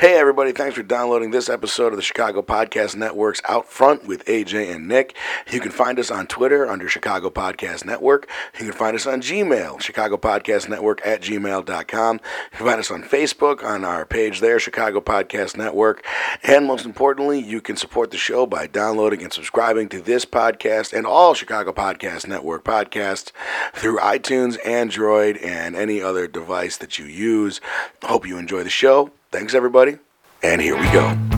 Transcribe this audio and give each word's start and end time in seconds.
Hey, 0.00 0.16
everybody, 0.16 0.52
thanks 0.52 0.76
for 0.76 0.84
downloading 0.84 1.32
this 1.32 1.48
episode 1.48 1.92
of 1.92 1.96
the 1.96 2.04
Chicago 2.04 2.40
Podcast 2.40 2.94
Network's 2.94 3.42
Out 3.48 3.66
Front 3.66 4.06
with 4.06 4.24
AJ 4.26 4.72
and 4.72 4.86
Nick. 4.86 5.16
You 5.50 5.58
can 5.58 5.72
find 5.72 5.98
us 5.98 6.08
on 6.08 6.28
Twitter 6.28 6.68
under 6.68 6.88
Chicago 6.88 7.30
Podcast 7.30 7.84
Network. 7.84 8.28
You 8.56 8.66
can 8.66 8.74
find 8.74 8.94
us 8.94 9.08
on 9.08 9.20
Gmail, 9.20 9.80
Chicago 9.80 10.16
Podcast 10.16 10.68
Network 10.68 11.04
at 11.04 11.20
gmail.com. 11.22 12.14
You 12.14 12.58
can 12.58 12.66
find 12.68 12.78
us 12.78 12.92
on 12.92 13.02
Facebook 13.02 13.64
on 13.64 13.84
our 13.84 14.06
page 14.06 14.38
there, 14.38 14.60
Chicago 14.60 15.00
Podcast 15.00 15.56
Network. 15.56 16.06
And 16.44 16.64
most 16.64 16.86
importantly, 16.86 17.40
you 17.40 17.60
can 17.60 17.76
support 17.76 18.12
the 18.12 18.18
show 18.18 18.46
by 18.46 18.68
downloading 18.68 19.24
and 19.24 19.32
subscribing 19.32 19.88
to 19.88 20.00
this 20.00 20.24
podcast 20.24 20.96
and 20.96 21.08
all 21.08 21.34
Chicago 21.34 21.72
Podcast 21.72 22.28
Network 22.28 22.62
podcasts 22.62 23.32
through 23.74 23.98
iTunes, 23.98 24.64
Android, 24.64 25.38
and 25.38 25.74
any 25.74 26.00
other 26.00 26.28
device 26.28 26.76
that 26.76 27.00
you 27.00 27.04
use. 27.06 27.60
Hope 28.04 28.28
you 28.28 28.38
enjoy 28.38 28.62
the 28.62 28.70
show. 28.70 29.10
Thanks, 29.30 29.54
everybody. 29.54 29.98
And 30.42 30.60
here 30.60 30.76
we 30.78 30.90
go. 30.92 31.37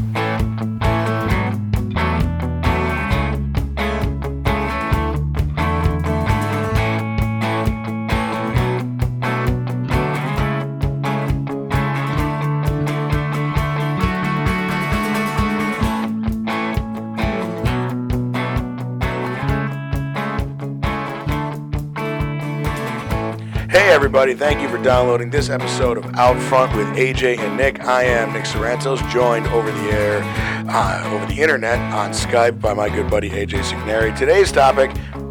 Everybody, 24.10 24.34
thank 24.34 24.60
you 24.60 24.68
for 24.68 24.82
downloading 24.82 25.30
this 25.30 25.48
episode 25.48 25.96
of 25.96 26.04
Out 26.16 26.36
Front 26.48 26.76
with 26.76 26.88
AJ 26.96 27.38
and 27.38 27.56
Nick. 27.56 27.78
I 27.84 28.02
am 28.02 28.32
Nick 28.32 28.42
Sorrentos, 28.42 28.98
joined 29.08 29.46
over 29.46 29.70
the 29.70 29.84
air, 29.92 30.20
uh, 30.68 31.14
over 31.14 31.24
the 31.26 31.40
internet 31.40 31.78
on 31.94 32.10
Skype 32.10 32.60
by 32.60 32.74
my 32.74 32.88
good 32.88 33.08
buddy 33.08 33.30
AJ 33.30 33.60
Signeri. 33.60 34.18
Today's 34.18 34.50
topic, 34.50 34.90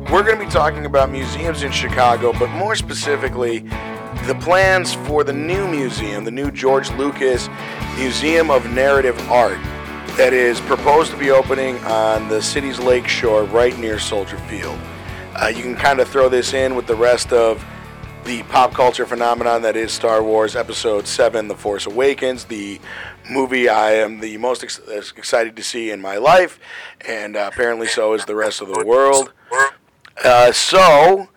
we're 0.09 0.23
going 0.23 0.39
to 0.39 0.45
be 0.45 0.49
talking 0.49 0.85
about 0.85 1.11
museums 1.11 1.63
in 1.63 1.73
Chicago, 1.73 2.31
but 2.39 2.47
more 2.51 2.73
specifically, 2.73 3.59
the 4.27 4.37
plans 4.39 4.93
for 4.93 5.25
the 5.25 5.33
new 5.33 5.67
museum, 5.67 6.23
the 6.23 6.31
new 6.31 6.49
George 6.49 6.89
Lucas 6.91 7.49
Museum 7.97 8.49
of 8.49 8.71
Narrative 8.71 9.19
Art, 9.29 9.59
that 10.15 10.31
is 10.31 10.61
proposed 10.61 11.11
to 11.11 11.17
be 11.17 11.31
opening 11.31 11.77
on 11.79 12.29
the 12.29 12.41
city's 12.41 12.79
lake 12.79 13.09
shore 13.09 13.43
right 13.43 13.77
near 13.77 13.99
Soldier 13.99 14.37
Field. 14.37 14.79
Uh, 15.35 15.47
you 15.47 15.63
can 15.63 15.75
kind 15.75 15.99
of 15.99 16.07
throw 16.07 16.29
this 16.29 16.53
in 16.53 16.75
with 16.75 16.87
the 16.87 16.95
rest 16.95 17.33
of 17.33 17.61
the 18.29 18.43
pop 18.43 18.75
culture 18.75 19.07
phenomenon 19.07 19.63
that 19.63 19.75
is 19.75 19.91
Star 19.91 20.21
Wars 20.21 20.55
Episode 20.55 21.07
7 21.07 21.47
The 21.47 21.55
Force 21.55 21.87
Awakens, 21.87 22.43
the 22.43 22.79
movie 23.27 23.67
I 23.67 23.93
am 23.93 24.19
the 24.19 24.37
most 24.37 24.63
ex- 24.63 24.79
excited 25.17 25.55
to 25.55 25.63
see 25.63 25.89
in 25.89 25.99
my 25.99 26.17
life, 26.17 26.59
and 27.01 27.35
uh, 27.35 27.49
apparently 27.51 27.87
so 27.87 28.13
is 28.13 28.25
the 28.25 28.35
rest 28.35 28.61
of 28.61 28.67
the 28.67 28.85
world. 28.85 29.33
Uh, 30.23 30.51
so, 30.51 31.29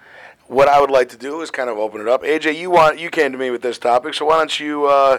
what 0.48 0.68
I 0.68 0.82
would 0.82 0.90
like 0.90 1.08
to 1.08 1.16
do 1.16 1.40
is 1.40 1.50
kind 1.50 1.70
of 1.70 1.78
open 1.78 2.02
it 2.02 2.08
up. 2.08 2.24
AJ, 2.24 2.58
you 2.58 2.70
want 2.70 2.98
you 2.98 3.08
came 3.08 3.32
to 3.32 3.38
me 3.38 3.48
with 3.48 3.62
this 3.62 3.78
topic, 3.78 4.12
so 4.12 4.26
why 4.26 4.36
don't 4.36 4.60
you 4.60 4.84
uh, 4.84 5.16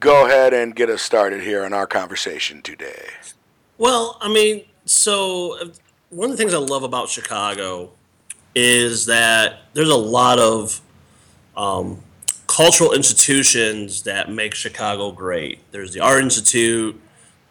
go 0.00 0.26
ahead 0.26 0.52
and 0.52 0.74
get 0.74 0.90
us 0.90 1.02
started 1.02 1.42
here 1.44 1.64
on 1.64 1.72
our 1.72 1.86
conversation 1.86 2.62
today? 2.62 3.10
Well, 3.78 4.18
I 4.20 4.28
mean, 4.28 4.64
so 4.86 5.70
one 6.10 6.32
of 6.32 6.36
the 6.36 6.42
things 6.42 6.52
I 6.52 6.58
love 6.58 6.82
about 6.82 7.10
Chicago 7.10 7.92
is 8.56 9.06
that 9.06 9.60
there's 9.72 9.88
a 9.88 9.94
lot 9.94 10.40
of 10.40 10.80
um, 11.56 12.02
cultural 12.46 12.92
institutions 12.92 14.02
that 14.02 14.30
make 14.30 14.54
Chicago 14.54 15.10
great. 15.10 15.60
There's 15.70 15.92
the 15.92 16.00
Art 16.00 16.22
Institute, 16.22 17.00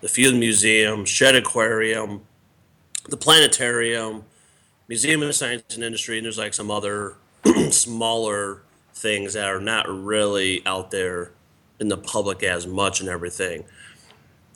the 0.02 0.10
Field 0.10 0.36
Museum, 0.36 1.06
Shedd 1.06 1.36
Aquarium, 1.36 2.22
the 3.10 3.18
Planetarium, 3.18 4.24
Museum 4.88 5.24
of 5.24 5.34
Science 5.34 5.76
and 5.76 5.84
Industry, 5.84 6.18
and 6.18 6.26
there's 6.26 6.38
like 6.38 6.54
some 6.54 6.70
other 6.70 7.16
smaller 7.72 8.62
things 8.94 9.34
that 9.34 9.48
are 9.48 9.60
not 9.60 9.88
really 9.88 10.62
out 10.66 10.92
there 10.92 11.32
in 11.80 11.88
the 11.88 11.98
public 11.98 12.44
as 12.44 12.68
much 12.68 13.00
and 13.00 13.10
everything. 13.10 13.64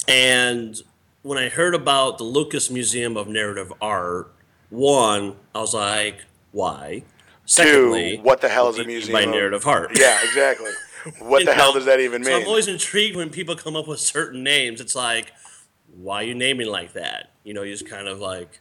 And 0.07 0.79
when 1.23 1.39
I 1.39 1.49
heard 1.49 1.73
about 1.73 2.19
the 2.19 2.23
Lucas 2.23 2.69
Museum 2.69 3.17
of 3.17 3.27
Narrative 3.27 3.73
Art, 3.81 4.31
one, 4.69 5.35
I 5.55 5.59
was 5.59 5.73
like, 5.73 6.23
why? 6.51 7.03
Secondly, 7.45 8.17
Two, 8.17 8.23
what 8.23 8.41
the 8.41 8.49
hell 8.49 8.69
is 8.69 8.79
a 8.79 8.83
museum 8.83 9.13
by 9.13 9.25
narrative 9.25 9.65
art? 9.67 9.97
Yeah, 9.97 10.17
exactly. 10.23 10.71
What 11.19 11.45
the 11.45 11.53
hell 11.53 11.71
does 11.71 11.85
that 11.85 11.99
even 11.99 12.23
mean? 12.23 12.31
So 12.31 12.37
I'm 12.37 12.47
always 12.47 12.67
intrigued 12.67 13.15
when 13.15 13.29
people 13.29 13.55
come 13.55 13.75
up 13.75 13.87
with 13.87 13.99
certain 13.99 14.41
names. 14.41 14.81
It's 14.81 14.95
like, 14.95 15.33
why 15.93 16.23
are 16.23 16.23
you 16.23 16.33
naming 16.33 16.65
like 16.65 16.93
that? 16.93 17.29
You 17.43 17.53
know, 17.53 17.61
you 17.61 17.71
just 17.73 17.87
kind 17.87 18.07
of 18.07 18.17
like 18.19 18.59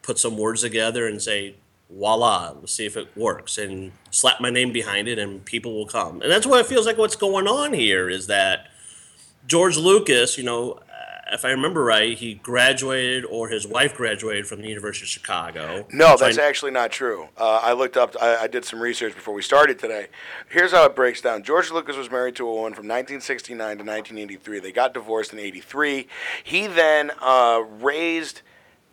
put 0.00 0.18
some 0.18 0.38
words 0.38 0.62
together 0.62 1.06
and 1.06 1.20
say, 1.20 1.56
voila, 1.90 2.54
let's 2.58 2.72
see 2.72 2.86
if 2.86 2.96
it 2.96 3.14
works, 3.14 3.58
and 3.58 3.92
slap 4.10 4.40
my 4.40 4.48
name 4.48 4.72
behind 4.72 5.06
it, 5.06 5.18
and 5.18 5.44
people 5.44 5.74
will 5.74 5.86
come. 5.86 6.22
And 6.22 6.30
that's 6.30 6.46
what 6.46 6.60
it 6.60 6.66
feels 6.66 6.86
like. 6.86 6.96
What's 6.96 7.16
going 7.16 7.46
on 7.46 7.74
here 7.74 8.08
is 8.08 8.26
that 8.28 8.68
George 9.46 9.76
Lucas, 9.76 10.38
you 10.38 10.44
know, 10.44 10.78
if 11.32 11.44
I 11.44 11.50
remember 11.50 11.82
right, 11.82 12.16
he 12.16 12.34
graduated 12.34 13.24
or 13.24 13.48
his 13.48 13.66
wife 13.66 13.94
graduated 13.96 14.46
from 14.46 14.60
the 14.60 14.68
University 14.68 15.04
of 15.04 15.08
Chicago. 15.08 15.86
No, 15.92 16.16
so 16.16 16.24
that's 16.24 16.38
I, 16.38 16.46
actually 16.46 16.72
not 16.72 16.92
true. 16.92 17.28
Uh, 17.36 17.60
I 17.62 17.72
looked 17.72 17.96
up, 17.96 18.14
I, 18.20 18.36
I, 18.36 18.46
did 18.46 18.64
some 18.64 18.80
research 18.80 19.14
before 19.14 19.32
we 19.32 19.42
started 19.42 19.78
today. 19.78 20.08
Here's 20.50 20.72
how 20.72 20.84
it 20.84 20.94
breaks 20.94 21.20
down 21.20 21.42
George 21.42 21.70
Lucas 21.70 21.96
was 21.96 22.10
married 22.10 22.36
to 22.36 22.46
a 22.46 22.52
woman 22.52 22.74
from 22.74 22.86
1969 22.86 23.58
to 23.58 23.84
1983. 23.84 24.60
They 24.60 24.72
got 24.72 24.92
divorced 24.92 25.32
in 25.32 25.38
83. 25.38 26.06
He 26.44 26.66
then 26.66 27.10
uh, 27.20 27.62
raised 27.80 28.42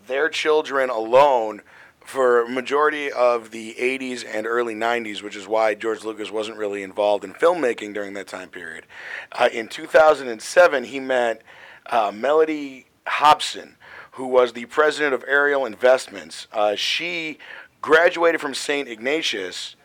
their 0.07 0.29
children 0.29 0.89
alone 0.89 1.61
for 1.99 2.41
a 2.43 2.49
majority 2.49 3.11
of 3.11 3.51
the 3.51 3.75
80s 3.75 4.25
and 4.27 4.47
early 4.47 4.73
90s, 4.73 5.21
which 5.21 5.35
is 5.35 5.47
why 5.47 5.75
George 5.75 6.03
Lucas 6.03 6.31
wasn't 6.31 6.57
really 6.57 6.81
involved 6.81 7.23
in 7.23 7.33
filmmaking 7.33 7.93
during 7.93 8.13
that 8.13 8.27
time 8.27 8.49
period. 8.49 8.85
Uh, 9.31 9.49
in 9.53 9.67
2007, 9.67 10.85
he 10.85 10.99
met 10.99 11.43
uh, 11.89 12.11
Mellody 12.11 12.85
Hobson, 13.07 13.75
who 14.11 14.27
was 14.27 14.53
the 14.53 14.65
president 14.65 15.13
of 15.13 15.23
Ariel 15.27 15.65
Investments. 15.65 16.47
Uh, 16.51 16.75
she 16.75 17.37
graduated 17.81 18.41
from 18.41 18.53
St. 18.53 18.87
Ignatius 18.87 19.75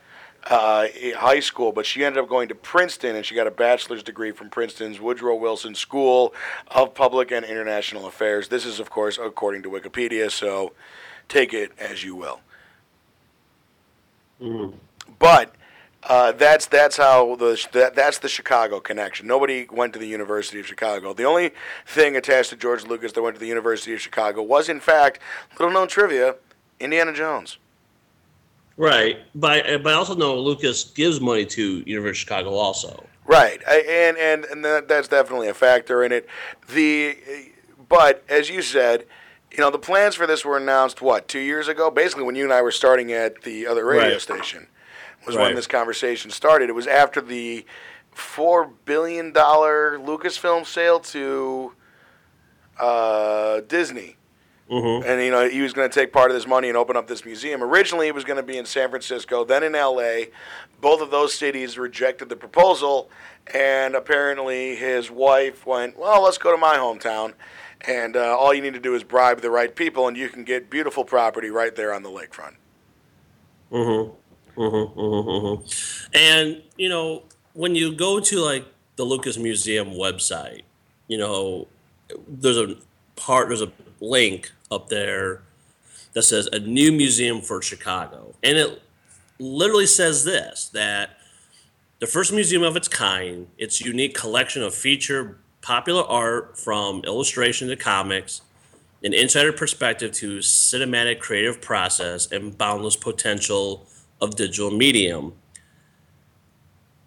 uh, 0.46 0.86
High 1.16 1.40
School, 1.40 1.72
but 1.72 1.86
she 1.86 2.04
ended 2.04 2.22
up 2.22 2.28
going 2.28 2.48
to 2.48 2.54
Princeton 2.54 3.16
and 3.16 3.24
she 3.24 3.34
got 3.34 3.46
a 3.46 3.50
bachelor's 3.50 4.02
degree 4.02 4.30
from 4.30 4.50
Princeton's 4.50 5.00
Woodrow 5.00 5.36
Wilson 5.36 5.74
School 5.74 6.34
of 6.68 6.94
Public 6.94 7.30
and 7.30 7.44
International 7.44 8.06
Affairs. 8.06 8.48
This 8.48 8.66
is, 8.66 8.78
of 8.78 8.90
course, 8.90 9.18
according 9.18 9.62
to 9.62 9.70
Wikipedia, 9.70 10.30
so 10.30 10.72
take 11.28 11.54
it 11.54 11.72
as 11.78 12.04
you 12.04 12.14
will. 12.14 12.40
Mm. 14.42 14.74
But 15.18 15.54
uh, 16.06 16.32
that's 16.32 16.66
that's 16.66 16.96
how 16.96 17.34
the 17.36 17.66
that, 17.72 17.94
that's 17.94 18.18
the 18.18 18.28
Chicago 18.28 18.78
connection. 18.78 19.26
Nobody 19.26 19.66
went 19.70 19.94
to 19.94 19.98
the 19.98 20.06
University 20.06 20.60
of 20.60 20.66
Chicago. 20.66 21.14
The 21.14 21.24
only 21.24 21.52
thing 21.86 22.16
attached 22.16 22.50
to 22.50 22.56
George 22.56 22.84
Lucas 22.84 23.12
that 23.12 23.22
went 23.22 23.36
to 23.36 23.40
the 23.40 23.46
University 23.46 23.94
of 23.94 24.00
Chicago 24.00 24.42
was, 24.42 24.68
in 24.68 24.80
fact, 24.80 25.18
little 25.58 25.72
known 25.72 25.88
trivia: 25.88 26.36
Indiana 26.78 27.14
Jones. 27.14 27.56
Right, 28.76 29.18
but 29.34 29.82
but 29.82 29.94
I 29.94 29.96
also 29.96 30.14
know 30.14 30.38
Lucas 30.38 30.84
gives 30.84 31.20
money 31.20 31.46
to 31.46 31.82
University 31.86 32.10
of 32.10 32.16
Chicago 32.16 32.54
also. 32.54 33.04
Right, 33.26 33.62
and 33.66 34.18
and 34.18 34.44
and 34.44 34.64
that, 34.64 34.88
that's 34.88 35.08
definitely 35.08 35.48
a 35.48 35.54
factor 35.54 36.04
in 36.04 36.12
it. 36.12 36.28
The 36.68 37.16
but 37.88 38.22
as 38.28 38.50
you 38.50 38.60
said, 38.60 39.06
you 39.50 39.58
know 39.58 39.70
the 39.70 39.78
plans 39.78 40.16
for 40.16 40.26
this 40.26 40.44
were 40.44 40.58
announced 40.58 41.00
what 41.00 41.28
two 41.28 41.38
years 41.38 41.66
ago, 41.66 41.90
basically 41.90 42.24
when 42.24 42.34
you 42.34 42.44
and 42.44 42.52
I 42.52 42.60
were 42.60 42.72
starting 42.72 43.10
at 43.12 43.42
the 43.42 43.66
other 43.66 43.86
radio 43.86 44.10
right. 44.10 44.20
station 44.20 44.66
was 45.26 45.36
right. 45.36 45.44
when 45.44 45.54
this 45.54 45.66
conversation 45.66 46.30
started. 46.30 46.68
It 46.68 46.74
was 46.74 46.86
after 46.86 47.20
the 47.20 47.64
four 48.12 48.66
billion 48.84 49.32
dollar 49.32 49.98
Lucasfilm 49.98 50.66
sale 50.66 51.00
to 51.00 51.72
uh, 52.78 53.60
Disney. 53.60 54.16
Mm-hmm. 54.70 55.06
And 55.06 55.22
you 55.22 55.30
know 55.30 55.46
he 55.46 55.60
was 55.60 55.74
going 55.74 55.90
to 55.90 55.94
take 55.94 56.10
part 56.10 56.30
of 56.30 56.34
this 56.34 56.46
money 56.46 56.68
and 56.68 56.76
open 56.76 56.96
up 56.96 57.06
this 57.06 57.24
museum. 57.24 57.62
Originally, 57.62 58.08
it 58.08 58.14
was 58.14 58.24
going 58.24 58.38
to 58.38 58.42
be 58.42 58.56
in 58.56 58.64
San 58.64 58.88
Francisco, 58.88 59.44
then 59.44 59.62
in 59.62 59.74
L.A. 59.74 60.30
Both 60.80 61.02
of 61.02 61.10
those 61.10 61.34
cities 61.34 61.76
rejected 61.76 62.30
the 62.30 62.36
proposal, 62.36 63.10
and 63.52 63.94
apparently 63.94 64.74
his 64.74 65.10
wife 65.10 65.66
went, 65.66 65.98
"Well, 65.98 66.22
let's 66.22 66.38
go 66.38 66.50
to 66.50 66.56
my 66.56 66.76
hometown." 66.76 67.34
And 67.86 68.16
uh, 68.16 68.38
all 68.38 68.54
you 68.54 68.62
need 68.62 68.72
to 68.72 68.80
do 68.80 68.94
is 68.94 69.04
bribe 69.04 69.42
the 69.42 69.50
right 69.50 69.74
people, 69.74 70.08
and 70.08 70.16
you 70.16 70.30
can 70.30 70.44
get 70.44 70.70
beautiful 70.70 71.04
property 71.04 71.50
right 71.50 71.76
there 71.76 71.92
on 71.92 72.02
the 72.02 72.08
lakefront. 72.08 72.54
Mm-hmm. 73.70 74.14
Mm-hmm, 74.56 74.98
mm-hmm, 74.98 75.28
mm-hmm. 75.28 76.08
And 76.14 76.62
you 76.76 76.88
know, 76.88 77.24
when 77.52 77.74
you 77.74 77.94
go 77.94 78.20
to 78.20 78.40
like 78.40 78.66
the 78.96 79.04
Lucas 79.04 79.38
Museum 79.38 79.90
website, 79.90 80.62
you 81.08 81.18
know, 81.18 81.66
there's 82.28 82.58
a 82.58 82.76
part, 83.16 83.48
there's 83.48 83.62
a 83.62 83.72
link 84.00 84.52
up 84.70 84.88
there 84.88 85.42
that 86.12 86.22
says 86.22 86.46
a 86.52 86.58
new 86.58 86.92
museum 86.92 87.40
for 87.40 87.60
Chicago, 87.60 88.34
and 88.42 88.56
it 88.56 88.82
literally 89.38 89.86
says 89.86 90.24
this 90.24 90.68
that 90.68 91.18
the 91.98 92.06
first 92.06 92.32
museum 92.32 92.62
of 92.62 92.76
its 92.76 92.88
kind, 92.88 93.48
its 93.58 93.80
unique 93.80 94.14
collection 94.14 94.62
of 94.62 94.74
feature 94.74 95.38
popular 95.62 96.02
art 96.02 96.58
from 96.58 97.02
illustration 97.04 97.68
to 97.68 97.76
comics, 97.76 98.42
an 99.02 99.14
insider 99.14 99.52
perspective 99.52 100.12
to 100.12 100.38
cinematic 100.38 101.18
creative 101.18 101.62
process, 101.62 102.30
and 102.30 102.56
boundless 102.58 102.96
potential 102.96 103.86
of 104.20 104.36
digital 104.36 104.70
medium. 104.70 105.34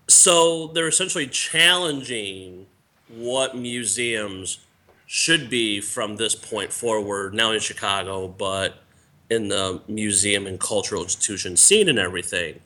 So 0.08 0.68
they're 0.68 0.88
essentially 0.88 1.28
challenging 1.28 2.68
what 3.10 3.56
museums 3.56 4.60
should 5.06 5.50
be 5.50 5.80
from 5.80 6.18
this 6.18 6.36
point 6.36 6.72
forward, 6.72 7.34
now 7.34 7.52
in 7.52 7.60
Chicago, 7.60 8.28
but 8.28 8.84
in 9.30 9.48
the 9.48 9.82
museum 9.88 10.48
and 10.48 10.60
cultural 10.60 11.04
institution 11.04 11.58
scene 11.58 11.90
and 11.90 12.00
everything. 12.00 12.60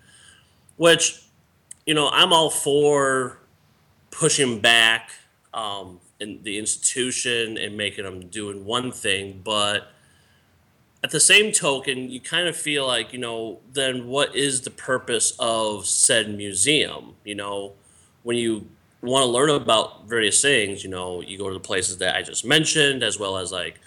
Which, 0.77 1.23
you 1.85 1.93
know, 1.93 2.09
I'm 2.11 2.33
all 2.33 2.49
for 2.49 3.39
pushing 4.09 4.59
back 4.59 5.11
um, 5.53 5.99
in 6.19 6.41
the 6.43 6.57
institution 6.57 7.57
and 7.57 7.77
making 7.77 8.05
them 8.05 8.27
doing 8.27 8.65
one 8.65 8.91
thing, 8.91 9.41
but 9.43 9.90
at 11.03 11.09
the 11.09 11.19
same 11.19 11.51
token, 11.51 12.09
you 12.09 12.19
kind 12.19 12.47
of 12.47 12.55
feel 12.55 12.85
like, 12.85 13.11
you 13.11 13.19
know, 13.19 13.59
then 13.73 14.07
what 14.07 14.35
is 14.35 14.61
the 14.61 14.69
purpose 14.69 15.33
of 15.39 15.87
said 15.87 16.29
museum? 16.35 17.15
You 17.25 17.35
know, 17.35 17.73
when 18.23 18.37
you 18.37 18.67
want 19.01 19.23
to 19.23 19.29
learn 19.29 19.49
about 19.49 20.07
various 20.07 20.41
things, 20.41 20.83
you 20.83 20.89
know, 20.89 21.21
you 21.21 21.37
go 21.37 21.47
to 21.47 21.53
the 21.53 21.59
places 21.59 21.97
that 21.97 22.15
I 22.15 22.21
just 22.21 22.45
mentioned, 22.45 23.01
as 23.01 23.17
well 23.17 23.37
as 23.37 23.51
like 23.51 23.79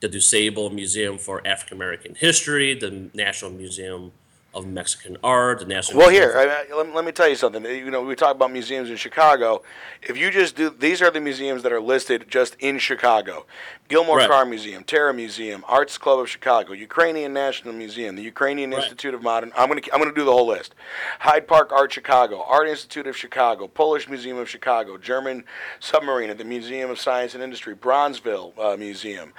the 0.00 0.08
DuSable 0.08 0.72
Museum 0.72 1.18
for 1.18 1.46
African 1.46 1.76
American 1.76 2.14
History, 2.14 2.74
the 2.74 3.10
National 3.14 3.50
Museum 3.50 4.12
of 4.54 4.66
Mexican 4.66 5.16
art, 5.22 5.60
the 5.60 5.64
National. 5.64 5.98
Well, 5.98 6.10
Museum 6.10 6.30
here, 6.30 6.66
I, 6.70 6.74
let, 6.74 6.94
let 6.94 7.04
me 7.04 7.12
tell 7.12 7.28
you 7.28 7.36
something. 7.36 7.64
You 7.64 7.90
know, 7.90 8.02
we 8.02 8.14
talk 8.14 8.34
about 8.34 8.50
museums 8.52 8.90
in 8.90 8.96
Chicago. 8.96 9.62
If 10.02 10.16
you 10.16 10.30
just 10.30 10.56
do, 10.56 10.70
these 10.70 11.02
are 11.02 11.10
the 11.10 11.20
museums 11.20 11.62
that 11.62 11.72
are 11.72 11.80
listed 11.80 12.26
just 12.28 12.56
in 12.60 12.78
Chicago: 12.78 13.46
Gilmore 13.90 14.18
Right. 14.18 14.30
Carr 14.30 14.44
Museum, 14.44 14.84
Terra 14.84 15.12
Museum, 15.12 15.64
Arts 15.66 15.98
Club 15.98 16.20
of 16.20 16.30
Chicago, 16.30 16.72
Ukrainian 16.72 17.32
National 17.32 17.74
Museum, 17.74 18.14
the 18.14 18.22
Ukrainian 18.22 18.70
Right. 18.70 18.84
Institute 18.84 19.14
of 19.14 19.22
Modern. 19.22 19.50
I'm 19.56 19.68
gonna, 19.68 19.80
I'm 19.92 19.98
gonna 20.00 20.14
do 20.14 20.24
the 20.24 20.30
whole 20.32 20.46
list: 20.46 20.76
Hyde 21.18 21.48
Park 21.48 21.72
Art 21.72 21.92
Chicago, 21.92 22.44
Art 22.48 22.68
Institute 22.68 23.08
of 23.08 23.16
Chicago, 23.16 23.66
Polish 23.66 24.08
Museum 24.08 24.38
of 24.38 24.48
Chicago, 24.48 24.96
German 24.96 25.42
Submarine 25.80 26.30
at 26.30 26.38
the 26.38 26.44
Museum 26.44 26.88
of 26.88 27.00
Science 27.00 27.34
and 27.34 27.42
Industry, 27.42 27.74
Bronzeville 27.74 28.52
uh, 28.56 28.76
Museum, 28.76 29.32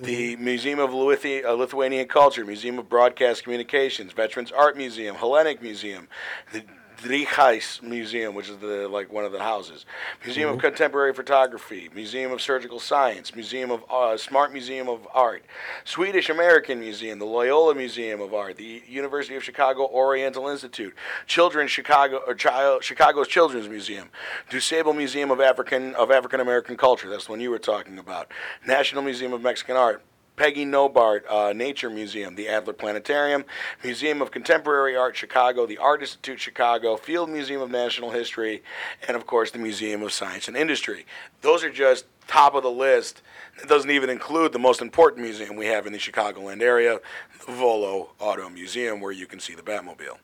the 0.00 0.36
Museum 0.36 0.78
of 0.78 0.90
uh, 0.90 1.52
Lithuanian 1.52 2.08
Culture, 2.08 2.46
Museum 2.46 2.78
of 2.78 2.88
Broadcast 2.88 3.42
Communications, 3.42 4.12
Veterans 4.14 4.50
Art 4.50 4.74
Museum, 4.74 5.16
Hellenic 5.16 5.60
Museum, 5.60 6.08
the 6.54 6.64
Driehaus 7.02 7.80
Museum, 7.82 8.34
which 8.34 8.48
is 8.48 8.56
the 8.58 8.88
like 8.88 9.12
one 9.12 9.24
of 9.24 9.32
the 9.32 9.38
houses, 9.38 9.86
Museum 10.24 10.50
of 10.50 10.58
Contemporary 10.58 11.14
Photography, 11.14 11.88
Museum 11.94 12.32
of 12.32 12.42
Surgical 12.42 12.80
Science, 12.80 13.34
Museum 13.34 13.70
of 13.70 13.84
uh, 13.90 14.16
Smart 14.16 14.52
Museum 14.52 14.88
of 14.88 15.06
Art, 15.14 15.44
Swedish 15.84 16.28
American 16.28 16.80
Museum, 16.80 17.18
the 17.18 17.24
Loyola 17.24 17.74
Museum 17.74 18.20
of 18.20 18.34
Art, 18.34 18.56
the 18.56 18.82
University 18.88 19.36
of 19.36 19.44
Chicago 19.44 19.86
Oriental 19.86 20.48
Institute, 20.48 20.94
Children's 21.26 21.70
Chicago 21.70 22.20
or 22.26 22.34
Child, 22.34 22.82
Chicago's 22.82 23.28
Children's 23.28 23.68
Museum, 23.68 24.08
DuSable 24.50 24.96
Museum 24.96 25.30
of 25.30 25.40
African 25.40 25.94
of 25.94 26.10
African 26.10 26.40
American 26.40 26.76
Culture. 26.76 27.08
That's 27.08 27.26
the 27.26 27.32
one 27.32 27.40
you 27.40 27.50
were 27.50 27.58
talking 27.58 27.98
about. 27.98 28.32
National 28.66 29.02
Museum 29.02 29.32
of 29.32 29.40
Mexican 29.40 29.76
Art. 29.76 30.02
Peggy 30.38 30.64
Notebaert 30.64 31.22
uh, 31.28 31.52
Nature 31.52 31.90
Museum, 31.90 32.36
the 32.36 32.48
Adler 32.48 32.72
Planetarium, 32.72 33.44
Museum 33.82 34.22
of 34.22 34.30
Contemporary 34.30 34.96
Art 34.96 35.16
Chicago, 35.16 35.66
the 35.66 35.78
Art 35.78 36.00
Institute 36.00 36.38
Chicago, 36.40 36.96
Field 36.96 37.28
Museum 37.28 37.60
of 37.60 37.70
National 37.70 38.10
History, 38.12 38.62
and 39.06 39.16
of 39.16 39.26
course 39.26 39.50
the 39.50 39.58
Museum 39.58 40.02
of 40.02 40.12
Science 40.12 40.46
and 40.48 40.56
Industry. 40.56 41.04
Those 41.42 41.64
are 41.64 41.70
just 41.70 42.06
top 42.28 42.54
of 42.54 42.62
the 42.62 42.70
list. 42.70 43.20
It 43.60 43.68
doesn't 43.68 43.90
even 43.90 44.08
include 44.08 44.52
the 44.52 44.58
most 44.60 44.80
important 44.80 45.22
museum 45.22 45.56
we 45.56 45.66
have 45.66 45.86
in 45.86 45.92
the 45.92 45.98
Chicagoland 45.98 46.62
area, 46.62 47.00
the 47.44 47.52
Volo 47.52 48.10
Auto 48.20 48.48
Museum, 48.48 49.00
where 49.00 49.12
you 49.12 49.26
can 49.26 49.40
see 49.40 49.54
the 49.54 49.62
Batmobile, 49.62 50.18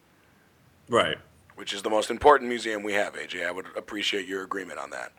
Right. 0.89 1.19
which 1.57 1.73
is 1.75 1.83
the 1.83 1.91
most 1.91 2.11
important 2.11 2.49
museum 2.49 2.85
we 2.85 2.93
have, 2.93 3.15
AJ. 3.15 3.45
I 3.45 3.51
would 3.51 3.67
appreciate 3.77 4.29
your 4.29 4.45
agreement 4.45 4.79
on 4.79 4.91
that. 4.91 5.13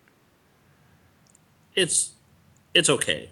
It's 1.76 2.14
it's 2.74 2.90
okay. 2.90 3.30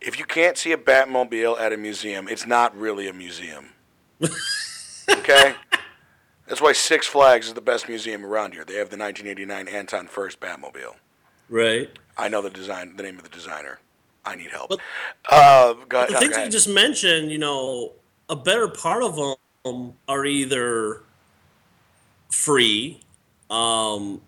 If 0.00 0.18
you 0.18 0.24
can't 0.24 0.56
see 0.56 0.72
a 0.72 0.78
Batmobile 0.78 1.60
at 1.60 1.72
a 1.72 1.76
museum, 1.76 2.28
it's 2.28 2.46
not 2.46 2.76
really 2.76 3.06
a 3.08 3.12
museum. 3.12 3.70
okay? 5.10 5.54
That's 6.46 6.60
why 6.60 6.72
Six 6.72 7.06
Flags 7.06 7.48
is 7.48 7.54
the 7.54 7.60
best 7.60 7.88
museum 7.88 8.24
around 8.24 8.54
here. 8.54 8.64
They 8.64 8.74
have 8.74 8.90
the 8.90 8.96
1989 8.96 9.68
Anton 9.68 10.06
Furst 10.06 10.40
Batmobile. 10.40 10.94
Right. 11.48 11.90
I 12.16 12.28
know 12.28 12.42
the 12.42 12.50
design, 12.50 12.96
the 12.96 13.02
name 13.02 13.16
of 13.16 13.24
the 13.24 13.28
designer. 13.28 13.80
I 14.24 14.36
need 14.36 14.50
help. 14.50 14.70
But- 14.70 14.80
uh, 15.30 15.74
go, 15.88 16.06
The 16.06 16.12
no, 16.12 16.18
things 16.18 16.36
you 16.38 16.48
just 16.48 16.68
mentioned, 16.68 17.30
you 17.30 17.38
know, 17.38 17.92
a 18.28 18.36
better 18.36 18.68
part 18.68 19.02
of 19.02 19.16
them 19.64 19.94
are 20.08 20.24
either 20.24 21.02
free, 22.30 23.00
um, 23.50 24.20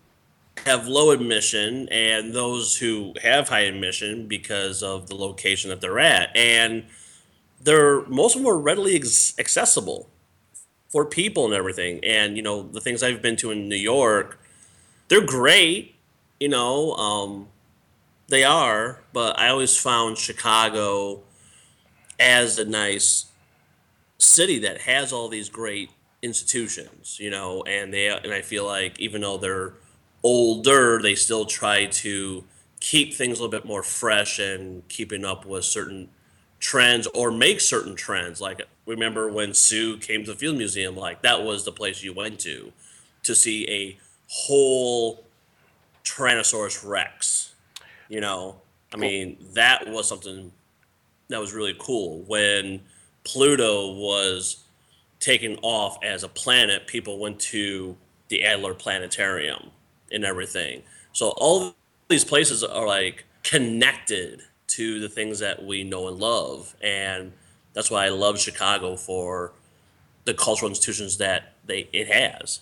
have 0.65 0.87
low 0.87 1.11
admission, 1.11 1.89
and 1.89 2.33
those 2.33 2.77
who 2.77 3.13
have 3.21 3.49
high 3.49 3.61
admission 3.61 4.27
because 4.27 4.81
of 4.81 5.07
the 5.07 5.15
location 5.15 5.69
that 5.69 5.81
they're 5.81 5.99
at, 5.99 6.35
and 6.35 6.85
they're 7.61 8.05
most 8.05 8.35
of 8.35 8.41
them 8.41 8.51
are 8.51 8.57
readily 8.57 8.95
accessible 8.95 10.09
for 10.89 11.05
people 11.05 11.45
and 11.45 11.53
everything. 11.53 11.99
And 12.03 12.37
you 12.37 12.43
know, 12.43 12.63
the 12.63 12.81
things 12.81 13.03
I've 13.03 13.21
been 13.21 13.35
to 13.37 13.51
in 13.51 13.67
New 13.67 13.75
York, 13.75 14.39
they're 15.09 15.25
great. 15.25 15.95
You 16.39 16.49
know, 16.49 16.93
um, 16.93 17.47
they 18.27 18.43
are, 18.43 18.99
but 19.11 19.37
I 19.39 19.49
always 19.49 19.77
found 19.77 20.17
Chicago 20.17 21.21
as 22.19 22.59
a 22.59 22.65
nice 22.65 23.27
city 24.17 24.59
that 24.59 24.81
has 24.81 25.11
all 25.11 25.27
these 25.27 25.49
great 25.49 25.89
institutions, 26.21 27.17
you 27.19 27.29
know, 27.29 27.63
and 27.63 27.93
they 27.93 28.07
and 28.07 28.33
I 28.33 28.41
feel 28.41 28.65
like 28.65 28.99
even 28.99 29.21
though 29.21 29.37
they're 29.37 29.73
older, 30.23 31.01
they 31.01 31.15
still 31.15 31.45
try 31.45 31.85
to 31.85 32.43
keep 32.79 33.13
things 33.13 33.39
a 33.39 33.41
little 33.43 33.51
bit 33.51 33.65
more 33.65 33.83
fresh 33.83 34.39
and 34.39 34.87
keeping 34.87 35.23
up 35.23 35.45
with 35.45 35.65
certain 35.65 36.09
trends 36.59 37.07
or 37.07 37.31
make 37.31 37.61
certain 37.61 37.95
trends. 37.95 38.41
Like 38.41 38.61
remember 38.85 39.31
when 39.31 39.53
Sue 39.53 39.97
came 39.97 40.23
to 40.25 40.31
the 40.31 40.37
Field 40.37 40.57
Museum, 40.57 40.95
like 40.95 41.21
that 41.21 41.43
was 41.43 41.65
the 41.65 41.71
place 41.71 42.03
you 42.03 42.13
went 42.13 42.39
to 42.41 42.71
to 43.23 43.35
see 43.35 43.69
a 43.69 43.97
whole 44.27 45.23
Tyrannosaurus 46.03 46.87
Rex. 46.87 47.53
You 48.09 48.21
know, 48.21 48.57
I 48.93 48.97
mean, 48.97 49.37
that 49.53 49.87
was 49.87 50.07
something 50.07 50.51
that 51.29 51.39
was 51.39 51.53
really 51.53 51.75
cool. 51.79 52.19
When 52.27 52.81
Pluto 53.23 53.93
was 53.93 54.63
taken 55.19 55.57
off 55.61 55.97
as 56.03 56.23
a 56.23 56.27
planet, 56.27 56.85
people 56.85 57.17
went 57.17 57.39
to 57.39 57.95
the 58.27 58.43
Adler 58.43 58.73
Planetarium 58.73 59.71
and 60.13 60.23
everything. 60.23 60.83
So 61.11 61.33
all 61.37 61.75
these 62.07 62.23
places 62.23 62.63
are 62.63 62.87
like 62.87 63.25
connected 63.43 64.41
to 64.67 64.99
the 64.99 65.09
things 65.09 65.39
that 65.39 65.63
we 65.63 65.83
know 65.83 66.07
and 66.07 66.17
love, 66.17 66.75
and 66.81 67.33
that's 67.73 67.91
why 67.91 68.05
I 68.05 68.09
love 68.09 68.39
Chicago 68.39 68.95
for 68.95 69.53
the 70.25 70.33
cultural 70.33 70.69
institutions 70.69 71.17
that 71.17 71.53
they 71.65 71.89
it 71.91 72.07
has. 72.07 72.61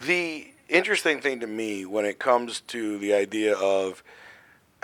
The 0.00 0.48
interesting 0.68 1.20
thing 1.20 1.40
to 1.40 1.46
me 1.46 1.86
when 1.86 2.04
it 2.04 2.18
comes 2.18 2.60
to 2.60 2.98
the 2.98 3.14
idea 3.14 3.56
of, 3.56 4.04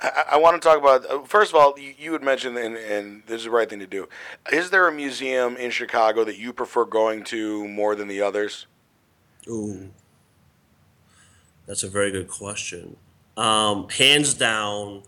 I, 0.01 0.25
I 0.33 0.37
want 0.39 0.61
to 0.61 0.67
talk 0.67 0.79
about. 0.79 1.09
uh, 1.09 1.23
First 1.25 1.53
of 1.53 1.57
all, 1.57 1.79
you, 1.79 1.95
you 1.99 2.13
had 2.13 2.23
mentioned, 2.23 2.57
and, 2.57 2.77
and 2.77 3.23
this 3.27 3.39
is 3.39 3.45
the 3.45 3.51
right 3.51 3.69
thing 3.69 3.81
to 3.81 3.87
do. 3.87 4.09
Is 4.51 4.71
there 4.71 4.89
a 4.89 4.93
museum 4.93 5.57
in 5.57 5.71
Chicago 5.71 6.25
that 6.25 6.39
you 6.39 6.53
prefer 6.53 6.85
going 6.85 7.23
to 7.25 7.69
more 7.69 7.95
than 7.95 8.09
the 8.09 8.23
others? 8.23 8.67
Ooh, 9.49 9.91
that's 11.67 11.83
a 11.83 11.89
very 11.89 12.11
good 12.11 12.29
question. 12.29 12.97
Um, 13.37 13.89
hands 13.89 14.35
down, 14.35 15.03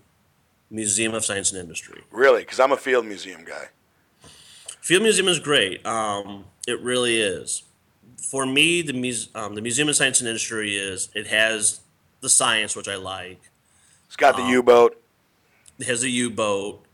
Museum 0.70 1.14
of 1.14 1.24
Science 1.24 1.52
and 1.52 1.60
Industry. 1.60 2.02
Really? 2.10 2.42
Because 2.42 2.58
I'm 2.60 2.72
a 2.72 2.76
field 2.76 3.06
museum 3.06 3.44
guy. 3.44 3.68
Field 4.80 5.02
Museum 5.02 5.28
is 5.28 5.40
great. 5.40 5.84
Um, 5.84 6.44
it 6.66 6.80
really 6.80 7.20
is. 7.20 7.64
For 8.16 8.46
me, 8.46 8.82
the 8.82 8.92
muse- 8.92 9.28
um, 9.34 9.54
the 9.54 9.60
Museum 9.60 9.88
of 9.88 9.96
Science 9.96 10.20
and 10.20 10.28
Industry 10.28 10.76
is 10.76 11.08
it 11.14 11.26
has 11.26 11.80
the 12.20 12.28
science, 12.28 12.76
which 12.76 12.88
I 12.88 12.96
like. 12.96 13.40
It's 14.06 14.16
got 14.16 14.36
the 14.36 14.44
U-boat. 14.44 15.00
It 15.78 15.86
has 15.86 16.02
a 16.02 16.08
U 16.08 16.30
boat, 16.30 16.84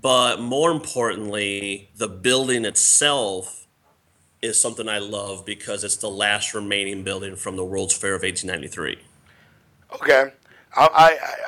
but 0.00 0.40
more 0.40 0.70
importantly, 0.70 1.90
the 1.96 2.08
building 2.08 2.64
itself 2.64 3.66
is 4.42 4.60
something 4.60 4.88
I 4.88 4.98
love 4.98 5.46
because 5.46 5.84
it's 5.84 5.96
the 5.96 6.10
last 6.10 6.52
remaining 6.52 7.04
building 7.04 7.36
from 7.36 7.56
the 7.56 7.64
World's 7.64 7.94
Fair 7.96 8.14
of 8.14 8.22
1893. 8.22 8.98
Okay. 9.94 10.32
I, 10.74 10.88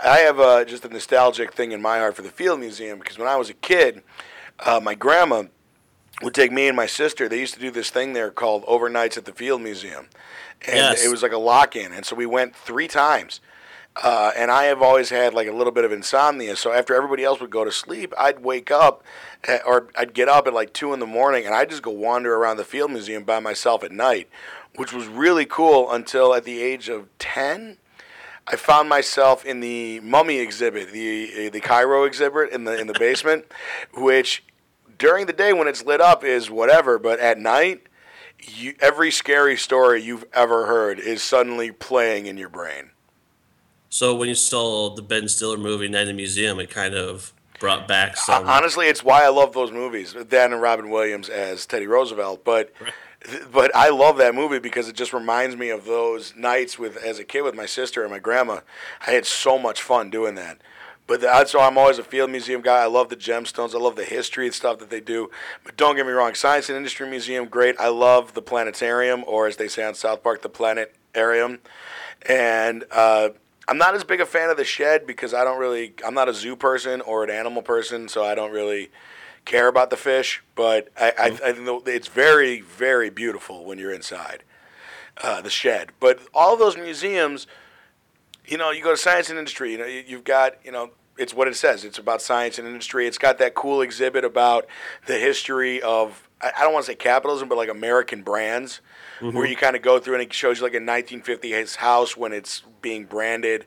I, 0.05 0.11
I 0.11 0.19
have 0.19 0.39
uh, 0.39 0.65
just 0.65 0.85
a 0.85 0.89
nostalgic 0.89 1.55
thing 1.55 1.73
in 1.73 1.83
my 1.83 1.99
heart 1.99 2.15
for 2.15 2.23
the 2.23 2.31
Field 2.31 2.61
Museum 2.61 2.99
because 3.01 3.19
when 3.19 3.27
I 3.27 3.37
was 3.37 3.51
a 3.51 3.55
kid, 3.55 4.03
uh, 4.61 4.81
my 4.83 4.95
grandma 4.95 5.45
would 6.23 6.35
take 6.35 6.53
me 6.53 6.69
and 6.69 6.77
my 6.77 6.87
sister. 6.87 7.29
They 7.29 7.41
used 7.41 7.55
to 7.55 7.61
do 7.61 7.71
this 7.73 7.91
thing 7.91 8.13
there 8.13 8.31
called 8.31 8.65
overnights 8.67 9.17
at 9.17 9.25
the 9.25 9.33
Field 9.33 9.61
Museum, 9.63 10.07
and 10.67 10.77
Yes. 10.77 11.05
it 11.05 11.11
was 11.11 11.23
like 11.23 11.33
a 11.33 11.39
lock-in. 11.39 11.93
And 11.93 12.07
so 12.07 12.15
we 12.15 12.27
went 12.27 12.55
three 12.55 12.87
times, 12.87 13.41
Uh, 14.03 14.33
and 14.37 14.51
I 14.51 14.65
have 14.65 14.83
always 14.83 15.11
had 15.11 15.35
like 15.35 15.47
a 15.47 15.53
little 15.53 15.73
bit 15.73 15.85
of 15.85 15.93
insomnia. 15.93 16.57
So 16.57 16.73
after 16.73 16.95
everybody 16.95 17.23
else 17.23 17.41
would 17.41 17.51
go 17.51 17.65
to 17.65 17.71
sleep, 17.71 18.13
I'd 18.19 18.43
wake 18.43 18.71
up 18.71 19.05
at, 19.45 19.65
or 19.65 19.89
I'd 19.97 20.15
get 20.15 20.29
up 20.29 20.49
at 20.49 20.55
like 20.55 20.73
two 20.73 20.93
in 20.93 20.99
the 20.99 21.07
morning 21.07 21.47
and 21.47 21.55
I'd 21.55 21.71
just 21.71 21.83
go 21.83 21.93
wander 21.93 22.35
around 22.35 22.57
the 22.57 22.65
Field 22.65 22.91
Museum 22.91 23.23
by 23.23 23.39
myself 23.39 23.85
at 23.85 23.93
night, 23.93 24.29
which 24.75 24.93
was 24.93 25.07
really 25.07 25.47
cool 25.47 25.91
until 25.93 26.35
at 26.35 26.45
the 26.45 26.61
age 26.61 26.89
of 26.89 27.09
10. 27.19 27.79
I 28.47 28.57
found 28.57 28.89
myself 28.89 29.45
in 29.45 29.61
the 29.61 30.01
mummy 30.01 30.39
exhibit, 30.39 30.93
the 30.93 31.49
the 31.49 31.61
Cairo 31.61 32.05
exhibit 32.05 32.51
in 32.51 32.65
the 32.65 32.79
in 32.79 32.89
the 32.89 32.93
basement, 32.93 33.47
which 33.95 34.45
during 34.99 35.27
the 35.27 35.33
day 35.33 35.53
when 35.53 35.67
it's 35.67 35.85
lit 35.85 36.01
up 36.01 36.25
is 36.25 36.51
whatever, 36.51 36.99
but 36.99 37.21
at 37.21 37.39
night, 37.39 37.87
you, 38.39 38.75
every 38.81 39.11
scary 39.11 39.57
story 39.57 40.03
you've 40.03 40.27
ever 40.33 40.67
heard 40.67 40.99
is 40.99 41.23
suddenly 41.23 41.73
playing 41.73 42.27
in 42.27 42.37
your 42.37 42.51
brain. 42.51 42.91
So 43.95 44.13
when 44.13 44.29
you 44.29 44.35
saw 44.35 44.93
the 44.93 45.03
Ben 45.03 45.29
Stiller 45.29 45.57
movie 45.57 45.87
Night 45.87 46.01
in 46.01 46.09
the 46.09 46.15
Museum, 46.15 46.59
it 46.59 46.69
kind 46.69 46.97
of 46.97 47.33
brought 47.61 47.87
back 47.87 48.17
some. 48.17 48.45
Honestly, 48.45 48.89
it's 48.89 49.05
why 49.05 49.25
I 49.25 49.29
love 49.29 49.53
those 49.53 49.71
movies. 49.71 50.17
Dan 50.29 50.53
and 50.53 50.61
Robin 50.61 50.91
Williams 50.91 51.29
as 51.29 51.65
Teddy 51.65 51.87
Roosevelt, 51.87 52.45
but 52.45 52.73
but 53.53 53.71
I 53.73 53.91
love 53.91 54.17
that 54.17 54.35
movie 54.35 54.59
because 54.59 54.89
it 54.89 54.97
just 54.97 55.13
reminds 55.13 55.55
me 55.55 55.71
of 55.71 55.85
those 55.85 56.35
nights 56.35 56.77
with 56.77 56.97
as 56.97 57.21
a 57.21 57.25
kid 57.25 57.43
with 57.43 57.55
my 57.55 57.67
sister 57.67 58.03
and 58.03 58.11
my 58.11 58.19
grandma. 58.19 58.63
I 59.07 59.13
had 59.13 59.27
so 59.27 59.61
much 59.61 59.81
fun 59.81 60.11
doing 60.11 60.35
that. 60.35 60.59
But 61.07 61.21
that's 61.21 61.53
so 61.53 61.61
I'm 61.61 61.79
always 61.79 61.99
a 61.99 62.03
field 62.03 62.31
museum 62.31 62.63
guy. 62.63 62.83
I 62.83 62.87
love 62.87 63.11
the 63.11 63.17
gemstones. 63.17 63.77
I 63.77 63.79
love 63.79 63.95
the 63.95 64.05
history 64.05 64.47
and 64.47 64.55
stuff 64.55 64.81
that 64.81 64.91
they 64.91 65.01
do. 65.01 65.31
But 65.63 65.77
don't 65.77 65.95
get 65.95 66.05
me 66.05 66.11
wrong, 66.11 66.35
Science 66.35 66.69
and 66.69 66.77
Industry 66.77 67.09
Museum, 67.09 67.47
great. 67.47 67.79
I 67.79 67.89
love 67.91 68.35
the 68.35 68.43
planetarium, 68.43 69.23
or 69.25 69.47
as 69.47 69.57
they 69.57 69.69
say 69.69 69.85
on 69.85 69.95
South 69.95 70.25
Park, 70.25 70.43
the 70.43 70.49
planetarium. 70.49 71.61
And 72.27 72.85
uh, 72.91 73.29
I'm 73.67 73.79
not 73.79 73.95
as 73.95 74.05
big 74.05 74.21
a 74.21 74.27
fan 74.27 74.51
of 74.51 74.57
the 74.57 74.65
Shedd 74.65 75.07
because 75.07 75.33
I 75.35 75.45
don't 75.45 75.59
really. 75.59 75.95
I'm 76.07 76.15
not 76.15 76.29
a 76.29 76.35
zoo 76.35 76.57
person 76.57 77.01
or 77.01 77.25
an 77.25 77.31
animal 77.31 77.63
person, 77.63 78.09
so 78.09 78.25
I 78.25 78.35
don't 78.35 78.53
really 78.53 78.91
care 79.45 79.69
about 79.69 79.91
the 79.91 79.97
fish. 79.97 80.43
But 80.55 80.89
I, 80.99 81.13
I, 81.19 81.27
I 81.27 81.53
think 81.53 81.89
it's 81.89 82.09
very, 82.09 82.61
very 82.61 83.11
beautiful 83.11 83.65
when 83.65 83.79
you're 83.79 83.93
inside 83.93 84.45
uh, 85.23 85.41
the 85.41 85.51
Shedd. 85.51 85.93
But 86.01 86.21
all 86.35 86.57
those 86.57 86.77
museums 86.77 87.47
you 88.47 88.59
know, 88.59 88.71
you 88.71 88.83
go 88.83 88.91
to 88.91 88.97
science 88.97 89.31
and 89.31 89.39
industry. 89.39 89.73
You 89.73 89.79
know, 89.79 89.87
you've 89.87 90.25
got 90.25 90.57
you 90.65 90.73
know, 90.73 90.91
it's 91.17 91.35
what 91.35 91.49
it 91.49 91.57
says. 91.57 91.85
It's 91.85 91.99
about 91.99 92.21
science 92.21 92.59
and 92.59 92.67
industry. 92.67 93.07
It's 93.07 93.19
got 93.19 93.39
that 93.39 93.55
cool 93.55 93.81
exhibit 93.81 94.25
about 94.25 94.67
the 95.07 95.19
history 95.19 95.81
of 95.83 96.29
I 96.41 96.61
don't 96.61 96.73
want 96.73 96.85
to 96.85 96.93
say 96.93 96.97
capitalism, 96.97 97.49
but 97.49 97.57
like 97.57 97.71
American 97.71 98.23
brands, 98.23 98.81
mm-hmm. 99.21 99.37
where 99.37 99.47
you 99.47 99.57
kind 99.57 99.77
of 99.77 99.83
go 99.83 99.99
through 99.99 100.15
and 100.15 100.23
it 100.23 100.33
shows 100.33 100.59
you 100.59 100.65
like 100.65 100.75
a 100.75 100.81
1950s 100.81 101.77
house 101.77 102.17
when 102.17 102.33
it's 102.33 102.63
being 102.83 103.05
branded. 103.05 103.67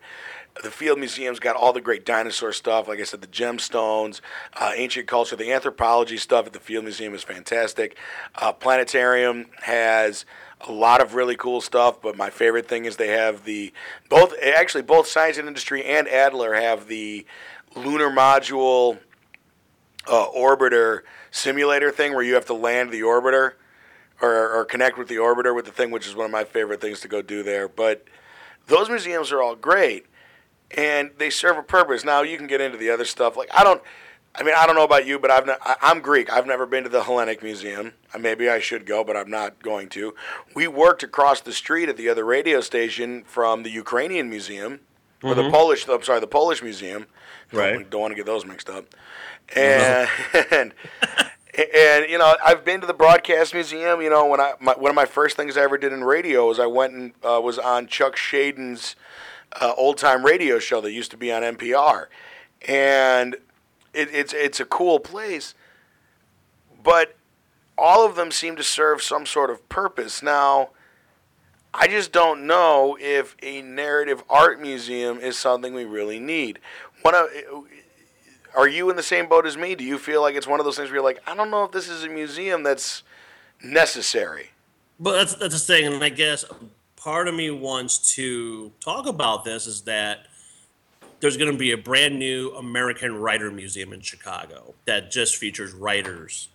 The 0.63 0.71
Field 0.71 0.97
Museum's 0.97 1.39
got 1.39 1.55
all 1.55 1.71
the 1.71 1.81
great 1.81 2.03
dinosaur 2.03 2.51
stuff. 2.51 2.87
Like 2.87 2.99
I 2.99 3.03
said, 3.03 3.21
the 3.21 3.27
gemstones, 3.27 4.21
uh, 4.53 4.71
ancient 4.75 5.07
culture, 5.07 5.35
the 5.35 5.51
anthropology 5.51 6.17
stuff 6.17 6.47
at 6.47 6.53
the 6.53 6.59
Field 6.59 6.83
Museum 6.83 7.13
is 7.13 7.23
fantastic. 7.23 7.95
Uh, 8.33 8.51
Planetarium 8.53 9.45
has 9.61 10.25
a 10.61 10.71
lot 10.71 11.01
of 11.01 11.13
really 11.13 11.35
cool 11.35 11.61
stuff. 11.61 12.01
But 12.01 12.17
my 12.17 12.29
favorite 12.29 12.67
thing 12.67 12.85
is 12.85 12.97
they 12.97 13.09
have 13.09 13.43
the 13.43 13.71
both 14.09 14.33
actually 14.41 14.83
both 14.83 15.07
Science 15.07 15.37
and 15.37 15.47
Industry 15.47 15.83
and 15.83 16.07
Adler 16.07 16.55
have 16.55 16.87
the 16.87 17.25
lunar 17.75 18.09
module 18.09 18.99
uh, 20.07 20.27
orbiter 20.35 21.01
simulator 21.31 21.91
thing 21.91 22.13
where 22.13 22.23
you 22.23 22.33
have 22.33 22.45
to 22.45 22.53
land 22.53 22.91
the 22.91 23.01
orbiter 23.01 23.53
or, 24.21 24.49
or 24.49 24.65
connect 24.65 24.97
with 24.97 25.07
the 25.07 25.15
orbiter 25.15 25.55
with 25.55 25.65
the 25.65 25.71
thing, 25.71 25.91
which 25.91 26.07
is 26.07 26.15
one 26.15 26.25
of 26.25 26.31
my 26.31 26.43
favorite 26.43 26.81
things 26.81 26.99
to 27.01 27.07
go 27.07 27.21
do 27.21 27.43
there. 27.43 27.67
But 27.67 28.05
those 28.67 28.89
museums 28.89 29.31
are 29.31 29.41
all 29.41 29.55
great 29.55 30.05
and 30.75 31.11
they 31.17 31.29
serve 31.29 31.57
a 31.57 31.63
purpose. 31.63 32.03
Now 32.03 32.21
you 32.21 32.37
can 32.37 32.47
get 32.47 32.61
into 32.61 32.77
the 32.77 32.89
other 32.89 33.05
stuff. 33.05 33.37
Like 33.37 33.49
I 33.53 33.63
don't 33.63 33.81
I 34.37 34.43
mean, 34.43 34.53
I 34.55 34.67
don't 34.67 34.75
know 34.75 34.83
about 34.83 35.07
you, 35.07 35.17
but 35.17 35.31
I've 35.31 35.49
I'm 35.81 35.99
Greek. 35.99 36.31
I've 36.31 36.45
never 36.45 36.67
been 36.67 36.83
to 36.83 36.89
the 36.89 37.03
Hellenic 37.03 37.41
Museum. 37.41 37.93
Uh, 38.13 38.19
maybe 38.19 38.47
I 38.49 38.59
should 38.59 38.85
go, 38.85 39.03
but 39.03 39.17
I'm 39.17 39.31
not 39.31 39.63
going 39.63 39.89
to. 39.89 40.13
We 40.53 40.67
worked 40.67 41.01
across 41.01 41.41
the 41.41 41.53
street 41.53 41.89
at 41.89 41.97
the 41.97 42.07
other 42.07 42.23
radio 42.23 42.61
station 42.61 43.23
from 43.23 43.63
the 43.63 43.71
Ukrainian 43.71 44.29
Museum, 44.29 44.81
or 45.23 45.33
mm-hmm. 45.33 45.43
the 45.43 45.49
Polish. 45.49 45.87
I'm 45.87 46.03
sorry, 46.03 46.19
the 46.19 46.27
Polish 46.27 46.61
Museum. 46.61 47.07
Right. 47.51 47.73
Don't, 47.73 47.89
don't 47.89 48.01
want 48.01 48.11
to 48.11 48.15
get 48.15 48.27
those 48.27 48.45
mixed 48.45 48.69
up. 48.69 48.85
And, 49.55 50.09
and 50.51 50.73
and 51.57 52.09
you 52.09 52.17
know 52.17 52.35
I've 52.45 52.63
been 52.63 52.81
to 52.81 52.87
the 52.87 52.93
broadcast 52.93 53.53
museum. 53.53 54.01
You 54.01 54.09
know 54.09 54.25
when 54.27 54.39
I 54.39 54.53
my, 54.59 54.73
one 54.73 54.89
of 54.89 54.95
my 54.95 55.05
first 55.05 55.35
things 55.35 55.57
I 55.57 55.61
ever 55.61 55.77
did 55.77 55.91
in 55.91 56.03
radio 56.03 56.47
was 56.47 56.59
I 56.59 56.67
went 56.67 56.93
and 56.93 57.11
uh, 57.23 57.41
was 57.41 57.57
on 57.57 57.87
Chuck 57.87 58.15
Schaden's 58.15 58.95
uh, 59.59 59.73
old 59.75 59.97
time 59.97 60.25
radio 60.25 60.59
show 60.59 60.81
that 60.81 60.91
used 60.91 61.11
to 61.11 61.17
be 61.17 61.31
on 61.31 61.41
NPR, 61.41 62.07
and 62.67 63.35
it, 63.93 64.09
it's 64.13 64.33
it's 64.33 64.59
a 64.59 64.65
cool 64.65 64.99
place, 64.99 65.55
but 66.83 67.15
all 67.77 68.05
of 68.05 68.15
them 68.15 68.31
seem 68.31 68.55
to 68.55 68.63
serve 68.63 69.01
some 69.01 69.25
sort 69.25 69.49
of 69.49 69.67
purpose. 69.69 70.21
Now, 70.21 70.69
I 71.73 71.87
just 71.87 72.11
don't 72.11 72.45
know 72.45 72.97
if 72.99 73.35
a 73.41 73.61
narrative 73.61 74.23
art 74.29 74.59
museum 74.59 75.19
is 75.19 75.37
something 75.37 75.73
we 75.73 75.85
really 75.85 76.19
need. 76.19 76.59
One 77.03 77.13
of, 77.15 77.27
are 78.57 78.67
you 78.67 78.89
in 78.89 78.95
the 78.95 79.03
same 79.03 79.29
boat 79.29 79.45
as 79.45 79.55
me? 79.55 79.75
Do 79.75 79.83
you 79.83 79.97
feel 79.97 80.21
like 80.21 80.35
it's 80.35 80.47
one 80.47 80.59
of 80.59 80.65
those 80.65 80.75
things 80.75 80.89
where 80.89 80.95
you're 80.95 81.03
like, 81.03 81.21
I 81.27 81.35
don't 81.35 81.51
know 81.51 81.63
if 81.63 81.71
this 81.71 81.87
is 81.87 82.03
a 82.03 82.09
museum 82.09 82.63
that's 82.63 83.03
necessary? 83.63 84.49
But 84.99 85.13
that's 85.13 85.35
that's 85.35 85.53
the 85.53 85.73
thing, 85.73 85.93
and 85.93 86.03
I 86.03 86.09
guess 86.09 86.43
part 86.95 87.27
of 87.27 87.35
me 87.35 87.51
wants 87.51 88.15
to 88.15 88.71
talk 88.79 89.05
about 89.05 89.45
this 89.45 89.67
is 89.67 89.83
that 89.83 90.25
there's 91.19 91.37
going 91.37 91.51
to 91.51 91.57
be 91.57 91.71
a 91.71 91.77
brand 91.77 92.17
new 92.17 92.51
American 92.55 93.15
Writer 93.15 93.51
Museum 93.51 93.93
in 93.93 94.01
Chicago 94.01 94.73
that 94.85 95.11
just 95.11 95.35
features 95.35 95.73
writers 95.73 96.49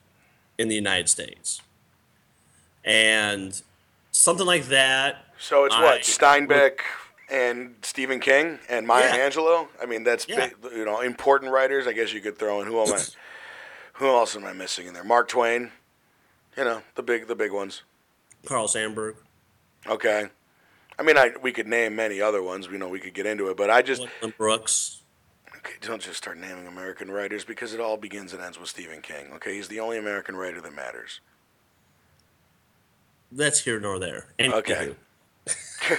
in 0.58 0.68
the 0.68 0.74
United 0.74 1.08
States. 1.08 1.62
And 2.84 3.60
something 4.10 4.46
like 4.46 4.66
that. 4.66 5.24
So 5.38 5.64
it's 5.64 5.74
I, 5.74 5.82
what? 5.82 6.00
Steinbeck 6.02 6.78
and 7.30 7.74
Stephen 7.82 8.20
King 8.20 8.58
and 8.68 8.86
Maya 8.86 9.10
yeah. 9.14 9.28
Angelou? 9.28 9.68
I 9.80 9.86
mean, 9.86 10.04
that's 10.04 10.28
yeah. 10.28 10.48
big, 10.48 10.72
you 10.72 10.84
know, 10.84 11.00
important 11.00 11.52
writers. 11.52 11.86
I 11.86 11.92
guess 11.92 12.12
you 12.12 12.20
could 12.20 12.38
throw 12.38 12.60
in 12.60 12.66
who 12.66 12.80
am 12.80 12.92
I 12.92 13.00
who 13.94 14.06
else 14.06 14.36
am 14.36 14.44
I 14.44 14.52
missing 14.52 14.86
in 14.86 14.94
there? 14.94 15.04
Mark 15.04 15.28
Twain. 15.28 15.70
You 16.56 16.64
know, 16.64 16.82
the 16.94 17.02
big 17.02 17.28
the 17.28 17.34
big 17.34 17.52
ones. 17.52 17.82
Carl 18.46 18.66
Sandburg. 18.66 19.14
Okay. 19.86 20.26
I 20.98 21.02
mean, 21.02 21.16
I 21.16 21.32
we 21.40 21.52
could 21.52 21.66
name 21.66 21.96
many 21.96 22.20
other 22.20 22.42
ones. 22.42 22.68
You 22.70 22.78
know, 22.78 22.88
we 22.88 23.00
could 23.00 23.14
get 23.14 23.26
into 23.26 23.48
it, 23.48 23.56
but 23.56 23.70
I 23.70 23.82
just 23.82 24.06
Brooks. 24.36 24.98
Okay, 25.56 25.74
don't 25.80 26.02
just 26.02 26.16
start 26.16 26.38
naming 26.38 26.66
American 26.66 27.10
writers 27.10 27.44
because 27.44 27.72
it 27.72 27.78
all 27.78 27.96
begins 27.96 28.32
and 28.32 28.42
ends 28.42 28.58
with 28.58 28.68
Stephen 28.68 29.00
King. 29.00 29.30
Okay, 29.34 29.54
he's 29.54 29.68
the 29.68 29.78
only 29.78 29.96
American 29.96 30.34
writer 30.34 30.60
that 30.60 30.74
matters. 30.74 31.20
That's 33.30 33.60
here 33.60 33.80
nor 33.80 33.98
there. 33.98 34.26
okay. 34.40 34.94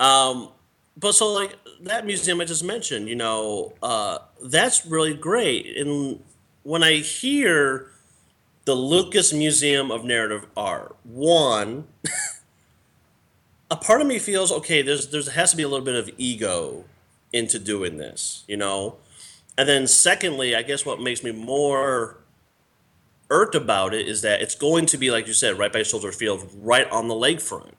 um, 0.00 0.48
but 0.96 1.12
so 1.12 1.32
like 1.32 1.56
that 1.82 2.04
museum 2.04 2.40
I 2.40 2.44
just 2.44 2.64
mentioned, 2.64 3.08
you 3.08 3.14
know, 3.14 3.74
uh, 3.82 4.18
that's 4.42 4.84
really 4.84 5.14
great. 5.14 5.76
And 5.76 6.22
when 6.64 6.82
I 6.82 6.94
hear 6.96 7.90
the 8.64 8.74
Lucas 8.74 9.32
Museum 9.32 9.90
of 9.90 10.04
Narrative 10.04 10.46
Art, 10.56 10.96
one. 11.04 11.86
a 13.70 13.76
part 13.76 14.00
of 14.00 14.06
me 14.06 14.18
feels 14.18 14.50
okay. 14.50 14.82
There's 14.82 15.08
there's 15.08 15.28
has 15.28 15.52
to 15.52 15.56
be 15.56 15.62
a 15.62 15.68
little 15.68 15.84
bit 15.84 15.94
of 15.94 16.10
ego 16.18 16.84
into 17.32 17.58
doing 17.58 17.96
this, 17.96 18.44
you 18.48 18.56
know. 18.56 18.96
And 19.56 19.68
then 19.68 19.86
secondly, 19.86 20.54
I 20.54 20.62
guess 20.62 20.84
what 20.84 21.00
makes 21.00 21.22
me 21.22 21.32
more 21.32 22.18
irked 23.28 23.54
about 23.54 23.94
it 23.94 24.08
is 24.08 24.22
that 24.22 24.42
it's 24.42 24.54
going 24.54 24.86
to 24.86 24.98
be 24.98 25.10
like 25.10 25.26
you 25.26 25.32
said, 25.32 25.58
right 25.58 25.72
by 25.72 25.82
Soldier 25.82 26.12
Field, 26.12 26.48
right 26.60 26.90
on 26.90 27.08
the 27.08 27.14
lakefront, 27.14 27.72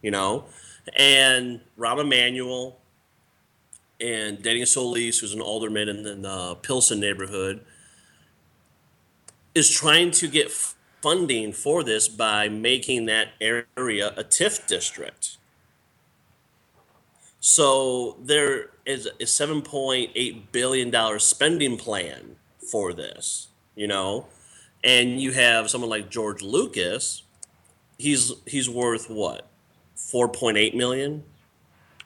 you 0.00 0.10
know. 0.10 0.44
And 0.96 1.60
Rahm 1.78 2.00
Emanuel 2.00 2.78
and 4.00 4.42
Danny 4.42 4.64
Solis, 4.64 5.20
who's 5.20 5.32
an 5.32 5.40
alderman 5.40 5.88
in 5.88 6.22
the 6.22 6.56
Pilsen 6.62 7.00
neighborhood, 7.00 7.64
is 9.54 9.70
trying 9.70 10.10
to 10.12 10.28
get 10.28 10.50
funding 11.02 11.52
for 11.52 11.82
this 11.82 12.08
by 12.08 12.48
making 12.48 13.06
that 13.06 13.28
area 13.40 14.12
a 14.16 14.24
TIF 14.24 14.66
district. 14.66 15.36
So 17.40 18.16
there 18.22 18.70
is 18.86 19.06
a 19.06 19.24
$7.8 19.24 20.42
billion 20.52 21.18
spending 21.18 21.76
plan 21.76 22.36
for 22.70 22.92
this, 22.92 23.48
you 23.74 23.88
know? 23.88 24.26
And 24.84 25.20
you 25.20 25.32
have 25.32 25.68
someone 25.70 25.90
like 25.90 26.08
George 26.10 26.42
Lucas, 26.42 27.22
he's 27.98 28.32
he's 28.46 28.68
worth 28.68 29.08
what? 29.08 29.48
4.8 30.12 30.74
million, 30.74 31.24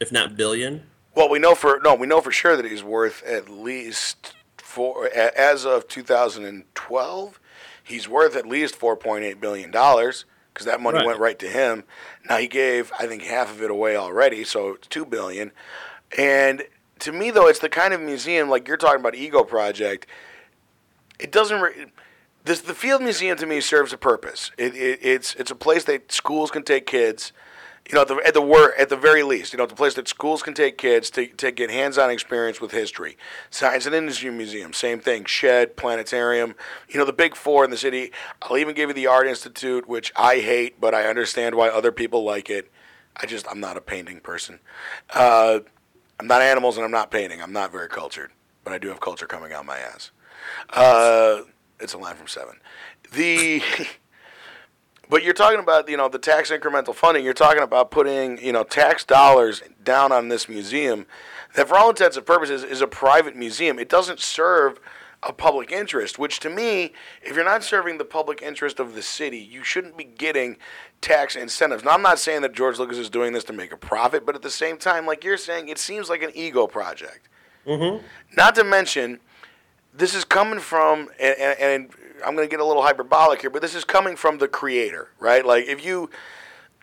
if 0.00 0.12
not 0.12 0.36
billion. 0.36 0.84
Well, 1.14 1.28
we 1.28 1.38
know 1.38 1.54
for 1.54 1.80
no, 1.82 1.94
we 1.94 2.06
know 2.06 2.20
for 2.20 2.30
sure 2.30 2.56
that 2.56 2.64
he's 2.64 2.84
worth 2.84 3.22
at 3.25 3.48
least 3.48 4.34
for 4.58 5.08
as 5.08 5.64
of 5.64 5.88
2012 5.88 7.40
he's 7.86 8.08
worth 8.08 8.36
at 8.36 8.46
least 8.46 8.76
four 8.76 8.96
point 8.96 9.25
eight 9.25 9.40
billion 9.40 9.70
dollars 9.70 10.25
because 10.52 10.66
that 10.66 10.80
money 10.80 10.98
right. 10.98 11.06
went 11.06 11.18
right 11.18 11.38
to 11.38 11.48
him. 11.48 11.84
Now 12.28 12.36
he 12.36 12.48
gave 12.48 12.92
I 12.98 13.06
think 13.06 13.22
half 13.22 13.50
of 13.50 13.62
it 13.62 13.70
away 13.70 13.96
already, 13.96 14.44
so 14.44 14.70
it's 14.75 14.88
two 14.88 15.06
billion. 15.06 15.52
And 16.16 16.64
to 17.00 17.12
me, 17.12 17.30
though, 17.30 17.46
it's 17.46 17.58
the 17.58 17.68
kind 17.68 17.92
of 17.92 18.00
museum 18.00 18.48
like 18.48 18.66
you're 18.68 18.76
talking 18.76 19.00
about, 19.00 19.14
Ego 19.14 19.44
Project. 19.44 20.06
It 21.18 21.30
doesn't. 21.32 21.60
Re- 21.60 21.86
this 22.44 22.60
the 22.60 22.75
Field 22.75 23.02
Museum 23.02 23.36
to 23.38 23.46
me 23.46 23.60
serves 23.60 23.92
a 23.92 23.98
purpose. 23.98 24.50
It, 24.56 24.75
it, 24.75 25.00
it's 25.02 25.34
it's 25.34 25.50
a 25.50 25.54
place 25.54 25.84
that 25.84 26.12
schools 26.12 26.50
can 26.50 26.62
take 26.62 26.86
kids. 26.86 27.32
You 27.88 27.95
know, 27.95 28.02
at 28.02 28.09
the 28.09 28.16
at 28.26 28.35
the 28.35 28.43
wor- 28.43 28.75
at 28.75 28.88
the 28.88 28.97
very 28.97 29.23
least, 29.23 29.52
you 29.52 29.59
know, 29.59 29.66
the 29.66 29.75
place 29.75 29.95
that 29.95 30.09
schools 30.09 30.43
can 30.43 30.55
take 30.55 30.76
kids 30.76 31.09
to, 31.11 31.26
to 31.26 31.52
get 31.52 31.71
hands-on 31.71 32.11
experience 32.11 32.61
with 32.61 32.73
history. 32.73 33.16
Science 33.49 33.87
and 33.87 33.95
Industry 33.95 34.31
Museum, 34.31 34.73
same 34.73 34.99
thing. 34.99 35.25
Shedd, 35.25 35.76
planetarium. 35.76 36.55
You 36.88 36.99
know, 36.99 37.07
the 37.07 37.12
big 37.12 37.37
four 37.37 37.64
in 37.64 37.71
the 37.71 37.76
city. 37.76 38.11
I'll 38.43 38.59
even 38.59 38.75
give 38.75 38.88
you 38.88 38.95
the 38.95 39.07
Art 39.07 39.28
Institute, 39.28 39.88
which 39.88 40.12
I 40.16 40.38
hate, 40.38 40.81
but 40.81 40.95
I 40.95 41.07
understand 41.07 41.55
why 41.55 41.69
other 41.69 41.93
people 41.93 42.25
like 42.25 42.50
it. 42.50 42.71
I 43.16 43.26
just 43.26 43.47
I'm 43.49 43.61
not 43.61 43.76
a 43.76 43.81
painting 43.81 44.21
person. 44.21 44.59
Uh, 45.11 45.61
I'm 46.19 46.26
not 46.26 46.43
animals, 46.43 46.76
and 46.76 46.85
I'm 46.85 46.90
not 46.90 47.11
painting. 47.11 47.40
I'm 47.40 47.52
not 47.52 47.71
very 47.71 47.88
cultured, 47.88 48.33
but 48.64 48.73
I 48.73 48.78
do 48.78 48.88
have 48.88 49.00
culture 49.00 49.26
coming 49.26 49.52
out 49.52 49.64
my 49.64 49.78
ass. 49.78 50.11
Uh, 50.71 51.43
it's 51.78 51.95
a 51.95 51.99
line 51.99 52.16
from 52.16 52.26
Seven. 52.26 52.57
The 53.12 53.62
but 55.08 55.22
you're 55.22 55.34
talking 55.34 55.60
about 55.60 55.88
you 55.88 55.96
know 55.96 56.08
the 56.08 56.18
tax 56.18 56.50
incremental 56.50 56.94
funding. 56.94 57.25
You're 57.25 57.34
talking 57.34 57.62
about 57.62 57.90
putting 57.90 58.38
you 58.44 58.52
know 58.52 58.64
tax 58.64 59.04
dollars 59.04 59.62
down 59.82 60.12
on 60.12 60.28
this 60.28 60.48
museum 60.48 61.06
that, 61.54 61.68
for 61.68 61.76
all 61.76 61.90
intents 61.90 62.16
and 62.16 62.26
purposes, 62.26 62.64
is 62.64 62.80
a 62.80 62.86
private 62.86 63.36
museum. 63.36 63.78
It 63.78 63.88
doesn't 63.88 64.20
serve 64.20 64.80
a 65.22 65.32
public 65.32 65.72
interest, 65.72 66.18
which 66.18 66.40
to 66.40 66.50
me, 66.50 66.92
if 67.22 67.34
you're 67.34 67.44
not 67.44 67.64
serving 67.64 67.98
the 67.98 68.04
public 68.04 68.42
interest 68.42 68.78
of 68.78 68.94
the 68.94 69.02
city, 69.02 69.38
you 69.38 69.64
shouldn't 69.64 69.96
be 69.96 70.04
getting 70.04 70.56
tax 71.00 71.34
incentives. 71.34 71.82
Now, 71.84 71.92
I'm 71.92 72.02
not 72.02 72.18
saying 72.18 72.42
that 72.42 72.52
George 72.52 72.78
Lucas 72.78 72.98
is 72.98 73.10
doing 73.10 73.32
this 73.32 73.44
to 73.44 73.52
make 73.52 73.72
a 73.72 73.76
profit, 73.76 74.25
but 74.25 74.34
at 74.34 74.42
the 74.42 74.50
same 74.50 74.76
time, 74.76 75.06
like 75.06 75.25
you're 75.25 75.36
saying, 75.36 75.68
it 75.68 75.78
seems 75.78 76.08
like 76.08 76.22
an 76.22 76.30
ego 76.34 76.66
project. 76.66 77.28
Mm-hmm. 77.66 78.04
Not 78.36 78.54
to 78.56 78.64
mention, 78.64 79.18
this 79.92 80.14
is 80.14 80.25
coming 80.25 80.60
from, 80.60 81.08
and, 81.18 81.36
and, 81.38 81.58
and 81.58 81.90
I'm 82.25 82.35
going 82.35 82.49
to 82.49 82.50
get 82.50 82.61
a 82.61 82.64
little 82.64 82.82
hyperbolic 82.82 83.40
here, 83.40 83.50
but 83.50 83.62
this 83.62 83.75
is 83.75 83.85
coming 83.85 84.16
from 84.16 84.38
the 84.38 84.49
creator, 84.49 85.08
right? 85.18 85.44
Like, 85.44 85.66
if 85.66 85.85
you, 85.85 86.11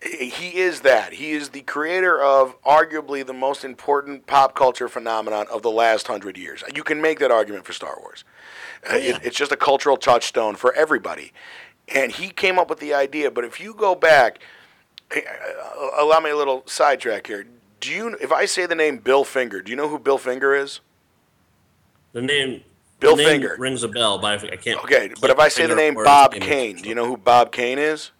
he 0.01 0.57
is 0.57 0.81
that. 0.81 1.13
He 1.13 1.31
is 1.31 1.49
the 1.49 1.61
creator 1.61 2.21
of 2.21 2.61
arguably 2.63 3.25
the 3.25 3.33
most 3.33 3.63
important 3.63 4.27
pop 4.27 4.55
culture 4.55 4.87
phenomenon 4.89 5.47
of 5.51 5.61
the 5.61 5.71
last 5.71 6.07
hundred 6.07 6.37
years. 6.37 6.63
You 6.75 6.83
can 6.83 7.01
make 7.01 7.19
that 7.19 7.31
argument 7.31 7.65
for 7.65 7.73
Star 7.73 7.97
Wars. 8.01 8.23
Uh, 8.89 8.95
it, 8.95 9.19
it's 9.23 9.37
just 9.37 9.51
a 9.51 9.57
cultural 9.57 9.97
touchstone 9.97 10.55
for 10.55 10.73
everybody. 10.73 11.31
And 11.93 12.11
he 12.11 12.29
came 12.29 12.59
up 12.59 12.69
with 12.69 12.79
the 12.79 12.93
idea. 12.93 13.31
But 13.31 13.45
if 13.45 13.59
you 13.59 13.73
go 13.73 13.95
back, 13.95 14.39
uh, 15.15 15.19
allow 15.99 16.19
me 16.19 16.31
a 16.31 16.37
little 16.37 16.63
sidetrack 16.65 17.27
here. 17.27 17.45
Do 17.79 17.91
you, 17.91 18.17
if 18.21 18.31
I 18.31 18.45
say 18.45 18.65
the 18.65 18.75
name 18.75 18.97
Bill 18.97 19.23
Finger, 19.23 19.61
do 19.61 19.69
you 19.69 19.75
know 19.75 19.89
who 19.89 19.99
Bill 19.99 20.17
Finger 20.17 20.55
is? 20.55 20.79
The 22.13 22.21
name 22.21 22.63
Bill 23.03 23.17
Finger. 23.17 23.55
rings 23.59 23.83
a 23.83 23.87
bell, 23.87 24.17
but 24.17 24.43
I 24.43 24.55
can't. 24.55 24.83
Okay, 24.83 25.11
but 25.21 25.29
if 25.29 25.39
I 25.39 25.49
say 25.49 25.67
the 25.67 25.75
name 25.75 25.93
Bob. 25.93 26.33
Kane, 26.33 26.77
do 26.77 26.89
you 26.89 26.95
know 26.95 27.05
who 27.05 27.17
Bob 27.17 27.51
Kane 27.51 27.77
is? 27.77 28.11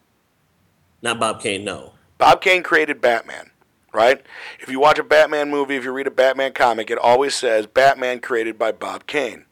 Not 1.02 1.20
Bob 1.20 1.42
Kane. 1.42 1.64
No. 1.64 1.94
Bob 2.18 2.42
Kane 2.42 2.64
created 2.64 3.02
Batman, 3.02 3.52
right? 3.94 4.22
If 4.60 4.70
you 4.70 4.80
watch 4.80 5.00
a 5.00 5.04
Batman 5.04 5.50
movie, 5.50 5.76
if 5.76 5.84
you 5.84 5.92
read 5.92 6.08
a 6.08 6.12
Batman 6.12 6.54
comic, 6.54 6.90
it 6.90 6.98
always 6.98 7.36
says 7.36 7.68
Batman 7.68 8.20
created 8.20 8.58
by 8.58 8.72
Bob 8.72 9.08
Kane. 9.08 9.46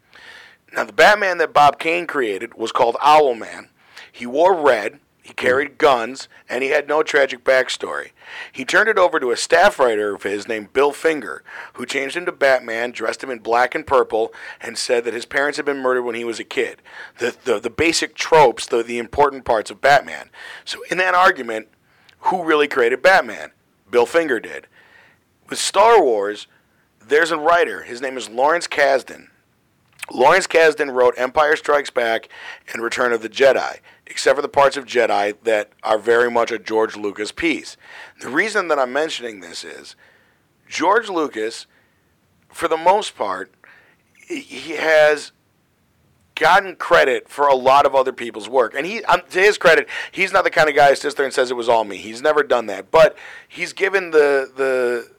Now, 0.73 0.85
the 0.85 0.93
Batman 0.93 1.37
that 1.39 1.53
Bob 1.53 1.79
Kane 1.79 2.07
created 2.07 2.53
was 2.53 2.71
called 2.71 2.95
Owlman. 3.01 3.67
He 4.11 4.25
wore 4.25 4.55
red, 4.55 4.99
he 5.31 5.35
carried 5.35 5.77
guns, 5.77 6.27
and 6.49 6.61
he 6.61 6.71
had 6.71 6.89
no 6.89 7.03
tragic 7.03 7.45
backstory. 7.45 8.11
He 8.51 8.65
turned 8.65 8.89
it 8.89 8.97
over 8.97 9.17
to 9.17 9.31
a 9.31 9.37
staff 9.37 9.79
writer 9.79 10.13
of 10.13 10.23
his 10.23 10.45
named 10.45 10.73
Bill 10.73 10.91
Finger, 10.91 11.41
who 11.75 11.85
changed 11.85 12.17
him 12.17 12.25
to 12.25 12.33
Batman, 12.33 12.91
dressed 12.91 13.23
him 13.23 13.29
in 13.29 13.39
black 13.39 13.73
and 13.73 13.87
purple, 13.87 14.33
and 14.59 14.77
said 14.77 15.05
that 15.05 15.13
his 15.13 15.25
parents 15.25 15.55
had 15.55 15.65
been 15.65 15.77
murdered 15.77 16.03
when 16.03 16.15
he 16.15 16.25
was 16.25 16.41
a 16.41 16.43
kid. 16.43 16.81
The, 17.19 17.33
the, 17.45 17.59
the 17.61 17.69
basic 17.69 18.13
tropes, 18.13 18.65
the, 18.65 18.83
the 18.83 18.97
important 18.97 19.45
parts 19.45 19.71
of 19.71 19.79
Batman. 19.79 20.31
So, 20.65 20.79
in 20.91 20.97
that 20.97 21.15
argument, 21.15 21.69
who 22.19 22.43
really 22.43 22.67
created 22.67 23.01
Batman? 23.01 23.51
Bill 23.89 24.05
Finger 24.05 24.41
did. 24.41 24.67
With 25.49 25.59
Star 25.59 26.03
Wars, 26.03 26.47
there's 27.01 27.31
a 27.31 27.37
writer. 27.37 27.83
His 27.83 28.01
name 28.01 28.17
is 28.17 28.29
Lawrence 28.29 28.67
Kasdan. 28.67 29.27
Lawrence 30.11 30.47
Kasdan 30.47 30.93
wrote 30.93 31.13
Empire 31.17 31.55
Strikes 31.55 31.89
Back 31.89 32.27
and 32.73 32.83
Return 32.83 33.13
of 33.13 33.21
the 33.21 33.29
Jedi, 33.29 33.79
except 34.11 34.35
for 34.35 34.41
the 34.41 34.49
parts 34.49 34.75
of 34.75 34.85
Jedi 34.85 35.35
that 35.43 35.71
are 35.83 35.97
very 35.97 36.29
much 36.29 36.51
a 36.51 36.59
George 36.59 36.97
Lucas 36.97 37.31
piece. 37.31 37.77
The 38.19 38.27
reason 38.29 38.67
that 38.67 38.77
I'm 38.77 38.91
mentioning 38.91 39.39
this 39.39 39.63
is 39.63 39.95
George 40.67 41.09
Lucas, 41.09 41.65
for 42.49 42.67
the 42.67 42.77
most 42.77 43.15
part, 43.15 43.53
he 44.27 44.73
has 44.73 45.31
gotten 46.35 46.75
credit 46.75 47.29
for 47.29 47.47
a 47.47 47.55
lot 47.55 47.85
of 47.85 47.95
other 47.95 48.11
people's 48.11 48.49
work. 48.49 48.73
And 48.75 48.85
he, 48.85 49.03
um, 49.05 49.21
to 49.29 49.39
his 49.39 49.57
credit, 49.57 49.87
he's 50.11 50.33
not 50.33 50.43
the 50.43 50.49
kind 50.49 50.69
of 50.69 50.75
guy 50.75 50.89
who 50.89 50.95
sits 50.95 51.15
there 51.15 51.25
and 51.25 51.33
says 51.33 51.49
it 51.49 51.55
was 51.55 51.69
all 51.69 51.85
me. 51.85 51.97
He's 51.97 52.21
never 52.21 52.43
done 52.43 52.65
that. 52.65 52.91
But 52.91 53.17
he's 53.47 53.71
given 53.71 54.11
the 54.11 54.51
the 54.55 55.11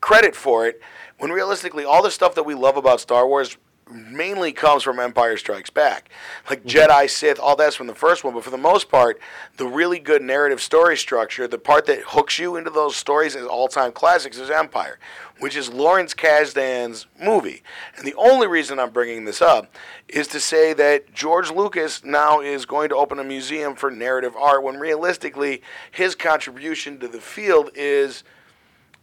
credit 0.00 0.36
for 0.36 0.66
it 0.66 0.80
when 1.18 1.32
realistically 1.32 1.84
all 1.84 2.02
the 2.02 2.10
stuff 2.10 2.36
that 2.36 2.44
we 2.44 2.54
love 2.54 2.76
about 2.76 3.00
Star 3.00 3.26
Wars 3.26 3.56
mainly 3.90 4.52
comes 4.52 4.82
from 4.82 4.98
Empire 4.98 5.36
Strikes 5.36 5.70
Back. 5.70 6.10
Like 6.50 6.64
Jedi, 6.64 7.08
Sith, 7.08 7.38
all 7.38 7.54
that's 7.54 7.76
from 7.76 7.86
the 7.86 7.94
first 7.94 8.24
one, 8.24 8.34
but 8.34 8.42
for 8.42 8.50
the 8.50 8.58
most 8.58 8.88
part, 8.88 9.20
the 9.56 9.66
really 9.66 9.98
good 9.98 10.22
narrative 10.22 10.60
story 10.60 10.96
structure, 10.96 11.46
the 11.46 11.58
part 11.58 11.86
that 11.86 12.00
hooks 12.08 12.38
you 12.38 12.56
into 12.56 12.70
those 12.70 12.96
stories 12.96 13.36
as 13.36 13.46
all-time 13.46 13.92
classics 13.92 14.38
is 14.38 14.50
Empire, 14.50 14.98
which 15.38 15.56
is 15.56 15.68
Lawrence 15.68 16.14
Kasdan's 16.14 17.06
movie. 17.20 17.62
And 17.96 18.06
the 18.06 18.14
only 18.14 18.48
reason 18.48 18.78
I'm 18.80 18.90
bringing 18.90 19.24
this 19.24 19.40
up 19.40 19.72
is 20.08 20.26
to 20.28 20.40
say 20.40 20.72
that 20.72 21.14
George 21.14 21.50
Lucas 21.50 22.04
now 22.04 22.40
is 22.40 22.66
going 22.66 22.88
to 22.88 22.96
open 22.96 23.20
a 23.20 23.24
museum 23.24 23.76
for 23.76 23.90
narrative 23.90 24.34
art 24.36 24.62
when 24.62 24.78
realistically 24.78 25.62
his 25.92 26.14
contribution 26.14 26.98
to 26.98 27.08
the 27.08 27.20
field 27.20 27.70
is 27.74 28.24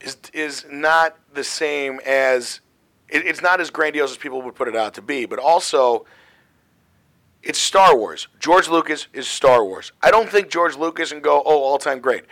is 0.01 0.17
is 0.33 0.65
not 0.69 1.17
the 1.33 1.43
same 1.43 1.99
as 2.05 2.59
it, 3.13 3.25
it's 3.25 3.41
not 3.41 3.61
as 3.61 3.69
grandiose 3.69 4.11
as 4.11 4.17
people 4.17 4.41
would 4.41 4.55
put 4.55 4.67
it 4.67 4.75
out 4.75 4.95
to 4.95 5.01
be, 5.01 5.25
but 5.25 5.39
also 5.39 6.05
it's 7.43 7.59
Star 7.59 7.95
Wars. 7.95 8.27
George 8.39 8.67
Lucas 8.67 9.07
is 9.13 9.27
Star 9.27 9.63
Wars. 9.63 9.91
I 10.01 10.11
don't 10.11 10.29
think 10.29 10.49
George 10.49 10.75
Lucas 10.75 11.11
can 11.11 11.21
go, 11.21 11.41
oh, 11.45 11.61
all 11.61 11.77
time 11.77 11.99
great. 11.99 12.23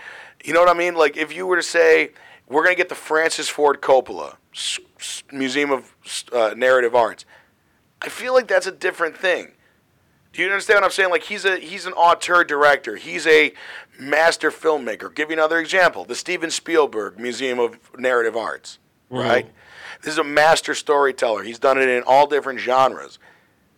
You 0.43 0.53
know 0.53 0.59
what 0.61 0.69
I 0.69 0.77
mean? 0.77 0.95
Like 0.95 1.15
if 1.17 1.35
you 1.35 1.45
were 1.45 1.55
to 1.57 1.63
say 1.63 2.11
we're 2.49 2.63
going 2.63 2.75
to 2.75 2.77
get 2.77 2.89
the 2.89 2.95
Francis 2.95 3.47
Ford 3.47 3.81
Coppola 3.81 4.35
S- 4.53 4.79
S- 4.99 5.23
Museum 5.31 5.71
of 5.71 5.95
uh, 6.33 6.53
Narrative 6.57 6.95
Arts, 6.95 7.25
I 8.01 8.09
feel 8.09 8.33
like 8.33 8.47
that's 8.47 8.67
a 8.67 8.71
different 8.71 9.15
thing. 9.17 9.51
Do 10.33 10.41
you 10.41 10.47
understand 10.47 10.77
what 10.77 10.85
I'm 10.85 10.91
saying? 10.91 11.09
Like 11.09 11.23
he's 11.23 11.43
a 11.43 11.57
he's 11.59 11.85
an 11.85 11.93
auteur 11.93 12.45
director. 12.45 12.95
He's 12.95 13.27
a 13.27 13.53
master 13.99 14.49
filmmaker. 14.49 15.13
give 15.13 15.29
you 15.29 15.33
another 15.35 15.59
example: 15.59 16.05
the 16.05 16.15
Steven 16.15 16.49
Spielberg 16.49 17.19
Museum 17.19 17.59
of 17.59 17.77
Narrative 17.97 18.37
Arts. 18.37 18.79
Right. 19.09 19.51
This 20.01 20.13
is 20.13 20.17
a 20.17 20.23
master 20.23 20.73
storyteller. 20.73 21.43
He's 21.43 21.59
done 21.59 21.77
it 21.77 21.87
in 21.87 22.03
all 22.03 22.27
different 22.27 22.59
genres. 22.59 23.19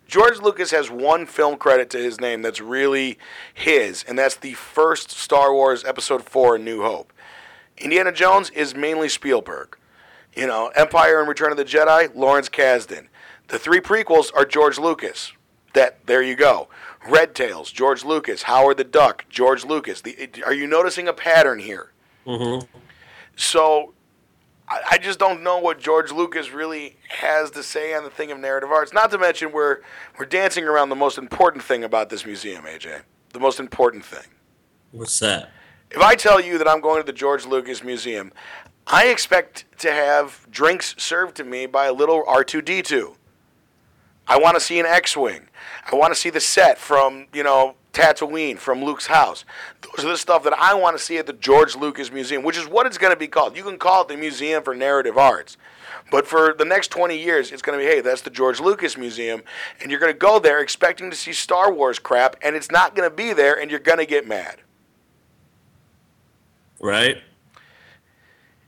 George 0.07 0.39
Lucas 0.39 0.71
has 0.71 0.91
one 0.91 1.25
film 1.25 1.57
credit 1.57 1.89
to 1.91 1.97
his 1.97 2.19
name 2.21 2.41
that's 2.41 2.61
really 2.61 3.17
his, 3.53 4.03
and 4.07 4.17
that's 4.17 4.35
the 4.35 4.53
first 4.53 5.11
Star 5.11 5.53
Wars 5.53 5.83
Episode 5.83 6.23
4 6.23 6.57
New 6.57 6.81
Hope. 6.81 7.11
Indiana 7.77 8.11
Jones 8.11 8.49
is 8.51 8.75
mainly 8.75 9.09
Spielberg. 9.09 9.77
You 10.35 10.47
know, 10.47 10.71
Empire 10.75 11.19
and 11.19 11.27
Return 11.27 11.51
of 11.51 11.57
the 11.57 11.65
Jedi, 11.65 12.13
Lawrence 12.15 12.49
Kasdan. 12.49 13.07
The 13.47 13.59
three 13.59 13.79
prequels 13.79 14.33
are 14.35 14.45
George 14.45 14.77
Lucas. 14.77 15.33
That 15.73 16.05
there 16.05 16.21
you 16.21 16.35
go. 16.35 16.67
Red 17.07 17.35
Tails, 17.35 17.71
George 17.71 18.05
Lucas. 18.05 18.43
Howard 18.43 18.77
the 18.77 18.83
Duck, 18.83 19.25
George 19.29 19.65
Lucas. 19.65 20.01
The, 20.01 20.43
are 20.45 20.53
you 20.53 20.67
noticing 20.67 21.07
a 21.07 21.13
pattern 21.13 21.59
here? 21.59 21.91
Mm-hmm. 22.25 22.65
So 23.35 23.93
I, 24.67 24.97
just 24.97 25.19
don't 25.19 25.43
know 25.43 25.59
what 25.59 25.79
George 25.79 26.11
Lucas 26.11 26.51
really 26.51 26.97
has 27.09 27.51
to 27.51 27.63
say 27.63 27.93
on 27.93 28.03
the 28.03 28.09
thing 28.09 28.31
of 28.31 28.39
narrative 28.39 28.71
arts. 28.71 28.93
Not 28.93 29.11
to 29.11 29.17
mention 29.17 29.51
we're 29.51 29.79
we're 30.17 30.25
dancing 30.25 30.63
around 30.63 30.89
the 30.89 30.95
most 30.95 31.17
important 31.17 31.63
thing 31.63 31.83
about 31.83 32.09
this 32.09 32.25
museum, 32.25 32.63
AJ. 32.63 33.01
The 33.33 33.39
most 33.39 33.59
important 33.59 34.05
thing. 34.05 34.25
What's 34.91 35.19
that? 35.19 35.51
If 35.91 36.01
I 36.01 36.15
tell 36.15 36.39
you 36.39 36.57
that 36.57 36.67
I'm 36.67 36.81
going 36.81 37.01
to 37.01 37.05
the 37.05 37.13
George 37.13 37.45
Lucas 37.45 37.83
Museum, 37.83 38.31
I 38.87 39.07
expect 39.07 39.65
to 39.79 39.91
have 39.91 40.47
drinks 40.49 40.95
served 40.97 41.35
to 41.37 41.43
me 41.43 41.65
by 41.65 41.85
a 41.85 41.93
little 41.93 42.23
R2D2. 42.23 43.15
I 44.27 44.37
want 44.37 44.55
to 44.55 44.59
see 44.59 44.79
an 44.79 44.85
X-wing. 44.85 45.49
I 45.91 45.95
want 45.95 46.13
to 46.13 46.19
see 46.19 46.29
the 46.29 46.39
set 46.39 46.77
from, 46.77 47.27
you 47.33 47.43
know, 47.43 47.75
Tatooine, 47.93 48.57
from 48.57 48.83
Luke's 48.83 49.05
house. 49.05 49.45
Those 49.81 50.05
are 50.05 50.09
the 50.09 50.17
stuff 50.17 50.43
that 50.43 50.53
I 50.53 50.73
want 50.73 50.97
to 50.97 51.03
see 51.03 51.17
at 51.17 51.27
the 51.27 51.33
George 51.33 51.75
Lucas 51.75 52.11
Museum, 52.11 52.43
which 52.43 52.57
is 52.57 52.67
what 52.67 52.85
it's 52.87 52.97
going 52.97 53.13
to 53.13 53.19
be 53.19 53.27
called. 53.27 53.55
You 53.55 53.63
can 53.63 53.77
call 53.77 54.01
it 54.01 54.07
the 54.07 54.17
Museum 54.17 54.63
for 54.63 54.75
Narrative 54.75 55.17
Arts. 55.17 55.57
But 56.11 56.27
for 56.27 56.53
the 56.57 56.65
next 56.65 56.89
20 56.89 57.17
years, 57.17 57.51
it's 57.51 57.61
going 57.61 57.77
to 57.79 57.83
be, 57.83 57.89
hey, 57.89 58.01
that's 58.01 58.21
the 58.21 58.29
George 58.29 58.59
Lucas 58.59 58.97
Museum, 58.97 59.43
and 59.79 59.89
you're 59.89 59.99
going 59.99 60.11
to 60.11 60.17
go 60.17 60.39
there 60.39 60.59
expecting 60.59 61.09
to 61.09 61.15
see 61.15 61.33
Star 61.33 61.71
Wars 61.71 61.99
crap, 61.99 62.35
and 62.41 62.55
it's 62.55 62.71
not 62.71 62.95
going 62.95 63.09
to 63.09 63.15
be 63.15 63.31
there, 63.31 63.59
and 63.59 63.71
you're 63.71 63.79
going 63.79 63.99
to 63.99 64.05
get 64.05 64.27
mad. 64.27 64.57
Right? 66.79 67.17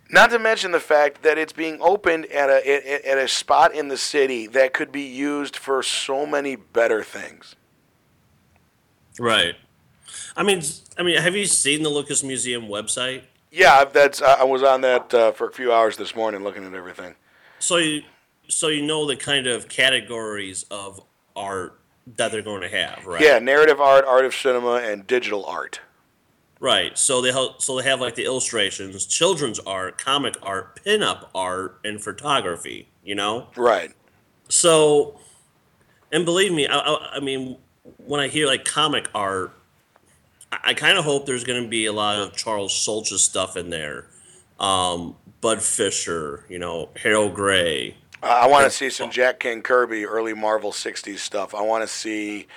Not 0.09 0.29
to 0.29 0.39
mention 0.39 0.71
the 0.71 0.79
fact 0.79 1.23
that 1.23 1.37
it's 1.37 1.51
being 1.51 1.79
opened 1.81 2.27
at 2.27 2.49
a 2.49 3.09
at 3.09 3.17
a 3.17 3.27
spot 3.27 3.73
in 3.73 3.87
the 3.87 3.97
city 3.97 4.47
that 4.47 4.71
could 4.71 4.91
be 4.91 5.01
used 5.01 5.57
for 5.57 5.81
so 5.81 6.25
many 6.25 6.55
better 6.55 7.03
things. 7.03 7.55
Right. 9.19 9.55
I 10.35 10.43
mean, 10.43 10.61
I 10.97 11.03
mean, 11.03 11.17
have 11.17 11.35
you 11.35 11.45
seen 11.45 11.83
the 11.83 11.89
Lucas 11.89 12.23
Museum 12.23 12.67
website? 12.67 13.23
Yeah, 13.51 13.85
that's 13.85 14.21
I 14.21 14.43
was 14.43 14.63
on 14.63 14.81
that 14.81 15.13
uh, 15.13 15.31
for 15.31 15.47
a 15.47 15.51
few 15.51 15.71
hours 15.71 15.95
this 15.97 16.15
morning 16.15 16.43
looking 16.43 16.65
at 16.65 16.73
everything. 16.73 17.15
So 17.59 17.77
you, 17.77 18.03
so 18.47 18.67
you 18.67 18.81
know 18.81 19.07
the 19.07 19.15
kind 19.15 19.47
of 19.47 19.69
categories 19.69 20.65
of 20.69 21.01
art 21.35 21.79
that 22.17 22.31
they're 22.31 22.41
going 22.41 22.61
to 22.61 22.69
have, 22.69 23.05
right? 23.05 23.21
Yeah, 23.21 23.39
narrative 23.39 23.79
art, 23.79 24.05
art 24.05 24.25
of 24.25 24.35
cinema, 24.35 24.75
and 24.75 25.07
digital 25.07 25.45
art. 25.45 25.79
Right. 26.59 26.97
So 26.97 27.21
they 27.21 27.31
have, 27.31 27.55
so 27.59 27.77
they 27.77 27.83
have 27.83 28.01
like 28.01 28.15
the 28.15 28.25
illustrations, 28.25 29.05
children's 29.05 29.59
art, 29.59 29.97
comic 29.97 30.35
art, 30.41 30.83
pinup 30.83 31.29
art, 31.33 31.79
and 31.83 32.01
photography. 32.01 32.89
You 33.03 33.15
know. 33.15 33.47
Right. 33.55 33.91
So, 34.49 35.19
and 36.11 36.25
believe 36.25 36.53
me, 36.53 36.67
I, 36.67 36.77
I, 36.77 37.09
I 37.15 37.19
mean, 37.19 37.57
when 37.97 38.19
I 38.19 38.27
hear 38.27 38.47
like 38.47 38.65
comic 38.65 39.07
art, 39.13 39.51
I, 40.51 40.59
I 40.65 40.73
kind 40.73 40.97
of 40.97 41.05
hope 41.05 41.25
there's 41.25 41.43
going 41.43 41.63
to 41.63 41.69
be 41.69 41.85
a 41.85 41.93
lot 41.93 42.19
of 42.19 42.35
Charles 42.35 42.71
Schulz 42.71 43.21
stuff 43.21 43.57
in 43.57 43.69
there. 43.69 44.07
Um, 44.59 45.15
Bud 45.41 45.61
Fisher, 45.61 46.45
you 46.49 46.59
know, 46.59 46.89
Harold 46.95 47.33
Gray. 47.33 47.97
Uh, 48.23 48.27
I 48.27 48.47
want 48.47 48.65
to 48.65 48.71
see 48.71 48.89
some 48.89 49.11
Jack 49.11 49.39
King 49.41 49.61
Kirby 49.61 50.05
early 50.05 50.33
Marvel 50.33 50.71
'60s 50.71 51.19
stuff. 51.19 51.53
I 51.53 51.61
want 51.61 51.83
to 51.83 51.87
see. 51.87 52.47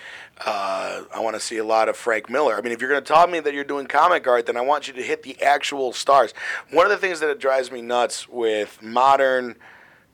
Uh, 0.47 1.03
I 1.13 1.19
want 1.19 1.35
to 1.35 1.41
see 1.41 1.59
a 1.59 1.65
lot 1.65 1.89
of 1.89 1.97
Frank 1.97 2.31
Miller. 2.31 2.57
I 2.57 2.61
mean, 2.61 2.73
if 2.73 2.81
you're 2.81 2.89
going 2.89 3.03
to 3.03 3.13
tell 3.13 3.27
me 3.27 3.41
that 3.41 3.53
you're 3.53 3.65
doing 3.65 3.87
comic 3.87 4.27
art, 4.29 4.47
then 4.47 4.57
I 4.57 4.61
want 4.61 4.87
you 4.87 4.95
to 4.95 5.03
hit 5.03 5.25
the 5.25 5.41
actual 5.43 5.93
stars. 5.93 6.33
One 6.71 6.87
of 6.87 6.91
the 6.91 6.97
things 6.97 7.19
that 7.19 7.39
drives 7.41 7.73
me 7.73 7.83
nuts 7.83 8.29
with 8.29 8.81
modern 8.81 9.57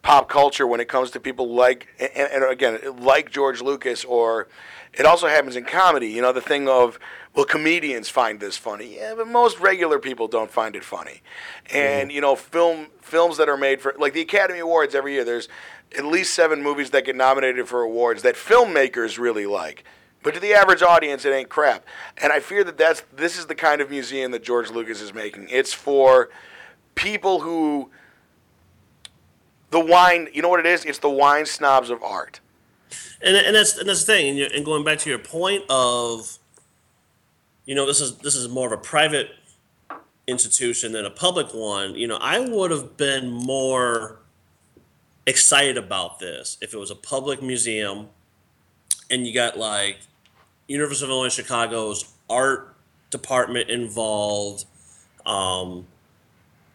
pop 0.00 0.31
culture 0.31 0.66
when 0.66 0.81
it 0.81 0.88
comes 0.88 1.11
to 1.11 1.20
people 1.20 1.55
like, 1.55 1.88
and, 2.00 2.33
and 2.33 2.44
again, 2.44 2.79
like 3.00 3.31
George 3.31 3.61
Lucas, 3.61 4.03
or 4.03 4.48
it 4.96 5.07
also 5.07 5.26
happens 5.26 5.57
in 5.57 5.64
comedy. 5.64 6.09
You 6.09 6.22
know, 6.22 6.33
the 6.33 6.40
thing 6.40 6.68
of, 6.68 6.98
well, 7.35 7.44
comedians 7.44 8.09
find 8.09 8.40
this 8.40 8.57
funny. 8.57 8.96
Yeah, 8.96 9.14
but 9.16 9.26
most 9.26 9.59
regular 9.59 9.98
people 9.98 10.28
don't 10.28 10.50
find 10.50 10.76
it 10.76 10.85
funny. 10.85 11.22
And 11.72 12.09
mm-hmm. 12.09 12.14
you 12.14 12.20
know, 12.20 12.37
film 12.37 12.88
films 13.00 13.37
that 13.38 13.48
are 13.48 13.57
made 13.57 13.80
for 13.80 13.94
like 13.98 14.12
the 14.12 14.20
Academy 14.20 14.61
Awards 14.61 14.94
every 14.94 15.14
year. 15.14 15.24
There's 15.24 15.48
at 15.96 16.04
least 16.04 16.35
seven 16.35 16.62
movies 16.62 16.90
that 16.90 17.04
get 17.04 17.16
nominated 17.16 17.68
for 17.68 17.83
awards 17.83 18.22
that 18.22 18.35
filmmakers 18.35 19.18
really 19.18 19.46
like. 19.46 19.85
But 20.22 20.35
to 20.35 20.40
the 20.40 20.54
average 20.54 20.83
audience, 20.83 21.26
it 21.26 21.30
ain't 21.30 21.50
crap. 21.50 21.85
And 22.16 22.33
I 22.33 22.40
fear 22.40 22.64
that 22.64 22.78
that's 22.78 23.02
this 23.14 23.38
is 23.38 23.46
the 23.46 23.54
kind 23.54 23.80
of 23.80 23.90
museum 23.90 24.30
that 24.33 24.42
George 24.42 24.70
Lucas 24.70 25.00
is 25.00 25.12
making. 25.12 25.48
It's 25.50 25.74
for 25.74 26.30
people 26.94 27.40
who 27.40 27.90
the 29.70 29.80
wine. 29.80 30.28
You 30.33 30.40
know 30.40 30.48
what 30.48 30.61
it 30.61 30.66
is? 30.66 30.85
It's 30.85 30.98
the 30.98 31.11
wine 31.11 31.46
snobs 31.46 31.90
of 31.90 32.02
art. 32.02 32.40
And 33.22 33.37
and 33.37 33.54
that's 33.54 33.78
and 33.78 33.88
that's 33.88 34.04
the 34.04 34.12
thing. 34.12 34.40
And, 34.40 34.52
and 34.52 34.64
going 34.64 34.85
back 34.85 34.98
to 35.00 35.11
your 35.11 35.18
point 35.18 35.64
of, 35.68 36.38
you 37.64 37.74
know, 37.74 37.87
this 37.87 38.00
is 38.00 38.16
this 38.18 38.35
is 38.35 38.48
more 38.48 38.66
of 38.66 38.72
a 38.72 38.83
private 38.83 39.30
institution 40.26 40.92
than 40.92 41.04
a 41.04 41.11
public 41.11 41.52
one. 41.52 41.94
You 41.94 42.07
know, 42.07 42.18
I 42.20 42.38
would 42.40 42.70
have 42.70 42.96
been 42.96 43.30
more 43.30 44.18
excited 45.26 45.76
about 45.76 46.18
this 46.18 46.59
if 46.61 46.74
it 46.74 46.78
was 46.78 46.90
a 46.90 46.96
public 46.96 47.42
museum, 47.42 48.09
and 49.11 49.26
you 49.26 49.35
got 49.35 49.59
like 49.59 49.98
University 50.68 51.07
of 51.07 51.11
Illinois 51.11 51.28
Chicago's 51.28 52.12
art 52.28 52.74
department 53.11 53.70
involved. 53.70 54.66
Um, 55.24 55.87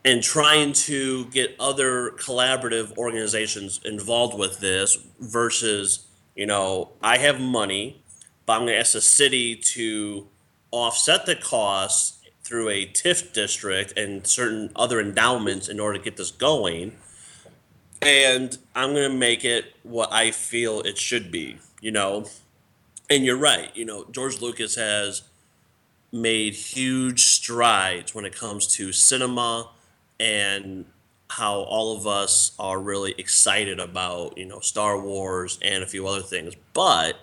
and 0.05 0.23
trying 0.23 0.71
to 0.71 1.25
get 1.25 1.55
other 1.59 2.11
collaborative 2.11 2.97
organizations 2.97 3.81
involved 3.83 4.37
with 4.37 4.59
this 4.59 4.97
versus, 5.19 6.07
you 6.39 6.45
know, 6.45 6.91
I 7.03 7.17
have 7.17 7.41
money, 7.41 8.01
but 8.45 8.53
I'm 8.53 8.59
going 8.61 8.71
to 8.71 8.79
ask 8.79 8.93
the 8.93 9.01
city 9.01 9.57
to 9.57 10.25
offset 10.71 11.25
the 11.25 11.35
costs 11.35 12.25
through 12.45 12.69
a 12.69 12.85
TIF 12.85 13.33
district 13.33 13.91
and 13.97 14.25
certain 14.25 14.71
other 14.73 15.01
endowments 15.01 15.67
in 15.67 15.81
order 15.81 15.97
to 15.97 16.03
get 16.03 16.15
this 16.15 16.31
going. 16.31 16.93
And 18.01 18.57
I'm 18.73 18.93
going 18.93 19.11
to 19.11 19.17
make 19.17 19.43
it 19.43 19.65
what 19.83 20.13
I 20.13 20.31
feel 20.31 20.79
it 20.79 20.97
should 20.97 21.29
be, 21.29 21.57
you 21.81 21.91
know. 21.91 22.27
And 23.09 23.25
you're 23.25 23.35
right, 23.35 23.75
you 23.75 23.83
know, 23.83 24.05
George 24.09 24.39
Lucas 24.39 24.77
has 24.77 25.23
made 26.13 26.53
huge 26.53 27.25
strides 27.25 28.15
when 28.15 28.23
it 28.23 28.33
comes 28.33 28.65
to 28.77 28.93
cinema 28.93 29.71
and 30.21 30.85
how 31.29 31.59
all 31.59 31.95
of 31.95 32.07
us 32.07 32.51
are 32.59 32.79
really 32.79 33.13
excited 33.17 33.79
about 33.79 34.37
you 34.37 34.45
know 34.45 34.59
Star 34.59 34.99
Wars 34.99 35.59
and 35.61 35.83
a 35.83 35.87
few 35.87 36.07
other 36.07 36.21
things, 36.21 36.55
but 36.73 37.19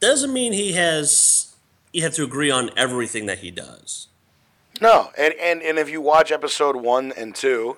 doesn't 0.00 0.32
mean 0.32 0.52
he 0.52 0.72
has 0.72 1.54
you 1.92 2.02
have 2.02 2.14
to 2.14 2.24
agree 2.24 2.50
on 2.50 2.70
everything 2.76 3.26
that 3.26 3.38
he 3.38 3.50
does. 3.50 4.08
No, 4.80 5.10
and, 5.16 5.32
and, 5.40 5.62
and 5.62 5.78
if 5.78 5.88
you 5.88 6.00
watch 6.00 6.32
episode 6.32 6.74
one 6.74 7.12
and 7.16 7.34
two, 7.34 7.76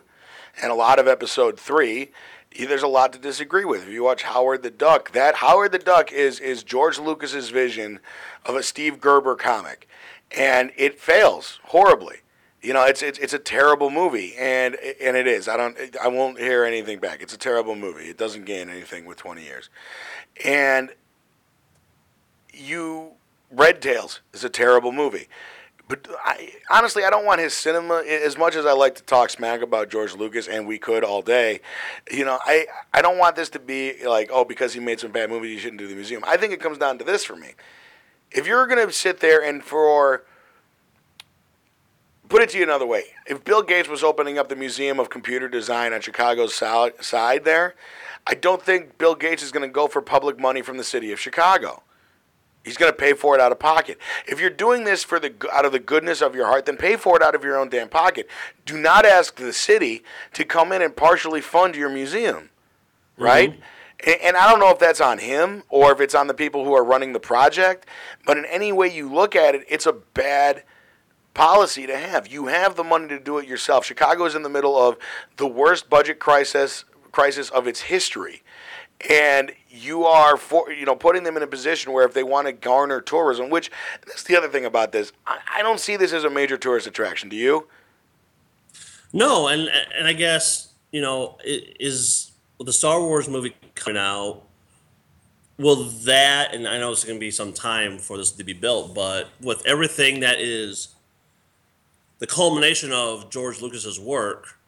and 0.60 0.72
a 0.72 0.74
lot 0.74 0.98
of 0.98 1.06
episode 1.06 1.60
three, 1.60 2.12
there's 2.58 2.82
a 2.82 2.88
lot 2.88 3.12
to 3.12 3.18
disagree 3.18 3.66
with. 3.66 3.82
If 3.82 3.90
you 3.90 4.02
watch 4.02 4.22
Howard 4.22 4.62
the 4.62 4.70
Duck, 4.70 5.12
that 5.12 5.36
Howard 5.36 5.72
the 5.72 5.78
Duck 5.78 6.10
is 6.10 6.40
is 6.40 6.62
George 6.62 6.98
Lucas's 6.98 7.50
vision 7.50 8.00
of 8.46 8.56
a 8.56 8.62
Steve 8.62 8.98
Gerber 9.00 9.36
comic, 9.36 9.86
and 10.30 10.72
it 10.76 10.98
fails 10.98 11.60
horribly. 11.64 12.16
You 12.66 12.72
know, 12.72 12.82
it's 12.82 13.00
it's 13.00 13.20
it's 13.20 13.32
a 13.32 13.38
terrible 13.38 13.90
movie, 13.90 14.34
and 14.36 14.74
and 15.00 15.16
it 15.16 15.28
is. 15.28 15.46
I 15.46 15.56
don't. 15.56 15.78
I 16.02 16.08
won't 16.08 16.36
hear 16.36 16.64
anything 16.64 16.98
back. 16.98 17.22
It's 17.22 17.32
a 17.32 17.38
terrible 17.38 17.76
movie. 17.76 18.06
It 18.06 18.18
doesn't 18.18 18.44
gain 18.44 18.68
anything 18.68 19.04
with 19.04 19.18
20 19.18 19.44
years, 19.44 19.70
and 20.44 20.90
you 22.52 23.12
Red 23.52 23.80
Tails 23.80 24.18
is 24.32 24.42
a 24.42 24.48
terrible 24.48 24.90
movie. 24.90 25.28
But 25.86 26.08
I, 26.24 26.54
honestly, 26.68 27.04
I 27.04 27.10
don't 27.10 27.24
want 27.24 27.40
his 27.40 27.54
cinema 27.54 28.02
as 28.02 28.36
much 28.36 28.56
as 28.56 28.66
I 28.66 28.72
like 28.72 28.96
to 28.96 29.04
talk 29.04 29.30
smack 29.30 29.62
about 29.62 29.88
George 29.88 30.16
Lucas, 30.16 30.48
and 30.48 30.66
we 30.66 30.76
could 30.76 31.04
all 31.04 31.22
day. 31.22 31.60
You 32.10 32.24
know, 32.24 32.40
I 32.44 32.66
I 32.92 33.00
don't 33.00 33.16
want 33.16 33.36
this 33.36 33.48
to 33.50 33.60
be 33.60 34.04
like, 34.04 34.28
oh, 34.32 34.44
because 34.44 34.72
he 34.72 34.80
made 34.80 34.98
some 34.98 35.12
bad 35.12 35.30
movies, 35.30 35.52
you 35.52 35.60
shouldn't 35.60 35.78
do 35.78 35.86
the 35.86 35.94
museum. 35.94 36.24
I 36.26 36.36
think 36.36 36.52
it 36.52 36.60
comes 36.60 36.78
down 36.78 36.98
to 36.98 37.04
this 37.04 37.24
for 37.24 37.36
me. 37.36 37.52
If 38.32 38.44
you're 38.44 38.66
going 38.66 38.84
to 38.84 38.92
sit 38.92 39.20
there 39.20 39.40
and 39.40 39.62
for 39.62 40.24
put 42.28 42.42
it 42.42 42.50
to 42.50 42.58
you 42.58 42.64
another 42.64 42.86
way, 42.86 43.04
if 43.26 43.44
Bill 43.44 43.62
Gates 43.62 43.88
was 43.88 44.02
opening 44.02 44.38
up 44.38 44.48
the 44.48 44.56
Museum 44.56 44.98
of 44.98 45.10
Computer 45.10 45.48
Design 45.48 45.92
on 45.92 46.00
Chicago's 46.00 46.54
side 46.54 47.44
there, 47.44 47.74
I 48.26 48.34
don't 48.34 48.62
think 48.62 48.98
Bill 48.98 49.14
Gates 49.14 49.42
is 49.42 49.52
going 49.52 49.68
to 49.68 49.72
go 49.72 49.86
for 49.86 50.02
public 50.02 50.38
money 50.38 50.62
from 50.62 50.76
the 50.76 50.84
city 50.84 51.12
of 51.12 51.20
Chicago. 51.20 51.82
He's 52.64 52.76
going 52.76 52.90
to 52.90 52.98
pay 52.98 53.12
for 53.12 53.36
it 53.36 53.40
out 53.40 53.52
of 53.52 53.60
pocket. 53.60 53.96
If 54.26 54.40
you're 54.40 54.50
doing 54.50 54.82
this 54.82 55.04
for 55.04 55.20
the 55.20 55.32
out 55.52 55.64
of 55.64 55.70
the 55.70 55.78
goodness 55.78 56.20
of 56.20 56.34
your 56.34 56.46
heart, 56.46 56.66
then 56.66 56.76
pay 56.76 56.96
for 56.96 57.16
it 57.16 57.22
out 57.22 57.36
of 57.36 57.44
your 57.44 57.56
own 57.56 57.68
damn 57.68 57.88
pocket. 57.88 58.28
Do 58.64 58.76
not 58.76 59.06
ask 59.06 59.36
the 59.36 59.52
city 59.52 60.02
to 60.32 60.44
come 60.44 60.72
in 60.72 60.82
and 60.82 60.96
partially 60.96 61.40
fund 61.40 61.76
your 61.76 61.88
museum, 61.88 62.50
right? 63.16 63.52
Mm-hmm. 63.52 64.10
And, 64.10 64.20
and 64.20 64.36
I 64.36 64.50
don't 64.50 64.58
know 64.58 64.70
if 64.70 64.80
that's 64.80 65.00
on 65.00 65.18
him 65.18 65.62
or 65.68 65.92
if 65.92 66.00
it's 66.00 66.14
on 66.14 66.26
the 66.26 66.34
people 66.34 66.64
who 66.64 66.74
are 66.74 66.82
running 66.82 67.12
the 67.12 67.20
project. 67.20 67.86
But 68.26 68.36
in 68.36 68.44
any 68.46 68.72
way 68.72 68.88
you 68.88 69.12
look 69.12 69.36
at 69.36 69.54
it, 69.54 69.64
it's 69.68 69.86
a 69.86 69.92
bad 69.92 70.64
policy 71.36 71.86
to 71.86 71.96
have. 71.96 72.26
You 72.26 72.46
have 72.46 72.76
the 72.76 72.84
money 72.84 73.08
to 73.08 73.20
do 73.20 73.38
it 73.38 73.46
yourself. 73.46 73.84
Chicago 73.84 74.24
is 74.24 74.34
in 74.34 74.42
the 74.42 74.48
middle 74.48 74.76
of 74.76 74.96
the 75.36 75.46
worst 75.46 75.88
budget 75.88 76.18
crisis 76.18 76.84
crisis 77.12 77.48
of 77.50 77.66
its 77.66 77.82
history 77.82 78.42
and 79.08 79.52
you 79.68 80.04
are 80.04 80.36
for 80.36 80.70
you 80.72 80.86
know 80.86 80.96
putting 80.96 81.22
them 81.22 81.36
in 81.36 81.42
a 81.42 81.46
position 81.46 81.92
where 81.92 82.04
if 82.04 82.14
they 82.14 82.22
want 82.22 82.46
to 82.46 82.52
garner 82.52 83.00
tourism, 83.00 83.50
which 83.50 83.70
that's 84.06 84.22
the 84.24 84.36
other 84.36 84.48
thing 84.48 84.64
about 84.64 84.92
this, 84.92 85.12
I, 85.26 85.38
I 85.56 85.62
don't 85.62 85.80
see 85.80 85.96
this 85.96 86.12
as 86.12 86.24
a 86.24 86.30
major 86.30 86.56
tourist 86.56 86.86
attraction. 86.86 87.28
Do 87.28 87.36
you? 87.36 87.68
No, 89.12 89.48
and 89.48 89.68
and 89.96 90.06
I 90.06 90.12
guess 90.12 90.72
you 90.90 91.00
know 91.00 91.38
is 91.44 92.32
the 92.58 92.72
Star 92.72 93.00
Wars 93.00 93.28
movie 93.28 93.54
coming 93.74 93.98
out. 94.00 94.42
Will 95.58 95.84
that 96.04 96.52
and 96.52 96.68
I 96.68 96.78
know 96.78 96.92
it's 96.92 97.04
going 97.04 97.16
to 97.16 97.20
be 97.20 97.30
some 97.30 97.52
time 97.54 97.98
for 97.98 98.18
this 98.18 98.30
to 98.32 98.44
be 98.44 98.52
built, 98.52 98.94
but 98.94 99.28
with 99.40 99.64
everything 99.64 100.20
that 100.20 100.38
is 100.38 100.88
the 102.18 102.26
culmination 102.26 102.92
of 102.92 103.30
George 103.30 103.60
Lucas's 103.60 104.00
work, 104.00 104.58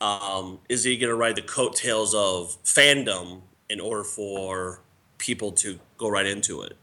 um, 0.00 0.60
is 0.68 0.84
he 0.84 0.96
going 0.96 1.10
to 1.10 1.16
ride 1.16 1.36
the 1.36 1.42
coattails 1.42 2.14
of 2.14 2.56
fandom 2.64 3.42
in 3.68 3.80
order 3.80 4.04
for 4.04 4.80
people 5.18 5.52
to 5.52 5.78
go 5.96 6.08
right 6.08 6.26
into 6.26 6.62
it. 6.62 6.76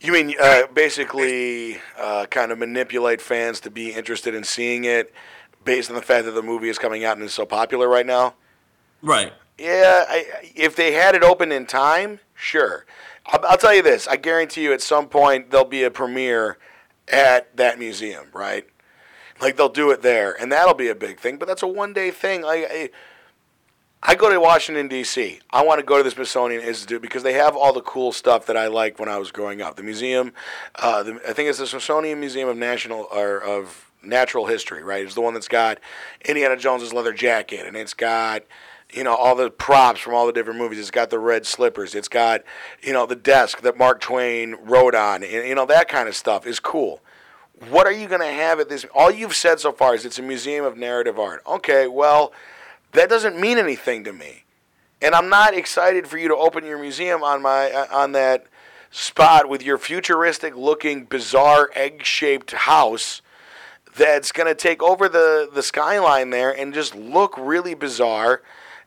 You 0.00 0.12
mean 0.12 0.34
uh, 0.38 0.66
basically 0.74 1.78
uh, 1.98 2.26
kind 2.26 2.52
of 2.52 2.58
manipulate 2.58 3.22
fans 3.22 3.60
to 3.60 3.70
be 3.70 3.92
interested 3.92 4.34
in 4.34 4.44
seeing 4.44 4.84
it 4.84 5.14
based 5.64 5.88
on 5.88 5.96
the 5.96 6.02
fact 6.02 6.26
that 6.26 6.32
the 6.32 6.42
movie 6.42 6.68
is 6.68 6.78
coming 6.78 7.04
out 7.04 7.16
and 7.16 7.24
is 7.24 7.32
so 7.32 7.46
popular 7.46 7.88
right 7.88 8.04
now? 8.04 8.34
Right. 9.00 9.32
Yeah, 9.56 10.04
I, 10.06 10.50
if 10.54 10.76
they 10.76 10.92
had 10.92 11.14
it 11.14 11.22
open 11.22 11.52
in 11.52 11.64
time, 11.64 12.20
sure. 12.34 12.84
I'll, 13.26 13.40
I'll 13.46 13.56
tell 13.56 13.72
you 13.72 13.82
this: 13.82 14.06
I 14.06 14.16
guarantee 14.16 14.64
you, 14.64 14.72
at 14.72 14.82
some 14.82 15.08
point 15.08 15.50
there'll 15.50 15.64
be 15.64 15.84
a 15.84 15.90
premiere 15.90 16.58
at 17.08 17.56
that 17.56 17.78
museum, 17.78 18.26
right? 18.34 18.66
Like 19.40 19.56
they'll 19.56 19.68
do 19.68 19.90
it 19.90 20.02
there, 20.02 20.32
and 20.40 20.50
that'll 20.52 20.74
be 20.74 20.88
a 20.88 20.94
big 20.94 21.18
thing. 21.18 21.38
But 21.38 21.48
that's 21.48 21.62
a 21.62 21.66
one 21.66 21.92
day 21.92 22.10
thing. 22.10 22.42
Like 22.42 22.66
I, 22.70 22.90
I 24.02 24.14
go 24.14 24.30
to 24.30 24.38
Washington 24.38 24.86
D.C. 24.86 25.40
I 25.50 25.64
want 25.64 25.80
to 25.80 25.84
go 25.84 25.96
to 25.96 26.02
the 26.02 26.10
Smithsonian 26.10 26.60
Institute 26.60 27.00
because 27.00 27.22
they 27.22 27.32
have 27.32 27.56
all 27.56 27.72
the 27.72 27.80
cool 27.80 28.12
stuff 28.12 28.46
that 28.46 28.56
I 28.56 28.66
liked 28.66 29.00
when 29.00 29.08
I 29.08 29.18
was 29.18 29.32
growing 29.32 29.62
up. 29.62 29.76
The 29.76 29.82
museum, 29.82 30.32
uh, 30.76 31.02
the, 31.02 31.20
I 31.28 31.32
think 31.32 31.48
it's 31.48 31.58
the 31.58 31.66
Smithsonian 31.66 32.20
Museum 32.20 32.48
of 32.48 32.56
National 32.56 33.08
or 33.12 33.40
of 33.42 33.90
Natural 34.02 34.46
History, 34.46 34.82
right? 34.82 35.04
It's 35.04 35.14
the 35.14 35.20
one 35.20 35.34
that's 35.34 35.48
got 35.48 35.78
Indiana 36.24 36.56
Jones's 36.56 36.92
leather 36.92 37.12
jacket, 37.12 37.66
and 37.66 37.76
it's 37.76 37.94
got 37.94 38.42
you 38.92 39.02
know 39.02 39.14
all 39.14 39.34
the 39.34 39.50
props 39.50 40.00
from 40.00 40.14
all 40.14 40.26
the 40.26 40.32
different 40.32 40.58
movies. 40.58 40.78
It's 40.78 40.90
got 40.90 41.10
the 41.10 41.18
red 41.18 41.46
slippers. 41.46 41.94
It's 41.94 42.08
got 42.08 42.42
you 42.82 42.92
know 42.92 43.06
the 43.06 43.16
desk 43.16 43.62
that 43.62 43.76
Mark 43.78 44.00
Twain 44.00 44.56
wrote 44.62 44.94
on. 44.94 45.22
And, 45.22 45.48
you 45.48 45.54
know 45.54 45.66
that 45.66 45.88
kind 45.88 46.08
of 46.08 46.16
stuff 46.16 46.46
is 46.46 46.60
cool. 46.60 47.00
What 47.70 47.86
are 47.86 47.92
you 47.92 48.08
going 48.08 48.20
to 48.20 48.26
have 48.26 48.60
at 48.60 48.68
this? 48.68 48.84
All 48.94 49.10
you've 49.10 49.34
said 49.34 49.60
so 49.60 49.72
far 49.72 49.94
is 49.94 50.04
it's 50.04 50.18
a 50.18 50.22
museum 50.22 50.64
of 50.64 50.76
narrative 50.76 51.18
art. 51.18 51.42
Okay, 51.46 51.86
well, 51.86 52.32
that 52.92 53.08
doesn't 53.08 53.40
mean 53.40 53.58
anything 53.58 54.04
to 54.04 54.12
me, 54.12 54.44
and 55.00 55.14
I'm 55.14 55.28
not 55.28 55.54
excited 55.54 56.08
for 56.08 56.18
you 56.18 56.28
to 56.28 56.36
open 56.36 56.64
your 56.64 56.78
museum 56.78 57.22
on 57.22 57.42
my 57.42 57.70
uh, 57.70 57.86
on 57.90 58.12
that 58.12 58.46
spot 58.90 59.48
with 59.48 59.62
your 59.62 59.78
futuristic 59.78 60.56
looking 60.56 61.04
bizarre 61.04 61.70
egg 61.74 62.04
shaped 62.04 62.52
house 62.52 63.22
that's 63.96 64.32
going 64.32 64.46
to 64.46 64.54
take 64.54 64.82
over 64.82 65.08
the, 65.08 65.48
the 65.52 65.62
skyline 65.62 66.30
there 66.30 66.50
and 66.56 66.74
just 66.74 66.94
look 66.94 67.34
really 67.36 67.74
bizarre 67.74 68.42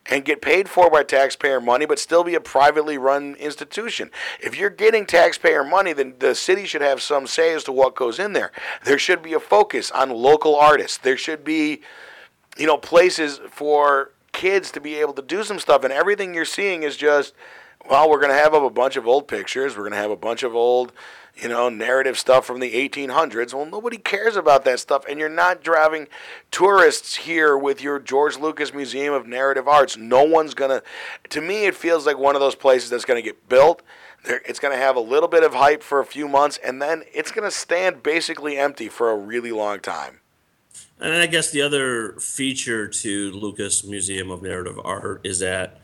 and 0.08 0.24
get 0.24 0.40
paid 0.40 0.68
for 0.68 0.90
by 0.90 1.02
taxpayer 1.02 1.60
money, 1.60 1.86
but 1.86 1.98
still 1.98 2.24
be 2.24 2.34
a 2.34 2.40
privately 2.40 2.96
run 2.96 3.34
institution. 3.34 4.10
If 4.40 4.56
you're 4.56 4.70
getting 4.70 5.06
taxpayer 5.06 5.62
money, 5.62 5.92
then 5.92 6.14
the 6.18 6.34
city 6.34 6.64
should 6.64 6.80
have 6.80 7.02
some 7.02 7.26
say 7.26 7.54
as 7.54 7.64
to 7.64 7.72
what 7.72 7.94
goes 7.94 8.18
in 8.18 8.32
there. 8.32 8.50
There 8.84 8.98
should 8.98 9.22
be 9.22 9.34
a 9.34 9.40
focus 9.40 9.90
on 9.90 10.10
local 10.10 10.56
artists. 10.56 10.96
There 10.96 11.16
should 11.16 11.44
be, 11.44 11.82
you 12.56 12.66
know, 12.66 12.78
places 12.78 13.40
for 13.50 14.12
kids 14.32 14.70
to 14.72 14.80
be 14.80 14.96
able 14.96 15.12
to 15.14 15.22
do 15.22 15.42
some 15.44 15.58
stuff. 15.58 15.84
And 15.84 15.92
everything 15.92 16.34
you're 16.34 16.44
seeing 16.44 16.82
is 16.82 16.96
just, 16.96 17.34
well, 17.88 18.08
we're 18.08 18.20
going 18.20 18.30
to 18.30 18.36
have 18.36 18.54
up 18.54 18.62
a 18.62 18.70
bunch 18.70 18.96
of 18.96 19.06
old 19.06 19.28
pictures. 19.28 19.76
We're 19.76 19.82
going 19.82 19.92
to 19.92 19.98
have 19.98 20.10
a 20.10 20.16
bunch 20.16 20.42
of 20.42 20.54
old 20.54 20.92
you 21.40 21.48
know, 21.48 21.68
narrative 21.68 22.18
stuff 22.18 22.44
from 22.44 22.58
the 22.58 22.72
1800s. 22.72 23.54
Well, 23.54 23.66
nobody 23.66 23.96
cares 23.96 24.36
about 24.36 24.64
that 24.64 24.80
stuff, 24.80 25.04
and 25.08 25.20
you're 25.20 25.28
not 25.28 25.62
driving 25.62 26.08
tourists 26.50 27.16
here 27.16 27.56
with 27.56 27.80
your 27.80 27.98
George 27.98 28.36
Lucas 28.38 28.74
Museum 28.74 29.14
of 29.14 29.26
Narrative 29.26 29.68
Arts. 29.68 29.96
No 29.96 30.24
one's 30.24 30.54
gonna. 30.54 30.82
To 31.30 31.40
me, 31.40 31.66
it 31.66 31.76
feels 31.76 32.06
like 32.06 32.18
one 32.18 32.34
of 32.34 32.40
those 32.40 32.56
places 32.56 32.90
that's 32.90 33.04
gonna 33.04 33.22
get 33.22 33.48
built. 33.48 33.82
It's 34.24 34.58
going 34.58 34.76
to 34.76 34.82
have 34.82 34.96
a 34.96 35.00
little 35.00 35.28
bit 35.28 35.44
of 35.44 35.54
hype 35.54 35.82
for 35.82 36.00
a 36.00 36.04
few 36.04 36.26
months, 36.26 36.58
and 36.62 36.82
then 36.82 37.04
it's 37.14 37.30
going 37.30 37.48
to 37.48 37.56
stand 37.56 38.02
basically 38.02 38.58
empty 38.58 38.88
for 38.88 39.10
a 39.10 39.16
really 39.16 39.52
long 39.52 39.78
time. 39.78 40.20
And 41.00 41.14
I 41.14 41.26
guess 41.26 41.52
the 41.52 41.62
other 41.62 42.14
feature 42.14 42.88
to 42.88 43.30
Lucas 43.30 43.84
Museum 43.84 44.32
of 44.32 44.42
Narrative 44.42 44.78
Art 44.84 45.20
is 45.22 45.38
that 45.38 45.80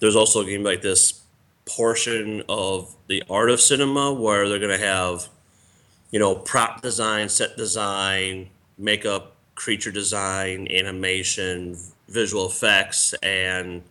there's 0.00 0.16
also 0.16 0.42
going 0.42 0.54
to 0.54 0.58
be 0.58 0.64
like 0.64 0.82
this 0.82 1.22
portion 1.66 2.42
of 2.48 2.94
the 3.08 3.22
art 3.28 3.50
of 3.50 3.60
cinema 3.60 4.12
where 4.12 4.48
they're 4.48 4.58
going 4.58 4.78
to 4.78 4.84
have, 4.84 5.28
you 6.10 6.18
know, 6.18 6.34
prop 6.34 6.80
design, 6.80 7.28
set 7.28 7.56
design, 7.56 8.48
makeup, 8.78 9.34
creature 9.54 9.90
design, 9.90 10.68
animation, 10.70 11.76
visual 12.08 12.46
effects, 12.46 13.12
and 13.22 13.82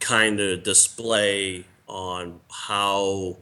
kind 0.00 0.40
of 0.40 0.62
display 0.62 1.64
on 1.88 2.40
how 2.50 3.36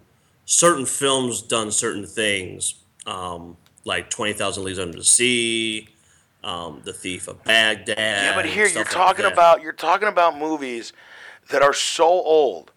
certain 0.47 0.87
films 0.87 1.43
done 1.43 1.71
certain 1.71 2.07
things, 2.07 2.75
um, 3.07 3.57
like 3.85 4.11
Twenty 4.11 4.33
Thousand 4.33 4.65
Leagues 4.65 4.79
Under 4.79 4.99
the 4.99 5.05
Sea, 5.05 5.89
um, 6.43 6.81
The 6.85 6.93
Thief 6.93 7.29
of 7.29 7.43
Baghdad. 7.45 7.99
Yeah, 7.99 8.35
but 8.35 8.47
here 8.47 8.67
you're 8.67 8.85
talking 8.85 9.25
like 9.25 9.33
about 9.33 9.63
you're 9.63 9.73
talking 9.73 10.09
about 10.09 10.39
movies 10.39 10.93
that 11.51 11.63
are 11.63 11.75
so 11.75 12.07
old 12.07 12.73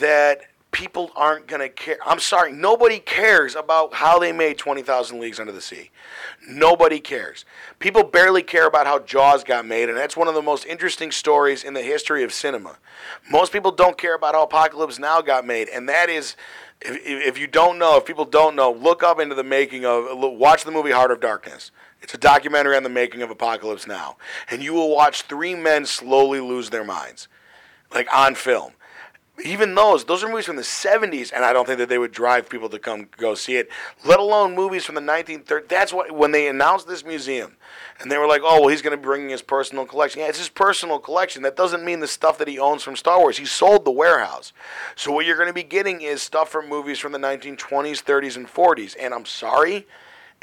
that 0.00 0.42
people 0.74 1.12
aren't 1.14 1.46
going 1.46 1.60
to 1.60 1.68
care. 1.68 1.98
I'm 2.04 2.18
sorry, 2.18 2.52
nobody 2.52 2.98
cares 2.98 3.54
about 3.54 3.94
how 3.94 4.18
they 4.18 4.32
made 4.32 4.58
20,000 4.58 5.20
Leagues 5.20 5.38
Under 5.38 5.52
the 5.52 5.60
Sea. 5.60 5.90
Nobody 6.48 6.98
cares. 6.98 7.44
People 7.78 8.02
barely 8.02 8.42
care 8.42 8.66
about 8.66 8.84
how 8.84 8.98
Jaws 8.98 9.44
got 9.44 9.64
made, 9.64 9.88
and 9.88 9.96
that's 9.96 10.16
one 10.16 10.26
of 10.26 10.34
the 10.34 10.42
most 10.42 10.66
interesting 10.66 11.12
stories 11.12 11.62
in 11.62 11.74
the 11.74 11.82
history 11.82 12.24
of 12.24 12.32
cinema. 12.32 12.76
Most 13.30 13.52
people 13.52 13.70
don't 13.70 13.96
care 13.96 14.16
about 14.16 14.34
how 14.34 14.42
Apocalypse 14.42 14.98
Now 14.98 15.22
got 15.22 15.46
made, 15.46 15.68
and 15.68 15.88
that 15.88 16.10
is. 16.10 16.36
If, 16.82 17.00
if 17.06 17.38
you 17.38 17.46
don't 17.46 17.78
know, 17.78 17.96
if 17.96 18.04
people 18.04 18.24
don't 18.24 18.56
know, 18.56 18.72
look 18.72 19.04
up 19.04 19.20
into 19.20 19.36
the 19.36 19.44
making 19.44 19.86
of, 19.86 20.06
watch 20.18 20.64
the 20.64 20.72
movie 20.72 20.90
Heart 20.90 21.12
of 21.12 21.20
Darkness. 21.20 21.70
It's 22.02 22.12
a 22.12 22.18
documentary 22.18 22.76
on 22.76 22.82
the 22.82 22.90
making 22.90 23.22
of 23.22 23.30
Apocalypse 23.30 23.86
Now. 23.86 24.16
And 24.50 24.62
you 24.62 24.74
will 24.74 24.90
watch 24.90 25.22
three 25.22 25.54
men 25.54 25.86
slowly 25.86 26.40
lose 26.40 26.68
their 26.68 26.84
minds, 26.84 27.28
like 27.92 28.08
on 28.14 28.34
film 28.34 28.72
even 29.42 29.74
those, 29.74 30.04
those 30.04 30.22
are 30.22 30.28
movies 30.28 30.46
from 30.46 30.56
the 30.56 30.62
70s, 30.62 31.32
and 31.32 31.44
I 31.44 31.52
don't 31.52 31.66
think 31.66 31.78
that 31.78 31.88
they 31.88 31.98
would 31.98 32.12
drive 32.12 32.48
people 32.48 32.68
to 32.68 32.78
come 32.78 33.08
go 33.16 33.34
see 33.34 33.56
it, 33.56 33.68
let 34.04 34.20
alone 34.20 34.54
movies 34.54 34.84
from 34.84 34.94
the 34.94 35.00
1930s. 35.00 35.68
That's 35.68 35.92
what, 35.92 36.12
when 36.12 36.30
they 36.30 36.46
announced 36.46 36.86
this 36.86 37.04
museum, 37.04 37.56
and 38.00 38.12
they 38.12 38.18
were 38.18 38.28
like, 38.28 38.42
oh, 38.44 38.60
well, 38.60 38.68
he's 38.68 38.82
going 38.82 38.92
to 38.92 38.96
be 38.96 39.02
bringing 39.02 39.30
his 39.30 39.42
personal 39.42 39.86
collection. 39.86 40.20
Yeah, 40.20 40.28
it's 40.28 40.38
his 40.38 40.48
personal 40.48 41.00
collection. 41.00 41.42
That 41.42 41.56
doesn't 41.56 41.84
mean 41.84 42.00
the 42.00 42.06
stuff 42.06 42.38
that 42.38 42.48
he 42.48 42.58
owns 42.58 42.82
from 42.84 42.94
Star 42.94 43.18
Wars. 43.18 43.38
He 43.38 43.44
sold 43.44 43.84
the 43.84 43.90
warehouse. 43.90 44.52
So 44.94 45.10
what 45.10 45.26
you're 45.26 45.36
going 45.36 45.48
to 45.48 45.52
be 45.52 45.64
getting 45.64 46.02
is 46.02 46.22
stuff 46.22 46.48
from 46.48 46.68
movies 46.68 47.00
from 47.00 47.12
the 47.12 47.18
1920s, 47.18 48.02
30s, 48.04 48.36
and 48.36 48.46
40s. 48.46 48.96
And 49.00 49.12
I'm 49.12 49.26
sorry, 49.26 49.86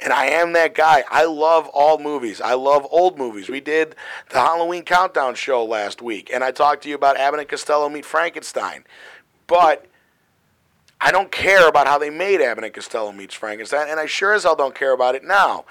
and 0.02 0.12
I 0.12 0.26
am 0.26 0.54
that 0.54 0.74
guy. 0.74 1.04
I 1.10 1.26
love 1.26 1.68
all 1.68 2.00
movies. 2.00 2.42
I 2.42 2.54
love 2.56 2.88
old 2.90 3.18
movies. 3.18 3.50
We 3.50 3.60
did 3.60 3.96
the 4.30 4.40
Halloween 4.40 4.84
Countdown 4.84 5.36
show 5.36 5.64
last 5.64 6.02
week, 6.02 6.32
and 6.34 6.44
I 6.44 6.52
talked 6.52 6.84
to 6.84 6.90
you 6.90 6.96
about 6.96 7.18
Abbott 7.18 7.40
and 7.40 7.50
Costello 7.50 7.88
Meet 7.90 8.06
Frankenstein. 8.06 8.84
But 9.48 9.86
I 11.00 11.12
don't 11.12 11.32
care 11.32 11.68
about 11.68 11.88
how 11.88 11.98
they 11.98 12.12
made 12.12 12.42
Abbott 12.42 12.64
and 12.64 12.74
Costello 12.74 13.12
Meets 13.12 13.34
Frankenstein, 13.34 13.88
and 13.90 14.00
I 14.00 14.06
sure 14.06 14.34
as 14.34 14.44
hell 14.44 14.56
don't 14.56 14.76
care 14.76 14.94
about 14.94 15.16
it 15.16 15.24
now, 15.24 15.66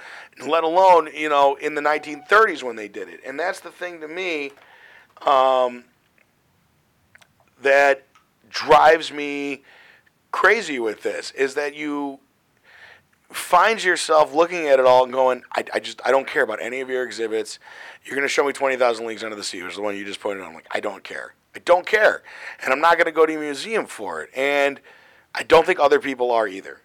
let 0.44 0.64
alone, 0.64 1.08
you 1.14 1.28
know, 1.28 1.54
in 1.54 1.74
the 1.74 1.80
1930s 1.80 2.64
when 2.64 2.74
they 2.74 2.88
did 2.88 3.08
it. 3.08 3.20
And 3.24 3.38
that's 3.38 3.60
the 3.60 3.70
thing 3.70 4.00
to 4.00 4.08
me 4.08 4.50
um, 5.22 5.84
that 7.62 8.06
drives 8.48 9.12
me 9.12 9.62
crazy 10.32 10.80
with 10.80 11.02
this, 11.02 11.30
is 11.32 11.54
that 11.54 11.76
you 11.76 12.18
finds 13.30 13.84
yourself 13.84 14.34
looking 14.34 14.66
at 14.66 14.78
it 14.78 14.86
all 14.86 15.04
and 15.04 15.12
going, 15.12 15.42
I, 15.52 15.64
I 15.74 15.80
just 15.80 16.00
I 16.04 16.10
don't 16.10 16.26
care 16.26 16.42
about 16.42 16.60
any 16.60 16.80
of 16.80 16.88
your 16.88 17.04
exhibits. 17.04 17.58
You're 18.04 18.16
going 18.16 18.26
to 18.26 18.32
show 18.32 18.44
me 18.44 18.52
twenty 18.52 18.76
thousand 18.76 19.06
leagues 19.06 19.22
under 19.22 19.36
the 19.36 19.44
sea, 19.44 19.62
which 19.62 19.72
is 19.72 19.76
the 19.76 19.82
one 19.82 19.96
you 19.96 20.04
just 20.04 20.20
pointed 20.20 20.42
out. 20.42 20.48
I'm 20.48 20.54
like, 20.54 20.68
I 20.72 20.80
don't 20.80 21.04
care. 21.04 21.34
I 21.54 21.58
don't 21.60 21.86
care, 21.86 22.22
and 22.62 22.72
I'm 22.72 22.80
not 22.80 22.94
going 22.94 23.06
to 23.06 23.12
go 23.12 23.26
to 23.26 23.34
a 23.34 23.38
museum 23.38 23.86
for 23.86 24.22
it. 24.22 24.30
And 24.36 24.80
I 25.34 25.42
don't 25.42 25.66
think 25.66 25.80
other 25.80 25.98
people 25.98 26.30
are 26.30 26.46
either. 26.46 26.80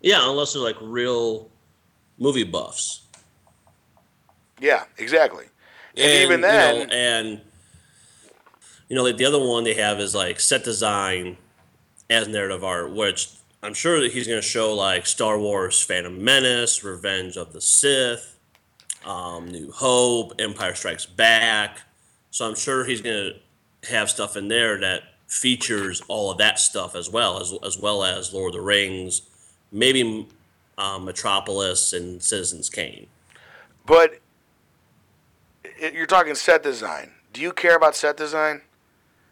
Yeah, 0.00 0.28
unless 0.28 0.52
they're 0.52 0.62
like 0.62 0.76
real 0.80 1.50
movie 2.18 2.44
buffs. 2.44 3.02
Yeah, 4.58 4.84
exactly. 4.96 5.46
And, 5.96 6.10
and 6.10 6.22
even 6.22 6.40
then, 6.40 6.74
you 6.76 6.86
know, 6.86 6.92
and 6.92 7.40
you 8.88 8.96
know, 8.96 9.02
like 9.02 9.16
the 9.16 9.24
other 9.24 9.38
one 9.38 9.64
they 9.64 9.74
have 9.74 10.00
is 10.00 10.14
like 10.14 10.40
set 10.40 10.64
design 10.64 11.36
as 12.08 12.28
narrative 12.28 12.64
art, 12.64 12.92
which 12.92 13.30
I'm 13.66 13.74
sure 13.74 14.00
that 14.00 14.12
he's 14.12 14.28
going 14.28 14.40
to 14.40 14.46
show 14.46 14.72
like 14.76 15.06
Star 15.06 15.40
Wars 15.40 15.82
Phantom 15.82 16.22
Menace, 16.22 16.84
Revenge 16.84 17.36
of 17.36 17.52
the 17.52 17.60
Sith, 17.60 18.38
um, 19.04 19.48
New 19.48 19.72
Hope, 19.72 20.34
Empire 20.38 20.72
Strikes 20.76 21.04
Back. 21.04 21.80
So 22.30 22.46
I'm 22.46 22.54
sure 22.54 22.84
he's 22.84 23.00
going 23.00 23.32
to 23.82 23.90
have 23.90 24.08
stuff 24.08 24.36
in 24.36 24.46
there 24.46 24.78
that 24.78 25.02
features 25.26 26.00
all 26.06 26.30
of 26.30 26.38
that 26.38 26.60
stuff 26.60 26.94
as 26.94 27.10
well, 27.10 27.40
as, 27.40 27.52
as 27.64 27.76
well 27.76 28.04
as 28.04 28.32
Lord 28.32 28.54
of 28.54 28.60
the 28.60 28.64
Rings, 28.64 29.22
maybe 29.72 30.28
um, 30.78 31.04
Metropolis 31.04 31.92
and 31.92 32.22
Citizens 32.22 32.70
Kane. 32.70 33.08
But 33.84 34.20
you're 35.80 36.06
talking 36.06 36.36
set 36.36 36.62
design. 36.62 37.10
Do 37.32 37.40
you 37.40 37.52
care 37.52 37.74
about 37.74 37.96
set 37.96 38.16
design? 38.16 38.62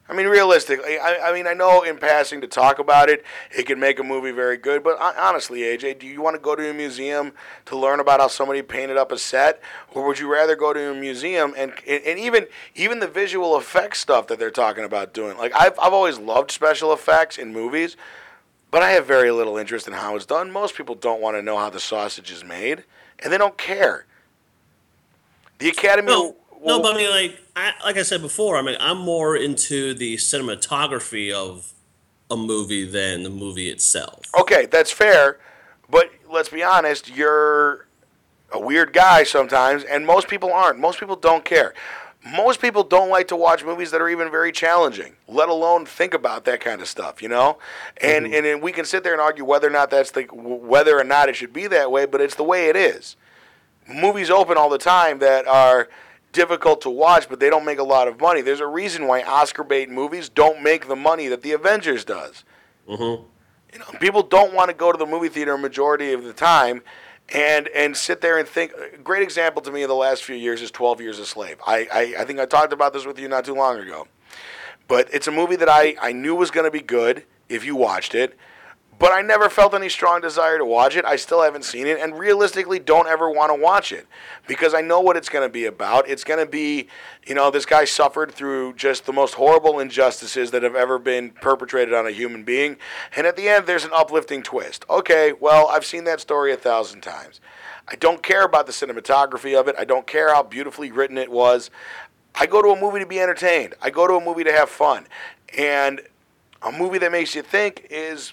I 0.07 0.13
mean, 0.13 0.27
realistically, 0.27 0.99
I, 0.99 1.31
I, 1.31 1.33
mean, 1.33 1.47
I 1.47 1.55
know 1.55 1.83
in 1.83 1.97
passing 1.97 2.43
to 2.43 2.47
talk 2.47 2.79
about 2.79 3.09
it, 3.09 3.25
it 3.57 3.65
can 3.65 3.81
make 3.81 3.99
a 3.99 4.03
movie 4.03 4.33
very 4.33 4.59
good. 4.59 4.83
But 4.83 5.01
honestly, 5.01 5.61
AJ, 5.61 5.99
do 5.99 6.07
you 6.07 6.21
want 6.21 6.37
to 6.37 6.41
go 6.41 6.55
to 6.55 6.71
a 6.71 6.75
museum 6.75 7.33
to 7.67 7.79
learn 7.79 8.01
about 8.01 8.21
how 8.21 8.29
somebody 8.29 8.61
painted 8.61 8.99
up 8.99 9.13
a 9.13 9.19
set, 9.19 9.63
or 9.95 10.07
would 10.07 10.19
you 10.19 10.31
rather 10.31 10.57
go 10.57 10.75
to 10.75 10.91
a 10.91 10.95
museum 10.95 11.55
and 11.57 11.73
and 11.89 12.19
even 12.19 12.47
even 12.75 12.99
the 12.99 13.09
visual 13.09 13.57
effects 13.57 13.99
stuff 14.01 14.27
that 14.27 14.39
they're 14.39 14.51
talking 14.51 14.85
about 14.85 15.15
doing? 15.15 15.39
Like 15.39 15.53
I've 15.55 15.79
I've 15.79 15.95
always 15.95 16.19
loved 16.19 16.51
special 16.51 16.93
effects 16.93 17.39
in 17.39 17.55
movies, 17.55 17.97
but 18.71 18.83
I 18.83 18.91
have 18.91 19.07
very 19.07 19.31
little 19.31 19.57
interest 19.57 19.89
in 19.89 19.95
how 19.95 20.17
it's 20.17 20.27
done. 20.27 20.51
Most 20.51 20.77
people 20.77 20.97
don't 20.97 21.23
want 21.23 21.39
to 21.39 21.43
know 21.43 21.57
how 21.57 21.71
the 21.71 21.81
sausage 21.81 22.31
is 22.31 22.45
made, 22.45 22.85
and 23.21 23.33
they 23.33 23.39
don't 23.39 23.57
care. 23.57 24.05
The 25.61 25.71
Academy. 25.71 26.09
No 26.09 26.37
no, 26.65 26.81
but 26.83 26.95
I 26.95 26.97
mean, 26.97 27.11
like, 27.11 27.41
I, 27.57 27.73
like 27.85 27.97
I 27.97 28.03
said 28.03 28.23
before, 28.23 28.57
I 28.57 28.63
mean, 28.63 28.77
I'm 28.81 28.99
more 28.99 29.37
into 29.37 29.95
the 29.95 30.17
cinematography 30.17 31.33
of 31.33 31.73
a 32.31 32.37
movie 32.37 32.85
than 32.85 33.23
the 33.23 33.31
movie 33.31 33.69
itself. 33.71 34.21
Okay, 34.39 34.67
that's 34.67 34.91
fair, 34.91 35.39
but 35.91 36.11
let's 36.31 36.49
be 36.49 36.63
honest. 36.63 37.15
You're 37.15 37.87
a 38.53 38.59
weird 38.59 38.93
guy 38.93 39.25
sometimes, 39.25 39.85
and 39.85 40.07
most 40.07 40.29
people 40.29 40.53
aren't. 40.53 40.79
Most 40.79 40.99
people 41.01 41.17
don't 41.17 41.45
care. 41.45 41.75
Most 42.27 42.63
people 42.63 42.83
don't 42.83 43.11
like 43.11 43.29
to 43.29 43.37
watch 43.37 43.63
movies 43.65 43.91
that 43.91 44.01
are 44.01 44.09
even 44.09 44.31
very 44.31 44.51
challenging, 44.51 45.17
let 45.29 45.51
alone 45.51 45.85
think 45.85 46.15
about 46.15 46.47
that 46.47 46.59
kind 46.61 46.81
of 46.81 46.89
stuff, 46.89 47.21
you 47.21 47.29
know. 47.29 47.59
And 48.01 48.25
Mm-hmm. 48.25 48.35
and, 48.35 48.47
and 48.47 48.63
we 48.63 48.73
can 48.73 48.87
sit 48.87 49.05
there 49.05 49.13
and 49.13 49.21
argue 49.21 49.45
whether 49.45 49.67
or 49.67 49.71
not 49.71 49.91
that's 49.91 50.11
the 50.13 50.23
whether 50.33 50.99
or 50.99 51.05
not 51.05 51.29
it 51.29 51.37
should 51.37 51.53
be 51.53 51.67
that 51.67 51.91
way, 51.93 52.07
but 52.07 52.23
it's 52.23 52.35
the 52.37 52.43
way 52.45 52.69
it 52.71 52.77
is. 52.77 53.17
Movies 53.87 54.31
open 54.31 54.57
all 54.57 54.71
the 54.71 54.79
time 54.79 55.19
that 55.19 55.47
are 55.47 55.89
difficult 56.35 56.83
to 56.83 56.91
watch, 56.91 57.29
but 57.31 57.41
they 57.41 57.49
don't 57.49 57.65
make 57.65 57.79
a 57.79 57.85
lot 57.85 58.07
of 58.07 58.21
money. 58.21 58.43
There's 58.43 58.61
a 58.61 58.67
reason 58.67 59.07
why 59.07 59.23
Oscar 59.23 59.65
bait 59.65 59.89
movies 59.89 60.29
don't 60.29 60.63
make 60.63 60.89
the 60.89 60.97
money 60.97 61.29
that 61.29 61.41
the 61.41 61.53
Avengers 61.53 62.05
does. 62.05 62.45
Mm-hmm. 62.87 63.25
You 63.73 63.79
know, 63.79 63.87
people 63.99 64.23
don't 64.23 64.53
want 64.53 64.69
to 64.69 64.75
go 64.75 64.93
to 64.93 64.99
the 64.99 65.07
movie 65.07 65.29
theater 65.29 65.55
a 65.55 65.59
majority 65.59 66.13
of 66.13 66.25
the 66.25 66.35
time 66.35 66.83
and 67.31 67.69
and 67.69 67.97
sit 67.97 68.21
there 68.21 68.39
and 68.39 68.47
think. 68.47 68.73
A 68.95 68.99
great 68.99 69.23
example 69.23 69.63
to 69.63 69.73
me 69.73 69.83
of 69.83 69.89
the 69.89 69.95
last 69.95 70.23
few 70.25 70.37
years 70.37 70.61
is 70.61 70.71
12 70.71 71.01
Years 71.01 71.19
a 71.19 71.25
Slave. 71.25 71.57
I, 71.67 71.89
I, 71.91 72.15
I 72.21 72.25
think 72.25 72.39
I 72.39 72.45
talked 72.45 72.75
about 72.75 72.93
this 72.93 73.07
with 73.07 73.19
you 73.19 73.29
not 73.29 73.47
too 73.47 73.55
long 73.55 73.79
ago. 73.79 74.07
But 74.87 75.09
it's 75.15 75.27
a 75.27 75.33
movie 75.33 75.57
that 75.57 75.69
I, 75.69 75.97
I 76.01 76.13
knew 76.13 76.35
was 76.35 76.51
going 76.51 76.67
to 76.67 76.71
be 76.71 76.83
good 76.83 77.25
if 77.49 77.65
you 77.65 77.75
watched 77.75 78.15
it. 78.15 78.37
But 78.99 79.13
I 79.13 79.23
never 79.23 79.51
felt 79.51 79.75
any 79.75 79.89
strong 79.89 80.21
desire 80.21 80.57
to 80.57 80.65
watch 80.65 80.97
it. 80.97 81.05
I 81.05 81.17
still 81.17 81.43
haven't 81.43 81.65
seen 81.65 81.87
it, 81.87 81.99
and 82.01 82.19
realistically, 82.19 82.79
don't 82.79 83.09
ever 83.09 83.29
want 83.29 83.51
to 83.51 83.61
watch 83.61 83.93
it 83.93 84.07
because 84.47 84.73
I 84.73 84.81
know 84.81 85.01
what 85.01 85.17
it's 85.17 85.29
going 85.29 85.47
to 85.47 85.53
be 85.53 85.65
about. 85.65 86.09
It's 86.09 86.25
going 86.25 86.39
to 86.39 86.51
be, 86.51 86.89
you 87.27 87.35
know, 87.35 87.51
this 87.51 87.67
guy 87.67 87.85
suffered 87.85 88.33
through 88.33 88.75
just 88.75 89.05
the 89.05 89.13
most 89.13 89.35
horrible 89.35 89.81
injustices 89.81 90.53
that 90.53 90.63
have 90.63 90.77
ever 90.77 90.99
been 90.99 91.31
perpetrated 91.31 91.93
on 91.93 92.07
a 92.07 92.13
human 92.13 92.45
being, 92.45 92.77
and 93.17 93.27
at 93.27 93.37
the 93.37 93.49
end, 93.49 93.67
there's 93.67 93.85
an 93.85 93.91
uplifting 93.93 94.43
twist. 94.43 94.85
Okay, 94.89 95.33
well, 95.33 95.69
I've 95.69 95.85
seen 95.85 96.05
that 96.05 96.21
story 96.21 96.53
a 96.53 96.57
thousand 96.57 97.01
times. 97.01 97.41
I 97.89 97.97
don't 97.97 98.23
care 98.23 98.45
about 98.45 98.67
the 98.67 98.73
cinematography 98.73 99.59
of 99.59 99.69
it. 99.69 99.75
I 99.79 99.85
don't 99.85 100.07
care 100.07 100.33
how 100.33 100.43
beautifully 100.43 100.91
written 100.91 101.19
it 101.19 101.31
was. 101.31 101.71
I 102.35 102.47
go 102.47 102.63
to 102.63 102.69
a 102.69 102.81
movie 102.81 103.01
to 103.01 103.07
be 103.07 103.21
entertained. 103.21 103.75
I 103.83 103.91
go 103.91 104.07
to 104.07 104.15
a 104.15 104.25
movie 104.25 104.45
to 104.45 104.53
have 104.53 104.69
fun, 104.69 105.07
and 105.57 106.01
a 106.63 106.73
movie 106.73 106.99
that 106.99 107.13
makes 107.13 107.35
you 107.35 107.43
think 107.43 107.87
is 107.91 108.33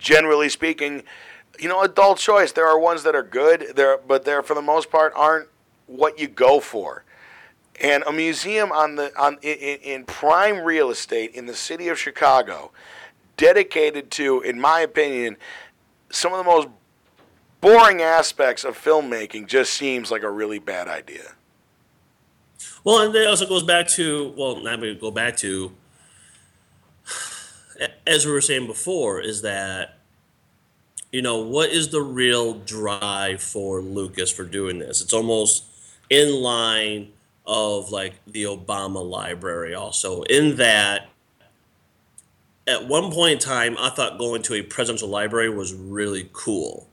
generally 0.00 0.48
speaking, 0.48 1.04
you 1.58 1.68
know, 1.68 1.82
adult 1.82 2.18
choice. 2.18 2.50
There 2.52 2.66
are 2.66 2.78
ones 2.78 3.04
that 3.04 3.14
are 3.14 3.22
good, 3.22 3.76
there, 3.76 3.98
but 3.98 4.24
there 4.24 4.42
for 4.42 4.54
the 4.54 4.62
most 4.62 4.90
part 4.90 5.12
aren't 5.14 5.48
what 5.86 6.18
you 6.18 6.26
go 6.26 6.58
for. 6.58 7.04
And 7.80 8.02
a 8.06 8.12
museum 8.12 8.72
on 8.72 8.96
the 8.96 9.12
on 9.18 9.38
in, 9.42 9.78
in 9.78 10.04
prime 10.04 10.60
real 10.60 10.90
estate 10.90 11.34
in 11.34 11.46
the 11.46 11.54
city 11.54 11.88
of 11.88 11.98
Chicago, 11.98 12.72
dedicated 13.36 14.10
to, 14.12 14.40
in 14.42 14.60
my 14.60 14.80
opinion, 14.80 15.36
some 16.10 16.32
of 16.32 16.38
the 16.38 16.44
most 16.44 16.68
boring 17.60 18.02
aspects 18.02 18.64
of 18.64 18.76
filmmaking, 18.76 19.46
just 19.46 19.72
seems 19.72 20.10
like 20.10 20.22
a 20.22 20.30
really 20.30 20.58
bad 20.58 20.88
idea. 20.88 21.32
Well, 22.84 23.00
and 23.00 23.14
it 23.14 23.26
also 23.26 23.46
goes 23.46 23.62
back 23.62 23.88
to 23.88 24.34
well, 24.36 24.56
going 24.62 24.80
to 24.80 24.94
go 24.94 25.10
back 25.10 25.36
to 25.38 25.72
as 28.06 28.26
we 28.26 28.32
were 28.32 28.40
saying 28.40 28.66
before, 28.66 29.20
is 29.20 29.42
that 29.42 29.98
you 31.12 31.22
know 31.22 31.38
what 31.38 31.70
is 31.70 31.88
the 31.88 32.02
real 32.02 32.54
drive 32.54 33.42
for 33.42 33.80
Lucas 33.80 34.30
for 34.30 34.44
doing 34.44 34.78
this? 34.78 35.00
It's 35.00 35.12
almost 35.12 35.64
in 36.08 36.34
line 36.34 37.12
of 37.46 37.90
like 37.90 38.14
the 38.26 38.44
Obama 38.44 39.04
library, 39.04 39.74
also 39.74 40.22
in 40.22 40.56
that. 40.56 41.08
At 42.66 42.86
one 42.86 43.10
point 43.10 43.32
in 43.32 43.38
time, 43.38 43.76
I 43.80 43.90
thought 43.90 44.18
going 44.18 44.42
to 44.42 44.54
a 44.54 44.62
presidential 44.62 45.08
library 45.08 45.50
was 45.50 45.74
really 45.74 46.28
cool. 46.32 46.86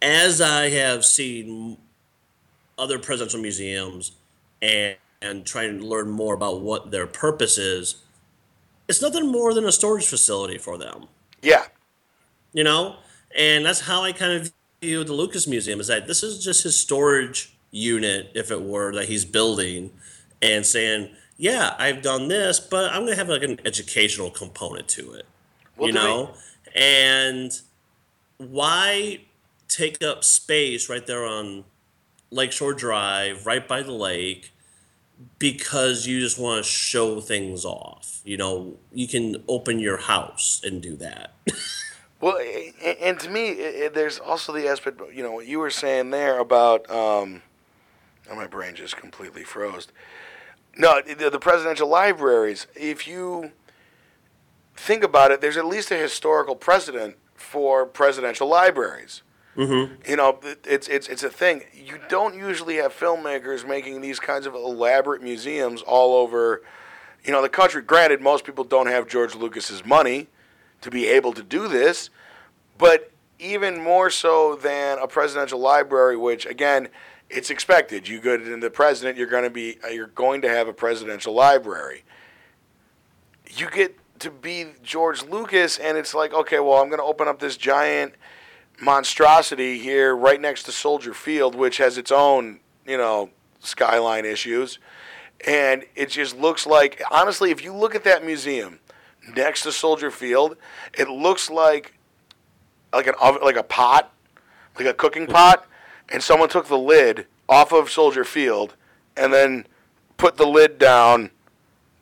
As 0.00 0.40
I 0.40 0.68
have 0.68 1.04
seen 1.04 1.78
other 2.78 2.98
presidential 2.98 3.40
museums 3.40 4.12
and, 4.60 4.96
and 5.20 5.44
trying 5.44 5.78
to 5.78 5.84
learn 5.84 6.10
more 6.10 6.34
about 6.34 6.60
what 6.60 6.92
their 6.92 7.06
purpose 7.06 7.58
is, 7.58 8.01
it's 8.88 9.00
nothing 9.02 9.26
more 9.30 9.54
than 9.54 9.64
a 9.64 9.72
storage 9.72 10.06
facility 10.06 10.58
for 10.58 10.76
them, 10.78 11.06
Yeah, 11.42 11.64
you 12.52 12.64
know? 12.64 12.96
And 13.36 13.64
that's 13.64 13.80
how 13.80 14.02
I 14.02 14.12
kind 14.12 14.32
of 14.32 14.52
view 14.80 15.04
the 15.04 15.12
Lucas 15.14 15.46
Museum 15.46 15.80
is 15.80 15.86
that 15.86 16.06
this 16.06 16.22
is 16.22 16.44
just 16.44 16.62
his 16.64 16.78
storage 16.78 17.56
unit, 17.70 18.30
if 18.34 18.50
it 18.50 18.60
were, 18.60 18.92
that 18.94 19.06
he's 19.08 19.24
building 19.24 19.90
and 20.42 20.66
saying, 20.66 21.08
yeah, 21.38 21.74
I've 21.78 22.02
done 22.02 22.28
this, 22.28 22.60
but 22.60 22.90
I'm 22.92 23.02
going 23.02 23.12
to 23.12 23.16
have 23.16 23.28
like 23.28 23.42
an 23.42 23.58
educational 23.64 24.30
component 24.30 24.88
to 24.88 25.12
it, 25.12 25.26
Well, 25.76 25.88
you 25.88 25.94
we- 25.94 26.00
know? 26.00 26.34
And 26.74 27.52
why 28.38 29.20
take 29.68 30.02
up 30.02 30.24
space 30.24 30.88
right 30.90 31.06
there 31.06 31.24
on 31.24 31.64
Lakeshore 32.30 32.74
Drive, 32.74 33.46
right 33.46 33.66
by 33.66 33.82
the 33.82 33.92
lake, 33.92 34.51
because 35.38 36.06
you 36.06 36.20
just 36.20 36.38
want 36.38 36.64
to 36.64 36.70
show 36.70 37.20
things 37.20 37.64
off. 37.64 38.20
You 38.24 38.36
know, 38.36 38.76
you 38.92 39.08
can 39.08 39.42
open 39.48 39.78
your 39.78 39.96
house 39.98 40.60
and 40.64 40.82
do 40.82 40.96
that. 40.96 41.34
Well, 42.22 42.38
and 43.00 43.18
to 43.18 43.28
me, 43.28 43.88
there's 43.92 44.20
also 44.20 44.52
the 44.52 44.68
aspect, 44.68 45.00
you 45.12 45.24
know, 45.24 45.32
what 45.32 45.48
you 45.48 45.58
were 45.58 45.70
saying 45.70 46.10
there 46.10 46.38
about, 46.38 46.88
um, 46.88 47.42
oh, 48.30 48.36
my 48.36 48.46
brain 48.46 48.76
just 48.76 48.96
completely 48.96 49.42
froze. 49.42 49.88
No, 50.78 51.02
the 51.02 51.40
presidential 51.40 51.88
libraries, 51.88 52.68
if 52.76 53.08
you 53.08 53.50
think 54.76 55.02
about 55.02 55.32
it, 55.32 55.40
there's 55.40 55.56
at 55.56 55.66
least 55.66 55.90
a 55.90 55.96
historical 55.96 56.54
precedent 56.54 57.16
for 57.34 57.84
presidential 57.84 58.46
libraries. 58.46 59.22
Mm-hmm. 59.56 59.94
You 60.08 60.16
know, 60.16 60.38
it's, 60.64 60.88
it's, 60.88 61.08
it's 61.08 61.22
a 61.22 61.30
thing. 61.30 61.64
You 61.74 61.98
don't 62.08 62.34
usually 62.34 62.76
have 62.76 62.92
filmmakers 62.92 63.66
making 63.66 64.00
these 64.00 64.20
kinds 64.20 64.46
of 64.46 64.54
elaborate 64.54 65.22
museums 65.22 65.82
all 65.82 66.14
over, 66.14 66.62
you 67.24 67.32
know, 67.32 67.42
the 67.42 67.48
country. 67.48 67.82
Granted, 67.82 68.20
most 68.20 68.44
people 68.44 68.64
don't 68.64 68.86
have 68.86 69.08
George 69.08 69.34
Lucas's 69.34 69.84
money 69.84 70.28
to 70.80 70.90
be 70.90 71.06
able 71.06 71.32
to 71.32 71.42
do 71.42 71.68
this, 71.68 72.10
but 72.78 73.10
even 73.38 73.82
more 73.82 74.10
so 74.10 74.56
than 74.56 74.98
a 74.98 75.06
presidential 75.06 75.58
library, 75.58 76.16
which 76.16 76.46
again, 76.46 76.88
it's 77.28 77.50
expected. 77.50 78.06
You 78.06 78.20
go 78.20 78.36
to 78.36 78.56
the 78.58 78.70
president, 78.70 79.16
you're 79.16 79.26
going 79.26 79.44
to 79.44 79.50
be, 79.50 79.78
uh, 79.84 79.88
you're 79.88 80.08
going 80.08 80.42
to 80.42 80.48
have 80.48 80.68
a 80.68 80.72
presidential 80.72 81.32
library. 81.32 82.04
You 83.50 83.68
get 83.70 83.96
to 84.20 84.30
be 84.30 84.66
George 84.82 85.22
Lucas, 85.24 85.78
and 85.78 85.98
it's 85.98 86.14
like, 86.14 86.32
okay, 86.32 86.60
well, 86.60 86.78
I'm 86.78 86.88
going 86.88 87.00
to 87.00 87.04
open 87.04 87.28
up 87.28 87.38
this 87.38 87.56
giant 87.56 88.14
monstrosity 88.82 89.78
here 89.78 90.14
right 90.14 90.40
next 90.40 90.64
to 90.64 90.72
Soldier 90.72 91.14
Field, 91.14 91.54
which 91.54 91.78
has 91.78 91.96
its 91.96 92.10
own, 92.10 92.58
you 92.84 92.98
know, 92.98 93.30
skyline 93.60 94.24
issues. 94.24 94.78
And 95.46 95.84
it 95.94 96.10
just 96.10 96.36
looks 96.36 96.66
like, 96.66 97.00
honestly, 97.10 97.50
if 97.50 97.62
you 97.62 97.72
look 97.72 97.94
at 97.94 98.04
that 98.04 98.24
museum 98.24 98.80
next 99.36 99.62
to 99.62 99.72
Soldier 99.72 100.10
Field, 100.10 100.56
it 100.98 101.08
looks 101.08 101.48
like 101.48 101.94
like 102.92 103.06
an 103.06 103.14
like 103.42 103.56
a 103.56 103.62
pot, 103.62 104.12
like 104.76 104.86
a 104.86 104.94
cooking 104.94 105.26
pot, 105.28 105.66
and 106.10 106.22
someone 106.22 106.48
took 106.48 106.66
the 106.66 106.78
lid 106.78 107.26
off 107.48 107.72
of 107.72 107.90
Soldier 107.90 108.24
Field 108.24 108.74
and 109.16 109.32
then 109.32 109.66
put 110.16 110.36
the 110.36 110.46
lid 110.46 110.78
down 110.78 111.30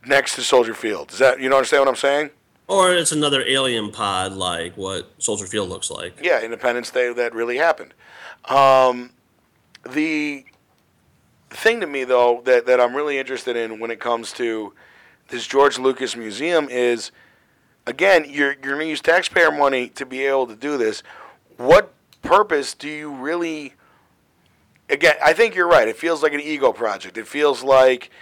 next 0.07 0.35
to 0.37 0.43
Soldier 0.43 0.75
Field. 0.75 1.13
Is 1.13 1.19
that 1.19 1.41
you 1.41 1.49
know 1.49 1.57
understand 1.57 1.83
what 1.83 1.89
I'm 1.89 1.97
saying? 1.97 2.31
Or 2.71 2.95
it's 2.95 3.11
another 3.11 3.43
alien 3.43 3.91
pod 3.91 4.33
like 4.33 4.77
what 4.77 5.11
Soldier 5.19 5.47
Field 5.47 5.69
looks 5.69 5.91
like. 5.91 6.21
Yeah, 6.23 6.41
Independence 6.41 6.89
Day 6.91 7.13
that 7.13 7.35
really 7.35 7.57
happened. 7.57 7.95
Um, 8.45 9.11
the 9.85 10.45
thing 11.51 11.81
to 11.81 11.87
me 11.89 12.05
though 12.05 12.43
that, 12.45 12.67
that 12.67 12.81
I'm 12.81 12.95
really 12.95 13.19
interested 13.19 13.57
in 13.57 13.81
when 13.81 13.91
it 13.91 13.99
comes 13.99 14.33
to 14.35 14.73
this 15.31 15.49
George 15.49 15.81
Lucas 15.81 16.15
Museum 16.15 16.69
is 16.71 17.11
again 17.89 18.25
you're 18.29 18.53
you're 18.63 18.75
gonna 18.75 18.85
use 18.85 19.01
taxpayer 19.01 19.51
money 19.51 19.89
to 19.89 20.07
be 20.07 20.25
able 20.25 20.47
to 20.47 20.55
do 20.55 20.79
this. 20.79 21.03
What 21.57 21.93
purpose 22.23 22.75
do 22.75 22.89
you 22.89 23.11
really 23.11 23.75
again 24.89 25.17
I 25.21 25.33
think 25.33 25.57
you're 25.57 25.69
right. 25.69 25.89
It 25.89 25.97
feels 25.97 26.23
like 26.23 26.35
an 26.35 26.41
ego 26.41 26.73
project. 26.73 27.19
It 27.19 27.27
feels 27.27 27.65
like 27.65 28.13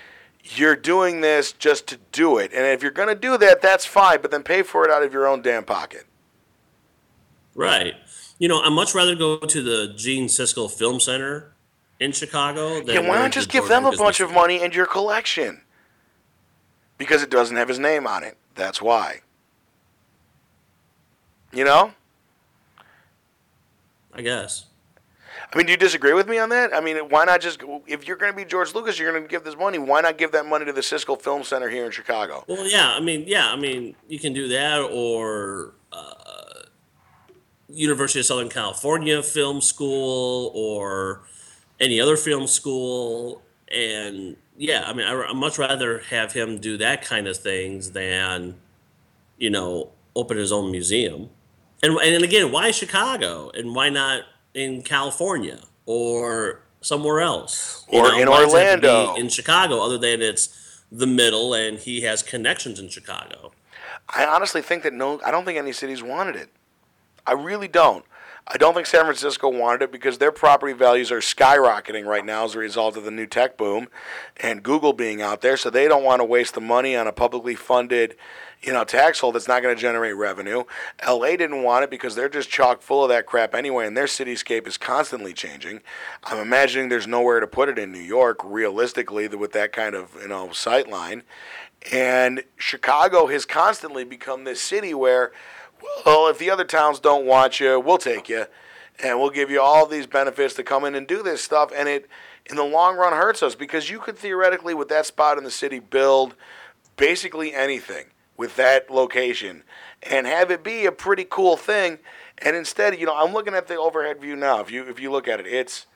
you're 0.57 0.77
doing 0.77 1.21
this 1.21 1.53
just 1.53 1.87
to 1.89 1.99
do 2.13 2.39
it. 2.39 2.53
And 2.53 2.65
if 2.67 2.83
you're 2.83 2.91
gonna 2.91 3.15
do 3.15 3.37
that, 3.39 3.61
that's 3.61 3.85
fine, 3.85 4.21
but 4.23 4.31
then 4.31 4.43
pay 4.43 4.63
for 4.63 4.85
it 4.85 4.91
out 4.91 5.03
of 5.03 5.13
your 5.13 5.27
own 5.27 5.43
damn 5.43 5.65
pocket. 5.65 6.05
Right. 7.55 7.95
You 8.39 8.49
know, 8.49 8.61
I'd 8.61 8.73
much 8.73 8.95
rather 8.95 9.17
go 9.17 9.39
to 9.39 9.63
the 9.63 9.93
Gene 9.97 10.27
Siskel 10.29 10.71
Film 10.71 11.01
Center 11.01 11.53
in 11.99 12.13
Chicago 12.13 12.77
than 12.81 12.95
Yeah, 12.95 13.01
why 13.01 13.17
not 13.17 13.25
to 13.25 13.31
just 13.31 13.51
give 13.51 13.67
them 13.67 13.85
a 13.85 13.93
bunch 13.93 14.21
of 14.21 14.33
money 14.33 14.61
and 14.61 14.75
your 14.75 14.87
collection? 14.87 15.63
Because 16.97 17.23
it 17.23 17.31
doesn't 17.31 17.57
have 17.57 17.69
his 17.69 17.79
name 17.79 18.07
on 18.07 18.23
it. 18.23 18.37
That's 18.55 18.81
why. 18.81 19.21
You 21.53 21.65
know? 21.65 21.93
I 24.13 24.23
guess. 24.23 24.68
I 25.53 25.57
mean, 25.57 25.67
do 25.67 25.73
you 25.73 25.79
disagree 25.79 26.13
with 26.13 26.29
me 26.29 26.39
on 26.39 26.51
that? 26.51 26.75
I 26.75 26.81
mean, 26.81 26.97
why 27.09 27.25
not 27.25 27.41
just, 27.41 27.63
if 27.87 28.07
you're 28.07 28.19
going 28.19 28.33
to 28.33 28.37
be 28.37 28.45
George 28.45 28.75
Lucas, 28.75 28.99
you're 28.99 29.11
going 29.11 29.23
to 29.23 29.29
give 29.29 29.45
this 29.45 29.57
money, 29.57 29.79
why 29.79 30.03
not 30.03 30.19
give 30.19 30.33
that 30.33 30.45
money 30.45 30.67
to 30.67 30.73
the 30.73 30.83
Siskel 30.83 31.21
Film 31.21 31.43
Center 31.43 31.71
here 31.71 31.87
in 31.87 31.91
Chicago? 31.91 32.45
Well, 32.47 32.67
yeah. 32.67 32.91
I 32.91 33.01
mean, 33.01 33.25
yeah. 33.27 33.51
I 33.51 33.57
mean, 33.57 33.97
you 34.09 34.19
can 34.19 34.35
do 34.35 34.49
that, 34.49 34.81
or 34.81 35.73
uh, 35.91 36.65
University 37.69 38.21
of 38.21 38.27
Southern 38.27 38.51
California 38.51 39.23
Film 39.23 39.63
School 39.63 40.53
or 40.55 41.23
any 41.81 42.01
other 42.01 42.17
film 42.17 42.47
school. 42.47 43.43
And 43.71 44.37
yeah, 44.57 44.85
I 44.87 44.93
mean, 44.93 45.07
I, 45.07 45.31
I'd 45.31 45.37
much 45.37 45.59
rather 45.59 46.01
have 46.11 46.33
him 46.33 46.59
do 46.59 46.77
that 46.79 47.03
kind 47.03 47.29
of 47.29 47.37
things 47.37 47.93
than, 47.93 48.57
you 49.39 49.51
know, 49.51 49.93
open 50.17 50.37
his 50.37 50.53
own 50.53 50.71
museum. 50.71 51.31
And, 51.83 51.97
and 51.99 52.25
again, 52.25 52.51
why 52.51 52.71
Chicago? 52.71 53.51
And 53.55 53.75
why 53.75 53.89
not 53.89 54.25
in 54.59 54.83
California 54.83 55.61
or 55.87 56.61
somewhere 56.81 57.21
else? 57.21 57.87
Or 57.89 58.03
know, 58.03 58.19
in 58.19 58.29
why 58.29 58.41
does 58.41 58.55
it 58.55 58.67
have 58.67 58.75
to 58.77 58.81
be 58.81 58.89
Orlando. 58.89 59.21
In 59.21 59.29
Chicago, 59.29 59.81
other 59.81 59.99
than 59.99 60.21
it's 60.21 60.83
the 60.91 61.07
middle 61.07 61.55
and 61.55 61.79
he 61.79 62.03
has 62.03 62.23
connections 62.23 62.81
in 62.81 62.89
Chicago. 62.89 63.53
I 64.09 64.25
honestly 64.25 64.63
think 64.63 64.83
that 64.83 64.93
no, 64.93 65.21
I 65.25 65.31
don't 65.31 65.45
think 65.45 65.59
any 65.59 65.73
cities 65.73 66.03
wanted 66.03 66.35
it. 66.37 66.49
I 67.27 67.33
really 67.33 67.69
don't. 67.69 68.05
I 68.51 68.57
don't 68.57 68.73
think 68.73 68.87
San 68.87 69.05
Francisco 69.05 69.51
wanted 69.51 69.83
it 69.83 69.93
because 69.93 70.17
their 70.17 70.33
property 70.33 70.73
values 70.73 71.13
are 71.13 71.21
skyrocketing 71.21 72.07
right 72.07 72.25
now 72.25 72.47
as 72.47 72.55
a 72.55 72.59
result 72.59 72.97
of 72.97 73.05
the 73.05 73.11
new 73.11 73.27
tech 73.27 73.59
boom 73.59 73.89
and 74.39 74.63
Google 74.63 74.95
being 74.95 75.21
out 75.21 75.43
there. 75.43 75.59
So 75.59 75.69
they 75.69 75.87
don't 75.87 76.03
want 76.03 76.21
to 76.21 76.25
waste 76.25 76.55
the 76.55 76.63
money 76.63 76.97
on 76.97 77.07
a 77.07 77.13
publicly 77.13 77.55
funded, 77.55 78.17
you 78.63 78.73
know, 78.73 78.85
tax 78.85 79.21
hole 79.21 79.33
that's 79.33 79.49
not 79.49 79.63
going 79.63 79.77
to 79.77 79.81
generate 79.81 80.17
revenue. 80.17 80.65
LA 81.07 81.37
didn't 81.37 81.63
want 81.63 81.85
it 81.85 81.91
because 81.91 82.15
they're 82.15 82.31
just 82.31 82.49
chock 82.49 82.81
full 82.81 83.03
of 83.03 83.11
that 83.11 83.27
crap 83.27 83.55
anyway, 83.55 83.87
and 83.87 83.95
their 83.95 84.07
cityscape 84.07 84.67
is 84.67 84.79
constantly 84.79 85.35
changing. 85.35 85.83
I'm 86.25 86.39
imagining 86.39 86.89
there's 86.89 87.07
nowhere 87.07 87.41
to 87.41 87.47
put 87.47 87.69
it 87.69 87.79
in 87.79 87.93
New 87.93 87.99
York, 87.99 88.41
realistically, 88.43 89.29
with 89.29 89.53
that 89.53 89.73
kind 89.73 89.95
of 89.95 90.17
you 90.23 90.29
know 90.29 90.53
sight 90.53 90.89
line. 90.89 91.23
And 91.93 92.45
Chicago 92.57 93.27
has 93.27 93.45
constantly 93.45 94.05
become 94.05 94.45
this 94.45 94.61
city 94.61 94.95
where, 94.95 95.33
well, 96.05 96.29
if 96.29 96.39
the 96.39 96.51
other 96.51 96.65
towns 96.65 97.01
don't 97.01 97.27
want 97.27 97.61
you, 97.61 97.79
we'll 97.81 97.99
take 97.99 98.29
you, 98.29 98.47
and 99.03 99.19
we'll 99.19 99.31
give 99.31 99.51
you 99.51 99.61
all 99.61 99.87
these 99.87 100.07
benefits 100.07 100.55
to 100.55 100.63
come 100.63 100.85
in 100.85 100.95
and 100.95 101.07
do 101.07 101.23
this 101.23 101.43
stuff. 101.43 101.71
And 101.75 101.89
it, 101.89 102.09
in 102.47 102.57
the 102.57 102.65
long 102.65 102.97
run, 102.97 103.13
hurts 103.13 103.43
us 103.43 103.55
because 103.55 103.91
you 103.91 103.99
could 103.99 104.17
theoretically, 104.17 104.75
with 104.75 104.89
that 104.89 105.07
spot 105.07 105.39
in 105.39 105.45
the 105.45 105.51
city, 105.51 105.79
build 105.79 106.35
basically 106.97 107.55
anything 107.55 108.07
with 108.37 108.57
that 108.57 108.91
location 108.91 109.65
and 110.03 110.27
have 110.27 110.51
it 110.51 110.63
be 110.63 110.87
a 110.87 110.93
pretty 110.93 111.27
cool 111.29 111.57
thing. 111.57 111.99
And 112.39 112.57
instead, 112.57 112.99
you 112.99 113.07
know, 113.07 113.17
I'm 113.17 113.33
looking 113.33 113.55
at 113.55 113.67
the 113.67 113.77
overhead 113.77 114.21
view 114.21 114.37
now. 114.37 114.61
If 114.61 114.71
you 114.71 114.85
if 114.85 115.01
you 115.01 115.11
look 115.11 115.27
at 115.27 115.41
it, 115.41 115.47
it's 115.47 115.87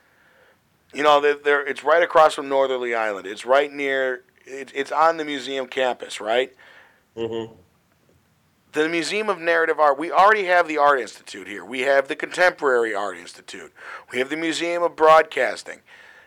you 0.93 1.03
know, 1.03 1.20
they're, 1.20 1.66
it's 1.66 1.83
right 1.83 2.03
across 2.03 2.35
from 2.35 2.49
Northerly 2.49 2.95
Island. 2.95 3.26
It's 3.26 3.47
right 3.47 3.72
near. 3.72 4.24
It, 4.45 4.70
it's 4.74 4.93
on 4.93 5.16
the 5.16 5.24
museum 5.24 5.66
campus, 5.66 6.20
right? 6.20 6.53
Mm-hmm. 7.16 7.55
The 8.73 8.89
Museum 8.89 9.29
of 9.29 9.39
Narrative 9.39 9.79
Art. 9.79 9.99
We 9.99 10.11
already 10.11 10.45
have 10.45 10.66
the 10.66 10.79
Art 10.79 10.99
Institute 10.99 11.47
here. 11.47 11.64
We 11.64 11.81
have 11.81 12.09
the 12.09 12.16
Contemporary 12.16 12.95
Art 12.95 13.18
Institute. 13.18 13.70
We 14.11 14.18
have 14.18 14.31
the 14.31 14.37
Museum 14.37 14.83
of 14.83 14.97
Broadcasting. 14.97 15.81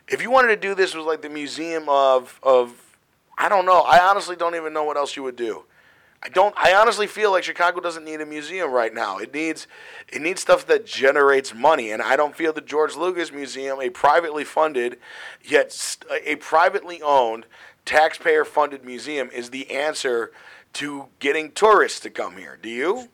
If 0.08 0.22
you 0.22 0.30
wanted 0.30 0.50
to 0.50 0.56
do 0.56 0.76
this, 0.76 0.94
with 0.94 1.06
like 1.06 1.22
the 1.22 1.30
Museum 1.30 1.90
of 1.90 2.40
of. 2.44 2.82
I 3.38 3.50
don't 3.50 3.66
know. 3.66 3.82
I 3.82 4.00
honestly 4.00 4.36
don't 4.36 4.56
even 4.56 4.72
know 4.72 4.84
what 4.84 4.96
else 4.96 5.18
you 5.18 5.24
would 5.24 5.36
do. 5.36 5.64
I 6.22 6.30
don't. 6.30 6.56
I 6.58 6.74
honestly 6.74 7.08
feel 7.08 7.32
like 7.32 7.44
Chicago 7.44 7.82
doesn't 7.82 8.06
need 8.06 8.22
a 8.22 8.26
museum 8.26 8.72
right 8.72 8.94
now. 8.94 9.18
It 9.18 9.34
needs, 9.34 9.68
it 10.12 10.22
needs 10.22 10.42
stuff 10.42 10.66
that 10.68 10.86
generates 10.86 11.54
money, 11.54 11.92
and 11.92 12.02
I 12.02 12.16
don't 12.16 12.36
feel 12.36 12.54
the 12.54 12.62
George 12.62 12.96
Lucas 12.96 13.32
Museum, 13.32 13.82
a 13.82 13.90
privately 13.90 14.44
funded, 14.44 14.98
yet 15.44 15.72
st- 15.72 16.12
a 16.26 16.36
privately 16.38 17.02
owned, 17.02 17.46
taxpayer-funded 17.86 18.84
museum, 18.86 19.30
is 19.32 19.50
the 19.50 19.70
answer 19.70 20.32
to 20.76 21.08
getting 21.20 21.52
tourists 21.52 22.00
to 22.02 22.10
come 22.10 22.38
here. 22.38 22.58
Do 22.62 22.70
you? 22.70 23.10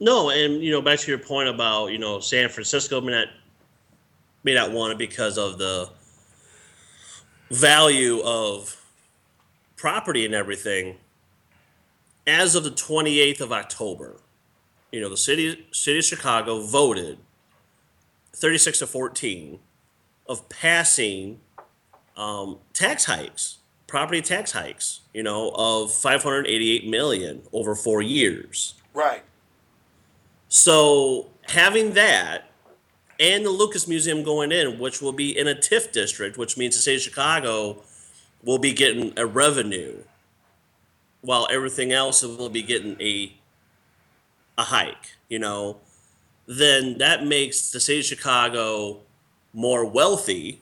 No, 0.00 0.30
and 0.30 0.62
you 0.62 0.70
know, 0.70 0.80
back 0.80 0.98
to 1.00 1.10
your 1.10 1.18
point 1.18 1.48
about 1.48 1.88
you 1.88 1.98
know 1.98 2.20
San 2.20 2.48
Francisco 2.48 3.00
may 3.00 3.12
not 3.12 3.28
may 4.42 4.54
not 4.54 4.72
want 4.72 4.92
it 4.92 4.98
because 4.98 5.38
of 5.38 5.58
the 5.58 5.90
value 7.50 8.20
of 8.22 8.80
property 9.76 10.24
and 10.24 10.34
everything. 10.34 10.96
As 12.26 12.54
of 12.54 12.64
the 12.64 12.70
twenty 12.70 13.20
eighth 13.20 13.40
of 13.40 13.52
October, 13.52 14.16
you 14.90 15.00
know 15.00 15.10
the 15.10 15.16
city 15.16 15.66
city 15.72 15.98
of 15.98 16.04
Chicago 16.04 16.60
voted 16.60 17.18
thirty 18.32 18.58
six 18.58 18.78
to 18.78 18.86
fourteen 18.86 19.58
of 20.26 20.48
passing 20.48 21.40
um, 22.16 22.58
tax 22.72 23.04
hikes, 23.04 23.58
property 23.86 24.20
tax 24.20 24.52
hikes. 24.52 25.00
You 25.12 25.22
know 25.22 25.52
of 25.54 25.92
five 25.92 26.22
hundred 26.22 26.46
eighty 26.46 26.70
eight 26.70 26.86
million 26.86 27.42
over 27.52 27.74
four 27.74 28.02
years. 28.02 28.74
Right. 28.92 29.22
So 30.48 31.28
having 31.48 31.94
that 31.94 32.50
and 33.18 33.44
the 33.44 33.50
Lucas 33.50 33.86
Museum 33.86 34.22
going 34.22 34.52
in, 34.52 34.78
which 34.78 35.00
will 35.00 35.12
be 35.12 35.36
in 35.36 35.46
a 35.46 35.54
TIF 35.54 35.92
district, 35.92 36.36
which 36.36 36.56
means 36.56 36.74
the 36.76 36.82
state 36.82 36.96
of 36.96 37.02
Chicago 37.02 37.82
will 38.42 38.58
be 38.58 38.72
getting 38.72 39.12
a 39.16 39.26
revenue, 39.26 39.98
while 41.20 41.46
everything 41.50 41.92
else 41.92 42.22
will 42.22 42.50
be 42.50 42.62
getting 42.62 43.00
a 43.00 43.34
a 44.58 44.62
hike. 44.64 45.16
You 45.28 45.38
know, 45.38 45.78
then 46.46 46.98
that 46.98 47.24
makes 47.24 47.70
the 47.70 47.80
state 47.80 48.00
of 48.00 48.04
Chicago 48.04 49.00
more 49.52 49.84
wealthy 49.84 50.60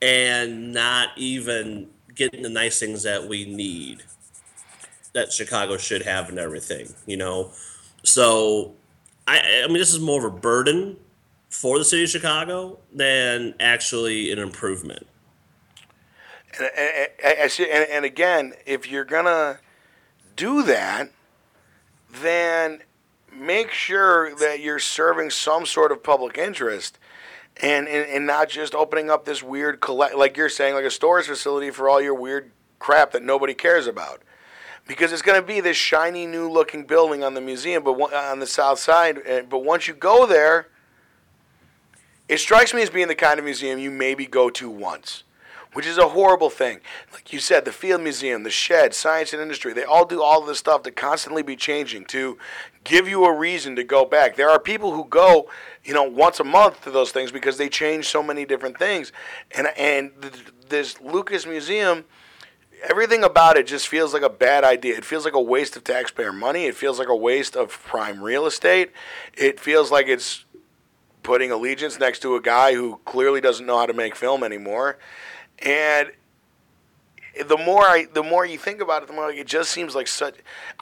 and 0.00 0.72
not 0.72 1.08
even 1.16 1.90
getting 2.14 2.42
the 2.42 2.48
nice 2.48 2.78
things 2.78 3.02
that 3.02 3.28
we 3.28 3.44
need 3.44 4.02
that 5.12 5.32
Chicago 5.32 5.76
should 5.76 6.02
have 6.02 6.28
and 6.28 6.38
everything. 6.38 6.92
You 7.06 7.16
know, 7.16 7.52
so 8.02 8.74
I, 9.26 9.62
I 9.64 9.66
mean, 9.68 9.78
this 9.78 9.92
is 9.92 10.00
more 10.00 10.24
of 10.26 10.32
a 10.32 10.36
burden 10.36 10.96
for 11.48 11.78
the 11.78 11.84
city 11.84 12.04
of 12.04 12.10
Chicago 12.10 12.78
than 12.92 13.54
actually 13.60 14.32
an 14.32 14.38
improvement. 14.38 15.06
And, 16.58 16.70
and, 16.76 17.52
and, 17.58 17.90
and 17.90 18.04
again, 18.04 18.54
if 18.66 18.90
you're 18.90 19.04
gonna 19.04 19.60
do 20.36 20.62
that, 20.64 21.10
then 22.22 22.82
make 23.32 23.70
sure 23.70 24.34
that 24.36 24.60
you're 24.60 24.78
serving 24.78 25.30
some 25.30 25.66
sort 25.66 25.90
of 25.92 26.02
public 26.02 26.38
interest, 26.38 26.98
and 27.62 27.88
and, 27.88 28.08
and 28.10 28.26
not 28.26 28.48
just 28.48 28.74
opening 28.74 29.10
up 29.10 29.24
this 29.24 29.42
weird 29.42 29.80
collect 29.80 30.16
like 30.16 30.36
you're 30.36 30.48
saying, 30.48 30.74
like 30.74 30.84
a 30.84 30.90
storage 30.90 31.26
facility 31.26 31.70
for 31.70 31.88
all 31.88 32.00
your 32.00 32.14
weird 32.14 32.50
crap 32.78 33.12
that 33.12 33.22
nobody 33.22 33.54
cares 33.54 33.86
about. 33.86 34.22
Because 34.86 35.12
it's 35.12 35.22
going 35.22 35.40
to 35.40 35.46
be 35.46 35.60
this 35.60 35.78
shiny 35.78 36.26
new 36.26 36.50
looking 36.50 36.84
building 36.84 37.24
on 37.24 37.32
the 37.32 37.40
museum, 37.40 37.82
but 37.82 37.92
on 38.12 38.38
the 38.38 38.46
south 38.46 38.78
side. 38.78 39.18
Eh, 39.24 39.42
but 39.48 39.60
once 39.60 39.88
you 39.88 39.94
go 39.94 40.26
there, 40.26 40.68
it 42.28 42.38
strikes 42.38 42.74
me 42.74 42.82
as 42.82 42.90
being 42.90 43.08
the 43.08 43.14
kind 43.14 43.38
of 43.38 43.44
museum 43.44 43.78
you 43.78 43.90
maybe 43.90 44.26
go 44.26 44.50
to 44.50 44.68
once, 44.68 45.24
which 45.72 45.86
is 45.86 45.96
a 45.96 46.08
horrible 46.08 46.50
thing. 46.50 46.80
Like 47.12 47.32
you 47.32 47.38
said, 47.38 47.64
the 47.64 47.72
Field 47.72 48.02
Museum, 48.02 48.42
the 48.42 48.50
Shedd, 48.50 48.94
Science 48.94 49.32
and 49.32 49.40
Industry, 49.40 49.72
they 49.72 49.84
all 49.84 50.04
do 50.04 50.22
all 50.22 50.42
of 50.42 50.46
this 50.46 50.58
stuff 50.58 50.82
to 50.82 50.90
constantly 50.90 51.42
be 51.42 51.56
changing 51.56 52.04
to 52.06 52.38
give 52.82 53.08
you 53.08 53.24
a 53.24 53.36
reason 53.36 53.76
to 53.76 53.84
go 53.84 54.04
back. 54.04 54.36
There 54.36 54.50
are 54.50 54.58
people 54.58 54.94
who 54.94 55.04
go, 55.04 55.48
you 55.84 55.94
know, 55.94 56.04
once 56.04 56.40
a 56.40 56.44
month 56.44 56.82
to 56.84 56.90
those 56.90 57.12
things 57.12 57.30
because 57.30 57.58
they 57.58 57.68
change 57.68 58.08
so 58.08 58.22
many 58.22 58.44
different 58.44 58.78
things. 58.78 59.12
And 59.52 59.68
and 59.76 60.12
th- 60.20 60.44
this 60.68 61.00
Lucas 61.00 61.46
Museum 61.46 62.04
everything 62.88 63.24
about 63.24 63.56
it 63.56 63.66
just 63.66 63.88
feels 63.88 64.12
like 64.12 64.22
a 64.22 64.28
bad 64.28 64.64
idea. 64.64 64.96
It 64.96 65.04
feels 65.04 65.24
like 65.24 65.34
a 65.34 65.40
waste 65.40 65.76
of 65.76 65.84
taxpayer 65.84 66.32
money. 66.32 66.66
It 66.66 66.74
feels 66.74 66.98
like 66.98 67.08
a 67.08 67.16
waste 67.16 67.56
of 67.56 67.70
prime 67.70 68.22
real 68.22 68.46
estate. 68.46 68.92
It 69.34 69.58
feels 69.58 69.90
like 69.90 70.06
it's 70.06 70.44
putting 71.22 71.50
allegiance 71.50 71.98
next 71.98 72.20
to 72.20 72.36
a 72.36 72.40
guy 72.40 72.74
who 72.74 73.00
clearly 73.04 73.40
doesn't 73.40 73.64
know 73.64 73.78
how 73.78 73.86
to 73.86 73.94
make 73.94 74.14
film 74.14 74.44
anymore. 74.44 74.98
And 75.60 76.12
the 77.46 77.56
more 77.56 77.82
I, 77.82 78.06
the 78.12 78.22
more 78.22 78.44
you 78.46 78.58
think 78.58 78.80
about 78.80 79.02
it, 79.02 79.08
the 79.08 79.14
more 79.14 79.28
like 79.28 79.38
it 79.38 79.46
just 79.46 79.70
seems 79.70 79.94
like 79.94 80.06
such. 80.08 80.36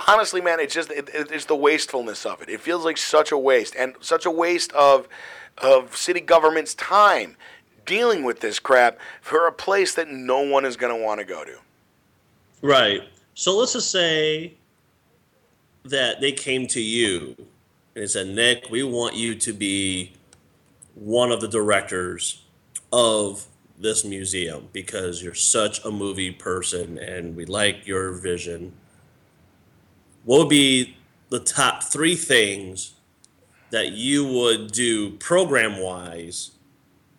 Honestly, 0.09 0.41
man, 0.41 0.61
it's 0.61 0.75
just 0.75 0.91
it, 0.91 1.09
it- 1.15 1.31
it's 1.31 1.47
the 1.47 1.57
wastefulness 1.57 2.27
of 2.27 2.43
it. 2.43 2.49
It 2.49 2.61
feels 2.61 2.85
like 2.85 2.97
such 2.99 3.33
a 3.33 3.39
waste 3.39 3.75
and 3.77 3.95
such 4.01 4.27
a 4.27 4.31
waste 4.31 4.73
of 4.73 5.09
of 5.59 5.97
city 5.97 6.21
government's 6.21 6.75
time 6.75 7.37
dealing 7.85 8.23
with 8.25 8.41
this 8.41 8.59
crap 8.59 8.99
for 9.21 9.47
a 9.47 9.53
place 9.53 9.95
that 9.95 10.09
no 10.09 10.41
one 10.41 10.65
is 10.65 10.77
going 10.77 10.97
to 10.97 11.03
want 11.05 11.21
to 11.21 11.25
go 11.27 11.45
to. 11.45 11.59
Right. 12.63 13.03
So 13.35 13.57
let's 13.59 13.73
just 13.73 13.91
say 13.91 14.55
that 15.85 16.21
they 16.21 16.33
came 16.33 16.67
to 16.69 16.81
you 16.81 17.37
and 17.97 18.09
said, 18.09 18.29
Nick, 18.29 18.71
we 18.71 18.83
want 18.83 19.15
you 19.17 19.35
to 19.35 19.53
be 19.53 20.13
one 20.95 21.33
of 21.33 21.41
the 21.41 21.49
directors 21.49 22.43
of 22.93 23.47
this 23.83 24.05
museum 24.05 24.69
because 24.73 25.23
you're 25.23 25.35
such 25.35 25.85
a 25.85 25.91
movie 25.91 26.31
person 26.31 26.99
and 26.99 27.37
we 27.37 27.45
like 27.45 27.87
your 27.87 28.13
vision. 28.13 28.73
What 30.25 30.39
would 30.39 30.49
be 30.49 30.97
the 31.31 31.41
top 31.41 31.83
three 31.83 32.15
things 32.15 32.95
that 33.71 33.93
you 33.93 34.27
would 34.27 34.73
do 34.73 35.11
program 35.11 35.81
wise 35.81 36.53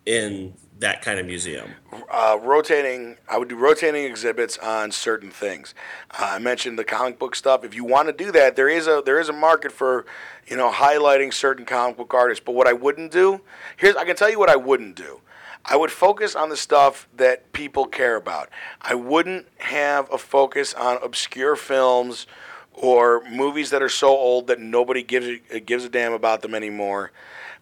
in 0.06 0.54
that 0.78 1.02
kind 1.02 1.18
of 1.18 1.26
museum? 1.26 1.70
uh, 2.10 2.38
rotating. 2.40 3.16
I 3.28 3.38
would 3.38 3.48
do 3.48 3.56
rotating 3.56 4.04
exhibits 4.04 4.58
on 4.58 4.90
certain 4.90 5.30
things. 5.30 5.74
Uh, 6.10 6.32
I 6.32 6.38
mentioned 6.38 6.78
the 6.78 6.84
comic 6.84 7.18
book 7.18 7.34
stuff. 7.34 7.64
If 7.64 7.74
you 7.74 7.84
want 7.84 8.08
to 8.08 8.12
do 8.12 8.32
that, 8.32 8.56
there 8.56 8.68
is 8.68 8.86
a 8.86 9.02
there 9.04 9.20
is 9.20 9.28
a 9.28 9.32
market 9.32 9.72
for 9.72 10.06
you 10.46 10.56
know 10.56 10.70
highlighting 10.70 11.32
certain 11.32 11.64
comic 11.64 11.96
book 11.96 12.14
artists. 12.14 12.42
But 12.44 12.52
what 12.52 12.66
I 12.66 12.72
wouldn't 12.72 13.12
do 13.12 13.40
here's 13.76 13.96
I 13.96 14.04
can 14.04 14.16
tell 14.16 14.30
you 14.30 14.38
what 14.38 14.50
I 14.50 14.56
wouldn't 14.56 14.96
do. 14.96 15.20
I 15.66 15.76
would 15.76 15.90
focus 15.90 16.34
on 16.34 16.50
the 16.50 16.56
stuff 16.56 17.08
that 17.16 17.52
people 17.52 17.86
care 17.86 18.16
about. 18.16 18.50
I 18.82 18.94
wouldn't 18.94 19.46
have 19.58 20.12
a 20.12 20.18
focus 20.18 20.74
on 20.74 20.98
obscure 21.02 21.56
films 21.56 22.26
or 22.74 23.22
movies 23.30 23.70
that 23.70 23.82
are 23.82 23.88
so 23.88 24.08
old 24.08 24.48
that 24.48 24.60
nobody 24.60 25.02
gives 25.02 25.26
a, 25.50 25.60
gives 25.60 25.84
a 25.84 25.88
damn 25.88 26.12
about 26.12 26.42
them 26.42 26.54
anymore. 26.54 27.12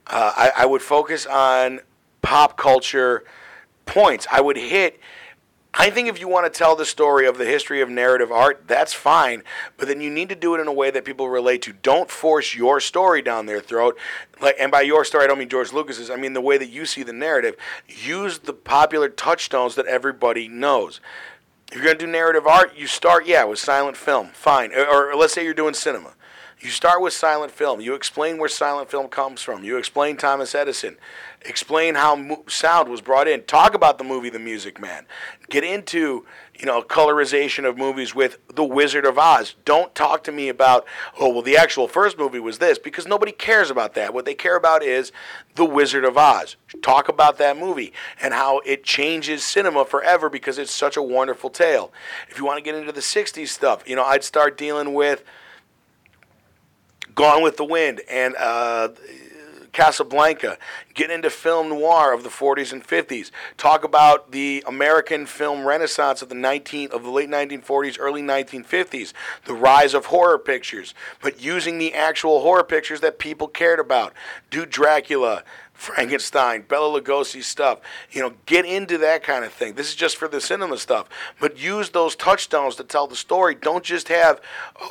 Uh, 0.07 0.33
I, 0.35 0.53
I 0.59 0.67
would 0.67 0.83
focus 0.83 1.27
on 1.27 1.81
pop 2.23 2.57
culture 2.57 3.25
points. 3.87 4.27
I 4.33 4.41
would 4.41 4.57
hit. 4.57 4.99
I 5.75 5.89
think 5.89 6.09
if 6.09 6.21
you 6.21 6.29
want 6.29 6.53
to 6.53 6.59
tell 6.59 6.77
the 6.77 6.85
story 6.85 7.27
of 7.27 7.39
the 7.39 7.47
history 7.47 7.81
of 7.81 7.89
narrative 7.89 8.31
art, 8.31 8.65
that's 8.67 8.93
fine, 8.93 9.43
but 9.79 9.89
then 9.89 10.03
you 10.03 10.11
need 10.11 10.29
to 10.29 10.35
do 10.35 10.55
it 10.55 10.61
in 10.61 10.67
a 10.67 10.73
way 10.73 10.91
that 10.91 11.05
people 11.05 11.31
relate 11.31 11.63
to. 11.63 11.73
Don't 11.73 12.11
force 12.11 12.55
your 12.55 12.79
story 12.79 13.23
down 13.23 13.47
their 13.47 13.61
throat. 13.61 13.97
Like, 14.41 14.57
and 14.61 14.71
by 14.71 14.83
your 14.83 15.03
story, 15.05 15.25
I 15.25 15.29
don't 15.29 15.39
mean 15.39 15.49
George 15.49 15.73
Lucas's. 15.73 16.11
I 16.11 16.17
mean 16.17 16.35
the 16.35 16.43
way 16.43 16.59
that 16.59 16.69
you 16.69 16.85
see 16.85 17.03
the 17.03 17.15
narrative. 17.15 17.57
Use 17.89 18.41
the 18.41 18.53
popular 18.53 19.09
touchstones 19.09 19.75
that 19.77 19.87
everybody 19.87 20.47
knows. 20.47 21.01
If 21.69 21.77
you're 21.77 21.87
going 21.87 21.99
to 21.99 22.05
do 22.05 22.13
narrative 22.13 22.47
art, 22.47 22.77
you 22.77 22.87
start, 22.87 23.27
yeah, 23.27 23.45
with 23.45 23.59
silent 23.59 23.97
film. 23.97 24.29
Fine. 24.35 24.75
Or, 24.75 25.13
or 25.13 25.17
let's 25.17 25.33
say 25.33 25.43
you're 25.43 25.55
doing 25.55 25.73
cinema. 25.73 26.13
You 26.61 26.69
start 26.69 27.01
with 27.01 27.15
silent 27.15 27.51
film. 27.51 27.81
You 27.81 27.95
explain 27.95 28.37
where 28.37 28.49
silent 28.49 28.91
film 28.91 29.09
comes 29.09 29.41
from. 29.41 29.65
You 29.65 29.79
explain 29.79 30.19
Thomas 30.19 30.55
Edison. 30.55 30.97
Explain 31.45 31.95
how 31.95 32.17
mo- 32.17 32.45
sound 32.47 32.89
was 32.89 33.01
brought 33.01 33.27
in. 33.27 33.43
Talk 33.45 33.75
about 33.75 33.99
the 33.99 34.05
movie 34.05 34.31
The 34.31 34.39
Music 34.39 34.81
Man. 34.81 35.07
Get 35.51 35.65
into, 35.65 36.25
you 36.59 36.67
know, 36.67 36.83
colorization 36.83 37.65
of 37.69 37.77
movies 37.77 38.15
with 38.15 38.39
The 38.55 38.65
Wizard 38.65 39.05
of 39.05 39.19
Oz. 39.19 39.57
Don't 39.65 39.95
talk 39.95 40.23
to 40.25 40.33
me 40.33 40.49
about, 40.49 40.87
oh, 41.19 41.29
well, 41.29 41.43
the 41.43 41.57
actual 41.57 41.89
first 41.89 42.19
movie 42.19 42.39
was 42.39 42.59
this 42.59 42.79
because 42.79 43.07
nobody 43.07 43.33
cares 43.33 43.71
about 43.71 43.95
that. 43.95 44.15
What 44.15 44.25
they 44.25 44.35
care 44.35 44.57
about 44.57 44.83
is 44.83 45.11
The 45.57 45.65
Wizard 45.65 46.05
of 46.05 46.17
Oz. 46.17 46.57
Talk 46.83 47.09
about 47.09 47.39
that 47.39 47.57
movie 47.57 47.93
and 48.21 48.35
how 48.35 48.61
it 48.61 48.85
changes 48.85 49.45
cinema 49.45 49.85
forever 49.85 50.29
because 50.29 50.59
it's 50.59 50.73
such 50.73 50.97
a 50.97 51.03
wonderful 51.03 51.51
tale. 51.51 51.93
If 52.29 52.39
you 52.39 52.45
want 52.45 52.59
to 52.59 52.63
get 52.63 52.75
into 52.75 52.93
the 52.93 53.01
60s 53.01 53.49
stuff, 53.49 53.83
you 53.87 53.97
know, 53.97 54.05
I'd 54.05 54.25
start 54.25 54.57
dealing 54.57 54.95
with 54.95 55.25
Gone 57.15 57.43
with 57.43 57.57
the 57.57 57.65
Wind 57.65 58.01
and 58.09 58.35
uh, 58.37 58.89
Casablanca. 59.73 60.59
Get 60.95 61.11
into 61.11 61.31
film 61.31 61.71
noir 61.71 62.13
of 62.13 62.23
the 62.23 62.29
40s 62.29 62.73
and 62.73 62.87
50s. 62.87 63.31
Talk 63.57 63.85
about 63.85 64.31
the 64.33 64.63
American 64.67 65.27
film 65.27 65.65
renaissance 65.67 66.23
of 66.23 66.29
the 66.29 66.35
19 66.35 66.91
of 66.93 67.03
the 67.03 67.11
late 67.11 67.31
1940s, 67.31 67.97
early 67.99 68.23
1950s. 68.23 69.13
The 69.47 69.55
rise 69.55 69.95
of 69.95 70.07
horror 70.07 70.39
pictures, 70.39 70.95
but 71.23 71.41
using 71.41 71.79
the 71.79 71.95
actual 71.95 72.41
horror 72.41 72.65
pictures 72.65 73.01
that 73.01 73.19
people 73.19 73.49
cared 73.49 73.81
about. 73.81 74.13
Do 74.51 74.67
Dracula. 74.67 75.45
Frankenstein, 75.83 76.65
Bela 76.69 77.01
Lugosi 77.01 77.43
stuff. 77.43 77.81
You 78.13 78.23
know, 78.23 78.35
get 78.47 78.65
into 78.65 78.99
that 78.99 79.25
kind 79.25 79.45
of 79.45 79.53
thing. 79.53 79.75
This 79.75 79.89
is 79.89 79.97
just 79.97 80.17
for 80.17 80.29
the 80.29 80.41
cinema 80.41 80.79
stuff. 80.79 81.09
But 81.41 81.59
use 81.59 81.91
those 81.91 82.15
touchstones 82.15 82.77
to 82.77 82.85
tell 82.85 83.09
the 83.09 83.17
story. 83.17 83.57
Don't 83.57 83.83
just 83.83 84.07
have, 84.07 84.41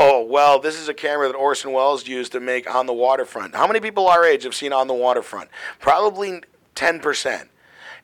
oh, 0.02 0.22
well, 0.22 0.60
this 0.60 0.78
is 0.78 0.90
a 0.90 0.94
camera 0.94 1.28
that 1.28 1.36
Orson 1.36 1.72
Welles 1.72 2.08
used 2.08 2.34
to 2.34 2.42
make 2.42 2.70
On 2.74 2.88
the 2.88 2.94
Waterfront. 2.94 3.56
How 3.56 3.68
many 3.68 3.80
people 3.80 4.10
our 4.10 4.26
age 4.26 4.44
have 4.44 4.54
seen 4.54 4.74
On 4.74 4.88
the 4.88 4.94
Waterfront? 4.94 5.50
Probably 5.80 6.42
10%. 6.76 7.48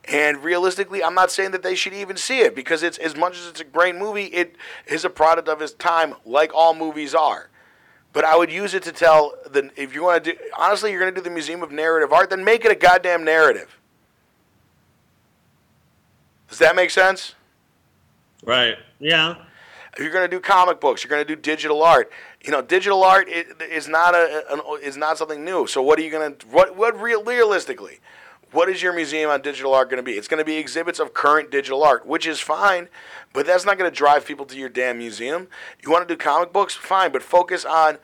And 0.06 0.42
realistically, 0.42 1.04
I'm 1.04 1.16
not 1.16 1.30
saying 1.30 1.52
that 1.52 1.64
they 1.64 1.76
should 1.76 1.94
even 1.94 2.16
see 2.16 2.40
it 2.40 2.56
because 2.56 2.84
it's 2.84 2.98
as 2.98 3.18
much 3.18 3.38
as 3.38 3.48
it's 3.48 3.60
a 3.60 3.66
great 3.66 3.96
movie, 3.96 4.26
it 4.26 4.56
is 4.86 5.04
a 5.04 5.10
product 5.10 5.50
of 5.50 5.62
its 5.62 5.74
time, 5.74 6.16
like 6.26 6.54
all 6.56 6.74
movies 6.74 7.14
are. 7.14 7.50
But 8.18 8.26
I 8.26 8.36
would 8.36 8.51
use 8.51 8.74
it 8.74 8.82
to 8.82 8.91
tell 8.91 9.36
the 9.45 9.70
if 9.76 9.93
you 9.93 10.01
want 10.01 10.24
to 10.24 10.32
do 10.32 10.39
honestly, 10.57 10.89
you're 10.89 10.99
going 10.99 11.13
to 11.13 11.22
do 11.22 11.24
the 11.24 11.30
Museum 11.30 11.61
of 11.61 11.72
Narrative 11.72 12.11
Art, 12.11 12.32
then 12.32 12.43
make 12.43 12.65
it 12.65 12.72
a 12.72 12.76
goddamn 12.76 13.24
narrative. 13.24 13.78
Does 16.49 16.57
that 16.57 16.76
make 16.76 16.89
sense? 16.89 17.36
Right. 18.43 18.76
Yeah. 18.99 19.36
If 19.93 19.99
you're 19.99 20.09
going 20.09 20.28
to 20.28 20.36
do 20.36 20.39
comic 20.39 20.82
books, 20.82 21.03
you're 21.03 21.09
going 21.09 21.28
to 21.28 21.36
do 21.36 21.39
digital 21.39 21.84
art. 21.84 22.11
You 22.41 22.49
know, 22.49 22.63
digital 22.63 23.03
art 23.03 23.30
is 23.30 23.88
not 23.88 24.15
a 24.15 24.51
an, 24.51 24.61
is 24.82 24.97
not 24.97 25.20
something 25.20 25.45
new. 25.45 25.68
So 25.68 25.84
what 25.84 25.99
are 25.99 26.01
you 26.01 26.09
going 26.09 26.36
to 26.38 26.47
what 26.47 26.76
what 26.76 26.99
real, 26.99 27.24
realistically? 27.24 27.99
What 28.52 28.70
is 28.70 28.82
your 28.82 28.93
museum 28.93 29.30
on 29.30 29.41
digital 29.41 29.74
art 29.74 29.89
going 29.89 29.98
to 29.98 30.04
be? 30.04 30.14
It's 30.14 30.28
going 30.28 30.39
to 30.39 30.45
be 30.45 30.56
exhibits 30.56 31.00
of 31.00 31.14
current 31.14 31.52
digital 31.52 31.84
art, 31.84 32.06
which 32.06 32.26
is 32.26 32.39
fine, 32.39 32.88
but 33.34 33.45
that's 33.45 33.66
not 33.66 33.78
going 33.78 33.89
to 33.89 33.95
drive 33.95 34.26
people 34.26 34.45
to 34.45 34.58
your 34.58 34.70
damn 34.70 34.98
museum. 34.98 35.48
You 35.84 35.91
want 35.91 36.08
to 36.08 36.14
do 36.14 36.18
comic 36.18 36.54
books? 36.54 36.74
Fine, 36.74 37.12
but 37.12 37.24
focus 37.24 37.66
on 37.66 37.98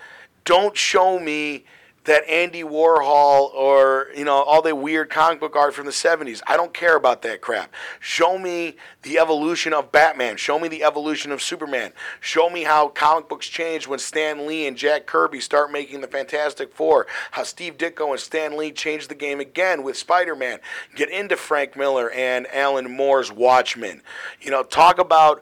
don't 0.46 0.76
show 0.76 1.20
me 1.20 1.64
that 2.06 2.28
Andy 2.28 2.64
Warhol 2.64 3.54
or 3.54 4.08
you 4.16 4.26
know 4.26 4.42
all 4.44 4.62
the 4.62 4.76
weird 4.76 5.10
comic 5.10 5.40
book 5.40 5.56
art 5.56 5.74
from 5.74 5.86
the 5.86 5.92
70s. 5.92 6.42
I 6.48 6.58
don't 6.58 6.74
care 6.74 6.96
about 6.96 7.22
that 7.22 7.42
crap. 7.42 7.74
Show 8.00 8.38
me 8.38 8.76
the 9.04 9.20
evolution 9.20 9.74
of 9.74 9.92
Batman. 9.92 10.38
Show 10.38 10.60
me 10.60 10.68
the 10.68 10.84
evolution 10.84 11.32
of 11.32 11.42
Superman. 11.42 11.94
Show 12.20 12.50
me 12.50 12.64
how 12.64 12.90
comic 12.90 13.30
books 13.30 13.48
changed 13.48 13.88
when 13.88 14.00
Stan 14.00 14.46
Lee 14.46 14.68
and 14.68 14.78
Jack 14.78 15.06
Kirby 15.06 15.40
start 15.40 15.72
making 15.72 16.02
the 16.02 16.08
Fantastic 16.08 16.74
Four. 16.74 17.08
How 17.32 17.44
Steve 17.44 17.78
Ditko 17.78 18.12
and 18.12 18.20
Stan 18.20 18.58
Lee 18.58 18.72
changed 18.72 19.10
the 19.10 19.16
game 19.16 19.40
again 19.40 19.84
with 19.84 19.98
Spider-Man. 19.98 20.60
Get 20.96 21.10
into 21.10 21.38
Frank 21.38 21.76
Miller 21.76 22.12
and 22.12 22.48
Alan 22.54 22.92
Moore's 22.92 23.32
Watchmen. 23.32 24.02
You 24.42 24.52
know, 24.52 24.64
talk 24.64 25.00
about 25.00 25.42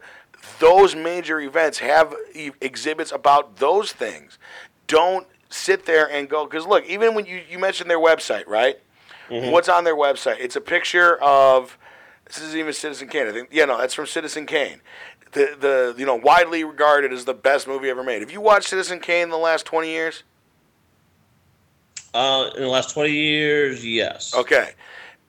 those 0.60 0.96
major 0.96 1.40
events. 1.40 1.80
Have 1.80 2.16
exhibits 2.62 3.12
about 3.12 3.58
those 3.58 3.92
things. 3.92 4.38
Don't 4.88 5.28
sit 5.52 5.86
there 5.86 6.10
and 6.10 6.30
go 6.30 6.46
because 6.46 6.66
look 6.66 6.86
even 6.86 7.14
when 7.14 7.26
you, 7.26 7.42
you 7.50 7.60
mentioned 7.60 7.90
their 7.90 8.00
website 8.00 8.48
right? 8.48 8.80
Mm-hmm. 9.30 9.52
what's 9.52 9.70
on 9.70 9.84
their 9.84 9.96
website? 9.96 10.38
It's 10.40 10.56
a 10.56 10.62
picture 10.62 11.16
of 11.22 11.78
this 12.26 12.40
is 12.40 12.56
even 12.56 12.74
citizen 12.74 13.08
kane. 13.08 13.28
I 13.28 13.32
think 13.32 13.50
yeah 13.52 13.66
no 13.66 13.78
that's 13.78 13.94
from 13.94 14.08
citizen 14.08 14.46
kane. 14.46 14.82
The, 15.34 15.56
the 15.60 15.96
you 15.98 16.06
know 16.06 16.16
widely 16.16 16.64
regarded 16.64 17.14
as 17.14 17.26
the 17.26 17.34
best 17.34 17.68
movie 17.68 17.90
ever 17.90 18.04
made. 18.04 18.22
Have 18.22 18.32
you 18.32 18.42
watched 18.42 18.70
citizen 18.70 19.00
kane 19.00 19.24
in 19.24 19.30
the 19.30 19.38
last 19.38 19.66
20 19.66 19.90
years? 19.90 20.24
Uh, 22.14 22.50
in 22.56 22.64
the 22.64 22.68
last 22.68 22.94
20 22.94 23.12
years 23.12 23.86
yes. 23.86 24.34
Okay. 24.36 24.72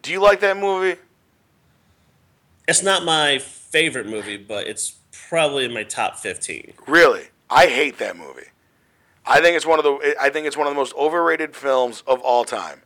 Do 0.03 0.11
you 0.11 0.21
like 0.21 0.41
that 0.41 0.57
movie? 0.57 1.01
It's 2.67 2.83
not 2.83 3.05
my 3.05 3.39
favorite 3.39 4.07
movie 4.07 4.37
but 4.37 4.67
it's 4.67 4.97
probably 5.29 5.65
in 5.65 5.73
my 5.73 5.85
top 5.85 6.17
15 6.17 6.75
really? 6.87 7.29
I 7.51 7.67
hate 7.67 7.99
that 7.99 8.17
movie 8.17 8.47
I 9.25 9.41
think 9.41 9.57
it's 9.57 9.67
one 9.67 9.79
of 9.79 9.85
the 9.85 10.17
I 10.21 10.31
think 10.31 10.47
it's 10.47 10.57
one 10.57 10.67
of 10.67 10.73
the 10.73 10.79
most 10.79 10.95
overrated 10.95 11.55
films 11.55 12.03
of 12.07 12.21
all 12.21 12.45
time. 12.45 12.83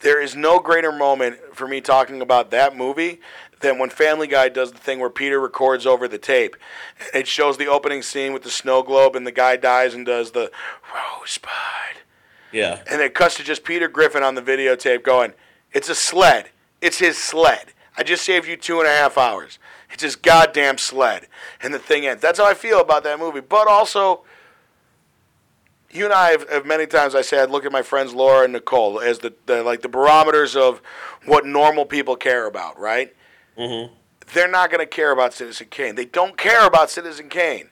There 0.00 0.20
is 0.20 0.36
no 0.36 0.60
greater 0.60 0.92
moment 0.92 1.38
for 1.54 1.66
me 1.66 1.80
talking 1.80 2.20
about 2.22 2.50
that 2.50 2.76
movie 2.76 3.20
than 3.60 3.78
when 3.78 3.90
Family 3.90 4.26
Guy 4.26 4.48
does 4.48 4.70
the 4.70 4.78
thing 4.78 5.00
where 5.00 5.10
Peter 5.10 5.40
records 5.40 5.86
over 5.86 6.06
the 6.06 6.18
tape. 6.18 6.56
It 7.12 7.26
shows 7.26 7.56
the 7.56 7.66
opening 7.66 8.02
scene 8.02 8.32
with 8.32 8.42
the 8.42 8.50
snow 8.50 8.82
globe 8.82 9.16
and 9.16 9.26
the 9.26 9.32
guy 9.32 9.56
dies 9.56 9.94
and 9.94 10.06
does 10.06 10.30
the 10.30 10.52
rosebud. 10.94 11.50
Yeah. 12.52 12.82
And 12.88 13.02
it 13.02 13.14
cuts 13.14 13.36
to 13.36 13.44
just 13.44 13.64
Peter 13.64 13.88
Griffin 13.88 14.22
on 14.22 14.34
the 14.34 14.42
videotape 14.42 15.02
going, 15.02 15.32
It's 15.72 15.88
a 15.88 15.94
sled. 15.94 16.50
It's 16.80 16.98
his 16.98 17.18
sled. 17.18 17.72
I 17.96 18.04
just 18.04 18.24
saved 18.24 18.46
you 18.46 18.56
two 18.56 18.78
and 18.78 18.86
a 18.86 18.92
half 18.92 19.18
hours. 19.18 19.58
It's 19.90 20.02
his 20.02 20.14
goddamn 20.14 20.78
sled. 20.78 21.26
And 21.60 21.74
the 21.74 21.78
thing 21.78 22.06
ends. 22.06 22.22
That's 22.22 22.38
how 22.38 22.46
I 22.46 22.54
feel 22.54 22.80
about 22.80 23.02
that 23.04 23.18
movie. 23.18 23.40
But 23.40 23.66
also 23.66 24.22
you 25.90 26.04
and 26.04 26.12
I 26.12 26.30
have, 26.30 26.48
have, 26.50 26.66
many 26.66 26.86
times 26.86 27.14
I 27.14 27.22
said 27.22 27.50
look 27.50 27.64
at 27.64 27.72
my 27.72 27.82
friends 27.82 28.14
Laura 28.14 28.44
and 28.44 28.52
Nicole 28.52 29.00
as 29.00 29.20
the, 29.20 29.34
the 29.46 29.62
like 29.62 29.82
the 29.82 29.88
barometers 29.88 30.56
of 30.56 30.82
what 31.24 31.46
normal 31.46 31.84
people 31.84 32.16
care 32.16 32.46
about, 32.46 32.78
right? 32.78 33.14
Mm-hmm. 33.56 33.94
They're 34.34 34.50
not 34.50 34.70
going 34.70 34.80
to 34.80 34.86
care 34.86 35.10
about 35.10 35.32
Citizen 35.32 35.68
Kane. 35.70 35.94
They 35.94 36.04
don't 36.04 36.36
care 36.36 36.66
about 36.66 36.90
Citizen 36.90 37.28
Kane. 37.28 37.70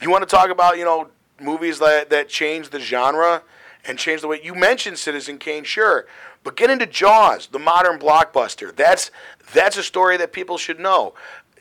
You 0.00 0.10
want 0.10 0.26
to 0.26 0.34
talk 0.34 0.50
about 0.50 0.78
you 0.78 0.84
know 0.84 1.08
movies 1.40 1.78
that 1.78 2.10
that 2.10 2.28
change 2.28 2.70
the 2.70 2.80
genre 2.80 3.42
and 3.84 3.98
change 3.98 4.22
the 4.22 4.28
way 4.28 4.40
you 4.42 4.54
mentioned 4.54 4.98
Citizen 4.98 5.38
Kane, 5.38 5.64
sure, 5.64 6.06
but 6.42 6.56
get 6.56 6.70
into 6.70 6.86
Jaws, 6.86 7.48
the 7.48 7.58
modern 7.58 7.98
blockbuster. 7.98 8.74
That's 8.74 9.10
that's 9.52 9.76
a 9.76 9.82
story 9.82 10.16
that 10.16 10.32
people 10.32 10.58
should 10.58 10.80
know 10.80 11.14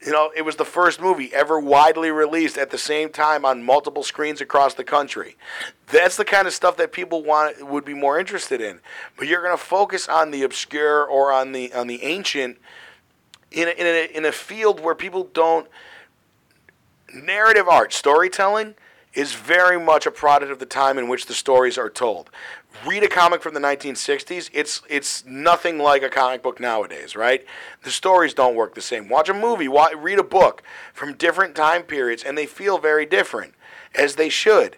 you 0.05 0.11
know, 0.11 0.31
it 0.35 0.43
was 0.43 0.55
the 0.55 0.65
first 0.65 1.01
movie 1.01 1.33
ever 1.33 1.59
widely 1.59 2.11
released 2.11 2.57
at 2.57 2.69
the 2.69 2.77
same 2.77 3.09
time 3.09 3.43
on 3.43 3.63
multiple 3.63 4.03
screens 4.03 4.39
across 4.39 4.75
the 4.75 4.83
country. 4.83 5.35
That's 5.87 6.15
the 6.15 6.25
kind 6.25 6.47
of 6.47 6.53
stuff 6.53 6.77
that 6.77 6.91
people 6.91 7.23
want 7.23 7.67
would 7.67 7.83
be 7.83 7.95
more 7.95 8.19
interested 8.19 8.61
in. 8.61 8.81
But 9.17 9.27
you're 9.27 9.41
going 9.41 9.57
to 9.57 9.63
focus 9.63 10.07
on 10.07 10.29
the 10.29 10.43
obscure 10.43 11.03
or 11.03 11.31
on 11.31 11.53
the 11.53 11.73
on 11.73 11.87
the 11.87 12.03
ancient 12.03 12.59
in 13.51 13.67
a, 13.67 13.71
in 13.71 13.85
a, 13.87 14.17
in 14.17 14.25
a 14.25 14.31
field 14.31 14.79
where 14.79 14.95
people 14.95 15.29
don't 15.33 15.67
narrative 17.13 17.67
art, 17.67 17.91
storytelling 17.91 18.75
is 19.13 19.33
very 19.33 19.79
much 19.79 20.05
a 20.05 20.11
product 20.11 20.51
of 20.51 20.59
the 20.59 20.65
time 20.65 20.97
in 20.97 21.07
which 21.07 21.25
the 21.25 21.33
stories 21.33 21.77
are 21.77 21.89
told. 21.89 22.29
Read 22.86 23.03
a 23.03 23.07
comic 23.07 23.41
from 23.41 23.53
the 23.53 23.59
1960s, 23.59 24.49
it's 24.53 24.82
it's 24.89 25.26
nothing 25.26 25.78
like 25.78 26.03
a 26.03 26.09
comic 26.09 26.43
book 26.43 26.59
nowadays, 26.59 27.15
right? 27.15 27.45
The 27.84 27.91
stories 27.91 28.34
don't 28.34 28.55
work 28.55 28.76
the 28.76 28.82
same. 28.82 29.07
Watch 29.09 29.30
a 29.30 29.34
movie, 29.34 29.67
read 29.67 30.19
a 30.19 30.23
book 30.23 30.61
from 30.93 31.13
different 31.13 31.55
time 31.55 31.84
periods 31.84 32.23
and 32.23 32.38
they 32.38 32.45
feel 32.45 32.78
very 32.78 33.05
different 33.05 33.53
as 33.95 34.15
they 34.15 34.30
should. 34.30 34.78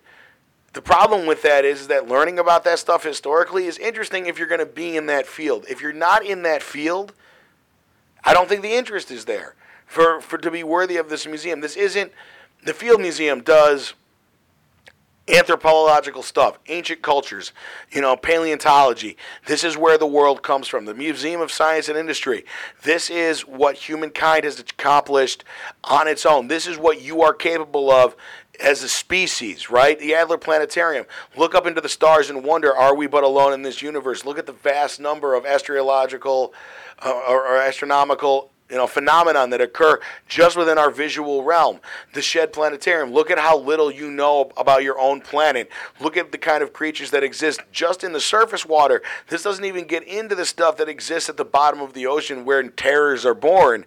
The 0.74 0.82
problem 0.82 1.26
with 1.26 1.42
that 1.42 1.66
is 1.66 1.88
that 1.88 2.08
learning 2.08 2.40
about 2.40 2.64
that 2.66 2.80
stuff 2.80 3.04
historically 3.04 3.66
is 3.66 3.78
interesting 3.78 4.28
if 4.28 4.38
you're 4.38 4.48
going 4.48 4.60
to 4.60 4.66
be 4.66 4.96
in 4.96 5.08
that 5.08 5.26
field. 5.26 5.66
If 5.70 5.82
you're 5.82 5.92
not 5.92 6.26
in 6.26 6.44
that 6.44 6.62
field, 6.62 7.14
I 8.24 8.34
don't 8.34 8.48
think 8.48 8.62
the 8.62 8.74
interest 8.74 9.10
is 9.10 9.26
there 9.26 9.56
for, 9.88 10.22
for 10.22 10.38
to 10.38 10.52
be 10.52 10.64
worthy 10.64 10.98
of 10.98 11.10
this 11.10 11.26
museum. 11.26 11.62
This 11.62 11.76
isn't 11.76 12.12
the 12.64 12.74
Field 12.74 13.02
Museum 13.02 13.42
does 13.42 13.94
anthropological 15.28 16.24
stuff, 16.24 16.58
ancient 16.68 17.02
cultures, 17.02 17.52
you 17.92 18.02
know, 18.02 18.16
paleontology. 18.16 19.18
This 19.46 19.64
is 19.64 19.78
where 19.78 19.98
the 19.98 20.08
world 20.08 20.42
comes 20.42 20.68
from. 20.68 20.86
The 20.86 20.94
Museum 20.94 21.42
of 21.42 21.52
Science 21.52 21.90
and 21.90 21.98
Industry. 21.98 22.46
This 22.84 23.10
is 23.10 23.42
what 23.42 23.76
humankind 23.76 24.46
has 24.46 24.60
accomplished 24.60 25.44
on 25.84 26.08
its 26.08 26.26
own. 26.26 26.48
This 26.48 26.68
is 26.68 26.78
what 26.78 27.02
you 27.02 27.22
are 27.22 27.34
capable 27.34 27.92
of 27.92 28.16
as 28.60 28.84
a 28.84 28.90
species, 28.90 29.70
right? 29.70 30.00
The 30.00 30.16
Adler 30.16 30.38
Planetarium. 30.38 31.06
Look 31.36 31.54
up 31.54 31.68
into 31.68 31.82
the 31.82 31.90
stars 31.90 32.30
and 32.30 32.44
wonder, 32.44 32.76
are 32.76 32.96
we 32.96 33.08
but 33.08 33.24
alone 33.24 33.54
in 33.54 33.62
this 33.62 33.82
universe? 33.82 34.26
Look 34.26 34.40
at 34.40 34.46
the 34.46 34.54
vast 34.54 35.00
number 35.00 35.36
of 35.36 35.46
astrological 35.46 36.54
uh, 37.06 37.12
or, 37.28 37.46
or 37.48 37.58
astronomical 37.58 38.52
you 38.70 38.76
know 38.76 38.88
phenomenon 38.88 39.50
that 39.52 39.62
occur 39.62 40.00
just 40.28 40.58
within 40.58 40.78
our 40.78 40.92
visual 40.92 41.44
realm. 41.44 41.80
The 42.14 42.22
Shedd 42.22 42.52
planetarium. 42.52 43.12
Look 43.12 43.32
at 43.32 43.40
how 43.40 43.58
little 43.58 43.92
you 43.92 44.12
know 44.12 44.52
about 44.58 44.84
your 44.84 45.00
own 45.00 45.22
planet. 45.22 45.70
Look 46.00 46.18
at 46.18 46.32
the 46.32 46.38
kind 46.38 46.62
of 46.62 46.74
creatures 46.74 47.12
that 47.12 47.24
exist 47.24 47.62
just 47.72 48.04
in 48.04 48.12
the 48.12 48.20
surface 48.20 48.66
water. 48.66 49.02
This 49.30 49.44
doesn't 49.44 49.66
even 49.66 49.86
get 49.86 50.04
into 50.04 50.36
the 50.36 50.46
stuff 50.46 50.78
that 50.78 50.90
exists 50.90 51.30
at 51.30 51.38
the 51.38 51.46
bottom 51.46 51.80
of 51.82 51.94
the 51.94 52.08
ocean 52.08 52.46
where 52.46 52.62
terrors 52.70 53.26
are 53.26 53.34
born. 53.34 53.86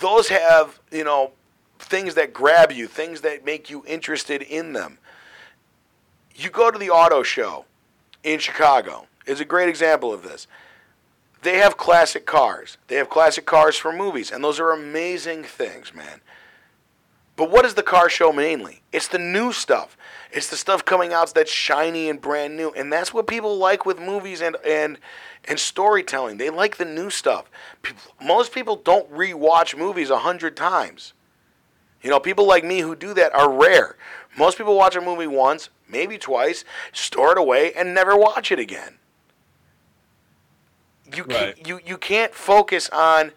Those 0.00 0.28
have 0.28 0.80
you 0.90 1.04
know 1.04 1.32
things 1.78 2.14
that 2.14 2.32
grab 2.32 2.72
you, 2.72 2.86
things 2.86 3.20
that 3.20 3.44
make 3.44 3.68
you 3.70 3.84
interested 3.86 4.42
in 4.42 4.72
them. 4.72 4.98
You 6.34 6.50
go 6.50 6.70
to 6.70 6.78
the 6.78 6.90
auto 6.90 7.22
show 7.22 7.64
in 8.22 8.38
Chicago, 8.38 9.06
is 9.26 9.40
a 9.40 9.44
great 9.44 9.68
example 9.68 10.12
of 10.12 10.22
this. 10.22 10.46
They 11.46 11.58
have 11.58 11.76
classic 11.76 12.26
cars. 12.26 12.76
They 12.88 12.96
have 12.96 13.08
classic 13.08 13.46
cars 13.46 13.76
for 13.76 13.92
movies, 13.92 14.32
and 14.32 14.42
those 14.42 14.58
are 14.58 14.72
amazing 14.72 15.44
things, 15.44 15.94
man. 15.94 16.20
But 17.36 17.52
what 17.52 17.64
is 17.64 17.74
the 17.74 17.84
car 17.84 18.08
show 18.08 18.32
mainly? 18.32 18.82
It's 18.90 19.06
the 19.06 19.20
new 19.20 19.52
stuff. 19.52 19.96
It's 20.32 20.50
the 20.50 20.56
stuff 20.56 20.84
coming 20.84 21.12
out 21.12 21.32
that's 21.32 21.52
shiny 21.52 22.10
and 22.10 22.20
brand 22.20 22.56
new, 22.56 22.70
and 22.70 22.92
that's 22.92 23.14
what 23.14 23.28
people 23.28 23.58
like 23.58 23.86
with 23.86 24.00
movies 24.00 24.40
and 24.40 24.56
and 24.66 24.98
and 25.44 25.60
storytelling. 25.60 26.38
They 26.38 26.50
like 26.50 26.78
the 26.78 26.84
new 26.84 27.10
stuff. 27.10 27.48
People, 27.80 28.02
most 28.20 28.52
people 28.52 28.74
don't 28.74 29.08
rewatch 29.12 29.78
movies 29.78 30.10
a 30.10 30.18
hundred 30.18 30.56
times. 30.56 31.12
You 32.02 32.10
know, 32.10 32.18
people 32.18 32.48
like 32.48 32.64
me 32.64 32.80
who 32.80 32.96
do 32.96 33.14
that 33.14 33.32
are 33.36 33.52
rare. 33.52 33.94
Most 34.36 34.58
people 34.58 34.76
watch 34.76 34.96
a 34.96 35.00
movie 35.00 35.28
once, 35.28 35.68
maybe 35.88 36.18
twice, 36.18 36.64
store 36.92 37.30
it 37.30 37.38
away, 37.38 37.72
and 37.72 37.94
never 37.94 38.16
watch 38.16 38.50
it 38.50 38.58
again. 38.58 38.98
You 41.14 41.24
right. 41.24 41.56
can't, 41.56 41.68
you 41.68 41.80
you 41.86 41.98
can't 41.98 42.34
focus 42.34 42.88
on 42.90 43.32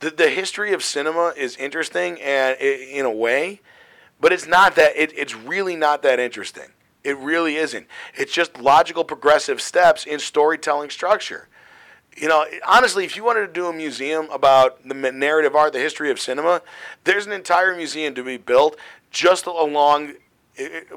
the 0.00 0.10
the 0.10 0.28
history 0.28 0.72
of 0.72 0.82
cinema 0.82 1.32
is 1.36 1.56
interesting 1.56 2.20
and 2.20 2.58
in 2.60 3.04
a 3.04 3.10
way, 3.10 3.60
but 4.20 4.32
it's 4.32 4.46
not 4.46 4.74
that 4.76 4.96
it, 4.96 5.12
it's 5.16 5.34
really 5.34 5.76
not 5.76 6.02
that 6.02 6.18
interesting. 6.20 6.72
It 7.04 7.16
really 7.18 7.56
isn't. 7.56 7.86
It's 8.14 8.32
just 8.32 8.60
logical 8.60 9.04
progressive 9.04 9.60
steps 9.60 10.04
in 10.04 10.18
storytelling 10.18 10.90
structure 10.90 11.48
you 12.16 12.28
know, 12.28 12.46
honestly, 12.66 13.04
if 13.04 13.16
you 13.16 13.24
wanted 13.24 13.46
to 13.46 13.52
do 13.52 13.66
a 13.66 13.72
museum 13.72 14.28
about 14.30 14.86
the 14.88 14.94
narrative 14.94 15.54
art, 15.54 15.72
the 15.72 15.78
history 15.78 16.10
of 16.10 16.18
cinema, 16.18 16.62
there's 17.04 17.26
an 17.26 17.32
entire 17.32 17.76
museum 17.76 18.14
to 18.14 18.24
be 18.24 18.38
built 18.38 18.76
just 19.10 19.46
along, 19.46 20.14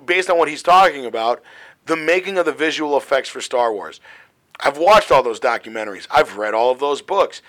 based 0.06 0.30
on 0.30 0.38
what 0.38 0.48
he's 0.48 0.64
talking 0.64 1.06
about, 1.06 1.44
the 1.86 1.98
making 1.98 2.38
of 2.38 2.46
the 2.46 2.54
visual 2.54 2.96
effects 2.96 3.28
for 3.28 3.42
Star 3.42 3.74
Wars. 3.74 4.00
I've 4.60 4.78
watched 4.78 5.12
all 5.12 5.24
those 5.24 5.40
documentaries. 5.40 6.08
I've 6.12 6.38
read 6.38 6.54
all 6.54 6.72
of 6.72 6.80
those 6.80 7.02
books. 7.02 7.42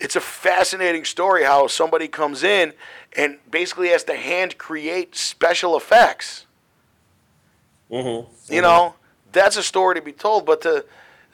It's 0.00 0.16
a 0.16 0.20
fascinating 0.20 1.04
story 1.04 1.44
how 1.44 1.66
somebody 1.68 2.08
comes 2.08 2.42
in 2.42 2.72
and 3.16 3.38
basically 3.50 3.88
has 3.88 4.04
to 4.04 4.14
hand 4.14 4.58
create 4.58 5.14
special 5.14 5.76
effects. 5.76 6.46
Mm-hmm. 7.90 8.08
Mm-hmm. 8.08 8.54
You 8.54 8.62
know, 8.62 8.94
that's 9.32 9.56
a 9.56 9.62
story 9.62 9.94
to 9.94 10.02
be 10.02 10.12
told, 10.12 10.44
but 10.44 10.60
to 10.62 10.84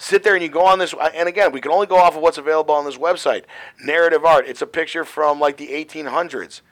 sit 0.01 0.23
there 0.23 0.35
and 0.35 0.43
you 0.43 0.49
go 0.49 0.65
on 0.65 0.79
this 0.79 0.95
and 1.15 1.29
again 1.29 1.53
we 1.53 1.61
can 1.61 1.71
only 1.71 1.87
go 1.87 1.97
off 1.97 2.17
of 2.17 2.23
what's 2.23 2.39
available 2.39 2.75
on 2.75 2.87
this 2.87 2.97
website 2.97 3.45
narrative 3.85 4.25
art 4.25 4.47
it's 4.47 4.63
a 4.63 4.67
picture 4.67 5.05
from 5.05 5.39
like 5.39 5.59
the 5.59 5.69
1800s 5.69 6.63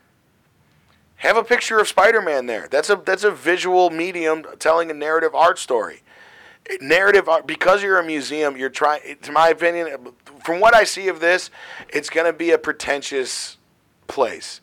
have 1.17 1.37
a 1.37 1.45
picture 1.45 1.79
of 1.79 1.87
spider-man 1.87 2.47
there 2.47 2.67
that's 2.69 2.89
a 2.89 2.97
that's 2.97 3.25
a 3.25 3.31
visual 3.31 3.91
medium 3.91 4.45
telling 4.59 4.91
a 4.91 4.95
narrative 4.95 5.35
art 5.35 5.59
story 5.59 6.01
narrative 6.81 7.29
art 7.29 7.47
because 7.47 7.83
you're 7.83 7.99
a 7.99 8.05
museum 8.05 8.57
you're 8.57 8.69
trying 8.69 9.01
to 9.23 9.33
my 9.33 9.49
opinion 9.49 10.09
from 10.45 10.61
what 10.61 10.75
i 10.75 10.85
see 10.85 11.09
of 11.09 11.21
this 11.21 11.51
it's 11.89 12.11
going 12.11 12.27
to 12.27 12.33
be 12.33 12.51
a 12.51 12.59
pretentious 12.59 13.57
place 14.07 14.61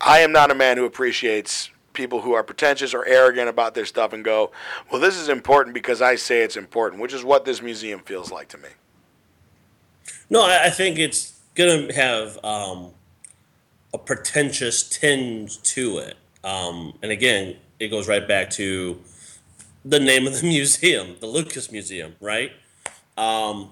i 0.00 0.18
am 0.18 0.32
not 0.32 0.50
a 0.50 0.54
man 0.54 0.76
who 0.76 0.84
appreciates 0.84 1.70
people 1.94 2.20
who 2.20 2.34
are 2.34 2.42
pretentious 2.42 2.92
or 2.92 3.06
arrogant 3.06 3.48
about 3.48 3.74
their 3.74 3.86
stuff 3.86 4.12
and 4.12 4.24
go, 4.24 4.50
well, 4.90 5.00
this 5.00 5.16
is 5.16 5.28
important 5.28 5.72
because 5.72 6.02
I 6.02 6.16
say 6.16 6.42
it's 6.42 6.56
important, 6.56 7.00
which 7.00 7.14
is 7.14 7.24
what 7.24 7.44
this 7.46 7.62
museum 7.62 8.00
feels 8.00 8.30
like 8.30 8.48
to 8.48 8.58
me. 8.58 8.68
No, 10.28 10.42
I, 10.42 10.68
think 10.70 10.98
it's 10.98 11.40
going 11.54 11.88
to 11.88 11.94
have 11.94 12.38
um, 12.44 12.90
a 13.94 13.98
pretentious 13.98 14.86
tinge 14.86 15.62
to 15.62 15.98
it. 15.98 16.16
Um, 16.42 16.98
and 17.02 17.10
again, 17.10 17.56
it 17.78 17.88
goes 17.88 18.08
right 18.08 18.26
back 18.26 18.50
to 18.50 19.00
the 19.84 20.00
name 20.00 20.26
of 20.26 20.40
the 20.40 20.46
museum, 20.46 21.16
the 21.20 21.26
Lucas 21.26 21.70
Museum, 21.70 22.16
right? 22.20 22.52
Um, 23.16 23.70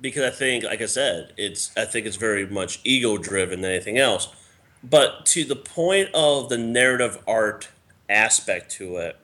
because 0.00 0.24
I 0.24 0.30
think, 0.30 0.64
like 0.64 0.82
I 0.82 0.86
said, 0.86 1.32
it's 1.36 1.70
I 1.76 1.84
think 1.84 2.06
it's 2.06 2.16
very 2.16 2.46
much 2.46 2.80
ego 2.84 3.16
driven 3.18 3.60
than 3.60 3.70
anything 3.70 3.98
else. 3.98 4.28
But 4.82 5.26
to 5.26 5.44
the 5.44 5.56
point 5.56 6.10
of 6.12 6.48
the 6.48 6.58
narrative 6.58 7.22
art 7.26 7.68
aspect 8.08 8.70
to 8.72 8.96
it, 8.96 9.16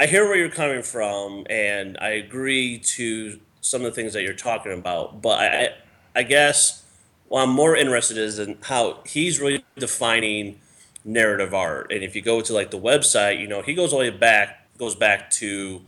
I 0.00 0.06
hear 0.06 0.24
where 0.24 0.36
you're 0.36 0.48
coming 0.48 0.82
from, 0.82 1.46
and 1.50 1.98
I 2.00 2.10
agree 2.10 2.78
to 2.78 3.38
some 3.60 3.82
of 3.82 3.84
the 3.84 3.92
things 3.92 4.14
that 4.14 4.22
you're 4.22 4.32
talking 4.32 4.72
about. 4.72 5.20
But 5.20 5.38
I, 5.38 5.68
I 6.16 6.22
guess 6.22 6.82
what 7.28 7.42
I'm 7.42 7.50
more 7.50 7.76
interested 7.76 8.16
is 8.16 8.38
in 8.38 8.56
how 8.62 9.00
he's 9.06 9.38
really 9.38 9.64
defining 9.76 10.58
narrative 11.04 11.54
art. 11.54 11.92
And 11.92 12.02
if 12.02 12.16
you 12.16 12.22
go 12.22 12.40
to 12.40 12.52
like 12.52 12.70
the 12.70 12.78
website, 12.78 13.38
you 13.38 13.46
know, 13.46 13.62
he 13.62 13.74
goes 13.74 13.92
all 13.92 14.00
the 14.00 14.10
way 14.10 14.16
back, 14.16 14.61
goes 14.82 14.94
back 14.96 15.30
to 15.30 15.80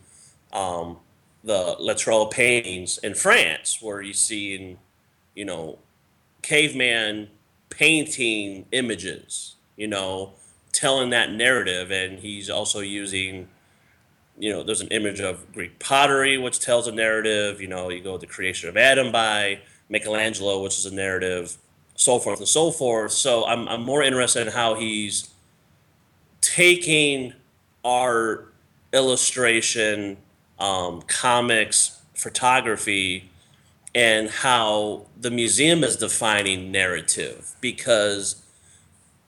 um, 0.52 0.98
the 1.42 1.76
Latrelle 1.80 2.30
paintings 2.30 2.96
in 2.98 3.12
France, 3.12 3.82
where 3.82 4.00
you 4.00 4.12
see 4.12 4.54
in, 4.54 4.78
you 5.34 5.44
know, 5.44 5.78
caveman 6.42 7.28
painting 7.70 8.66
images, 8.70 9.56
you 9.76 9.88
know, 9.88 10.34
telling 10.70 11.10
that 11.10 11.32
narrative. 11.32 11.90
And 11.90 12.20
he's 12.20 12.48
also 12.48 12.78
using, 12.78 13.48
you 14.38 14.52
know, 14.52 14.62
there's 14.62 14.80
an 14.80 14.88
image 14.88 15.18
of 15.18 15.52
Greek 15.52 15.80
pottery, 15.80 16.38
which 16.38 16.60
tells 16.60 16.86
a 16.86 16.92
narrative. 16.92 17.60
You 17.60 17.66
know, 17.66 17.90
you 17.90 18.00
go 18.00 18.12
to 18.16 18.20
the 18.20 18.32
creation 18.32 18.68
of 18.68 18.76
Adam 18.76 19.10
by 19.10 19.58
Michelangelo, 19.88 20.62
which 20.62 20.78
is 20.78 20.86
a 20.86 20.94
narrative, 20.94 21.58
so 21.96 22.20
forth 22.20 22.38
and 22.38 22.48
so 22.48 22.70
forth. 22.70 23.10
So 23.10 23.44
I'm, 23.44 23.66
I'm 23.68 23.82
more 23.82 24.04
interested 24.04 24.46
in 24.46 24.52
how 24.52 24.76
he's 24.76 25.34
taking 26.40 27.32
art, 27.84 28.53
illustration, 28.94 30.16
um, 30.58 31.02
comics, 31.02 32.00
photography, 32.14 33.30
and 33.94 34.30
how 34.30 35.06
the 35.20 35.30
museum 35.30 35.84
is 35.84 35.96
defining 35.96 36.72
narrative. 36.72 37.54
Because 37.60 38.42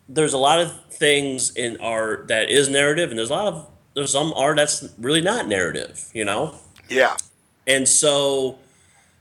there's 0.08 0.32
a 0.32 0.38
lot 0.38 0.60
of 0.60 0.72
things 0.90 1.54
in 1.54 1.76
art 1.78 2.28
that 2.28 2.48
is 2.48 2.68
narrative 2.68 3.10
and 3.10 3.18
there's 3.18 3.30
a 3.30 3.34
lot 3.34 3.52
of 3.52 3.66
there's 3.94 4.12
some 4.12 4.32
art 4.34 4.56
that's 4.56 4.88
really 4.98 5.20
not 5.20 5.46
narrative 5.46 6.08
you 6.14 6.24
know? 6.24 6.54
Yeah. 6.88 7.16
And 7.66 7.88
so 7.88 8.58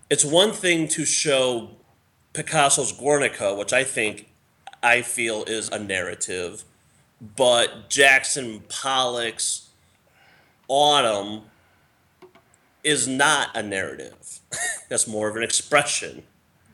it's 0.09 0.23
one 0.23 0.51
thing 0.51 0.87
to 0.89 1.05
show 1.05 1.69
picasso's 2.33 2.91
guernica 2.91 3.55
which 3.55 3.71
i 3.73 3.83
think 3.83 4.29
i 4.83 5.01
feel 5.01 5.43
is 5.45 5.69
a 5.69 5.79
narrative 5.79 6.63
but 7.35 7.89
jackson 7.89 8.61
pollock's 8.67 9.64
autumn 10.67 11.43
is 12.83 13.07
not 13.07 13.55
a 13.55 13.63
narrative. 13.63 14.39
That's 14.89 15.07
more 15.07 15.27
of 15.27 15.35
an 15.35 15.43
expression 15.43 16.23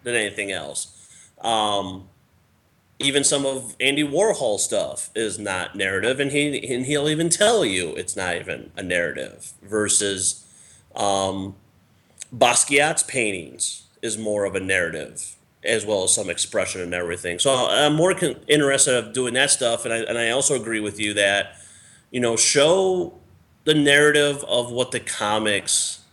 than 0.03 0.15
anything 0.15 0.51
else. 0.51 0.97
Um, 1.39 2.09
even 2.99 3.23
some 3.23 3.45
of 3.45 3.75
Andy 3.79 4.03
Warhol 4.03 4.59
stuff 4.59 5.09
is 5.15 5.39
not 5.39 5.75
narrative, 5.75 6.19
and 6.19 6.31
he 6.31 6.73
and 6.73 6.85
he'll 6.85 7.09
even 7.09 7.29
tell 7.29 7.65
you 7.65 7.95
it's 7.95 8.15
not 8.15 8.35
even 8.35 8.71
a 8.77 8.83
narrative. 8.83 9.53
Versus 9.63 10.45
um, 10.95 11.55
Basquiat's 12.35 13.03
paintings 13.03 13.87
is 14.01 14.17
more 14.17 14.45
of 14.45 14.55
a 14.55 14.59
narrative 14.59 15.35
as 15.63 15.85
well 15.85 16.03
as 16.03 16.13
some 16.13 16.29
expression 16.29 16.81
and 16.81 16.93
everything. 16.93 17.37
So 17.37 17.67
I'm 17.69 17.93
more 17.93 18.15
con- 18.15 18.37
interested 18.47 18.95
of 18.95 19.13
doing 19.13 19.33
that 19.35 19.51
stuff, 19.51 19.85
and 19.85 19.93
I 19.93 19.97
and 19.97 20.17
I 20.17 20.29
also 20.29 20.59
agree 20.59 20.79
with 20.79 20.99
you 20.99 21.13
that 21.15 21.55
you 22.11 22.19
know 22.19 22.35
show 22.35 23.13
the 23.63 23.73
narrative 23.73 24.43
of 24.47 24.71
what 24.71 24.91
the 24.91 24.99
comics 24.99 26.03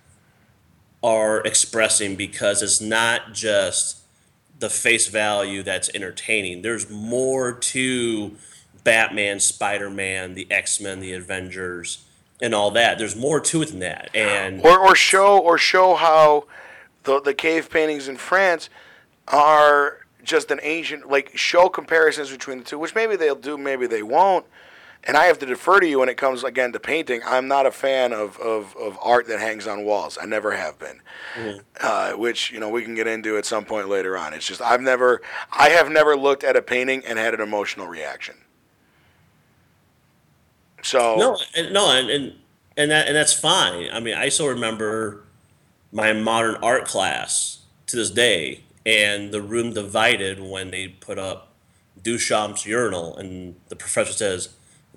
are 1.02 1.40
expressing 1.42 2.16
because 2.16 2.62
it's 2.62 2.80
not 2.80 3.32
just 3.32 3.98
the 4.58 4.68
face 4.68 5.06
value 5.08 5.62
that's 5.62 5.88
entertaining. 5.94 6.62
There's 6.62 6.90
more 6.90 7.52
to 7.52 8.32
Batman, 8.84 9.40
Spider 9.40 9.90
Man, 9.90 10.34
the 10.34 10.50
X 10.50 10.80
Men, 10.80 11.00
the 11.00 11.12
Avengers, 11.12 12.04
and 12.42 12.54
all 12.54 12.70
that. 12.72 12.98
There's 12.98 13.16
more 13.16 13.40
to 13.40 13.62
it 13.62 13.68
than 13.68 13.80
that. 13.80 14.10
And 14.14 14.64
or, 14.64 14.78
or 14.78 14.94
show 14.94 15.38
or 15.38 15.58
show 15.58 15.94
how 15.94 16.46
the 17.04 17.20
the 17.20 17.34
cave 17.34 17.70
paintings 17.70 18.08
in 18.08 18.16
France 18.16 18.68
are 19.28 19.98
just 20.24 20.50
an 20.50 20.58
ancient 20.62 21.08
like 21.08 21.36
show 21.36 21.68
comparisons 21.68 22.30
between 22.30 22.58
the 22.58 22.64
two, 22.64 22.78
which 22.78 22.94
maybe 22.94 23.16
they'll 23.16 23.34
do, 23.34 23.56
maybe 23.56 23.86
they 23.86 24.02
won't. 24.02 24.44
And 25.04 25.16
I 25.16 25.24
have 25.24 25.38
to 25.38 25.46
defer 25.46 25.80
to 25.80 25.86
you 25.86 26.00
when 26.00 26.08
it 26.08 26.16
comes 26.16 26.44
again 26.44 26.72
to 26.72 26.80
painting. 26.80 27.22
I'm 27.24 27.48
not 27.48 27.64
a 27.66 27.70
fan 27.70 28.12
of, 28.12 28.38
of, 28.40 28.76
of 28.76 28.98
art 29.00 29.26
that 29.28 29.40
hangs 29.40 29.66
on 29.66 29.84
walls. 29.84 30.18
I 30.20 30.26
never 30.26 30.52
have 30.52 30.78
been, 30.78 31.00
mm-hmm. 31.34 31.58
uh, 31.80 32.12
which 32.12 32.50
you 32.50 32.60
know 32.60 32.68
we 32.68 32.82
can 32.82 32.94
get 32.94 33.06
into 33.06 33.38
at 33.38 33.46
some 33.46 33.64
point 33.64 33.88
later 33.88 34.18
on. 34.18 34.34
It's 34.34 34.46
just 34.46 34.60
I've 34.60 34.82
never, 34.82 35.22
I 35.50 35.70
have 35.70 35.90
never 35.90 36.16
looked 36.16 36.44
at 36.44 36.56
a 36.56 36.62
painting 36.62 37.02
and 37.06 37.18
had 37.18 37.32
an 37.32 37.40
emotional 37.40 37.86
reaction. 37.86 38.36
So 40.82 41.16
no, 41.16 41.38
and, 41.56 41.72
no, 41.72 41.90
and, 41.90 42.10
and 42.10 42.32
and 42.76 42.90
that 42.90 43.06
and 43.06 43.16
that's 43.16 43.32
fine. 43.32 43.88
I 43.92 44.00
mean, 44.00 44.14
I 44.14 44.28
still 44.28 44.48
remember 44.48 45.24
my 45.90 46.12
modern 46.12 46.56
art 46.56 46.84
class 46.84 47.60
to 47.86 47.96
this 47.96 48.10
day 48.10 48.64
and 48.88 49.32
the 49.32 49.42
room 49.42 49.74
divided 49.74 50.40
when 50.40 50.70
they 50.70 50.88
put 50.88 51.18
up 51.18 51.52
Duchamp's 52.02 52.64
urinal, 52.64 53.14
and 53.18 53.56
the 53.68 53.76
professor 53.76 54.12
says, 54.14 54.48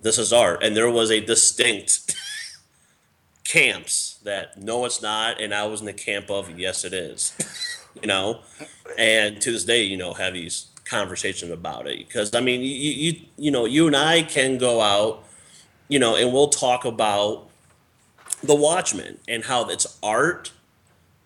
"This 0.01 0.17
is 0.17 0.33
art," 0.33 0.63
and 0.63 0.75
there 0.75 0.89
was 0.89 1.11
a 1.11 1.19
distinct 1.19 2.15
camps 3.43 4.19
that 4.23 4.61
no, 4.61 4.85
it's 4.85 5.01
not, 5.01 5.41
and 5.41 5.53
I 5.53 5.65
was 5.65 5.79
in 5.79 5.85
the 5.85 5.93
camp 5.93 6.29
of 6.29 6.57
yes, 6.59 6.83
it 6.83 6.93
is, 6.93 7.33
you 8.01 8.07
know, 8.07 8.41
and 8.97 9.41
to 9.41 9.51
this 9.51 9.65
day, 9.65 9.83
you 9.83 9.97
know, 9.97 10.13
have 10.13 10.33
these 10.33 10.67
conversations 10.85 11.51
about 11.51 11.87
it. 11.87 12.05
Because 12.07 12.35
I 12.35 12.41
mean, 12.41 12.61
you, 12.61 12.67
you 12.67 13.21
you 13.37 13.51
know, 13.51 13.65
you 13.65 13.87
and 13.87 13.95
I 13.95 14.23
can 14.23 14.57
go 14.57 14.81
out, 14.81 15.23
you 15.87 15.99
know, 15.99 16.15
and 16.15 16.31
we'll 16.33 16.49
talk 16.49 16.85
about 16.85 17.49
the 18.43 18.55
Watchmen 18.55 19.19
and 19.27 19.45
how 19.45 19.69
it's 19.69 19.97
art 20.03 20.51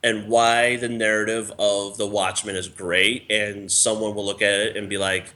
and 0.03 0.27
why 0.27 0.75
the 0.75 0.89
narrative 0.89 1.51
of 1.57 1.97
the 1.97 2.05
Watchmen 2.05 2.55
is 2.55 2.67
great, 2.67 3.25
and 3.29 3.71
someone 3.71 4.13
will 4.13 4.25
look 4.25 4.41
at 4.41 4.53
it 4.59 4.77
and 4.77 4.87
be 4.87 4.97
like, 4.97 5.33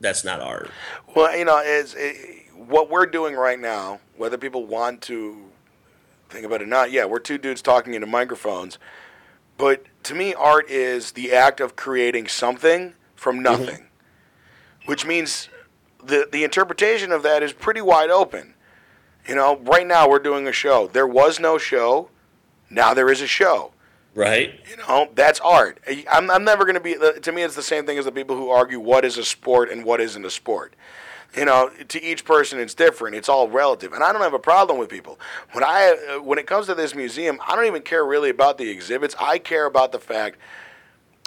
"That's 0.00 0.24
not 0.24 0.40
art." 0.40 0.70
Well, 1.14 1.36
you 1.36 1.44
know, 1.44 1.58
is 1.58 1.94
it, 1.96 2.39
what 2.70 2.90
we're 2.90 3.06
doing 3.06 3.34
right 3.34 3.58
now, 3.58 4.00
whether 4.16 4.38
people 4.38 4.64
want 4.64 5.02
to 5.02 5.50
think 6.28 6.46
about 6.46 6.60
it 6.60 6.64
or 6.64 6.68
not. 6.68 6.90
Yeah, 6.90 7.04
we're 7.04 7.18
two 7.18 7.38
dudes 7.38 7.62
talking 7.62 7.94
into 7.94 8.06
microphones, 8.06 8.78
but 9.58 9.84
to 10.04 10.14
me, 10.14 10.32
art 10.34 10.70
is 10.70 11.12
the 11.12 11.32
act 11.32 11.60
of 11.60 11.76
creating 11.76 12.28
something 12.28 12.94
from 13.14 13.36
mm-hmm. 13.36 13.42
nothing, 13.44 13.86
which 14.86 15.04
means 15.04 15.48
the 16.02 16.28
the 16.30 16.44
interpretation 16.44 17.12
of 17.12 17.22
that 17.22 17.42
is 17.42 17.52
pretty 17.52 17.80
wide 17.80 18.10
open. 18.10 18.54
You 19.28 19.34
know, 19.34 19.58
right 19.58 19.86
now 19.86 20.08
we're 20.08 20.18
doing 20.18 20.46
a 20.46 20.52
show. 20.52 20.86
There 20.86 21.06
was 21.06 21.38
no 21.38 21.58
show. 21.58 22.08
Now 22.70 22.94
there 22.94 23.10
is 23.10 23.20
a 23.20 23.26
show. 23.26 23.72
Right. 24.14 24.58
You 24.68 24.76
know, 24.76 25.08
that's 25.14 25.40
art. 25.40 25.78
I'm, 26.10 26.30
I'm 26.30 26.42
never 26.42 26.64
going 26.64 26.74
to 26.74 26.80
be, 26.80 26.94
to 26.94 27.32
me, 27.32 27.42
it's 27.42 27.54
the 27.54 27.62
same 27.62 27.86
thing 27.86 27.98
as 27.98 28.06
the 28.06 28.12
people 28.12 28.36
who 28.36 28.48
argue 28.48 28.80
what 28.80 29.04
is 29.04 29.18
a 29.18 29.24
sport 29.24 29.70
and 29.70 29.84
what 29.84 30.00
isn't 30.00 30.24
a 30.24 30.30
sport. 30.30 30.74
You 31.36 31.44
know, 31.44 31.70
to 31.88 32.02
each 32.02 32.24
person 32.24 32.58
it's 32.58 32.74
different. 32.74 33.14
It's 33.14 33.28
all 33.28 33.48
relative, 33.48 33.92
and 33.92 34.02
I 34.02 34.12
don't 34.12 34.22
have 34.22 34.34
a 34.34 34.38
problem 34.38 34.78
with 34.78 34.88
people. 34.88 35.20
When 35.52 35.62
I 35.62 36.16
uh, 36.16 36.22
when 36.22 36.38
it 36.38 36.46
comes 36.46 36.66
to 36.66 36.74
this 36.74 36.94
museum, 36.94 37.40
I 37.46 37.54
don't 37.54 37.66
even 37.66 37.82
care 37.82 38.04
really 38.04 38.30
about 38.30 38.58
the 38.58 38.68
exhibits. 38.68 39.14
I 39.18 39.38
care 39.38 39.66
about 39.66 39.92
the 39.92 40.00
fact. 40.00 40.38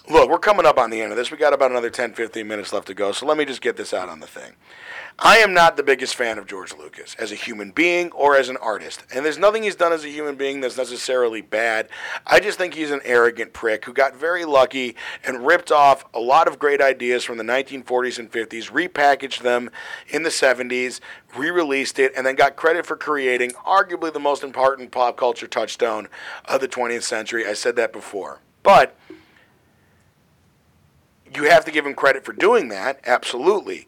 Look, 0.10 0.30
we're 0.30 0.38
coming 0.38 0.66
up 0.66 0.78
on 0.78 0.90
the 0.90 1.02
end 1.02 1.14
of 1.14 1.18
this. 1.18 1.32
We 1.32 1.38
got 1.38 1.54
about 1.54 1.72
another 1.72 1.90
10, 1.90 2.14
15 2.14 2.46
minutes 2.46 2.74
left 2.74 2.88
to 2.88 2.94
go. 2.94 3.14
So 3.14 3.26
let 3.26 3.38
me 3.38 3.46
just 3.46 3.62
get 3.62 3.78
this 3.78 3.94
out 3.94 4.10
on 4.10 4.20
the 4.20 4.28
thing. 4.28 4.52
I 5.18 5.38
am 5.38 5.54
not 5.54 5.78
the 5.78 5.84
biggest 5.84 6.16
fan 6.16 6.38
of 6.38 6.46
George 6.46 6.74
Lucas 6.74 7.16
as 7.18 7.32
a 7.32 7.36
human 7.36 7.72
being 7.72 8.12
or 8.12 8.36
as 8.36 8.50
an 8.50 8.58
artist. 8.58 9.06
And 9.14 9.24
there's 9.24 9.38
nothing 9.38 9.64
he's 9.64 9.78
done 9.78 9.94
as 9.94 10.04
a 10.04 10.10
human 10.10 10.36
being 10.36 10.60
that's 10.60 10.76
necessarily 10.76 11.40
bad. 11.40 11.88
I 12.28 12.42
just 12.42 12.58
think 12.58 12.74
he's 12.74 12.92
an 12.92 13.00
arrogant 13.06 13.54
prick 13.54 13.86
who 13.86 13.94
got 13.94 14.14
very 14.14 14.44
lucky 14.44 14.98
and 15.24 15.46
ripped 15.46 15.72
off 15.72 16.04
a 16.14 16.20
lot 16.20 16.50
of 16.50 16.60
great 16.60 16.82
ideas 16.82 17.24
from 17.24 17.38
the 17.38 17.44
1940s 17.46 18.20
and 18.20 18.30
50s, 18.30 18.72
repackaged 18.72 19.42
them 19.42 19.70
in 20.10 20.24
the 20.24 20.30
70s, 20.30 21.00
re 21.38 21.50
released 21.50 21.98
it, 21.98 22.12
and 22.18 22.26
then 22.26 22.36
got 22.36 22.58
credit 22.58 22.86
for 22.86 22.98
creating 22.98 23.52
arguably 23.66 24.12
the 24.12 24.20
most 24.20 24.44
important 24.44 24.92
pop 24.92 25.16
culture 25.16 25.48
touchstone 25.48 26.10
of 26.44 26.60
the 26.60 26.68
20th 26.68 27.04
century. 27.04 27.48
I 27.48 27.54
said 27.54 27.78
that 27.78 27.94
before. 27.94 28.42
But 28.64 28.96
you 31.36 31.44
have 31.46 31.66
to 31.66 31.72
give 31.72 31.86
him 31.86 31.94
credit 31.94 32.26
for 32.26 32.34
doing 32.34 32.70
that, 32.70 33.00
absolutely. 33.06 33.88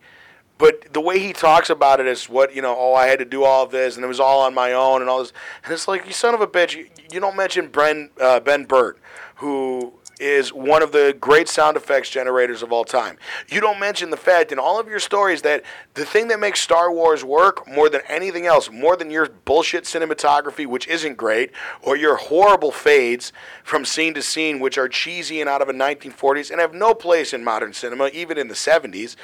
But 0.58 0.93
the 0.93 1.02
way 1.02 1.20
he 1.20 1.34
talks 1.34 1.70
about 1.70 2.00
it 2.00 2.08
is 2.08 2.30
what, 2.30 2.56
you 2.56 2.62
know, 2.62 2.76
oh, 2.78 2.93
I 2.93 3.08
had 3.08 3.20
to 3.20 3.26
do 3.26 3.43
all 3.43 3.68
this 3.68 3.96
and 3.96 4.06
it 4.06 4.08
was 4.08 4.22
all 4.22 4.41
on 4.41 4.54
my 4.54 4.72
own 4.72 5.02
and 5.02 5.10
all 5.10 5.20
this. 5.20 5.34
And 5.64 5.74
it's 5.74 5.88
like, 5.88 6.06
you 6.06 6.14
son 6.14 6.34
of 6.34 6.41
a 6.41 6.48
bitch, 6.48 6.76
you, 6.76 6.88
you 7.12 7.20
don't 7.20 7.36
mention 7.36 7.68
Bren, 7.70 8.10
uh, 8.22 8.39
Ben 8.39 8.64
Burtt, 8.64 8.98
who 9.36 9.93
is 10.20 10.53
one 10.53 10.82
of 10.82 10.91
the 10.91 11.16
great 11.20 11.47
sound 11.47 11.78
effects 11.78 12.09
generators 12.09 12.63
of 12.63 12.72
all 12.72 12.86
time. 12.86 13.18
You 13.49 13.61
don't 13.61 13.80
mention 13.80 14.09
the 14.09 14.18
fact 14.18 14.51
in 14.51 14.59
all 14.59 14.80
of 14.80 14.88
your 14.88 14.99
stories 14.99 15.41
that 15.43 15.63
the 15.93 16.05
thing 16.05 16.28
that 16.30 16.39
makes 16.39 16.61
Star 16.61 16.91
Wars 16.91 17.24
work 17.24 17.68
more 17.68 17.89
than 17.89 18.01
anything 18.07 18.45
else, 18.45 18.70
more 18.72 18.95
than 18.95 19.11
your 19.11 19.28
bullshit 19.28 19.84
cinematography, 19.84 20.66
which 20.66 20.88
isn't 20.88 21.18
great, 21.18 21.51
or 21.82 21.95
your 21.97 22.16
horrible 22.16 22.72
fades 22.72 23.34
from 23.63 23.86
scene 23.86 24.13
to 24.13 24.22
scene, 24.22 24.59
which 24.59 24.78
are 24.78 24.88
cheesy 24.88 25.41
and 25.41 25.49
out 25.49 25.61
of 25.61 25.68
the 25.68 25.74
1940s 25.74 26.51
and 26.51 26.59
have 26.59 26.74
no 26.74 26.93
place 26.93 27.34
in 27.34 27.43
modern 27.43 27.74
cinema, 27.74 28.07
even 28.07 28.38
in 28.38 28.47
the 28.47 28.53
70s 28.53 29.16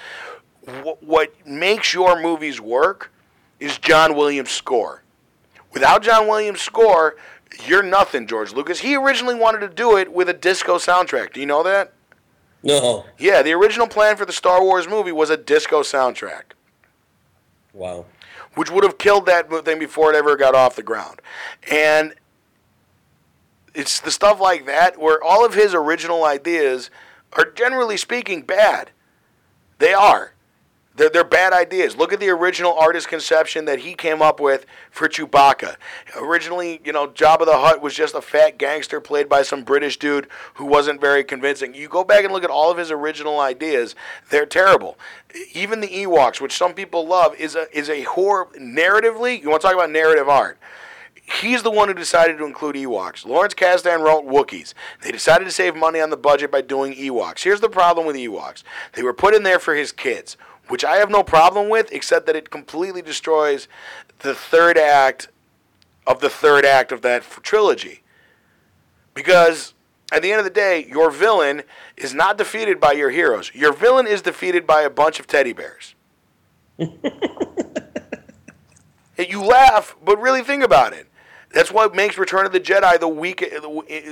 what 1.01 1.33
makes 1.45 1.93
your 1.93 2.21
movies 2.21 2.61
work 2.61 3.11
is 3.59 3.77
John 3.77 4.15
Williams' 4.15 4.51
score. 4.51 5.03
Without 5.73 6.03
John 6.03 6.27
Williams' 6.27 6.61
score, 6.61 7.15
you're 7.67 7.83
nothing, 7.83 8.27
George 8.27 8.53
Lucas. 8.53 8.79
He 8.79 8.95
originally 8.95 9.35
wanted 9.35 9.59
to 9.59 9.69
do 9.69 9.97
it 9.97 10.11
with 10.11 10.29
a 10.29 10.33
disco 10.33 10.77
soundtrack. 10.77 11.33
Do 11.33 11.39
you 11.39 11.45
know 11.45 11.63
that? 11.63 11.93
No. 12.63 13.05
Yeah, 13.17 13.41
the 13.41 13.53
original 13.53 13.87
plan 13.87 14.17
for 14.17 14.25
the 14.25 14.33
Star 14.33 14.61
Wars 14.63 14.87
movie 14.87 15.11
was 15.11 15.29
a 15.29 15.37
disco 15.37 15.81
soundtrack. 15.81 16.43
Wow. 17.73 18.05
Which 18.55 18.69
would 18.69 18.83
have 18.83 18.97
killed 18.97 19.25
that 19.27 19.49
thing 19.65 19.79
before 19.79 20.13
it 20.13 20.15
ever 20.15 20.35
got 20.35 20.55
off 20.55 20.75
the 20.75 20.83
ground. 20.83 21.21
And 21.69 22.13
it's 23.73 23.99
the 23.99 24.11
stuff 24.11 24.39
like 24.39 24.65
that 24.65 24.99
where 24.99 25.23
all 25.23 25.45
of 25.45 25.53
his 25.53 25.73
original 25.73 26.25
ideas 26.25 26.89
are 27.33 27.49
generally 27.49 27.97
speaking 27.97 28.41
bad. 28.41 28.91
They 29.79 29.93
are. 29.93 30.33
They're, 30.95 31.09
they're 31.09 31.23
bad 31.23 31.53
ideas. 31.53 31.95
Look 31.95 32.11
at 32.11 32.19
the 32.19 32.29
original 32.29 32.73
artist 32.73 33.07
conception 33.07 33.65
that 33.65 33.79
he 33.79 33.93
came 33.93 34.21
up 34.21 34.39
with 34.39 34.65
for 34.89 35.07
Chewbacca. 35.07 35.75
Originally, 36.17 36.81
you 36.83 36.91
know, 36.91 37.07
Jabba 37.07 37.45
the 37.45 37.57
Hutt 37.57 37.81
was 37.81 37.93
just 37.93 38.13
a 38.13 38.21
fat 38.21 38.57
gangster 38.57 38.99
played 38.99 39.29
by 39.29 39.41
some 39.43 39.63
British 39.63 39.97
dude 39.97 40.27
who 40.55 40.65
wasn't 40.65 40.99
very 40.99 41.23
convincing. 41.23 41.73
You 41.73 41.87
go 41.87 42.03
back 42.03 42.25
and 42.25 42.33
look 42.33 42.43
at 42.43 42.49
all 42.49 42.69
of 42.69 42.77
his 42.77 42.91
original 42.91 43.39
ideas, 43.39 43.95
they're 44.29 44.45
terrible. 44.45 44.97
Even 45.53 45.79
the 45.79 45.87
Ewoks, 45.87 46.41
which 46.41 46.57
some 46.57 46.73
people 46.73 47.07
love, 47.07 47.35
is 47.35 47.55
a 47.55 47.67
is 47.77 47.89
a 47.89 48.03
horror 48.03 48.49
narratively. 48.59 49.41
You 49.41 49.49
want 49.49 49.61
to 49.61 49.67
talk 49.67 49.75
about 49.75 49.91
narrative 49.91 50.27
art? 50.27 50.59
He's 51.39 51.63
the 51.63 51.71
one 51.71 51.87
who 51.87 51.93
decided 51.93 52.37
to 52.39 52.45
include 52.45 52.75
Ewoks. 52.75 53.25
Lawrence 53.25 53.53
Kasdan 53.53 54.03
wrote 54.03 54.27
Wookiees. 54.27 54.73
They 55.01 55.13
decided 55.13 55.45
to 55.45 55.51
save 55.51 55.75
money 55.75 56.01
on 56.01 56.09
the 56.09 56.17
budget 56.17 56.51
by 56.51 56.59
doing 56.59 56.93
Ewoks. 56.93 57.43
Here's 57.43 57.61
the 57.61 57.69
problem 57.69 58.05
with 58.05 58.17
Ewoks. 58.17 58.63
They 58.93 59.03
were 59.03 59.13
put 59.13 59.33
in 59.33 59.43
there 59.43 59.59
for 59.59 59.73
his 59.73 59.93
kids 59.93 60.35
which 60.71 60.85
I 60.85 60.95
have 60.97 61.09
no 61.09 61.21
problem 61.21 61.67
with, 61.67 61.91
except 61.91 62.25
that 62.27 62.35
it 62.37 62.49
completely 62.49 63.01
destroys 63.01 63.67
the 64.19 64.33
third 64.33 64.77
act 64.77 65.27
of 66.07 66.21
the 66.21 66.29
third 66.29 66.63
act 66.65 66.93
of 66.93 67.01
that 67.01 67.23
trilogy. 67.43 68.03
Because 69.13 69.73
at 70.13 70.21
the 70.21 70.31
end 70.31 70.39
of 70.39 70.45
the 70.45 70.49
day, 70.49 70.85
your 70.87 71.11
villain 71.11 71.63
is 71.97 72.13
not 72.13 72.37
defeated 72.37 72.79
by 72.79 72.93
your 72.93 73.09
heroes. 73.09 73.51
Your 73.53 73.73
villain 73.73 74.07
is 74.07 74.21
defeated 74.21 74.65
by 74.65 74.83
a 74.83 74.89
bunch 74.89 75.19
of 75.19 75.27
teddy 75.27 75.51
bears. 75.51 75.93
you 79.17 79.43
laugh, 79.43 79.97
but 80.01 80.21
really 80.21 80.41
think 80.41 80.63
about 80.63 80.93
it. 80.93 81.07
That's 81.53 81.69
what 81.69 81.93
makes 81.93 82.17
Return 82.17 82.45
of 82.45 82.53
the 82.53 82.61
Jedi 82.61 82.97
the 82.97 83.09
weak, 83.09 83.43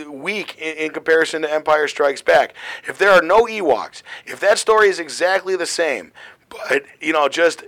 weak 0.09 0.57
in, 0.57 0.75
in 0.75 0.91
comparison 0.91 1.43
to 1.43 1.53
Empire 1.53 1.87
Strikes 1.87 2.21
Back. 2.21 2.53
If 2.85 2.97
there 2.97 3.11
are 3.11 3.21
no 3.21 3.45
Ewoks, 3.45 4.03
if 4.25 4.41
that 4.41 4.59
story 4.59 4.89
is 4.89 4.99
exactly 4.99 5.55
the 5.55 5.65
same, 5.65 6.11
but 6.49 6.83
you 6.99 7.13
know, 7.13 7.29
just 7.29 7.63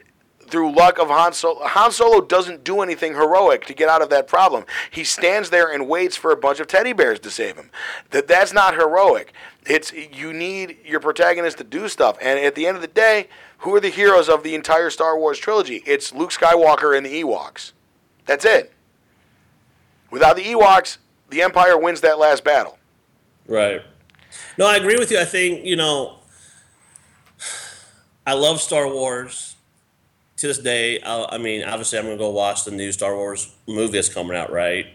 through 0.48 0.76
luck 0.76 1.00
of 1.00 1.08
Han 1.08 1.34
Solo, 1.34 1.66
Han 1.66 1.92
Solo 1.92 2.22
doesn't 2.22 2.64
do 2.64 2.82
anything 2.82 3.14
heroic 3.14 3.66
to 3.66 3.74
get 3.74 3.88
out 3.88 4.02
of 4.02 4.10
that 4.10 4.28
problem. 4.28 4.66
He 4.92 5.04
stands 5.04 5.50
there 5.50 5.72
and 5.72 5.88
waits 5.88 6.18
for 6.18 6.32
a 6.32 6.36
bunch 6.36 6.60
of 6.60 6.68
teddy 6.68 6.94
bears 6.94 7.20
to 7.22 7.32
save 7.32 7.56
him. 7.56 7.72
That 8.10 8.28
that's 8.28 8.52
not 8.52 8.76
heroic. 8.76 9.34
It's 9.66 9.94
you 9.94 10.34
need 10.34 10.78
your 10.86 11.00
protagonist 11.00 11.58
to 11.60 11.64
do 11.64 11.88
stuff. 11.88 12.18
And 12.22 12.40
at 12.40 12.56
the 12.56 12.68
end 12.68 12.76
of 12.76 12.82
the 12.82 12.88
day, 12.88 13.30
who 13.60 13.74
are 13.76 13.80
the 13.80 13.90
heroes 13.90 14.28
of 14.28 14.44
the 14.44 14.56
entire 14.56 14.90
Star 14.90 15.18
Wars 15.18 15.40
trilogy? 15.40 15.84
It's 15.86 16.14
Luke 16.14 16.32
Skywalker 16.32 16.96
and 16.96 17.06
the 17.06 17.24
Ewoks. 17.24 17.72
That's 18.26 18.46
it. 18.46 18.74
Without 20.10 20.36
the 20.36 20.44
Ewoks, 20.44 20.98
the 21.30 21.42
Empire 21.42 21.78
wins 21.78 22.02
that 22.02 22.20
last 22.20 22.44
battle. 22.44 22.78
Right. 23.48 23.82
No, 24.58 24.68
I 24.68 24.78
agree 24.78 24.98
with 24.98 25.12
you. 25.12 25.20
I 25.20 25.26
think, 25.26 25.66
you 25.66 25.76
know, 25.76 26.18
I 28.26 28.34
love 28.34 28.62
Star 28.62 28.88
Wars. 28.88 29.56
To 30.38 30.48
this 30.48 30.58
day, 30.58 31.00
I, 31.02 31.26
I 31.34 31.38
mean, 31.38 31.64
obviously, 31.64 32.00
I'm 32.00 32.06
going 32.06 32.18
to 32.18 32.24
go 32.24 32.30
watch 32.32 32.66
the 32.66 32.72
new 32.72 32.92
Star 32.92 33.16
Wars 33.16 33.54
movie 33.68 33.92
that's 33.94 34.10
coming 34.10 34.36
out, 34.36 34.52
right? 34.52 34.88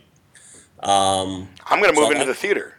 Um, 0.81 1.49
I'm 1.64 1.81
going 1.81 1.95
to 1.95 2.01
move 2.01 2.07
So 2.09 2.11
into 2.12 2.22
I- 2.22 2.27
the 2.27 2.35
theater. 2.35 2.77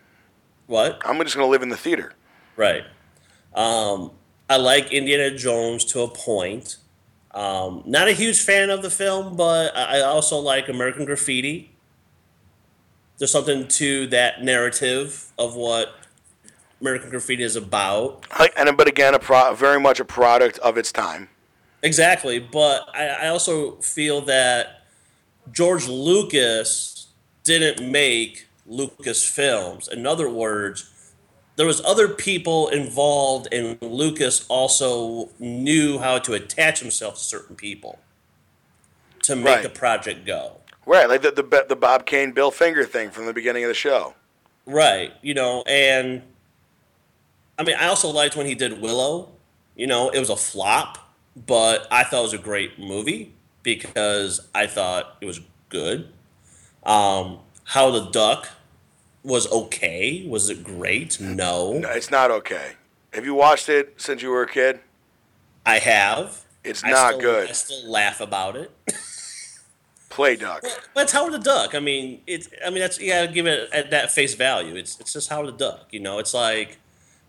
what? 0.66 1.02
I'm 1.06 1.18
just 1.22 1.36
going 1.36 1.48
to 1.48 1.52
live 1.52 1.62
in 1.64 1.70
the 1.70 1.78
theater. 1.78 2.14
Right. 2.58 2.84
Um, 3.56 4.12
I 4.50 4.58
like 4.58 4.91
Indiana 4.91 5.36
Jones 5.38 5.86
to 5.86 6.02
a 6.02 6.08
point. 6.10 6.78
Um, 7.32 7.84
not 7.86 8.08
a 8.08 8.12
huge 8.14 8.39
fan 8.41 8.70
of 8.70 8.82
the 8.82 8.89
film, 8.89 9.36
but 9.38 9.76
I 9.78 10.00
I 10.00 10.02
also 10.02 10.38
like 10.39 10.68
American 10.70 11.06
Graffiti. 11.06 11.72
There's 13.18 13.32
something 13.32 13.68
to 13.68 14.08
that 14.08 14.43
narrative 14.43 15.32
of 15.38 15.56
what 15.56 15.93
American 16.82 17.09
Graffiti 17.09 17.43
is 17.43 17.55
about. 17.55 18.25
And 18.55 18.78
but 18.78 18.88
again, 18.88 19.13
a 19.13 19.19
pro, 19.19 19.53
very 19.53 19.80
much 19.80 19.99
a 19.99 20.05
product 20.05 20.59
of 20.59 20.78
its 20.78 20.91
time. 20.91 21.30
Exactly, 21.84 22.39
but 22.39 22.88
I, 22.93 23.07
I 23.07 23.28
also 23.28 23.75
feel 23.78 24.21
that 24.21 24.82
George 25.51 25.88
Lucas 25.88 27.07
didn't 27.43 27.89
make 27.89 28.47
Lucas 28.65 29.23
films. 29.23 29.88
In 29.88 30.05
other 30.05 30.30
words, 30.30 30.89
there 31.55 31.65
was 31.65 31.82
other 31.86 32.07
people 32.09 32.67
involved, 32.67 33.47
and 33.51 33.78
Lucas 33.82 34.45
also 34.49 35.30
knew 35.39 35.99
how 35.99 36.19
to 36.19 36.34
attach 36.34 36.80
himself 36.82 37.15
to 37.15 37.19
certain 37.21 37.55
people 37.55 37.99
to 39.23 39.36
make 39.36 39.45
Right. 39.45 39.63
the 39.63 39.69
project 39.69 40.25
go. 40.25 40.57
Right, 40.86 41.07
like 41.09 41.21
the, 41.21 41.32
the 41.32 41.65
the 41.67 41.75
Bob 41.75 42.05
Kane 42.05 42.32
Bill 42.32 42.49
Finger 42.51 42.86
thing 42.86 43.09
from 43.09 43.25
the 43.25 43.34
beginning 43.34 43.63
of 43.63 43.67
the 43.67 43.73
show. 43.73 44.13
Right, 44.65 45.13
you 45.21 45.34
know, 45.34 45.63
and 45.67 46.21
I 47.58 47.64
mean, 47.64 47.76
I 47.80 47.88
also 47.88 48.10
liked 48.10 48.36
when 48.36 48.45
he 48.45 48.55
did 48.55 48.82
Willow. 48.82 49.30
You 49.76 49.88
know, 49.88 50.10
it 50.10 50.20
was 50.20 50.30
a 50.30 50.36
flop, 50.36 50.97
but 51.36 51.88
I 51.91 52.03
thought 52.03 52.20
it 52.20 52.24
was 52.24 52.34
a 52.34 52.38
great 52.39 52.80
movie 52.80 53.34
because 53.64 54.47
I 54.55 54.68
thought 54.68 55.18
it 55.22 55.26
was 55.26 55.39
good. 55.70 56.08
Um, 56.84 57.39
Howard 57.66 57.93
the 57.95 58.10
Duck 58.12 58.49
was 59.24 59.51
okay. 59.51 60.26
Was 60.28 60.49
it 60.49 60.64
great? 60.64 61.20
No, 61.20 61.78
No, 61.80 61.89
It's 61.91 62.10
not 62.12 62.32
okay. 62.32 62.74
Have 63.14 63.26
you 63.26 63.34
watched 63.34 63.70
it 63.70 63.95
since 63.97 64.22
you 64.22 64.30
were 64.30 64.43
a 64.43 64.47
kid? 64.47 64.80
I 65.66 65.80
have. 65.80 66.43
It's 66.64 66.84
I 66.84 66.91
not 66.91 67.08
still- 67.16 67.20
good. 67.22 67.49
I 67.49 67.53
still 67.53 67.89
laugh 67.91 68.22
about 68.22 68.55
it. 68.55 68.72
Play 70.10 70.36
duck. 70.38 70.64
But 70.93 71.03
it's 71.03 71.12
Howard 71.12 71.34
the 71.34 71.39
Duck. 71.39 71.76
I 71.76 71.80
mean, 71.80 72.22
it's. 72.26 72.49
I 72.66 72.70
mean, 72.70 72.80
that's 72.80 72.99
you 72.99 73.10
gotta 73.12 73.28
give 73.28 73.45
it 73.45 73.70
at 73.72 73.91
that 73.91 74.12
face 74.12 74.34
value. 74.34 74.76
It's 74.76 74.99
it's 74.99 75.14
just 75.14 75.30
Howard 75.30 75.47
the 75.47 75.51
Duck. 75.51 75.88
You 75.91 75.99
know, 75.99 76.18
it's 76.20 76.34
like 76.34 76.78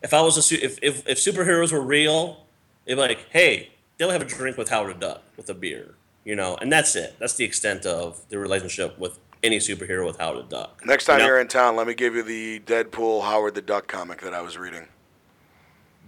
if 0.02 0.12
I 0.14 0.20
was 0.20 0.36
a 0.36 0.42
su- 0.42 0.58
if 0.62 0.78
if, 0.82 1.06
if 1.08 1.18
superheroes 1.18 1.72
were 1.72 1.80
real, 1.80 2.44
it'd 2.86 2.96
be 2.96 3.00
like, 3.00 3.26
hey, 3.30 3.70
they'll 3.96 4.10
have 4.10 4.22
a 4.22 4.26
drink 4.26 4.56
with 4.56 4.68
Howard 4.70 4.96
the 4.96 5.00
Duck 5.06 5.22
with 5.36 5.48
a 5.50 5.54
beer. 5.54 5.94
You 6.24 6.36
know, 6.36 6.56
and 6.60 6.70
that's 6.70 6.94
it. 6.94 7.16
That's 7.18 7.34
the 7.34 7.44
extent 7.44 7.86
of 7.86 8.20
the 8.28 8.38
relationship 8.38 8.98
with 8.98 9.18
any 9.42 9.58
superhero 9.58 10.04
with 10.06 10.18
Howard 10.18 10.44
the 10.50 10.56
Duck. 10.56 10.82
Next 10.84 11.04
time 11.06 11.18
You 11.18 11.22
know? 11.22 11.26
you're 11.28 11.40
in 11.40 11.48
town, 11.48 11.74
let 11.76 11.86
me 11.86 11.94
give 11.94 12.14
you 12.14 12.22
the 12.22 12.60
Deadpool 12.60 13.22
Howard 13.22 13.54
the 13.54 13.62
Duck 13.62 13.86
comic 13.86 14.20
that 14.22 14.34
I 14.34 14.42
was 14.42 14.58
reading. 14.58 14.88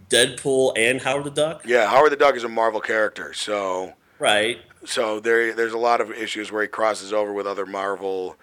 Deadpool 0.09 0.73
and 0.77 1.01
Howard 1.03 1.25
the 1.25 1.31
Duck, 1.31 1.63
Yeah, 1.65 1.87
Howard 1.89 2.13
the 2.13 2.17
Duck 2.17 2.35
is 2.35 2.43
a 2.45 2.49
Marvel 2.49 2.81
character, 2.81 3.33
so 3.33 3.93
right? 4.19 4.59
so 4.85 5.21
there 5.21 5.55
there's 5.55 5.73
a 5.73 5.79
lot 5.79 6.01
of 6.01 6.11
issues 6.11 6.51
where 6.51 6.63
he 6.63 6.69
crosses 6.69 7.13
over 7.13 7.33
with 7.33 7.47
other 7.47 7.65
Marvel 7.65 8.37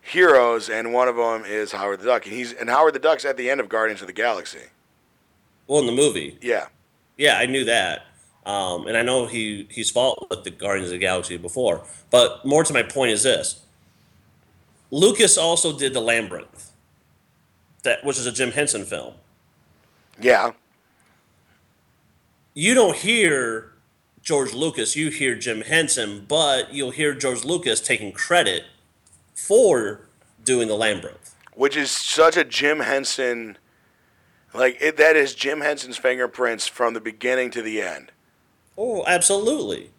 heroes, 0.00 0.70
and 0.70 0.92
one 0.92 1.08
of 1.08 1.16
them 1.16 1.44
is 1.44 1.72
Howard 1.72 2.00
the 2.00 2.06
Duck, 2.06 2.24
and 2.26 2.34
he's 2.34 2.52
and 2.52 2.70
Howard 2.70 2.94
the 2.94 3.00
Duck's 3.00 3.24
at 3.24 3.36
the 3.36 3.50
end 3.50 3.60
of 3.60 3.68
Guardians 3.68 4.00
of 4.00 4.06
the 4.06 4.12
Galaxy. 4.12 4.66
Well, 5.68 5.78
in 5.80 5.86
the 5.86 5.92
movie, 5.92 6.38
Yeah, 6.40 6.66
Yeah, 7.16 7.38
I 7.38 7.46
knew 7.46 7.64
that. 7.66 8.06
Um, 8.46 8.86
and 8.86 8.96
I 8.96 9.02
know 9.02 9.26
he 9.26 9.68
he's 9.70 9.90
fought 9.90 10.28
with 10.30 10.42
the 10.42 10.50
Guardians 10.50 10.88
of 10.88 10.92
the 10.92 10.98
Galaxy 10.98 11.36
before. 11.36 11.84
But 12.10 12.44
more 12.44 12.64
to 12.64 12.72
my 12.72 12.82
point 12.82 13.12
is 13.12 13.22
this: 13.22 13.60
Lucas 14.90 15.36
also 15.38 15.76
did 15.78 15.92
the 15.92 16.00
Labyrinth, 16.00 16.72
that 17.82 18.02
which 18.04 18.18
is 18.18 18.26
a 18.26 18.32
Jim 18.32 18.52
Henson 18.52 18.84
film. 18.86 19.14
yeah, 20.18 20.52
You 22.54 22.74
don't 22.74 22.96
hear 22.96 23.72
George 24.22 24.54
Lucas, 24.54 24.96
you 24.96 25.10
hear 25.10 25.34
Jim 25.34 25.60
Henson, 25.60 26.24
but 26.26 26.72
you'll 26.72 26.90
hear 26.90 27.12
George 27.14 27.44
Lucas 27.44 27.80
taking 27.80 28.12
credit 28.12 28.64
for 29.34 30.08
doing 30.44 30.68
the 30.68 30.74
Labyrinth. 30.74 31.34
which 31.54 31.76
is 31.76 31.90
such 31.90 32.36
a 32.36 32.44
Jim 32.44 32.80
Henson. 32.80 33.58
Like 34.54 34.78
it, 34.80 34.96
that 34.96 35.16
is 35.16 35.34
Jim 35.34 35.60
Henson's 35.60 35.96
fingerprints 35.96 36.66
from 36.66 36.94
the 36.94 37.00
beginning 37.00 37.50
to 37.52 37.62
the 37.62 37.82
end. 37.82 38.12
Oh, 38.76 39.04
absolutely. 39.06 39.90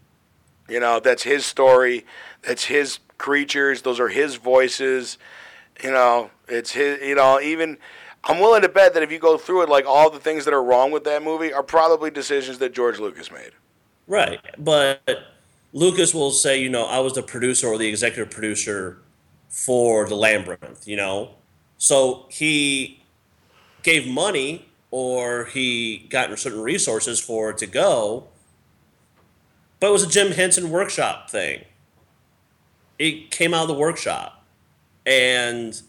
You 0.68 0.80
know, 0.80 1.00
that's 1.00 1.24
his 1.24 1.46
story. 1.46 2.06
That's 2.44 2.66
his 2.66 3.00
creatures. 3.18 3.82
Those 3.82 4.00
are 4.00 4.10
his 4.10 4.36
voices. 4.36 5.18
You 5.84 5.92
know, 5.92 6.32
it's 6.48 6.72
his. 6.72 7.02
You 7.02 7.16
know, 7.16 7.40
even 7.40 7.78
I'm 8.24 8.40
willing 8.40 8.62
to 8.62 8.70
bet 8.70 8.94
that 8.94 9.04
if 9.04 9.12
you 9.12 9.20
go 9.20 9.38
through 9.38 9.64
it, 9.64 9.70
like 9.70 9.86
all 9.86 10.10
the 10.10 10.20
things 10.20 10.46
that 10.46 10.54
are 10.54 10.64
wrong 10.64 10.92
with 10.92 11.04
that 11.06 11.24
movie 11.24 11.54
are 11.54 11.64
probably 11.64 12.12
decisions 12.12 12.58
that 12.60 12.74
George 12.74 13.00
Lucas 13.00 13.32
made. 13.32 13.52
Right. 14.08 14.40
But 14.58 15.02
Lucas 15.72 16.14
will 16.14 16.32
say, 16.32 16.62
you 16.62 16.70
know, 16.70 16.86
I 16.86 17.00
was 17.00 17.14
the 17.14 17.24
producer 17.24 17.68
or 17.68 17.78
the 17.78 17.88
executive 17.88 18.32
producer 18.32 19.00
for 19.48 20.08
the 20.08 20.16
Labyrinth, 20.16 20.88
you 20.88 20.96
know? 20.96 21.36
So 21.78 22.26
he 22.30 22.99
gave 23.84 24.08
money 24.08 24.68
or 24.92 25.46
he 25.46 26.08
got 26.10 26.38
certain 26.40 26.62
resources 26.62 27.20
for 27.20 27.52
it 27.52 27.58
to 27.60 27.68
go, 27.68 28.28
but 29.80 29.88
it 29.88 29.92
was 29.92 30.04
a 30.04 30.10
Jim 30.10 30.32
Henson 30.32 30.70
workshop 30.70 31.30
thing. 31.30 31.66
It 32.98 33.32
came 33.32 33.54
out 33.54 33.64
of 33.64 33.68
the 33.68 33.74
workshop. 33.76 34.46
And 35.06 35.82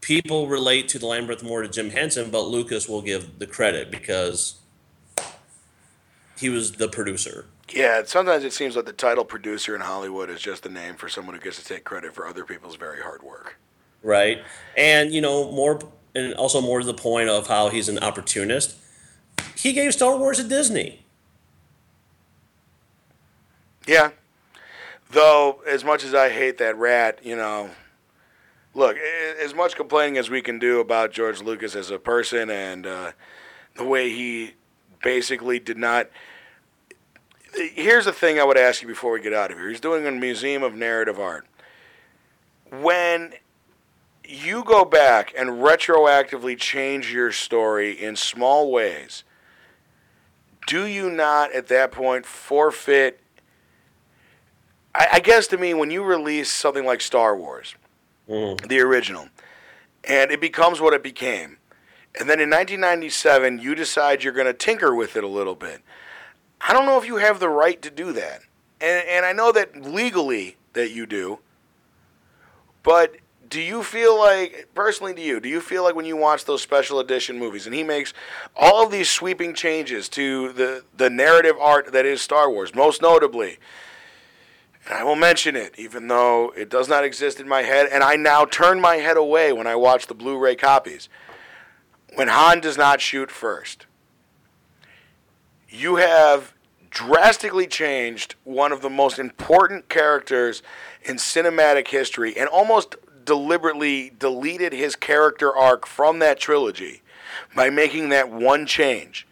people 0.00 0.46
relate 0.46 0.88
to 0.90 0.98
the 0.98 1.06
Labyrinth 1.06 1.42
more 1.42 1.62
to 1.62 1.68
Jim 1.68 1.90
Henson, 1.90 2.30
but 2.30 2.42
Lucas 2.42 2.88
will 2.88 3.02
give 3.02 3.38
the 3.38 3.46
credit 3.46 3.90
because 3.90 4.60
he 6.38 6.48
was 6.48 6.72
the 6.72 6.88
producer. 6.88 7.46
Yeah, 7.72 8.02
sometimes 8.04 8.44
it 8.44 8.52
seems 8.52 8.76
like 8.76 8.84
the 8.86 8.92
title 8.92 9.24
producer 9.24 9.74
in 9.74 9.80
Hollywood 9.80 10.30
is 10.30 10.40
just 10.40 10.62
the 10.62 10.68
name 10.68 10.94
for 10.94 11.08
someone 11.08 11.34
who 11.34 11.40
gets 11.40 11.60
to 11.60 11.64
take 11.64 11.84
credit 11.84 12.14
for 12.14 12.26
other 12.26 12.44
people's 12.44 12.76
very 12.76 13.02
hard 13.02 13.22
work. 13.22 13.58
right? 14.02 14.38
And 14.76 15.12
you 15.12 15.20
know, 15.20 15.50
more 15.50 15.80
and 16.16 16.34
also 16.34 16.60
more 16.60 16.80
to 16.80 16.86
the 16.86 16.94
point 16.94 17.28
of 17.28 17.46
how 17.46 17.68
he's 17.68 17.88
an 17.88 17.98
opportunist. 17.98 18.76
He 19.54 19.72
gave 19.72 19.92
Star 19.92 20.16
Wars 20.16 20.38
to 20.38 20.44
Disney. 20.44 21.04
Yeah. 23.86 24.10
Though, 25.10 25.60
as 25.68 25.84
much 25.84 26.02
as 26.02 26.14
I 26.14 26.30
hate 26.30 26.58
that 26.58 26.76
rat, 26.76 27.20
you 27.22 27.36
know, 27.36 27.70
look, 28.74 28.96
as 28.96 29.54
much 29.54 29.76
complaining 29.76 30.16
as 30.16 30.30
we 30.30 30.40
can 30.40 30.58
do 30.58 30.80
about 30.80 31.12
George 31.12 31.42
Lucas 31.42 31.76
as 31.76 31.90
a 31.90 31.98
person 31.98 32.50
and 32.50 32.86
uh, 32.86 33.12
the 33.76 33.84
way 33.84 34.10
he 34.10 34.54
basically 35.02 35.58
did 35.58 35.76
not. 35.76 36.08
Here's 37.54 38.06
the 38.06 38.12
thing 38.12 38.40
I 38.40 38.44
would 38.44 38.58
ask 38.58 38.82
you 38.82 38.88
before 38.88 39.12
we 39.12 39.20
get 39.20 39.32
out 39.32 39.50
of 39.50 39.58
here. 39.58 39.68
He's 39.68 39.80
doing 39.80 40.06
a 40.06 40.10
museum 40.10 40.62
of 40.62 40.74
narrative 40.74 41.20
art. 41.20 41.46
When 42.70 43.34
you 44.28 44.64
go 44.64 44.84
back 44.84 45.32
and 45.36 45.50
retroactively 45.50 46.58
change 46.58 47.12
your 47.12 47.32
story 47.32 47.92
in 47.92 48.16
small 48.16 48.70
ways, 48.70 49.24
do 50.66 50.86
you 50.86 51.10
not 51.10 51.52
at 51.52 51.68
that 51.68 51.92
point 51.92 52.26
forfeit 52.26 53.20
I, 54.96 55.08
I 55.14 55.20
guess 55.20 55.46
to 55.48 55.58
me, 55.58 55.74
when 55.74 55.90
you 55.90 56.02
release 56.02 56.50
something 56.50 56.84
like 56.84 57.00
Star 57.00 57.36
Wars, 57.36 57.74
mm-hmm. 58.28 58.66
the 58.66 58.80
original, 58.80 59.28
and 60.04 60.30
it 60.30 60.40
becomes 60.40 60.80
what 60.80 60.94
it 60.94 61.02
became, 61.02 61.58
and 62.18 62.30
then 62.30 62.40
in 62.40 62.48
1997 62.48 63.58
you 63.58 63.74
decide 63.74 64.24
you're 64.24 64.32
going 64.32 64.46
to 64.46 64.54
tinker 64.54 64.94
with 64.94 65.16
it 65.16 65.22
a 65.22 65.28
little 65.28 65.54
bit, 65.54 65.82
I 66.62 66.72
don't 66.72 66.86
know 66.86 66.98
if 66.98 67.06
you 67.06 67.16
have 67.16 67.40
the 67.40 67.50
right 67.50 67.80
to 67.82 67.90
do 67.90 68.12
that. 68.12 68.40
And, 68.80 69.06
and 69.08 69.26
I 69.26 69.32
know 69.32 69.52
that 69.52 69.76
legally 69.82 70.56
that 70.72 70.90
you 70.90 71.06
do, 71.06 71.38
But 72.82 73.16
do 73.48 73.60
you 73.60 73.82
feel 73.82 74.18
like, 74.18 74.68
personally, 74.74 75.14
to 75.14 75.20
you, 75.20 75.40
do 75.40 75.48
you 75.48 75.60
feel 75.60 75.82
like 75.82 75.94
when 75.94 76.06
you 76.06 76.16
watch 76.16 76.44
those 76.44 76.62
special 76.62 77.00
edition 77.00 77.38
movies 77.38 77.66
and 77.66 77.74
he 77.74 77.82
makes 77.82 78.12
all 78.54 78.84
of 78.84 78.90
these 78.90 79.10
sweeping 79.10 79.54
changes 79.54 80.08
to 80.10 80.52
the, 80.52 80.84
the 80.96 81.10
narrative 81.10 81.56
art 81.60 81.92
that 81.92 82.06
is 82.06 82.22
Star 82.22 82.50
Wars, 82.50 82.74
most 82.74 83.02
notably, 83.02 83.58
and 84.88 84.94
I 84.94 85.02
will 85.02 85.16
mention 85.16 85.56
it, 85.56 85.74
even 85.78 86.06
though 86.08 86.52
it 86.56 86.68
does 86.68 86.88
not 86.88 87.04
exist 87.04 87.40
in 87.40 87.48
my 87.48 87.62
head, 87.62 87.88
and 87.90 88.04
I 88.04 88.16
now 88.16 88.44
turn 88.44 88.80
my 88.80 88.96
head 88.96 89.16
away 89.16 89.52
when 89.52 89.66
I 89.66 89.74
watch 89.74 90.06
the 90.06 90.14
Blu 90.14 90.38
ray 90.38 90.54
copies. 90.54 91.08
When 92.14 92.28
Han 92.28 92.60
does 92.60 92.78
not 92.78 93.00
shoot 93.00 93.30
first, 93.30 93.86
you 95.68 95.96
have 95.96 96.54
drastically 96.88 97.66
changed 97.66 98.36
one 98.44 98.72
of 98.72 98.80
the 98.80 98.88
most 98.88 99.18
important 99.18 99.88
characters 99.88 100.62
in 101.02 101.16
cinematic 101.16 101.88
history 101.88 102.36
and 102.36 102.48
almost 102.48 102.94
deliberately 103.26 104.10
deleted 104.18 104.72
his 104.72 104.96
character 104.96 105.54
arc 105.54 105.86
from 105.86 106.20
that 106.20 106.38
trilogy 106.38 107.02
by 107.54 107.68
making 107.68 108.08
that 108.08 108.30
one 108.30 108.64
change. 108.64 109.26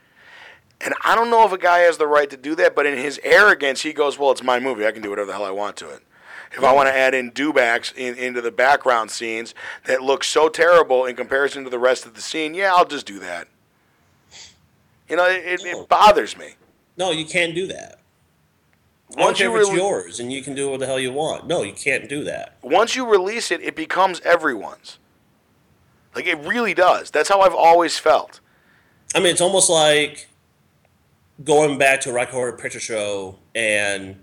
And 0.81 0.93
I 1.03 1.15
don't 1.15 1.31
know 1.31 1.47
if 1.47 1.53
a 1.53 1.59
guy 1.59 1.79
has 1.81 1.97
the 1.97 2.07
right 2.07 2.29
to 2.29 2.37
do 2.37 2.55
that, 2.57 2.75
but 2.75 2.85
in 2.85 2.99
his 2.99 3.19
arrogance, 3.25 3.81
he 3.81 3.95
goes, 3.95 4.19
Well, 4.19 4.31
it's 4.33 4.43
my 4.43 4.61
movie. 4.61 4.87
I 4.87 4.93
can 4.93 5.01
do 5.01 5.09
whatever 5.09 5.29
the 5.29 5.33
hell 5.33 5.45
I 5.45 5.51
want 5.51 5.77
to 5.79 5.89
it. 5.89 6.03
If 6.53 6.63
I 6.63 6.73
want 6.73 6.89
to 6.89 6.95
add 6.95 7.15
in 7.15 7.33
dewbacks 7.33 7.93
in, 7.97 8.15
into 8.17 8.41
the 8.41 8.53
background 8.53 9.11
scenes 9.11 9.55
that 9.87 10.03
look 10.03 10.23
so 10.23 10.49
terrible 10.49 11.05
in 11.07 11.17
comparison 11.17 11.65
to 11.65 11.71
the 11.71 11.79
rest 11.79 12.07
of 12.07 12.15
the 12.15 12.21
scene, 12.21 12.55
yeah, 12.55 12.73
I'll 12.75 12.85
just 12.85 13.07
do 13.07 13.19
that. 13.21 13.49
You 15.09 15.17
know, 15.17 15.27
it, 15.27 15.45
it, 15.45 15.65
it 15.65 15.89
bothers 15.89 16.37
me. 16.37 16.55
No, 16.97 17.11
you 17.11 17.25
can't 17.25 17.55
do 17.55 17.67
that. 17.69 17.99
Once 19.17 19.41
you 19.41 19.55
it's 19.57 19.73
yours 19.73 20.21
and 20.21 20.33
you 20.33 20.43
can 20.43 20.55
do 20.55 20.71
what 20.71 20.81
the 20.81 20.87
hell 20.87 20.99
you 20.99 21.13
want. 21.13 21.47
No, 21.47 21.63
you 21.63 21.73
can't 21.73 22.09
do 22.09 22.25
that. 22.25 22.57
Once 22.63 22.97
you 22.97 23.09
release 23.09 23.51
it, 23.51 23.61
it 23.63 23.77
becomes 23.77 24.21
everyone's. 24.21 24.99
Like 26.15 26.27
it 26.27 26.39
really 26.39 26.75
does. 26.75 27.11
That's 27.11 27.29
how 27.29 27.41
I've 27.41 27.55
always 27.55 27.99
felt. 27.99 28.41
I 29.15 29.21
mean, 29.21 29.29
it's 29.29 29.41
almost 29.41 29.71
like 29.71 30.29
going 31.43 31.79
back 31.79 32.01
to 32.03 32.11
a 32.11 32.13
Rocky 32.13 32.33
Horror 32.33 32.53
Picture 32.53 32.81
Show 32.81 33.39
and 33.55 34.17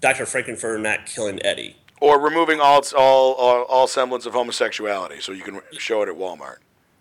Dr. 0.00 0.26
Frank-N-Furter 0.26 0.80
not 0.80 1.06
killing 1.06 1.44
Eddie. 1.44 1.76
Or 2.00 2.20
removing 2.20 2.60
all, 2.60 2.82
all, 2.96 3.34
all, 3.34 3.62
all 3.64 3.86
semblance 3.88 4.24
of 4.24 4.32
homosexuality 4.32 5.20
so 5.20 5.32
you 5.32 5.42
can 5.42 5.60
show 5.72 6.02
it 6.02 6.08
at 6.08 6.14
Walmart. 6.14 6.58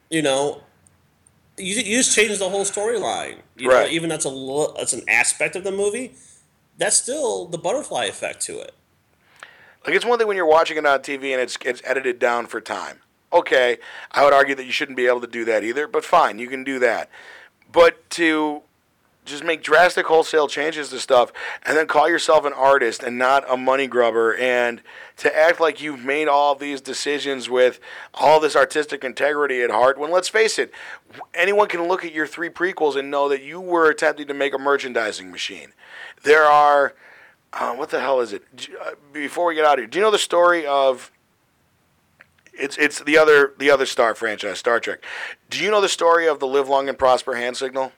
You 0.09 0.23
know, 0.23 0.61
you, 1.57 1.75
you 1.75 1.97
just 1.97 2.15
change 2.15 2.37
the 2.39 2.49
whole 2.49 2.65
storyline. 2.65 3.37
right. 3.61 3.87
Know, 3.87 3.87
even 3.87 4.09
that's 4.09 4.25
a 4.25 4.67
that's 4.75 4.93
an 4.93 5.03
aspect 5.07 5.55
of 5.55 5.63
the 5.63 5.71
movie. 5.71 6.13
That's 6.77 6.97
still 6.97 7.45
the 7.45 7.57
butterfly 7.57 8.05
effect 8.05 8.41
to 8.43 8.59
it. 8.59 8.73
Like 9.85 9.95
it's 9.95 10.05
one 10.05 10.19
thing 10.19 10.27
when 10.27 10.37
you're 10.37 10.45
watching 10.45 10.77
it 10.77 10.85
on 10.85 10.99
TV 10.99 11.31
and 11.31 11.41
it's 11.41 11.57
it's 11.63 11.81
edited 11.85 12.19
down 12.19 12.45
for 12.47 12.59
time. 12.61 12.99
Okay, 13.31 13.77
I 14.11 14.23
would 14.23 14.33
argue 14.33 14.55
that 14.55 14.65
you 14.65 14.71
shouldn't 14.71 14.97
be 14.97 15.07
able 15.07 15.21
to 15.21 15.27
do 15.27 15.43
that 15.45 15.63
either, 15.63 15.87
but 15.87 16.05
fine, 16.05 16.39
you 16.39 16.47
can 16.47 16.63
do 16.63 16.79
that. 16.79 17.09
But 17.71 18.09
to 18.11 18.61
just 19.27 19.43
make 19.43 19.61
drastic 19.61 20.07
wholesale 20.07 20.47
changes 20.47 20.89
to 20.89 20.99
stuff 20.99 21.31
and 21.63 21.77
then 21.77 21.85
call 21.85 22.09
yourself 22.09 22.45
an 22.45 22.53
artist 22.53 23.03
and 23.03 23.17
not 23.17 23.43
a 23.49 23.57
money 23.57 23.85
grubber 23.87 24.35
and 24.35 24.81
to 25.17 25.35
act 25.37 25.59
like 25.59 25.81
you've 25.81 26.03
made 26.03 26.27
all 26.27 26.55
these 26.55 26.81
decisions 26.81 27.49
with 27.49 27.79
all 28.13 28.39
this 28.39 28.55
artistic 28.55 29.03
integrity 29.03 29.61
at 29.61 29.69
heart 29.69 29.97
when 29.97 30.11
let's 30.11 30.29
face 30.29 30.57
it 30.57 30.71
anyone 31.33 31.67
can 31.67 31.87
look 31.87 32.03
at 32.03 32.13
your 32.13 32.25
three 32.25 32.49
prequels 32.49 32.95
and 32.95 33.11
know 33.11 33.29
that 33.29 33.43
you 33.43 33.59
were 33.59 33.89
attempting 33.89 34.27
to 34.27 34.33
make 34.33 34.53
a 34.53 34.57
merchandising 34.57 35.29
machine. 35.29 35.73
There 36.23 36.45
are 36.45 36.95
uh, 37.53 37.73
what 37.75 37.89
the 37.89 37.99
hell 37.99 38.19
is 38.19 38.33
it? 38.33 38.43
Uh, 38.81 38.91
before 39.13 39.47
we 39.47 39.55
get 39.55 39.65
out 39.65 39.73
of 39.73 39.79
here 39.79 39.87
do 39.87 39.99
you 39.99 40.03
know 40.03 40.11
the 40.11 40.17
story 40.17 40.65
of 40.65 41.11
it's 42.53 42.77
it's 42.77 43.01
the 43.03 43.17
other 43.17 43.53
the 43.59 43.69
other 43.69 43.85
star 43.85 44.15
franchise 44.15 44.59
Star 44.59 44.79
Trek. 44.79 45.03
Do 45.49 45.63
you 45.63 45.69
know 45.69 45.81
the 45.81 45.89
story 45.89 46.27
of 46.27 46.39
the 46.39 46.47
live 46.47 46.67
long 46.67 46.89
and 46.89 46.97
prosper 46.97 47.35
hand 47.35 47.55
signal 47.55 47.91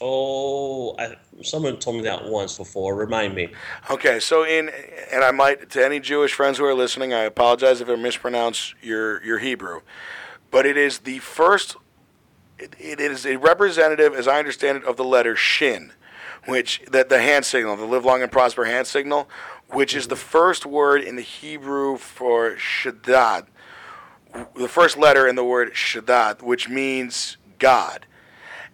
Oh, 0.00 0.96
I, 0.98 1.16
someone 1.42 1.78
told 1.78 1.96
me 1.96 2.02
that 2.02 2.24
once 2.24 2.56
before. 2.56 2.94
Remind 2.94 3.34
me. 3.34 3.52
Okay, 3.90 4.18
so 4.18 4.44
in 4.44 4.70
and 5.12 5.22
I 5.22 5.30
might 5.30 5.70
to 5.70 5.84
any 5.84 6.00
Jewish 6.00 6.32
friends 6.32 6.56
who 6.56 6.64
are 6.64 6.74
listening, 6.74 7.12
I 7.12 7.20
apologize 7.20 7.80
if 7.80 7.88
I 7.88 7.96
mispronounce 7.96 8.74
your 8.80 9.22
your 9.22 9.38
Hebrew, 9.38 9.80
but 10.50 10.64
it 10.64 10.76
is 10.78 11.00
the 11.00 11.18
first. 11.18 11.76
it, 12.58 12.74
it 12.78 13.00
is 13.00 13.26
a 13.26 13.36
representative, 13.36 14.14
as 14.14 14.26
I 14.26 14.38
understand 14.38 14.78
it, 14.78 14.84
of 14.84 14.96
the 14.96 15.04
letter 15.04 15.36
Shin, 15.36 15.92
which 16.46 16.82
that 16.90 17.10
the 17.10 17.20
hand 17.20 17.44
signal, 17.44 17.76
the 17.76 17.84
live 17.84 18.04
long 18.04 18.22
and 18.22 18.32
prosper 18.32 18.64
hand 18.64 18.86
signal, 18.86 19.28
which 19.68 19.94
is 19.94 20.08
the 20.08 20.14
mm-hmm. 20.14 20.28
first 20.28 20.64
word 20.64 21.02
in 21.02 21.16
the 21.16 21.22
Hebrew 21.22 21.98
for 21.98 22.56
Shaddad, 22.56 23.46
the 24.56 24.68
first 24.68 24.96
letter 24.96 25.28
in 25.28 25.36
the 25.36 25.44
word 25.44 25.74
Shaddad, 25.74 26.40
which 26.40 26.70
means 26.70 27.36
God. 27.58 28.06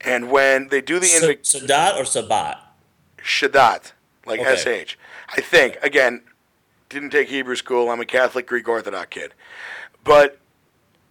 And 0.07 0.31
when 0.31 0.69
they 0.69 0.81
do 0.81 0.99
the 0.99 1.07
invic- 1.07 1.43
Sadat 1.43 2.01
or 2.01 2.05
Sabat? 2.05 2.59
Shadat, 3.19 3.93
like 4.25 4.41
okay. 4.41 4.85
sh. 4.87 4.97
I 5.37 5.41
think 5.41 5.79
again, 5.83 6.23
didn't 6.89 7.11
take 7.11 7.29
Hebrew 7.29 7.57
school. 7.57 7.91
I'm 7.91 8.01
a 8.01 8.07
Catholic 8.07 8.47
Greek 8.47 8.69
Orthodox 8.69 9.09
kid, 9.11 9.35
but 10.05 10.39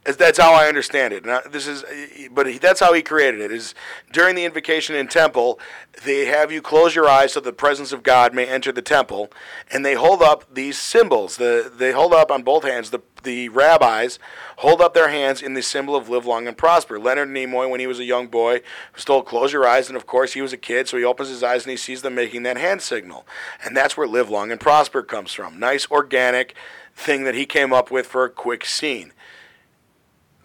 that's 0.05 0.37
how 0.37 0.53
I 0.53 0.67
understand 0.67 1.13
it. 1.13 1.25
Now, 1.25 1.41
this 1.41 1.65
is, 1.65 1.83
but 2.31 2.61
that's 2.61 2.79
how 2.79 2.93
he 2.93 3.01
created 3.01 3.41
it. 3.41 3.51
Is 3.51 3.73
during 4.11 4.35
the 4.35 4.45
invocation 4.45 4.95
in 4.95 5.07
temple, 5.07 5.59
they 6.05 6.25
have 6.25 6.51
you 6.51 6.61
close 6.61 6.93
your 6.93 7.09
eyes 7.09 7.33
so 7.33 7.39
the 7.39 7.51
presence 7.51 7.91
of 7.91 8.03
God 8.03 8.33
may 8.33 8.45
enter 8.45 8.71
the 8.71 8.83
temple, 8.83 9.31
and 9.71 9.83
they 9.83 9.95
hold 9.95 10.21
up 10.21 10.45
these 10.53 10.77
symbols. 10.77 11.37
The 11.37 11.71
they 11.75 11.91
hold 11.91 12.13
up 12.13 12.29
on 12.29 12.43
both 12.43 12.63
hands. 12.63 12.91
The 12.91 13.01
the 13.23 13.49
rabbis 13.49 14.19
hold 14.57 14.79
up 14.79 14.93
their 14.93 15.09
hands 15.09 15.41
in 15.41 15.55
the 15.55 15.63
symbol 15.63 15.95
of 15.95 16.07
live 16.07 16.27
long 16.27 16.47
and 16.47 16.55
prosper. 16.55 16.99
Leonard 16.99 17.29
Nimoy, 17.29 17.67
when 17.67 17.79
he 17.79 17.87
was 17.87 17.99
a 17.99 18.05
young 18.05 18.27
boy, 18.27 18.61
was 18.93 19.03
told 19.03 19.25
close 19.25 19.51
your 19.51 19.67
eyes, 19.67 19.87
and 19.87 19.97
of 19.97 20.05
course 20.05 20.33
he 20.33 20.41
was 20.41 20.53
a 20.53 20.57
kid, 20.57 20.87
so 20.87 20.97
he 20.97 21.03
opens 21.03 21.29
his 21.29 21.41
eyes 21.41 21.63
and 21.63 21.71
he 21.71 21.77
sees 21.77 22.03
them 22.03 22.13
making 22.13 22.43
that 22.43 22.57
hand 22.57 22.83
signal, 22.83 23.25
and 23.63 23.75
that's 23.75 23.97
where 23.97 24.07
live 24.07 24.29
long 24.29 24.51
and 24.51 24.61
prosper 24.61 25.01
comes 25.01 25.33
from. 25.33 25.59
Nice 25.59 25.89
organic 25.89 26.53
thing 26.95 27.23
that 27.23 27.33
he 27.33 27.47
came 27.47 27.73
up 27.73 27.89
with 27.89 28.05
for 28.05 28.23
a 28.23 28.29
quick 28.29 28.63
scene 28.63 29.11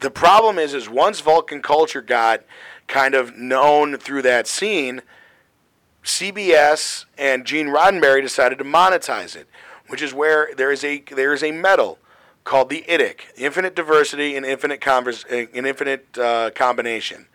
the 0.01 0.11
problem 0.11 0.59
is, 0.59 0.75
is 0.75 0.89
once 0.89 1.21
Vulcan 1.21 1.63
culture 1.63 2.03
got 2.03 2.43
kind 2.87 3.15
of 3.15 3.37
known 3.37 3.97
through 3.97 4.23
that 4.23 4.47
scene, 4.47 5.03
CBS 6.03 7.05
and 7.19 7.45
Gene 7.45 7.69
Roddenberry 7.69 8.23
decided 8.23 8.59
to 8.59 8.65
monetize 8.65 9.37
it, 9.37 9.47
which 9.89 10.03
is 10.03 10.15
where 10.15 10.51
there 10.57 10.73
is 10.73 10.83
a 10.83 11.03
there 11.15 11.33
is 11.33 11.43
a 11.43 11.53
medal 11.53 11.99
called 12.45 12.71
the 12.71 12.85
IDIC, 12.89 13.21
Infinite 13.37 13.77
Diversity 13.77 14.35
and 14.35 14.47
Infinite 14.47 14.81
Converse, 14.81 15.25
an 15.25 15.49
Infinite 15.53 16.19
uh, 16.19 16.51
Combination, 16.51 17.27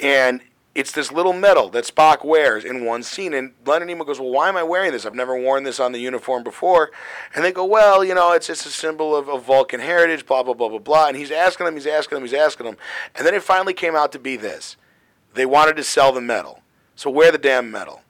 and 0.00 0.40
it's 0.74 0.92
this 0.92 1.12
little 1.12 1.34
medal 1.34 1.68
that 1.70 1.84
Spock 1.84 2.24
wears 2.24 2.64
in 2.64 2.84
one 2.84 3.02
scene. 3.02 3.34
And 3.34 3.52
Leonard 3.66 3.88
Nimoy 3.88 4.06
goes, 4.06 4.18
Well, 4.18 4.30
why 4.30 4.48
am 4.48 4.56
I 4.56 4.62
wearing 4.62 4.92
this? 4.92 5.04
I've 5.04 5.14
never 5.14 5.38
worn 5.38 5.64
this 5.64 5.78
on 5.78 5.92
the 5.92 5.98
uniform 5.98 6.42
before. 6.42 6.90
And 7.34 7.44
they 7.44 7.52
go, 7.52 7.64
Well, 7.64 8.04
you 8.04 8.14
know, 8.14 8.32
it's 8.32 8.46
just 8.46 8.64
a 8.64 8.70
symbol 8.70 9.14
of, 9.14 9.28
of 9.28 9.44
Vulcan 9.44 9.80
heritage, 9.80 10.24
blah, 10.24 10.42
blah, 10.42 10.54
blah, 10.54 10.68
blah, 10.68 10.78
blah. 10.78 11.08
And 11.08 11.16
he's 11.16 11.30
asking 11.30 11.66
them, 11.66 11.74
he's 11.74 11.86
asking 11.86 12.16
them, 12.16 12.24
he's 12.24 12.34
asking 12.34 12.66
them. 12.66 12.76
And 13.14 13.26
then 13.26 13.34
it 13.34 13.42
finally 13.42 13.74
came 13.74 13.94
out 13.94 14.12
to 14.12 14.18
be 14.18 14.36
this 14.36 14.76
they 15.34 15.46
wanted 15.46 15.76
to 15.76 15.84
sell 15.84 16.12
the 16.12 16.20
medal. 16.20 16.62
So 16.94 17.10
wear 17.10 17.32
the 17.32 17.38
damn 17.38 17.70
medal. 17.70 18.02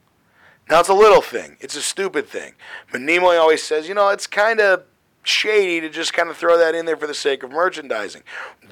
Now, 0.69 0.81
it's 0.81 0.89
a 0.89 0.95
little 0.95 1.23
thing, 1.23 1.57
it's 1.61 1.77
a 1.77 1.83
stupid 1.83 2.29
thing. 2.29 2.55
But 2.91 3.01
Nimoy 3.01 3.39
always 3.41 3.63
says, 3.63 3.89
You 3.89 3.95
know, 3.95 4.09
it's 4.09 4.27
kind 4.27 4.61
of 4.61 4.85
shady 5.23 5.81
to 5.81 5.89
just 5.89 6.13
kind 6.13 6.29
of 6.29 6.37
throw 6.37 6.59
that 6.59 6.75
in 6.75 6.85
there 6.85 6.97
for 6.97 7.07
the 7.07 7.15
sake 7.15 7.43
of 7.43 7.51
merchandising. 7.51 8.23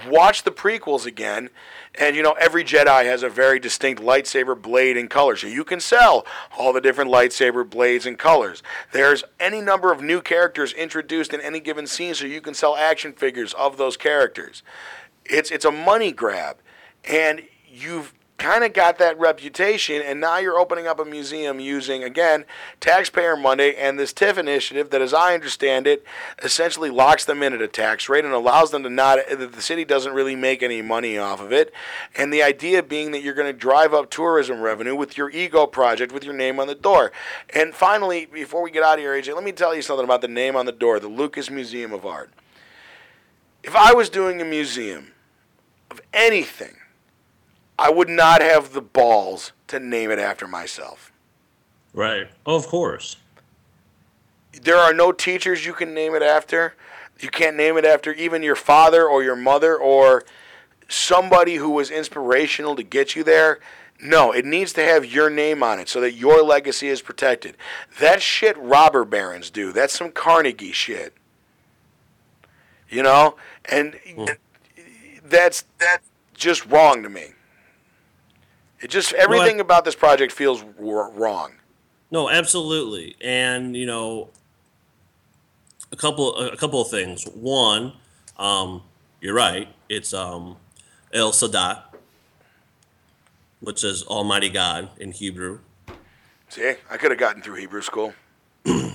Watch 0.09 0.43
the 0.43 0.51
prequels 0.51 1.07
again, 1.07 1.51
and 1.95 2.17
you 2.17 2.23
know 2.23 2.33
every 2.33 2.65
Jedi 2.65 3.05
has 3.05 3.23
a 3.23 3.29
very 3.29 3.59
distinct 3.59 4.03
lightsaber 4.03 4.61
blade 4.61 4.97
and 4.97 5.09
color, 5.09 5.37
so 5.37 5.47
you 5.47 5.65
can 5.65 5.81
sell 5.81 6.27
all 6.59 6.73
the 6.73 6.81
different 6.81 7.11
lightsaber 7.11 7.69
blades 7.69 8.07
and 8.07 8.19
colors. 8.19 8.63
There's 8.93 9.25
any 9.39 9.61
number 9.61 9.93
of 9.93 10.03
new 10.03 10.21
characters 10.21 10.73
introduced 10.73 11.33
in 11.33 11.41
any 11.41 11.61
given 11.61 11.87
scene, 11.87 12.15
so 12.15 12.27
you 12.27 12.41
can 12.41 12.55
sell 12.55 12.77
action 12.77 13.13
figures 13.13 13.55
of 13.55 13.77
those 13.77 13.97
characters. 13.97 14.63
It's 15.25 15.51
it's 15.51 15.65
a 15.65 15.73
money 15.73 16.13
grab, 16.13 16.57
and 17.05 17.43
you've 17.69 18.13
kind 18.41 18.65
of 18.65 18.73
got 18.73 18.99
that 18.99 19.19
reputation, 19.21 20.03
and 20.03 20.19
now 20.19 20.39
you're 20.39 20.59
opening 20.59 20.87
up 20.87 20.99
a 20.99 21.05
museum 21.05 21.61
using, 21.61 22.03
again, 22.03 22.47
taxpayer 22.81 23.37
money 23.37 23.77
and 23.77 23.99
this 23.99 24.15
TIF 24.15 24.39
initiative 24.39 24.89
that, 24.91 25.03
as 25.03 25.13
I 25.13 25.35
understand 25.35 25.87
it, 25.87 26.05
essentially 26.43 26.89
locks 26.89 27.27
them 27.27 27.43
in 27.43 27.53
at 27.53 27.61
a 27.61 27.69
tax 27.69 28.09
rate 28.09 28.25
and 28.25 28.33
allows 28.33 28.71
them 28.71 28.83
to 28.83 28.91
not, 28.91 29.19
that 29.29 29.53
the 29.53 29.63
city 29.63 29.85
doesn't 29.85 30.15
really 30.15 30.35
make 30.35 30.63
any 30.63 30.81
money 30.81 31.19
off 31.19 31.41
of 31.41 31.53
it. 31.53 31.73
And 32.17 32.33
the 32.33 32.43
idea 32.43 32.83
being 32.83 33.13
that 33.13 33.23
you're 33.23 33.35
going 33.35 33.53
to 33.53 33.59
drive 33.59 33.93
up 33.93 34.11
tourism 34.11 34.61
revenue 34.61 34.97
with 34.97 35.19
your 35.19 35.29
ego 35.31 35.67
project 35.67 36.11
with 36.11 36.25
your 36.25 36.35
name 36.35 36.59
on 36.59 36.67
the 36.67 36.75
door. 36.75 37.13
And 37.55 37.75
finally, 37.75 38.25
before 38.25 38.63
we 38.63 38.71
get 38.71 38.83
out 38.83 38.95
of 38.95 39.01
here, 39.01 39.13
AJ, 39.13 39.35
let 39.35 39.45
me 39.45 39.53
tell 39.53 39.77
you 39.77 39.83
something 39.83 40.05
about 40.05 40.23
the 40.23 40.29
name 40.29 40.57
on 40.57 40.65
the 40.65 40.73
door, 40.73 40.99
the 40.99 41.09
Lucas 41.09 41.51
Museum 41.51 41.93
of 41.93 42.07
Art. 42.07 42.31
If 43.63 43.77
I 43.77 43.93
was 43.93 44.09
doing 44.09 44.41
a 44.41 44.47
museum 44.47 45.13
of 45.91 46.01
anything, 46.15 46.77
I 47.81 47.89
would 47.89 48.11
not 48.11 48.43
have 48.43 48.75
the 48.75 48.83
balls 48.83 49.53
to 49.69 49.81
name 49.81 50.11
it 50.11 50.19
after 50.19 50.47
myself. 50.47 51.11
Right. 51.95 52.29
Oh, 52.45 52.55
of 52.55 52.67
course. 52.67 53.17
there 54.63 54.77
are 54.77 54.93
no 54.93 55.13
teachers 55.13 55.65
you 55.65 55.73
can 55.73 55.95
name 55.95 56.15
it 56.15 56.23
after. 56.23 56.75
You 57.21 57.31
can't 57.31 57.57
name 57.57 57.79
it 57.79 57.87
after 57.87 58.13
even 58.13 58.43
your 58.43 58.55
father 58.55 59.09
or 59.09 59.23
your 59.23 59.35
mother 59.35 59.77
or 59.79 60.25
somebody 60.89 61.55
who 61.55 61.71
was 61.71 61.91
inspirational 61.91 62.77
to 62.77 62.83
get 62.83 63.17
you 63.17 63.25
there. 63.25 63.61
No, 64.03 64.31
it 64.31 64.45
needs 64.45 64.75
to 64.75 64.85
have 64.85 65.07
your 65.07 65.31
name 65.31 65.63
on 65.63 65.79
it 65.81 65.89
so 65.89 66.03
that 66.03 66.13
your 66.13 66.43
legacy 66.43 66.89
is 66.89 67.01
protected. 67.01 67.57
That 67.99 68.21
shit 68.21 68.59
robber 68.59 69.07
barons 69.07 69.49
do. 69.49 69.73
That's 69.73 69.97
some 69.97 70.13
Carnegie 70.13 70.73
shit. 70.73 71.15
You 72.91 73.03
know? 73.03 73.37
And 73.65 73.99
hmm. 74.07 74.25
that's 75.25 75.65
that's 75.79 76.07
just 76.35 76.67
wrong 76.67 77.03
to 77.03 77.09
me. 77.09 77.33
It 78.81 78.89
just 78.91 79.13
everything 79.13 79.57
I- 79.59 79.61
about 79.61 79.85
this 79.85 79.95
project 79.95 80.33
feels 80.33 80.63
wrong. 80.79 81.53
No, 82.11 82.29
absolutely, 82.29 83.15
and 83.21 83.77
you 83.77 83.87
know, 83.87 84.31
a 85.93 85.97
couple 85.97 86.35
a 86.37 86.57
couple 86.57 86.81
of 86.81 86.89
things. 86.91 87.25
One, 87.25 87.93
um, 88.37 88.83
you're 89.21 89.35
right. 89.35 89.69
It's 89.89 90.13
um, 90.13 90.57
El 91.13 91.31
Sadat, 91.33 91.83
which 93.61 93.85
is 93.85 94.03
Almighty 94.05 94.49
God 94.49 94.89
in 94.99 95.13
Hebrew. 95.13 95.61
See, 96.49 96.73
I 96.91 96.97
could 96.97 97.11
have 97.13 97.21
gotten 97.21 97.43
through 97.43 97.57
Hebrew 97.57 97.83
school. 97.83 98.15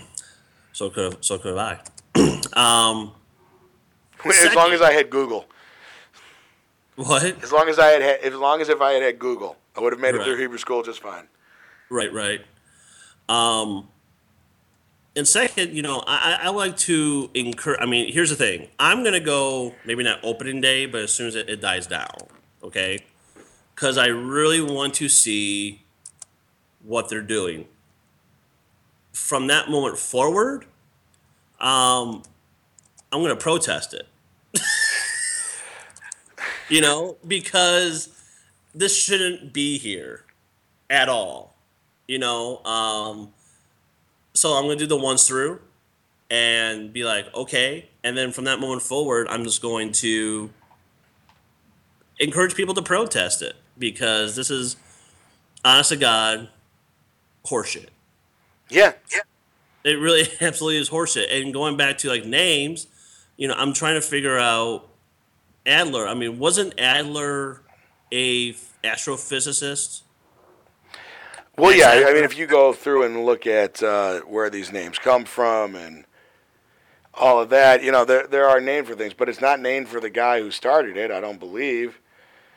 So 0.73 0.89
could 0.89 1.23
so 1.23 1.37
could 1.37 1.57
I. 1.57 1.79
um, 2.53 3.13
as 4.25 4.35
Second- 4.35 4.55
long 4.57 4.73
as 4.73 4.81
I 4.81 4.91
had 4.91 5.09
Google. 5.09 5.45
what? 6.97 7.23
As 7.41 7.53
long 7.53 7.69
as 7.69 7.79
I 7.79 7.91
had, 7.91 8.01
had 8.01 8.19
as 8.19 8.33
long 8.33 8.59
as 8.59 8.67
if 8.67 8.81
I 8.81 8.91
had 8.91 9.01
had 9.01 9.17
Google, 9.17 9.55
I 9.75 9.81
would 9.81 9.93
have 9.93 9.99
made 9.99 10.15
it 10.15 10.23
through 10.23 10.37
Hebrew 10.37 10.57
school 10.57 10.83
just 10.83 11.01
fine. 11.01 11.27
Right, 11.89 12.11
right. 12.11 12.41
Um, 13.27 13.89
and 15.15 15.27
second, 15.27 15.73
you 15.75 15.81
know, 15.81 16.03
I, 16.05 16.37
I 16.41 16.47
I 16.47 16.49
like 16.49 16.77
to 16.77 17.29
encourage. 17.33 17.79
I 17.81 17.85
mean, 17.85 18.11
here's 18.11 18.29
the 18.29 18.35
thing. 18.35 18.67
I'm 18.79 19.03
gonna 19.03 19.19
go 19.19 19.73
maybe 19.85 20.03
not 20.03 20.19
opening 20.23 20.61
day, 20.61 20.85
but 20.85 21.01
as 21.01 21.13
soon 21.13 21.27
as 21.27 21.35
it, 21.35 21.49
it 21.49 21.61
dies 21.61 21.87
down, 21.87 22.15
okay? 22.63 22.99
Because 23.73 23.97
I 23.97 24.07
really 24.07 24.61
want 24.61 24.93
to 24.95 25.09
see 25.09 25.83
what 26.83 27.09
they're 27.09 27.21
doing. 27.21 27.67
From 29.13 29.47
that 29.47 29.69
moment 29.69 29.97
forward, 29.97 30.65
um, 31.59 32.23
I'm 33.11 33.21
gonna 33.21 33.35
protest 33.35 33.93
it. 33.93 34.07
you 36.69 36.81
know, 36.81 37.17
because 37.25 38.14
this 38.75 38.95
shouldn't 38.95 39.53
be 39.53 39.77
here 39.79 40.25
at 40.89 41.09
all 41.09 41.55
you 42.07 42.19
know? 42.19 42.63
Um 42.65 43.33
so 44.33 44.53
i'm 44.53 44.63
gonna 44.65 44.75
do 44.75 44.85
the 44.85 44.97
once 44.97 45.27
through 45.27 45.61
and 46.29 46.91
be 46.91 47.03
like 47.03 47.33
okay. 47.33 47.89
And 48.03 48.17
then 48.17 48.31
from 48.31 48.45
that 48.45 48.59
moment 48.59 48.81
forward 48.81 49.27
i'm 49.29 49.43
just 49.43 49.61
going 49.61 49.91
to 49.93 50.49
encourage 52.19 52.55
people 52.55 52.73
to 52.73 52.81
protest 52.81 53.41
it 53.41 53.55
because 53.77 54.35
this 54.35 54.49
is 54.49 54.77
honest 55.63 55.89
to 55.89 55.97
god 55.97 56.49
horseshit. 57.45 57.87
Yeah, 58.69 58.93
yeah. 59.13 59.19
it 59.83 59.99
really 59.99 60.27
absolutely 60.41 60.79
is 60.79 60.89
horseshit. 60.89 61.33
And 61.35 61.53
going 61.53 61.77
back 61.77 61.97
to 61.99 62.09
like 62.09 62.25
names 62.25 62.87
you 63.37 63.47
know 63.47 63.55
i'm 63.57 63.73
trying 63.73 63.95
to 63.95 64.01
figure 64.01 64.37
out 64.37 64.87
adler. 65.65 66.07
I 66.07 66.13
mean 66.13 66.39
wasn't 66.39 66.79
adler 66.79 67.61
a 68.15 68.53
astrophysicist 68.83 70.03
Well, 71.57 71.73
yeah. 71.73 72.07
I 72.07 72.13
mean, 72.13 72.23
if 72.23 72.37
you 72.37 72.47
go 72.47 72.71
through 72.71 73.03
and 73.03 73.25
look 73.25 73.45
at 73.45 73.83
uh, 73.83 74.21
where 74.21 74.49
these 74.49 74.71
names 74.71 74.97
come 74.97 75.25
from 75.25 75.75
and 75.75 76.05
all 77.13 77.39
of 77.41 77.49
that, 77.49 77.83
you 77.83 77.91
know, 77.91 78.05
there 78.05 78.25
there 78.27 78.47
are 78.47 78.61
named 78.61 78.87
for 78.87 78.95
things, 78.95 79.13
but 79.13 79.27
it's 79.29 79.41
not 79.41 79.59
named 79.59 79.87
for 79.87 79.99
the 79.99 80.09
guy 80.09 80.39
who 80.39 80.51
started 80.51 80.97
it. 80.97 81.11
I 81.11 81.19
don't 81.19 81.39
believe. 81.39 81.99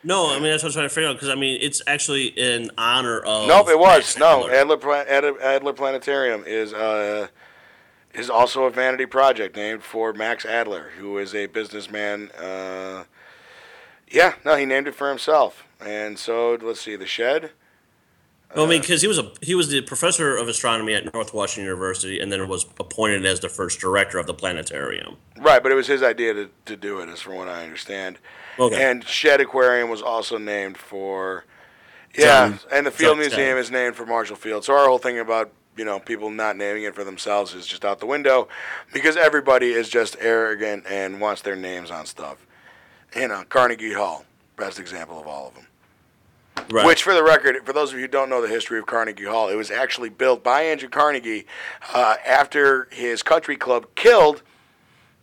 No, 0.04 0.30
I 0.30 0.34
mean 0.34 0.50
that's 0.50 0.62
what 0.62 0.68
I'm 0.70 0.74
trying 0.74 0.88
to 0.88 0.94
figure 0.94 1.10
out 1.10 1.14
because 1.14 1.28
I 1.28 1.34
mean 1.34 1.58
it's 1.60 1.82
actually 1.86 2.26
in 2.26 2.70
honor 2.78 3.18
of. 3.18 3.48
Nope, 3.48 3.68
it 3.68 3.78
was 3.78 4.16
no 4.16 4.48
Adler. 4.48 4.78
Adler 5.08 5.42
Adler 5.42 5.72
Planetarium 5.72 6.44
is 6.46 6.72
uh, 6.72 7.28
is 8.14 8.30
also 8.30 8.64
a 8.64 8.70
vanity 8.70 9.06
project 9.06 9.56
named 9.56 9.82
for 9.82 10.12
Max 10.12 10.44
Adler, 10.46 10.90
who 10.98 11.18
is 11.18 11.34
a 11.34 11.46
businessman. 11.46 12.30
Uh, 12.32 13.04
yeah, 14.10 14.34
no, 14.44 14.56
he 14.56 14.66
named 14.66 14.88
it 14.88 14.94
for 14.94 15.08
himself, 15.08 15.64
and 15.80 16.18
so 16.18 16.58
let's 16.60 16.80
see, 16.80 16.96
the 16.96 17.06
Shedd. 17.06 17.50
Well, 18.54 18.64
I 18.64 18.68
mean, 18.68 18.78
uh, 18.78 18.82
because 18.82 19.02
he 19.02 19.08
was 19.08 19.18
a 19.18 19.30
he 19.42 19.54
was 19.54 19.68
the 19.68 19.82
professor 19.82 20.34
of 20.36 20.48
astronomy 20.48 20.94
at 20.94 21.12
Northwestern 21.12 21.64
University, 21.64 22.18
and 22.18 22.32
then 22.32 22.48
was 22.48 22.64
appointed 22.80 23.26
as 23.26 23.40
the 23.40 23.48
first 23.48 23.78
director 23.78 24.18
of 24.18 24.26
the 24.26 24.32
planetarium. 24.32 25.16
Right, 25.36 25.62
but 25.62 25.70
it 25.70 25.74
was 25.74 25.86
his 25.86 26.02
idea 26.02 26.32
to, 26.32 26.50
to 26.64 26.76
do 26.76 27.00
it, 27.00 27.08
as 27.10 27.20
from 27.20 27.34
what 27.34 27.48
I 27.48 27.62
understand. 27.64 28.18
Okay. 28.58 28.82
And 28.82 29.04
Shedd 29.04 29.40
Aquarium 29.40 29.90
was 29.90 30.00
also 30.02 30.38
named 30.38 30.78
for, 30.78 31.44
yeah, 32.16 32.48
John- 32.48 32.60
and 32.72 32.86
the 32.86 32.90
Field 32.90 33.16
John 33.16 33.20
Museum 33.20 33.58
is 33.58 33.70
named 33.70 33.96
for 33.96 34.06
Marshall 34.06 34.36
Field. 34.36 34.64
So 34.64 34.74
our 34.74 34.86
whole 34.86 34.98
thing 34.98 35.18
about 35.18 35.52
you 35.76 35.84
know 35.84 36.00
people 36.00 36.30
not 36.30 36.56
naming 36.56 36.84
it 36.84 36.94
for 36.94 37.04
themselves 37.04 37.52
is 37.52 37.66
just 37.66 37.84
out 37.84 38.00
the 38.00 38.06
window, 38.06 38.48
because 38.94 39.16
everybody 39.18 39.72
is 39.72 39.90
just 39.90 40.16
arrogant 40.20 40.86
and 40.88 41.20
wants 41.20 41.42
their 41.42 41.54
names 41.54 41.90
on 41.90 42.06
stuff. 42.06 42.46
You 43.16 43.28
know, 43.28 43.44
Carnegie 43.48 43.92
Hall, 43.92 44.24
best 44.56 44.78
example 44.78 45.20
of 45.20 45.26
all 45.26 45.48
of 45.48 45.54
them. 45.54 45.66
Right. 46.70 46.84
Which, 46.84 47.02
for 47.02 47.14
the 47.14 47.22
record, 47.22 47.56
for 47.64 47.72
those 47.72 47.92
of 47.92 47.98
you 47.98 48.02
who 48.04 48.08
don't 48.08 48.28
know 48.28 48.42
the 48.42 48.48
history 48.48 48.78
of 48.78 48.86
Carnegie 48.86 49.24
Hall, 49.24 49.48
it 49.48 49.54
was 49.54 49.70
actually 49.70 50.10
built 50.10 50.42
by 50.42 50.62
Andrew 50.62 50.88
Carnegie 50.88 51.46
uh, 51.94 52.16
after 52.26 52.88
his 52.90 53.22
country 53.22 53.56
club 53.56 53.86
killed 53.94 54.42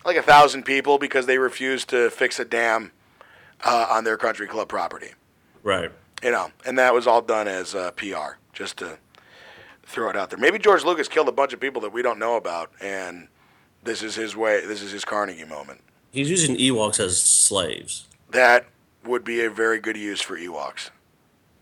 like 0.06 0.16
a 0.16 0.22
thousand 0.22 0.64
people 0.64 0.98
because 0.98 1.26
they 1.26 1.38
refused 1.38 1.90
to 1.90 2.10
fix 2.10 2.40
a 2.40 2.46
dam 2.46 2.92
uh, 3.64 3.88
on 3.90 4.04
their 4.04 4.18
country 4.18 4.48
club 4.48 4.68
property. 4.70 5.12
right. 5.64 5.92
You 6.24 6.32
know, 6.32 6.50
and 6.66 6.80
that 6.80 6.94
was 6.94 7.06
all 7.06 7.22
done 7.22 7.48
as 7.48 7.76
uh, 7.76 7.92
PR, 7.92 8.38
just 8.54 8.78
to 8.78 8.98
throw 9.84 10.10
it 10.10 10.16
out 10.16 10.30
there. 10.30 10.40
Maybe 10.40 10.58
George 10.58 10.84
Lucas 10.84 11.08
killed 11.08 11.28
a 11.28 11.32
bunch 11.32 11.54
of 11.54 11.60
people 11.60 11.82
that 11.82 11.92
we 11.92 12.02
don't 12.02 12.18
know 12.18 12.36
about, 12.38 12.72
and 12.82 13.28
this 13.84 14.02
is 14.02 14.16
his 14.16 14.36
way. 14.36 14.66
This 14.66 14.82
is 14.82 14.92
his 14.92 15.06
Carnegie 15.06 15.44
moment. 15.44 15.82
He's 16.16 16.30
using 16.30 16.56
Ewoks 16.56 17.00
as 17.00 17.22
slaves 17.22 18.06
That 18.32 18.66
would 19.04 19.24
be 19.26 19.44
a 19.44 19.50
very 19.50 19.80
good 19.80 19.98
use 19.98 20.22
for 20.22 20.38
Ewoks. 20.38 20.90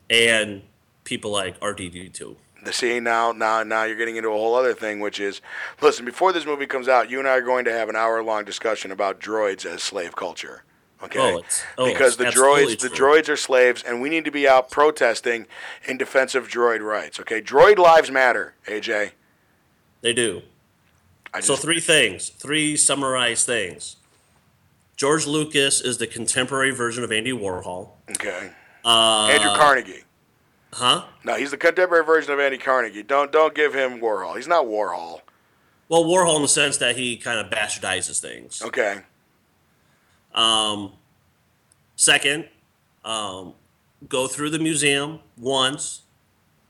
and 0.09 0.61
people 1.03 1.31
like 1.31 1.59
R2D2. 1.59 2.35
The 2.63 2.71
see 2.71 2.99
now, 3.01 3.31
now, 3.33 3.63
now 3.63 3.83
you're 3.83 3.97
getting 3.97 4.15
into 4.15 4.29
a 4.29 4.33
whole 4.33 4.55
other 4.55 4.73
thing, 4.73 4.99
which 5.01 5.19
is, 5.19 5.41
listen. 5.81 6.05
Before 6.05 6.31
this 6.31 6.45
movie 6.45 6.65
comes 6.67 6.87
out, 6.87 7.09
you 7.09 7.19
and 7.19 7.27
I 7.27 7.31
are 7.31 7.41
going 7.41 7.65
to 7.65 7.73
have 7.73 7.89
an 7.89 7.95
hour-long 7.97 8.45
discussion 8.45 8.89
about 8.91 9.19
droids 9.19 9.65
as 9.65 9.83
slave 9.83 10.15
culture. 10.15 10.63
Okay, 11.03 11.19
Oh, 11.19 11.39
it's- 11.39 11.63
oh, 11.77 11.87
because 11.91 12.15
the 12.15 12.25
droids, 12.25 12.79
the 12.79 12.87
true. 12.89 13.07
droids 13.19 13.27
are 13.27 13.35
slaves, 13.35 13.83
and 13.83 14.01
we 14.01 14.07
need 14.07 14.23
to 14.23 14.31
be 14.31 14.47
out 14.47 14.71
protesting 14.71 15.45
in 15.85 15.97
defense 15.97 16.35
of 16.35 16.47
droid 16.47 16.79
rights. 16.81 17.19
Okay, 17.19 17.41
droid 17.41 17.77
lives 17.77 18.09
matter. 18.09 18.53
AJ, 18.67 19.11
They 20.01 20.13
do. 20.13 20.43
I 21.33 21.39
So 21.41 21.55
three 21.57 21.79
things, 21.81 22.29
three 22.29 22.77
summarized 22.77 23.45
things. 23.45 23.97
George 24.95 25.25
Lucas 25.25 25.81
is 25.81 25.97
the 25.97 26.07
contemporary 26.07 26.71
version 26.71 27.03
of 27.03 27.11
Andy 27.11 27.31
Warhol. 27.31 27.89
okay, 28.11 28.51
Uh, 28.85 29.27
Andrew 29.31 29.55
Carnegie. 29.55 30.03
Huh? 30.73 31.05
No, 31.23 31.35
he's 31.35 31.51
the 31.51 31.57
contemporary 31.57 32.03
version 32.03 32.33
of 32.33 32.39
Andy 32.39 32.57
Carnegie. 32.57 33.03
Don't 33.03 33.31
don't 33.31 33.53
give 33.53 33.73
him 33.73 33.99
Warhol. 33.99 34.35
He's 34.35 34.47
not 34.47 34.65
Warhol. 34.65 35.21
Well, 35.89 36.03
Warhol 36.05 36.37
in 36.37 36.41
the 36.41 36.47
sense 36.47 36.77
that 36.77 36.95
he 36.95 37.15
kind 37.17 37.39
of 37.39 37.51
bastardizes 37.51 38.19
things. 38.19 38.61
Okay, 38.61 39.01
Um, 40.33 40.93
second, 41.95 42.47
um, 43.05 43.53
go 44.09 44.27
through 44.27 44.49
the 44.49 44.59
museum 44.59 45.19
once. 45.37 46.01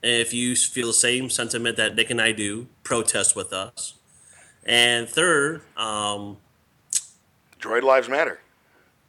If 0.02 0.34
you 0.34 0.54
feel 0.54 0.88
the 0.88 0.92
same 0.92 1.30
sentiment 1.30 1.78
that 1.78 1.94
Nick 1.96 2.10
and 2.10 2.20
I 2.20 2.32
do, 2.32 2.66
protest 2.82 3.34
with 3.34 3.54
us. 3.54 3.94
And 4.66 5.08
third, 5.08 5.62
um, 5.78 6.36
droid 7.64 7.82
lives 7.82 8.08
matter. 8.08 8.40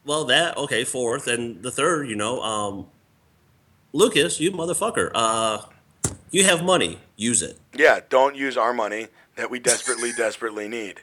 well, 0.05 0.25
that 0.25 0.55
okay. 0.57 0.83
Fourth, 0.83 1.27
and 1.27 1.61
the 1.63 1.71
third, 1.71 2.07
you 2.09 2.15
know, 2.15 2.41
um, 2.41 2.85
Lucas, 3.93 4.39
you 4.39 4.51
motherfucker, 4.51 5.11
uh, 5.13 5.61
you 6.31 6.43
have 6.43 6.63
money, 6.63 6.99
use 7.15 7.41
it. 7.41 7.57
Yeah, 7.73 7.99
don't 8.09 8.35
use 8.35 8.57
our 8.57 8.73
money 8.73 9.07
that 9.35 9.49
we 9.49 9.59
desperately, 9.59 10.11
desperately 10.17 10.67
need. 10.67 11.01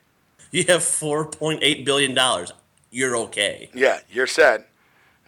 You 0.50 0.64
have 0.64 0.82
four 0.84 1.26
point 1.26 1.60
eight 1.62 1.84
billion 1.84 2.14
dollars. 2.14 2.52
You're 2.90 3.16
okay. 3.16 3.70
Yeah, 3.74 4.00
you're 4.10 4.26
set. 4.26 4.68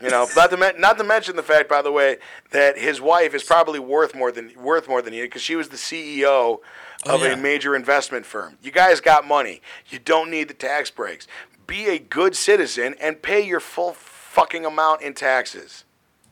You 0.02 0.10
know, 0.10 0.26
not 0.36 0.50
to 0.50 0.56
men- 0.56 0.78
not 0.80 0.98
to 0.98 1.04
mention 1.04 1.36
the 1.36 1.42
fact, 1.42 1.68
by 1.68 1.80
the 1.80 1.92
way, 1.92 2.18
that 2.50 2.76
his 2.76 3.00
wife 3.00 3.32
is 3.34 3.42
probably 3.42 3.78
worth 3.78 4.14
more 4.14 4.30
than 4.32 4.52
worth 4.60 4.86
more 4.88 5.00
than 5.00 5.14
you 5.14 5.22
because 5.22 5.40
she 5.40 5.56
was 5.56 5.68
the 5.70 5.76
CEO 5.76 6.58
of 7.06 7.22
Oh, 7.22 7.24
yeah. 7.24 7.32
a 7.32 7.36
major 7.36 7.74
investment 7.76 8.26
firm. 8.26 8.58
You 8.62 8.70
guys 8.70 9.00
got 9.00 9.26
money. 9.26 9.62
You 9.88 9.98
don't 9.98 10.30
need 10.30 10.48
the 10.48 10.54
tax 10.54 10.90
breaks. 10.90 11.26
Be 11.66 11.88
a 11.88 11.98
good 11.98 12.36
citizen 12.36 12.94
and 13.00 13.22
pay 13.22 13.44
your 13.44 13.60
full 13.60 13.92
fucking 13.92 14.64
amount 14.64 15.02
in 15.02 15.14
taxes. 15.14 15.84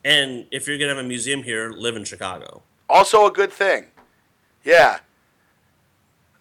And 0.03 0.45
if 0.51 0.67
you're 0.67 0.77
gonna 0.77 0.95
have 0.95 1.03
a 1.03 1.07
museum 1.07 1.43
here, 1.43 1.71
live 1.71 1.95
in 1.95 2.03
Chicago. 2.03 2.63
Also 2.89 3.25
a 3.25 3.31
good 3.31 3.51
thing. 3.51 3.87
Yeah. 4.63 4.99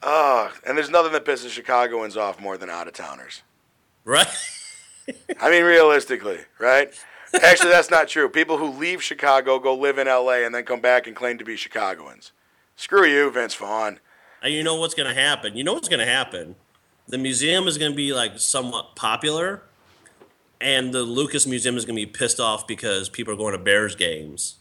Oh, 0.02 0.52
and 0.66 0.77
there's 0.77 0.90
nothing 0.90 1.12
that 1.12 1.24
pisses 1.24 1.51
Chicagoans 1.51 2.16
off 2.16 2.40
more 2.40 2.59
than 2.59 2.69
out 2.69 2.89
of 2.89 2.94
towners. 2.94 3.43
Right? 4.05 4.27
I 5.40 5.51
mean, 5.51 5.64
realistically, 5.64 6.40
right? 6.59 6.93
Actually, 7.43 7.70
that's 7.70 7.90
not 7.90 8.09
true. 8.09 8.28
People 8.28 8.59
who 8.59 8.69
leave 8.69 9.02
Chicago 9.02 9.59
go 9.59 9.74
live 9.74 9.98
in 9.98 10.06
LA 10.06 10.44
and 10.44 10.55
then 10.55 10.64
come 10.64 10.81
back 10.81 11.06
and 11.06 11.16
claim 11.16 11.39
to 11.39 11.44
be 11.44 11.56
Chicagoans. 11.56 12.32
Screw 12.77 13.06
you, 13.06 13.31
Vince 13.31 13.55
Vaughn. 13.55 14.01
And 14.43 14.52
you 14.52 14.62
know 14.64 14.74
what's 14.74 14.94
going 14.94 15.09
to 15.09 15.14
happen? 15.14 15.56
You 15.56 15.64
know 15.64 15.73
what's 15.73 15.89
going 15.89 16.01
to 16.01 16.12
happen? 16.12 16.56
The 17.12 17.18
museum 17.18 17.68
is 17.68 17.76
going 17.76 17.93
to 17.93 17.97
be 17.97 18.14
like 18.14 18.39
somewhat 18.39 18.97
popular, 18.97 19.60
and 20.62 20.94
the 20.94 21.02
Lucas 21.02 21.47
Museum 21.47 21.76
is 21.76 21.84
going 21.84 21.94
to 21.94 22.06
be 22.06 22.10
pissed 22.10 22.40
off 22.40 22.66
because 22.66 23.10
people 23.10 23.34
are 23.34 23.36
going 23.36 23.52
to 23.52 23.59
Bears 23.59 23.94
games 23.94 24.56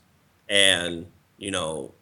and, 0.50 1.06
you 1.38 1.50
know, 1.50 1.94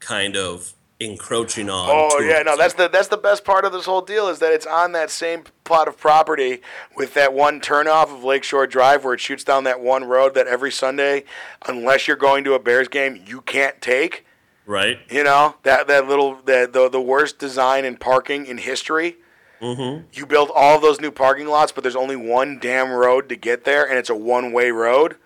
kind 0.00 0.36
of 0.36 0.74
encroaching 1.00 1.70
on. 1.70 1.88
Oh 1.90 2.20
yeah, 2.20 2.42
no, 2.42 2.54
that's 2.54 2.74
the 2.74 2.86
that's 2.86 3.08
the 3.08 3.16
best 3.16 3.46
part 3.46 3.64
of 3.64 3.72
this 3.72 3.86
whole 3.86 4.02
deal 4.02 4.28
is 4.28 4.40
that 4.40 4.52
it's 4.52 4.66
on 4.66 4.92
that 4.92 5.08
same 5.08 5.44
plot 5.64 5.88
of 5.88 5.96
property 5.96 6.60
with 6.94 7.14
that 7.14 7.32
one 7.32 7.58
turnoff 7.58 8.14
of 8.14 8.22
Lakeshore 8.22 8.66
Drive 8.66 9.06
where 9.06 9.14
it 9.14 9.20
shoots 9.20 9.42
down 9.42 9.64
that 9.64 9.80
one 9.80 10.04
road 10.04 10.34
that 10.34 10.46
every 10.46 10.70
Sunday, 10.70 11.24
unless 11.66 12.06
you're 12.06 12.18
going 12.18 12.44
to 12.44 12.52
a 12.52 12.58
Bears 12.58 12.88
game, 12.88 13.24
you 13.26 13.40
can't 13.40 13.80
take. 13.80 14.26
right. 14.66 14.98
You 15.08 15.24
know 15.24 15.54
that 15.62 15.88
that 15.88 16.06
little 16.06 16.34
the 16.44 16.68
the, 16.70 16.90
the 16.90 17.00
worst 17.00 17.38
design 17.38 17.86
in 17.86 17.96
parking 17.96 18.44
in 18.44 18.58
history. 18.58 19.16
Mm-hmm. 19.64 20.06
You 20.12 20.26
build 20.26 20.50
all 20.54 20.76
of 20.76 20.82
those 20.82 21.00
new 21.00 21.10
parking 21.10 21.46
lots, 21.46 21.72
but 21.72 21.82
there's 21.82 21.96
only 21.96 22.16
one 22.16 22.58
damn 22.58 22.90
road 22.90 23.30
to 23.30 23.36
get 23.36 23.64
there, 23.64 23.88
and 23.88 23.98
it's 23.98 24.10
a 24.10 24.14
one-way 24.14 24.70
road. 24.70 25.16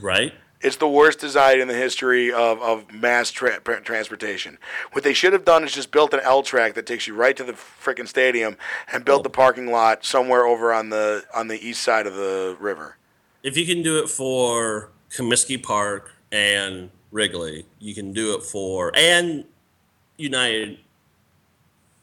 Right. 0.00 0.32
It's 0.60 0.76
the 0.76 0.88
worst 0.88 1.18
design 1.18 1.60
in 1.60 1.66
the 1.66 1.74
history 1.74 2.32
of, 2.32 2.60
of 2.62 2.92
mass 2.92 3.30
tra- 3.30 3.60
tra- 3.60 3.80
transportation. 3.80 4.58
What 4.92 5.02
they 5.02 5.14
should 5.14 5.32
have 5.32 5.44
done 5.44 5.64
is 5.64 5.72
just 5.72 5.90
built 5.90 6.14
an 6.14 6.20
L 6.20 6.42
track 6.42 6.74
that 6.74 6.86
takes 6.86 7.06
you 7.06 7.14
right 7.14 7.36
to 7.36 7.44
the 7.44 7.52
freaking 7.52 8.08
stadium 8.08 8.56
and 8.92 9.04
built 9.04 9.24
the 9.24 9.30
parking 9.30 9.68
lot 9.68 10.04
somewhere 10.04 10.46
over 10.46 10.72
on 10.72 10.90
the 10.90 11.24
on 11.34 11.48
the 11.48 11.64
east 11.64 11.82
side 11.82 12.06
of 12.06 12.14
the 12.14 12.56
river. 12.58 12.96
If 13.44 13.56
you 13.56 13.66
can 13.66 13.82
do 13.82 13.98
it 13.98 14.08
for 14.08 14.90
Comiskey 15.10 15.62
Park 15.62 16.10
and 16.32 16.90
Wrigley, 17.12 17.66
you 17.78 17.94
can 17.94 18.12
do 18.12 18.34
it 18.34 18.42
for 18.42 18.90
and 18.96 19.44
United 20.16 20.78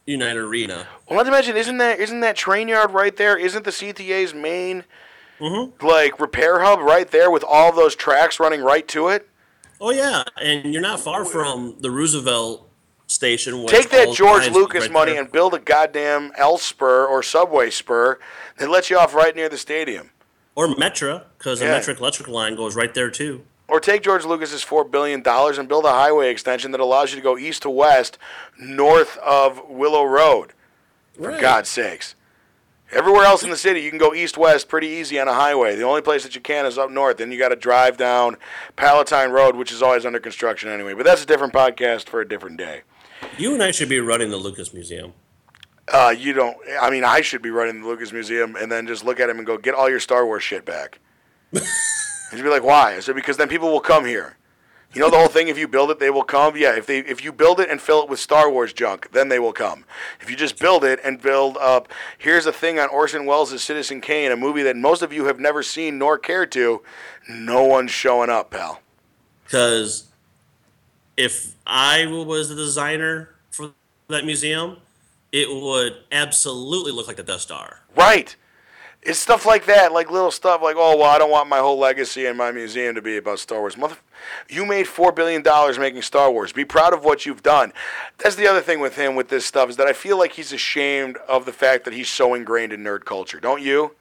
United 0.06 0.38
Arena. 0.40 0.86
Well, 1.08 1.16
not 1.18 1.24
to 1.24 1.30
mention, 1.32 1.56
isn't 1.56 1.78
that 1.78 1.98
isn't 1.98 2.20
that 2.20 2.36
train 2.36 2.68
yard 2.68 2.92
right 2.92 3.16
there? 3.16 3.36
Isn't 3.36 3.64
the 3.64 3.70
CTA's 3.72 4.32
main 4.34 4.84
Mm-hmm. 5.38 5.86
like 5.86 6.18
repair 6.18 6.60
hub 6.60 6.78
right 6.80 7.10
there 7.10 7.30
with 7.30 7.44
all 7.46 7.70
those 7.70 7.94
tracks 7.94 8.40
running 8.40 8.62
right 8.62 8.88
to 8.88 9.08
it? 9.08 9.28
Oh 9.78 9.90
yeah, 9.90 10.22
and 10.40 10.72
you're 10.72 10.80
not 10.80 10.98
far 11.00 11.26
from 11.26 11.76
the 11.80 11.90
Roosevelt 11.90 12.66
station. 13.06 13.66
Take 13.66 13.90
that 13.90 14.14
George 14.14 14.48
Lucas 14.48 14.84
right 14.84 14.92
money 14.92 15.12
there. 15.12 15.20
and 15.22 15.30
build 15.30 15.52
a 15.52 15.58
goddamn 15.58 16.32
L 16.38 16.56
spur 16.56 17.04
or 17.04 17.22
subway 17.22 17.68
spur 17.68 18.18
that 18.56 18.70
lets 18.70 18.88
you 18.88 18.98
off 18.98 19.12
right 19.14 19.36
near 19.36 19.50
the 19.50 19.58
stadium. 19.58 20.10
or 20.54 20.68
Metra, 20.68 21.24
because 21.36 21.60
the 21.60 21.66
Yeah. 21.66 21.78
Metra 21.80 21.98
electrical 21.98 22.32
line 22.32 22.56
goes 22.56 22.74
right 22.74 22.94
there 22.94 23.10
too. 23.10 23.44
Or 23.68 23.80
take 23.80 24.02
George 24.02 24.24
Lucas's 24.24 24.62
four 24.62 24.84
billion 24.84 25.22
dollars 25.22 25.58
and 25.58 25.68
build 25.68 25.84
a 25.84 25.90
highway 25.90 26.30
extension 26.30 26.70
that 26.70 26.80
allows 26.80 27.10
you 27.10 27.16
to 27.16 27.22
go 27.22 27.36
east 27.36 27.62
to 27.62 27.70
west, 27.70 28.16
north 28.58 29.18
of 29.18 29.60
Willow 29.68 30.04
Road. 30.04 30.52
For 31.14 31.30
Right. 31.30 31.40
God's 31.40 31.68
sakes. 31.68 32.14
Everywhere 32.92 33.24
else 33.24 33.42
in 33.42 33.50
the 33.50 33.56
city, 33.56 33.80
you 33.80 33.90
can 33.90 33.98
go 33.98 34.14
east 34.14 34.38
west 34.38 34.68
pretty 34.68 34.86
easy 34.86 35.18
on 35.18 35.26
a 35.26 35.34
highway. 35.34 35.74
The 35.74 35.82
only 35.82 36.02
place 36.02 36.22
that 36.22 36.36
you 36.36 36.40
can 36.40 36.66
is 36.66 36.78
up 36.78 36.88
north. 36.90 37.16
Then 37.16 37.32
you 37.32 37.38
got 37.38 37.48
to 37.48 37.56
drive 37.56 37.96
down 37.96 38.36
Palatine 38.76 39.30
Road, 39.30 39.56
which 39.56 39.72
is 39.72 39.82
always 39.82 40.06
under 40.06 40.20
construction 40.20 40.68
anyway. 40.68 40.94
But 40.94 41.04
that's 41.04 41.22
a 41.24 41.26
different 41.26 41.52
podcast 41.52 42.08
for 42.08 42.20
a 42.20 42.28
different 42.28 42.58
day. 42.58 42.82
You 43.38 43.54
and 43.54 43.62
I 43.62 43.72
should 43.72 43.88
be 43.88 43.98
running 43.98 44.30
the 44.30 44.36
Lucas 44.36 44.72
Museum. 44.72 45.14
Uh, 45.92 46.14
you 46.16 46.32
don't. 46.32 46.56
I 46.80 46.90
mean, 46.90 47.02
I 47.02 47.22
should 47.22 47.42
be 47.42 47.50
running 47.50 47.80
the 47.82 47.88
Lucas 47.88 48.12
Museum 48.12 48.54
and 48.54 48.70
then 48.70 48.86
just 48.86 49.04
look 49.04 49.18
at 49.18 49.28
him 49.28 49.38
and 49.38 49.46
go, 49.46 49.56
"Get 49.58 49.74
all 49.74 49.88
your 49.90 50.00
Star 50.00 50.24
Wars 50.24 50.42
shit 50.44 50.64
back." 50.64 51.00
and 52.30 52.38
you'd 52.38 52.44
be 52.44 52.50
like, 52.50 52.64
"Why?" 52.64 52.96
I 52.96 53.00
said, 53.00 53.14
"Because 53.14 53.36
then 53.36 53.48
people 53.48 53.70
will 53.70 53.80
come 53.80 54.04
here." 54.04 54.36
You 54.92 55.00
know 55.02 55.10
the 55.10 55.18
whole 55.18 55.28
thing. 55.28 55.48
If 55.48 55.58
you 55.58 55.68
build 55.68 55.90
it, 55.90 55.98
they 55.98 56.08
will 56.08 56.22
come. 56.22 56.56
Yeah. 56.56 56.74
If 56.74 56.86
they 56.86 57.00
if 57.00 57.22
you 57.22 57.32
build 57.32 57.60
it 57.60 57.68
and 57.68 57.80
fill 57.80 58.02
it 58.02 58.08
with 58.08 58.18
Star 58.18 58.50
Wars 58.50 58.72
junk, 58.72 59.10
then 59.12 59.28
they 59.28 59.38
will 59.38 59.52
come. 59.52 59.84
If 60.20 60.30
you 60.30 60.36
just 60.36 60.58
build 60.58 60.84
it 60.84 61.00
and 61.04 61.20
build 61.20 61.56
up, 61.58 61.88
here's 62.16 62.46
a 62.46 62.52
thing 62.52 62.78
on 62.78 62.88
Orson 62.88 63.26
Welles' 63.26 63.62
Citizen 63.62 64.00
Kane, 64.00 64.32
a 64.32 64.36
movie 64.36 64.62
that 64.62 64.76
most 64.76 65.02
of 65.02 65.12
you 65.12 65.26
have 65.26 65.38
never 65.38 65.62
seen 65.62 65.98
nor 65.98 66.16
cared 66.18 66.50
to. 66.52 66.82
No 67.28 67.64
one's 67.64 67.90
showing 67.90 68.30
up, 68.30 68.50
pal. 68.50 68.80
Because 69.44 70.04
if 71.16 71.54
I 71.66 72.06
was 72.06 72.48
the 72.48 72.54
designer 72.54 73.34
for 73.50 73.72
that 74.08 74.24
museum, 74.24 74.78
it 75.32 75.50
would 75.50 75.96
absolutely 76.10 76.92
look 76.92 77.06
like 77.06 77.16
the 77.16 77.22
Death 77.22 77.42
Star. 77.42 77.80
Right. 77.94 78.34
It's 79.08 79.20
stuff 79.20 79.46
like 79.46 79.66
that, 79.66 79.92
like 79.92 80.10
little 80.10 80.32
stuff 80.32 80.62
like, 80.62 80.74
oh, 80.76 80.96
well, 80.96 81.08
I 81.08 81.16
don't 81.16 81.30
want 81.30 81.48
my 81.48 81.58
whole 81.58 81.78
legacy 81.78 82.26
in 82.26 82.36
my 82.36 82.50
museum 82.50 82.96
to 82.96 83.02
be 83.02 83.16
about 83.16 83.38
Star 83.38 83.60
Wars. 83.60 83.76
Mother, 83.76 83.96
you 84.48 84.66
made 84.66 84.86
$4 84.86 85.14
billion 85.14 85.44
making 85.80 86.02
Star 86.02 86.28
Wars. 86.28 86.52
Be 86.52 86.64
proud 86.64 86.92
of 86.92 87.04
what 87.04 87.24
you've 87.24 87.44
done. 87.44 87.72
That's 88.18 88.34
the 88.34 88.48
other 88.48 88.60
thing 88.60 88.80
with 88.80 88.96
him 88.96 89.14
with 89.14 89.28
this 89.28 89.46
stuff 89.46 89.70
is 89.70 89.76
that 89.76 89.86
I 89.86 89.92
feel 89.92 90.18
like 90.18 90.32
he's 90.32 90.52
ashamed 90.52 91.18
of 91.28 91.44
the 91.44 91.52
fact 91.52 91.84
that 91.84 91.94
he's 91.94 92.08
so 92.08 92.34
ingrained 92.34 92.72
in 92.72 92.82
nerd 92.82 93.04
culture. 93.04 93.38
Don't 93.38 93.62
you? 93.62 93.94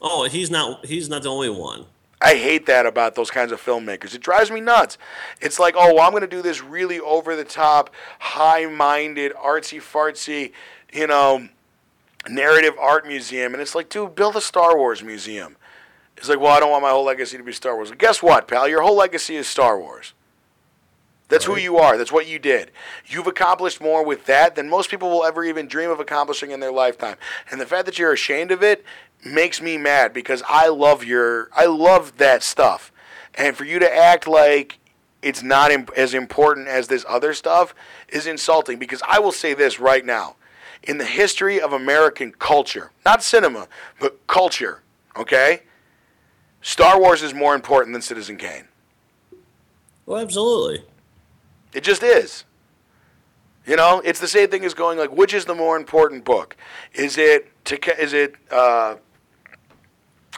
Oh, 0.00 0.26
he's 0.26 0.50
not. 0.50 0.86
He's 0.86 1.10
not 1.10 1.22
the 1.22 1.30
only 1.30 1.50
one. 1.50 1.84
I 2.20 2.34
hate 2.34 2.64
that 2.64 2.86
about 2.86 3.14
those 3.14 3.30
kinds 3.30 3.52
of 3.52 3.60
filmmakers. 3.60 4.14
It 4.14 4.22
drives 4.22 4.50
me 4.50 4.60
nuts. 4.60 4.96
It's 5.40 5.58
like, 5.58 5.74
oh, 5.76 5.94
well, 5.94 6.04
I'm 6.04 6.12
going 6.12 6.22
to 6.22 6.26
do 6.26 6.40
this 6.40 6.62
really 6.62 6.98
over 6.98 7.36
the 7.36 7.44
top, 7.44 7.90
high 8.18 8.66
minded, 8.66 9.34
artsy 9.34 9.80
fartsy, 9.80 10.52
you 10.92 11.06
know, 11.06 11.48
narrative 12.28 12.74
art 12.78 13.06
museum. 13.06 13.52
And 13.52 13.60
it's 13.62 13.74
like, 13.74 13.88
dude, 13.88 14.14
build 14.14 14.36
a 14.36 14.40
Star 14.40 14.76
Wars 14.76 15.02
museum. 15.02 15.56
It's 16.16 16.28
like, 16.28 16.40
well, 16.40 16.52
I 16.52 16.60
don't 16.60 16.70
want 16.70 16.82
my 16.82 16.90
whole 16.90 17.04
legacy 17.04 17.36
to 17.36 17.44
be 17.44 17.52
Star 17.52 17.76
Wars. 17.76 17.90
Well, 17.90 17.98
guess 17.98 18.22
what, 18.22 18.48
pal? 18.48 18.68
Your 18.68 18.82
whole 18.82 18.96
legacy 18.96 19.36
is 19.36 19.46
Star 19.46 19.78
Wars. 19.78 20.14
That's 21.28 21.44
who 21.44 21.58
you 21.58 21.76
are. 21.76 21.98
That's 21.98 22.10
what 22.10 22.26
you 22.26 22.38
did. 22.38 22.70
You've 23.06 23.26
accomplished 23.26 23.82
more 23.82 24.04
with 24.04 24.24
that 24.26 24.54
than 24.54 24.68
most 24.68 24.90
people 24.90 25.10
will 25.10 25.24
ever 25.24 25.44
even 25.44 25.68
dream 25.68 25.90
of 25.90 26.00
accomplishing 26.00 26.50
in 26.50 26.60
their 26.60 26.72
lifetime. 26.72 27.16
And 27.50 27.60
the 27.60 27.66
fact 27.66 27.84
that 27.84 27.98
you're 27.98 28.14
ashamed 28.14 28.50
of 28.50 28.62
it 28.62 28.82
makes 29.24 29.60
me 29.60 29.76
mad 29.76 30.14
because 30.14 30.42
I 30.48 30.68
love 30.68 31.04
your 31.04 31.50
I 31.54 31.66
love 31.66 32.16
that 32.16 32.42
stuff. 32.42 32.90
And 33.34 33.56
for 33.56 33.64
you 33.64 33.78
to 33.78 33.94
act 33.94 34.26
like 34.26 34.78
it's 35.20 35.42
not 35.42 35.70
imp- 35.70 35.90
as 35.96 36.14
important 36.14 36.66
as 36.66 36.88
this 36.88 37.04
other 37.06 37.34
stuff 37.34 37.74
is 38.08 38.26
insulting 38.26 38.78
because 38.78 39.02
I 39.06 39.18
will 39.18 39.32
say 39.32 39.52
this 39.52 39.78
right 39.78 40.04
now. 40.04 40.36
In 40.88 40.98
the 40.98 41.04
history 41.04 41.60
of 41.60 41.72
American 41.72 42.32
culture, 42.32 42.90
not 43.04 43.22
cinema, 43.22 43.68
but 44.00 44.26
culture, 44.26 44.82
okay? 45.16 45.62
Star 46.62 46.98
Wars 46.98 47.22
is 47.22 47.34
more 47.34 47.54
important 47.54 47.92
than 47.92 48.02
Citizen 48.02 48.38
Kane. 48.38 48.64
Well, 50.06 50.20
absolutely. 50.20 50.84
It 51.74 51.84
just 51.84 52.02
is. 52.02 52.44
You 53.66 53.76
know, 53.76 54.00
it's 54.02 54.18
the 54.18 54.26
same 54.26 54.48
thing 54.48 54.64
as 54.64 54.72
going 54.72 54.96
like, 54.98 55.12
which 55.12 55.34
is 55.34 55.44
the 55.44 55.54
more 55.54 55.76
important 55.76 56.24
book? 56.24 56.56
Is 56.94 57.18
it 57.18 57.52
to 57.66 58.02
is 58.02 58.14
it 58.14 58.34
uh, 58.50 58.96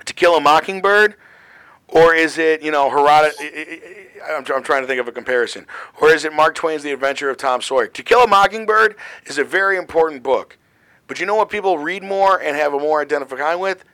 To 0.04 0.12
Kill 0.12 0.36
a 0.36 0.40
Mockingbird, 0.40 1.14
or 1.92 2.14
is 2.14 2.38
it 2.38 2.62
you 2.62 2.70
know 2.70 2.88
Herodotus? 2.90 3.36
I'm, 4.28 4.44
I'm 4.54 4.62
trying 4.62 4.82
to 4.82 4.86
think 4.86 5.00
of 5.00 5.08
a 5.08 5.12
comparison. 5.12 5.66
Or 6.00 6.10
is 6.10 6.24
it 6.24 6.32
Mark 6.32 6.54
Twain's 6.54 6.82
The 6.82 6.92
Adventure 6.92 7.30
of 7.30 7.36
Tom 7.36 7.60
Sawyer? 7.62 7.86
To 7.88 8.02
Kill 8.02 8.20
a 8.20 8.26
Mockingbird 8.26 8.96
is 9.26 9.38
a 9.38 9.44
very 9.44 9.76
important 9.76 10.22
book, 10.22 10.58
but 11.06 11.20
you 11.20 11.26
know 11.26 11.34
what 11.34 11.50
people 11.50 11.78
read 11.78 12.02
more 12.02 12.40
and 12.40 12.56
have 12.56 12.74
a 12.74 12.78
more 12.78 13.00
identifying 13.00 13.60
with? 13.60 13.84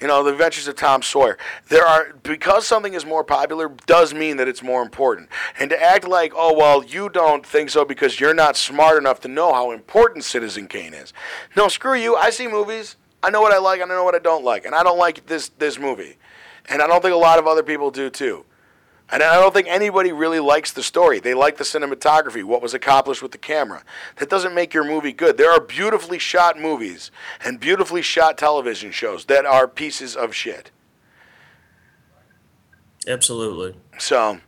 You 0.00 0.06
know, 0.06 0.22
The 0.22 0.32
Adventures 0.32 0.68
of 0.68 0.76
Tom 0.76 1.00
Sawyer. 1.00 1.38
There 1.68 1.84
are 1.84 2.12
because 2.22 2.66
something 2.66 2.92
is 2.92 3.06
more 3.06 3.24
popular 3.24 3.70
does 3.86 4.12
mean 4.12 4.36
that 4.36 4.46
it's 4.46 4.62
more 4.62 4.82
important. 4.82 5.30
And 5.58 5.70
to 5.70 5.82
act 5.82 6.06
like, 6.06 6.32
oh 6.36 6.52
well, 6.52 6.84
you 6.84 7.08
don't 7.08 7.46
think 7.46 7.70
so 7.70 7.84
because 7.84 8.20
you're 8.20 8.34
not 8.34 8.56
smart 8.56 8.98
enough 8.98 9.20
to 9.20 9.28
know 9.28 9.54
how 9.54 9.70
important 9.70 10.24
Citizen 10.24 10.68
Kane 10.68 10.92
is. 10.92 11.14
No, 11.56 11.68
screw 11.68 11.94
you. 11.94 12.14
I 12.14 12.30
see 12.30 12.46
movies. 12.46 12.96
I 13.22 13.30
know 13.30 13.40
what 13.40 13.52
I 13.52 13.58
like. 13.58 13.80
I 13.80 13.84
know 13.84 14.04
what 14.04 14.14
I 14.14 14.18
don't 14.18 14.44
like, 14.44 14.66
and 14.66 14.74
I 14.74 14.82
don't 14.82 14.98
like 14.98 15.26
this 15.26 15.48
this 15.48 15.78
movie. 15.78 16.18
And 16.68 16.82
I 16.82 16.86
don't 16.86 17.02
think 17.02 17.14
a 17.14 17.18
lot 17.18 17.38
of 17.38 17.46
other 17.46 17.62
people 17.62 17.90
do 17.90 18.10
too. 18.10 18.44
And 19.10 19.22
I 19.22 19.38
don't 19.38 19.54
think 19.54 19.68
anybody 19.68 20.10
really 20.10 20.40
likes 20.40 20.72
the 20.72 20.82
story. 20.82 21.20
They 21.20 21.32
like 21.32 21.58
the 21.58 21.64
cinematography, 21.64 22.42
what 22.42 22.60
was 22.60 22.74
accomplished 22.74 23.22
with 23.22 23.30
the 23.30 23.38
camera. 23.38 23.84
That 24.16 24.28
doesn't 24.28 24.52
make 24.52 24.74
your 24.74 24.82
movie 24.82 25.12
good. 25.12 25.36
There 25.36 25.52
are 25.52 25.60
beautifully 25.60 26.18
shot 26.18 26.58
movies 26.58 27.12
and 27.44 27.60
beautifully 27.60 28.02
shot 28.02 28.36
television 28.36 28.90
shows 28.90 29.26
that 29.26 29.46
are 29.46 29.68
pieces 29.68 30.16
of 30.16 30.34
shit. 30.34 30.72
Absolutely. 33.06 33.76
So, 33.98 34.40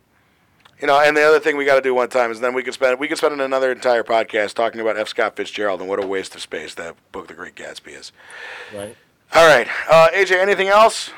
you 0.81 0.89
know, 0.89 1.01
and 1.01 1.17
the 1.17 1.23
other 1.23 1.39
thing 1.39 1.57
we 1.57 1.65
got 1.65 1.77
to 1.77 1.81
do 1.81 1.95
one 1.95 2.09
time 2.09 2.33
is 2.33 2.41
then 2.41 2.53
we 2.53 2.65
could 2.65 2.75
spend 2.75 2.99
we 2.99 3.07
could 3.07 3.19
spend 3.19 3.41
another 3.41 3.71
entire 3.71 4.03
podcast 4.03 4.55
talking 4.55 4.81
about 4.81 4.97
F. 4.97 5.07
Scott 5.07 5.37
Fitzgerald 5.37 5.81
and 5.81 5.89
what 5.89 6.03
a 6.03 6.07
waste 6.07 6.35
of 6.35 6.41
space 6.41 6.75
that 6.75 6.97
book, 7.13 7.29
The 7.29 7.35
Great 7.35 7.55
Gatsby, 7.55 7.97
is. 7.97 8.11
Right. 8.75 8.97
All 9.35 9.47
right, 9.47 9.69
uh, 9.91 10.09
AJ, 10.15 10.41
anything 10.41 10.69
else? 10.69 11.11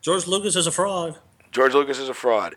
George 0.00 0.26
Lucas 0.26 0.56
is 0.56 0.66
a 0.66 0.72
fraud. 0.72 1.18
George 1.52 1.74
Lucas 1.74 1.98
is 1.98 2.08
a 2.08 2.14
fraud. 2.14 2.56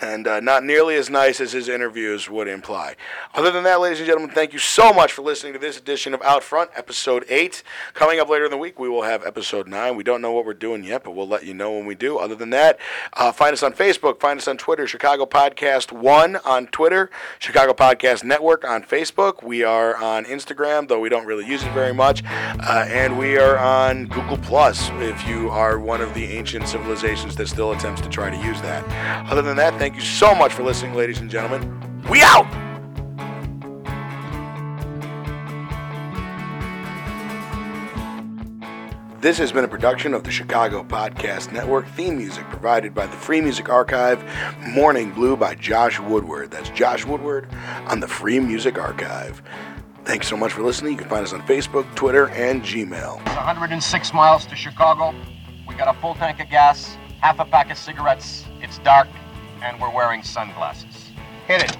And 0.00 0.26
uh, 0.26 0.40
not 0.40 0.64
nearly 0.64 0.94
as 0.96 1.10
nice 1.10 1.40
as 1.40 1.52
his 1.52 1.68
interviews 1.68 2.28
would 2.28 2.48
imply. 2.48 2.96
Other 3.34 3.50
than 3.50 3.64
that, 3.64 3.80
ladies 3.80 3.98
and 3.98 4.06
gentlemen, 4.06 4.30
thank 4.34 4.52
you 4.52 4.58
so 4.58 4.92
much 4.92 5.12
for 5.12 5.22
listening 5.22 5.52
to 5.52 5.58
this 5.58 5.78
edition 5.78 6.14
of 6.14 6.22
Out 6.22 6.42
Front, 6.42 6.70
episode 6.74 7.24
8. 7.28 7.62
Coming 7.94 8.20
up 8.20 8.28
later 8.28 8.46
in 8.46 8.50
the 8.50 8.56
week, 8.56 8.78
we 8.78 8.88
will 8.88 9.02
have 9.02 9.24
episode 9.26 9.66
9. 9.66 9.96
We 9.96 10.04
don't 10.04 10.22
know 10.22 10.32
what 10.32 10.44
we're 10.44 10.54
doing 10.54 10.84
yet, 10.84 11.04
but 11.04 11.12
we'll 11.12 11.28
let 11.28 11.44
you 11.44 11.54
know 11.54 11.72
when 11.72 11.86
we 11.86 11.94
do. 11.94 12.18
Other 12.18 12.34
than 12.34 12.50
that, 12.50 12.78
uh, 13.14 13.32
find 13.32 13.52
us 13.52 13.62
on 13.62 13.72
Facebook, 13.72 14.20
find 14.20 14.38
us 14.38 14.48
on 14.48 14.56
Twitter, 14.56 14.86
Chicago 14.86 15.26
Podcast 15.26 15.92
1 15.92 16.36
on 16.36 16.66
Twitter, 16.68 17.10
Chicago 17.38 17.72
Podcast 17.72 18.24
Network 18.24 18.64
on 18.64 18.82
Facebook. 18.82 19.42
We 19.42 19.64
are 19.64 19.96
on 19.96 20.24
Instagram, 20.24 20.88
though 20.88 21.00
we 21.00 21.08
don't 21.08 21.26
really 21.26 21.46
use 21.46 21.62
it 21.62 21.72
very 21.72 21.94
much. 21.94 22.22
Uh, 22.24 22.86
and 22.88 23.18
we 23.18 23.36
are 23.38 23.58
on 23.58 24.06
Google 24.06 24.38
Plus 24.38 24.90
if 24.94 25.26
you 25.26 25.50
are 25.50 25.78
one 25.78 26.00
of 26.00 26.14
the 26.14 26.24
ancient 26.24 26.68
civilizations 26.68 27.36
that 27.36 27.48
still 27.48 27.72
attempts 27.72 28.00
to 28.02 28.08
try 28.08 28.30
to 28.30 28.36
use 28.36 28.60
that. 28.62 28.84
Other 29.30 29.42
than 29.42 29.56
that, 29.56 29.67
thank 29.76 29.94
you 29.94 30.00
so 30.00 30.34
much 30.34 30.52
for 30.52 30.62
listening, 30.62 30.94
ladies 30.94 31.20
and 31.20 31.30
gentlemen. 31.30 32.02
We 32.08 32.22
out! 32.22 32.46
This 39.20 39.36
has 39.38 39.50
been 39.50 39.64
a 39.64 39.68
production 39.68 40.14
of 40.14 40.22
the 40.22 40.30
Chicago 40.30 40.84
Podcast 40.84 41.50
Network. 41.50 41.88
Theme 41.88 42.18
music 42.18 42.48
provided 42.50 42.94
by 42.94 43.06
the 43.06 43.16
Free 43.16 43.40
Music 43.40 43.68
Archive. 43.68 44.24
Morning 44.68 45.10
Blue 45.10 45.36
by 45.36 45.56
Josh 45.56 45.98
Woodward. 45.98 46.52
That's 46.52 46.70
Josh 46.70 47.04
Woodward 47.04 47.48
on 47.88 47.98
the 47.98 48.06
Free 48.06 48.38
Music 48.38 48.78
Archive. 48.78 49.42
Thanks 50.04 50.28
so 50.28 50.36
much 50.36 50.52
for 50.52 50.62
listening. 50.62 50.92
You 50.92 50.98
can 50.98 51.08
find 51.08 51.24
us 51.24 51.32
on 51.32 51.42
Facebook, 51.42 51.92
Twitter, 51.96 52.28
and 52.28 52.62
Gmail. 52.62 53.16
106 53.26 54.14
miles 54.14 54.46
to 54.46 54.54
Chicago. 54.54 55.12
We 55.66 55.74
got 55.74 55.94
a 55.94 56.00
full 56.00 56.14
tank 56.14 56.38
of 56.38 56.48
gas, 56.48 56.96
half 57.20 57.40
a 57.40 57.44
pack 57.44 57.72
of 57.72 57.76
cigarettes. 57.76 58.44
It's 58.62 58.78
dark, 58.78 59.08
and 59.62 59.80
we're 59.80 59.92
wearing 59.92 60.22
sunglasses. 60.22 61.10
Hit 61.46 61.62
it. 61.62 61.76